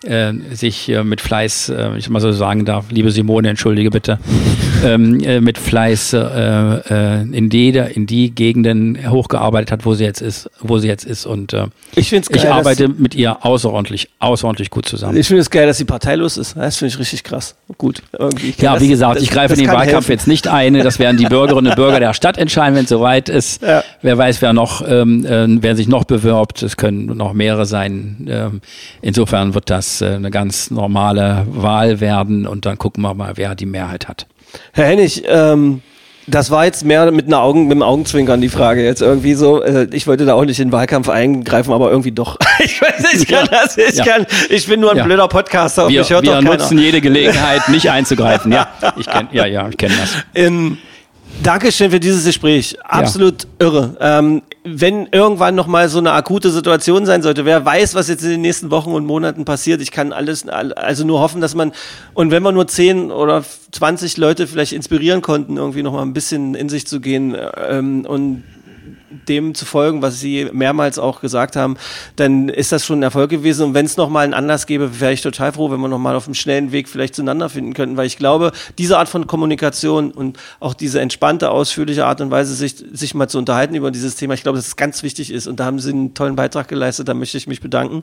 äh, 0.04 0.32
sich 0.52 0.88
äh, 0.88 1.04
mit 1.04 1.20
Fleiß, 1.20 1.68
äh, 1.70 1.96
ich 1.96 2.08
mal 2.08 2.20
so 2.20 2.32
sagen 2.32 2.64
darf, 2.64 2.86
liebe 2.90 3.10
Simone, 3.10 3.48
entschuldige 3.48 3.90
bitte, 3.90 4.18
ähm, 4.84 5.20
äh, 5.20 5.40
mit 5.40 5.58
Fleiß 5.58 6.12
äh, 6.12 6.18
äh, 6.18 7.22
in, 7.22 7.48
die, 7.48 7.68
in 7.70 8.06
die 8.06 8.30
Gegenden 8.30 9.10
hochgearbeitet 9.10 9.72
hat, 9.72 9.84
wo 9.84 9.94
sie 9.94 10.04
jetzt 10.04 10.20
ist, 10.20 10.50
wo 10.60 10.78
sie 10.78 10.88
jetzt 10.88 11.04
ist. 11.04 11.26
Und 11.26 11.52
äh, 11.52 11.66
ich, 11.94 12.08
find's 12.08 12.28
geil, 12.28 12.42
ich 12.42 12.50
arbeite 12.50 12.88
mit 12.88 13.14
ihr 13.14 13.44
außerordentlich, 13.44 14.08
außerordentlich 14.18 14.70
gut 14.70 14.86
zusammen. 14.86 15.16
Ich 15.16 15.28
finde 15.28 15.42
es 15.42 15.50
geil, 15.50 15.66
dass 15.66 15.78
sie 15.78 15.84
parteilos 15.84 16.36
ist. 16.36 16.56
Das 16.56 16.76
finde 16.76 16.94
ich 16.94 16.98
richtig 16.98 17.24
krass. 17.24 17.54
Gut. 17.78 18.02
Ja, 18.58 18.80
wie 18.80 18.88
gesagt, 18.88 19.16
das, 19.16 19.22
ich 19.22 19.30
greife 19.30 19.54
in 19.54 19.60
den 19.60 19.68
Wahlkampf 19.68 19.92
helfen. 19.92 20.12
jetzt 20.12 20.26
nicht 20.26 20.48
ein. 20.48 20.74
Das 20.74 20.98
werden 20.98 21.16
die 21.16 21.26
Bürgerinnen 21.26 21.70
und 21.70 21.76
Bürger 21.76 22.00
der 22.00 22.14
Stadt 22.14 22.38
entscheiden, 22.38 22.74
wenn 22.76 22.84
es 22.84 22.90
soweit 22.90 23.28
ist. 23.28 23.62
Ja. 23.62 23.82
Wer 24.02 24.18
weiß, 24.18 24.42
wer 24.42 24.52
noch, 24.52 24.82
ähm, 24.86 25.24
äh, 25.24 25.46
wer 25.62 25.76
sich 25.76 25.88
noch 25.88 26.04
bewirbt. 26.04 26.62
Es 26.62 26.76
können 26.76 27.06
noch 27.16 27.32
mehrere 27.32 27.66
sein. 27.66 28.26
Ähm, 28.28 28.60
insofern 29.00 29.54
wird 29.54 29.70
das 29.70 29.91
äh, 30.01 30.14
eine 30.14 30.31
ganz 30.31 30.70
normale 30.70 31.47
Wahl 31.48 32.01
werden 32.01 32.47
und 32.47 32.66
dann 32.66 32.78
gucken 32.78 33.02
wir 33.02 33.14
mal, 33.14 33.32
wer 33.36 33.55
die 33.55 33.66
Mehrheit 33.66 34.09
hat. 34.09 34.27
Herr 34.73 34.86
Hennig, 34.86 35.24
ähm, 35.27 35.82
das 36.27 36.51
war 36.51 36.64
jetzt 36.64 36.85
mehr 36.85 37.10
mit, 37.10 37.27
einer 37.27 37.40
Augen, 37.40 37.64
mit 37.64 37.73
einem 37.73 37.82
Augenzwinkern 37.82 38.40
die 38.40 38.48
Frage 38.48 38.85
jetzt 38.85 39.02
irgendwie 39.02 39.35
so. 39.35 39.62
Äh, 39.62 39.89
ich 39.93 40.06
wollte 40.06 40.24
da 40.24 40.35
auch 40.35 40.44
nicht 40.44 40.60
in 40.60 40.69
den 40.69 40.73
Wahlkampf 40.73 41.09
eingreifen, 41.09 41.73
aber 41.73 41.90
irgendwie 41.90 42.12
doch. 42.12 42.39
ich 42.60 42.81
weiß 42.81 43.01
nicht, 43.01 43.23
ich 43.23 43.28
kann 43.28 43.48
das. 43.51 43.77
Ich, 43.77 43.97
ja. 43.97 44.05
kann, 44.05 44.27
ich 44.48 44.66
bin 44.66 44.81
nur 44.81 44.93
ein 44.93 44.98
ja. 44.98 45.05
blöder 45.05 45.28
Podcaster. 45.28 45.89
Wir, 45.89 46.09
wir 46.09 46.43
nutzen 46.43 46.78
jede 46.78 47.01
Gelegenheit, 47.01 47.69
nicht 47.69 47.90
einzugreifen. 47.90 48.52
Ja, 48.52 48.69
ich 48.97 49.06
kenn, 49.06 49.28
ja, 49.32 49.47
ja, 49.47 49.69
ich 49.69 49.77
kenne 49.77 49.94
das. 50.01 50.10
In, 50.32 50.78
Dankeschön 51.43 51.90
für 51.90 51.98
dieses 51.98 52.24
Gespräch. 52.24 52.77
Absolut 52.85 53.44
ja. 53.44 53.66
irre. 53.66 53.97
Ähm, 54.01 54.43
wenn 54.64 55.09
irgendwann 55.10 55.55
noch 55.55 55.66
mal 55.66 55.89
so 55.89 55.98
eine 55.98 56.12
akute 56.12 56.51
Situation 56.51 57.05
sein 57.05 57.22
sollte, 57.22 57.44
wer 57.44 57.64
weiß, 57.64 57.94
was 57.94 58.09
jetzt 58.09 58.22
in 58.22 58.30
den 58.30 58.40
nächsten 58.43 58.70
Wochen 58.70 58.93
und 58.93 59.05
Monaten 59.05 59.44
passiert. 59.44 59.80
Ich 59.80 59.90
kann 59.90 60.12
alles, 60.12 60.47
also 60.48 61.05
nur 61.05 61.20
hoffen, 61.20 61.40
dass 61.40 61.55
man, 61.55 61.72
und 62.14 62.30
wenn 62.30 62.43
wir 62.43 62.52
nur 62.52 62.68
10 62.68 63.10
oder 63.10 63.44
20 63.72 64.16
Leute 64.18 64.47
vielleicht 64.47 64.72
inspirieren 64.72 65.20
konnten, 65.20 65.56
irgendwie 65.56 65.82
noch 65.82 65.93
mal 65.93 66.02
ein 66.02 66.12
bisschen 66.12 66.55
in 66.55 66.68
sich 66.68 66.86
zu 66.86 67.01
gehen 67.01 67.36
ähm, 67.68 68.05
und 68.06 68.44
dem 69.28 69.55
zu 69.55 69.64
folgen, 69.64 70.02
was 70.02 70.20
Sie 70.20 70.48
mehrmals 70.52 70.98
auch 70.98 71.20
gesagt 71.20 71.56
haben, 71.56 71.76
dann 72.16 72.48
ist 72.48 72.72
das 72.72 72.84
schon 72.84 73.01
ein 73.01 73.02
Erfolg 73.02 73.30
gewesen. 73.30 73.66
Und 73.66 73.74
wenn 73.74 73.86
es 73.86 73.97
nochmal 73.97 74.24
einen 74.24 74.34
Anlass 74.34 74.66
gäbe, 74.66 75.01
wäre 75.01 75.12
ich 75.12 75.22
total 75.22 75.52
froh, 75.52 75.70
wenn 75.70 75.80
wir 75.80 75.89
nochmal 75.89 76.16
auf 76.16 76.26
einem 76.26 76.34
schnellen 76.34 76.72
Weg 76.72 76.89
vielleicht 76.89 77.14
zueinander 77.14 77.48
finden 77.48 77.74
könnten, 77.74 77.97
weil 77.97 78.06
ich 78.06 78.16
glaube, 78.16 78.52
diese 78.78 78.98
Art 78.98 79.09
von 79.09 79.26
Kommunikation 79.26 80.10
und 80.10 80.39
auch 80.60 80.74
diese 80.74 81.01
entspannte, 81.01 81.51
ausführliche 81.51 82.06
Art 82.06 82.20
und 82.20 82.30
Weise, 82.30 82.55
sich, 82.55 82.76
sich 82.93 83.14
mal 83.14 83.28
zu 83.28 83.39
unterhalten 83.39 83.74
über 83.74 83.90
dieses 83.90 84.16
Thema, 84.16 84.34
ich 84.34 84.43
glaube, 84.43 84.59
dass 84.59 84.66
es 84.66 84.76
ganz 84.76 85.02
wichtig 85.02 85.30
ist. 85.30 85.47
Und 85.47 85.60
da 85.60 85.64
haben 85.64 85.78
Sie 85.78 85.90
einen 85.90 86.14
tollen 86.14 86.36
Beitrag 86.36 86.68
geleistet, 86.68 87.09
da 87.09 87.14
möchte 87.14 87.39
ich 87.39 87.47
mich 87.47 87.60
bedanken. 87.60 88.02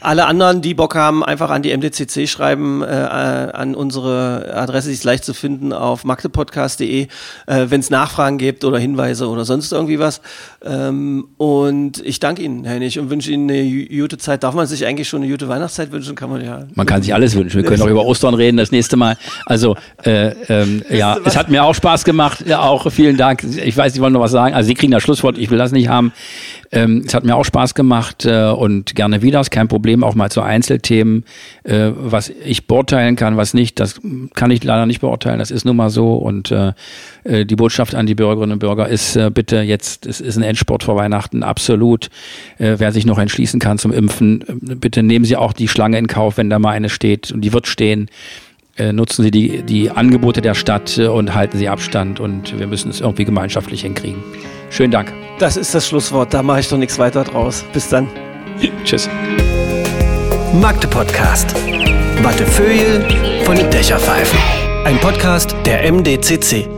Alle 0.00 0.26
anderen, 0.26 0.62
die 0.62 0.74
Bock 0.74 0.94
haben, 0.94 1.24
einfach 1.24 1.50
an 1.50 1.62
die 1.62 1.74
MDCC 1.74 2.28
schreiben, 2.28 2.82
äh, 2.82 2.86
an 2.86 3.74
unsere 3.74 4.52
Adresse, 4.54 4.88
die 4.88 4.94
ist 4.94 5.04
leicht 5.04 5.24
zu 5.24 5.32
finden 5.32 5.72
auf 5.72 6.04
magdepodcast.de, 6.04 7.02
äh, 7.02 7.08
wenn 7.46 7.80
es 7.80 7.90
Nachfragen 7.90 8.38
gibt 8.38 8.64
oder 8.64 8.78
Hinweise 8.78 9.28
oder 9.28 9.44
sonst 9.44 9.72
irgendwie 9.72 9.98
was. 9.98 10.20
Ähm, 10.66 11.26
und 11.36 12.02
ich 12.04 12.20
danke 12.20 12.42
Ihnen, 12.42 12.64
Herr 12.64 12.74
Hennig, 12.74 12.98
und 12.98 13.10
wünsche 13.10 13.30
Ihnen 13.30 13.50
eine 13.50 13.86
gute 13.86 14.16
Zeit. 14.16 14.42
Darf 14.42 14.54
man 14.54 14.66
sich 14.66 14.86
eigentlich 14.86 15.08
schon 15.08 15.22
eine 15.22 15.30
gute 15.30 15.46
Weihnachtszeit 15.46 15.92
wünschen? 15.92 16.14
Kann 16.14 16.30
man 16.30 16.42
ja. 16.42 16.64
Man 16.74 16.86
kann 16.86 17.02
sich 17.02 17.12
alles 17.12 17.36
wünschen. 17.36 17.62
Wir 17.62 17.68
können 17.68 17.82
auch 17.82 17.88
über 17.88 18.06
Ostern 18.06 18.32
reden 18.32 18.56
das 18.56 18.72
nächste 18.72 18.96
Mal. 18.96 19.18
Also, 19.44 19.76
äh, 20.04 20.28
ähm, 20.48 20.82
ja, 20.90 21.18
es 21.24 21.36
hat 21.36 21.50
mir 21.50 21.64
auch 21.64 21.74
Spaß 21.74 22.04
gemacht. 22.04 22.44
Ja, 22.46 22.60
auch 22.62 22.90
vielen 22.90 23.18
Dank. 23.18 23.44
Ich 23.44 23.76
weiß, 23.76 23.92
Sie 23.92 24.00
wollen 24.00 24.14
noch 24.14 24.20
was 24.20 24.30
sagen. 24.30 24.54
Also, 24.54 24.68
Sie 24.68 24.74
kriegen 24.74 24.92
das 24.92 25.02
Schlusswort. 25.02 25.36
Ich 25.36 25.50
will 25.50 25.58
das 25.58 25.72
nicht 25.72 25.88
haben. 25.88 26.12
Ähm, 26.72 27.04
es 27.06 27.14
hat 27.14 27.24
mir 27.24 27.36
auch 27.36 27.44
Spaß 27.44 27.74
gemacht 27.74 28.24
äh, 28.24 28.46
und 28.48 28.94
gerne 28.94 29.20
wieder. 29.20 29.40
Ist 29.40 29.50
kein 29.50 29.68
Problem, 29.68 30.02
auch 30.02 30.14
mal 30.14 30.30
zu 30.30 30.40
Einzelthemen. 30.40 31.24
Äh, 31.62 31.90
was 31.94 32.30
ich 32.30 32.66
beurteilen 32.66 33.16
kann, 33.16 33.36
was 33.36 33.52
nicht, 33.52 33.78
das 33.80 34.00
kann 34.34 34.50
ich 34.50 34.64
leider 34.64 34.86
nicht 34.86 35.00
beurteilen. 35.00 35.38
Das 35.38 35.50
ist 35.50 35.64
nun 35.64 35.76
mal 35.76 35.90
so. 35.90 36.14
Und 36.14 36.50
äh, 36.50 36.72
äh 37.24 37.44
die 37.44 37.56
Botschaft 37.56 37.94
an 37.94 38.06
die 38.06 38.14
Bürgerinnen 38.14 38.52
und 38.52 38.58
Bürger 38.60 38.88
ist 38.88 39.14
äh, 39.14 39.30
bitte 39.30 39.60
jetzt, 39.60 40.06
es 40.06 40.20
ist 40.20 40.36
ein 40.36 40.42
Endsport 40.54 40.84
vor 40.84 40.94
Weihnachten, 40.96 41.42
absolut. 41.42 42.10
Äh, 42.58 42.76
wer 42.78 42.92
sich 42.92 43.06
noch 43.06 43.18
entschließen 43.18 43.58
kann 43.58 43.78
zum 43.78 43.92
Impfen, 43.92 44.42
äh, 44.42 44.74
bitte 44.76 45.02
nehmen 45.02 45.24
Sie 45.24 45.36
auch 45.36 45.52
die 45.52 45.68
Schlange 45.68 45.98
in 45.98 46.06
Kauf, 46.06 46.36
wenn 46.36 46.48
da 46.48 46.58
mal 46.58 46.70
eine 46.70 46.88
steht. 46.88 47.32
Und 47.32 47.40
die 47.40 47.52
wird 47.52 47.66
stehen. 47.66 48.08
Äh, 48.76 48.92
nutzen 48.92 49.22
Sie 49.22 49.30
die, 49.30 49.62
die 49.62 49.90
Angebote 49.90 50.40
der 50.40 50.54
Stadt 50.54 50.96
äh, 50.98 51.06
und 51.06 51.34
halten 51.34 51.58
Sie 51.58 51.68
Abstand 51.68 52.20
und 52.20 52.58
wir 52.58 52.66
müssen 52.66 52.90
es 52.90 53.00
irgendwie 53.00 53.24
gemeinschaftlich 53.24 53.82
hinkriegen. 53.82 54.22
Schönen 54.70 54.92
Dank. 54.92 55.12
Das 55.38 55.56
ist 55.56 55.74
das 55.74 55.88
Schlusswort. 55.88 56.32
Da 56.32 56.42
mache 56.42 56.60
ich 56.60 56.68
doch 56.68 56.78
nichts 56.78 56.98
weiter 56.98 57.24
draus. 57.24 57.64
Bis 57.72 57.88
dann. 57.88 58.08
Tschüss. 58.84 59.08
Magde 60.60 60.86
Podcast. 60.86 61.54
Wattefeuille 62.22 63.04
von 63.44 63.56
den 63.56 63.70
Dächerpfeifen. 63.70 64.38
Ein 64.84 64.98
Podcast 64.98 65.54
der 65.66 65.90
MDCC. 65.90 66.73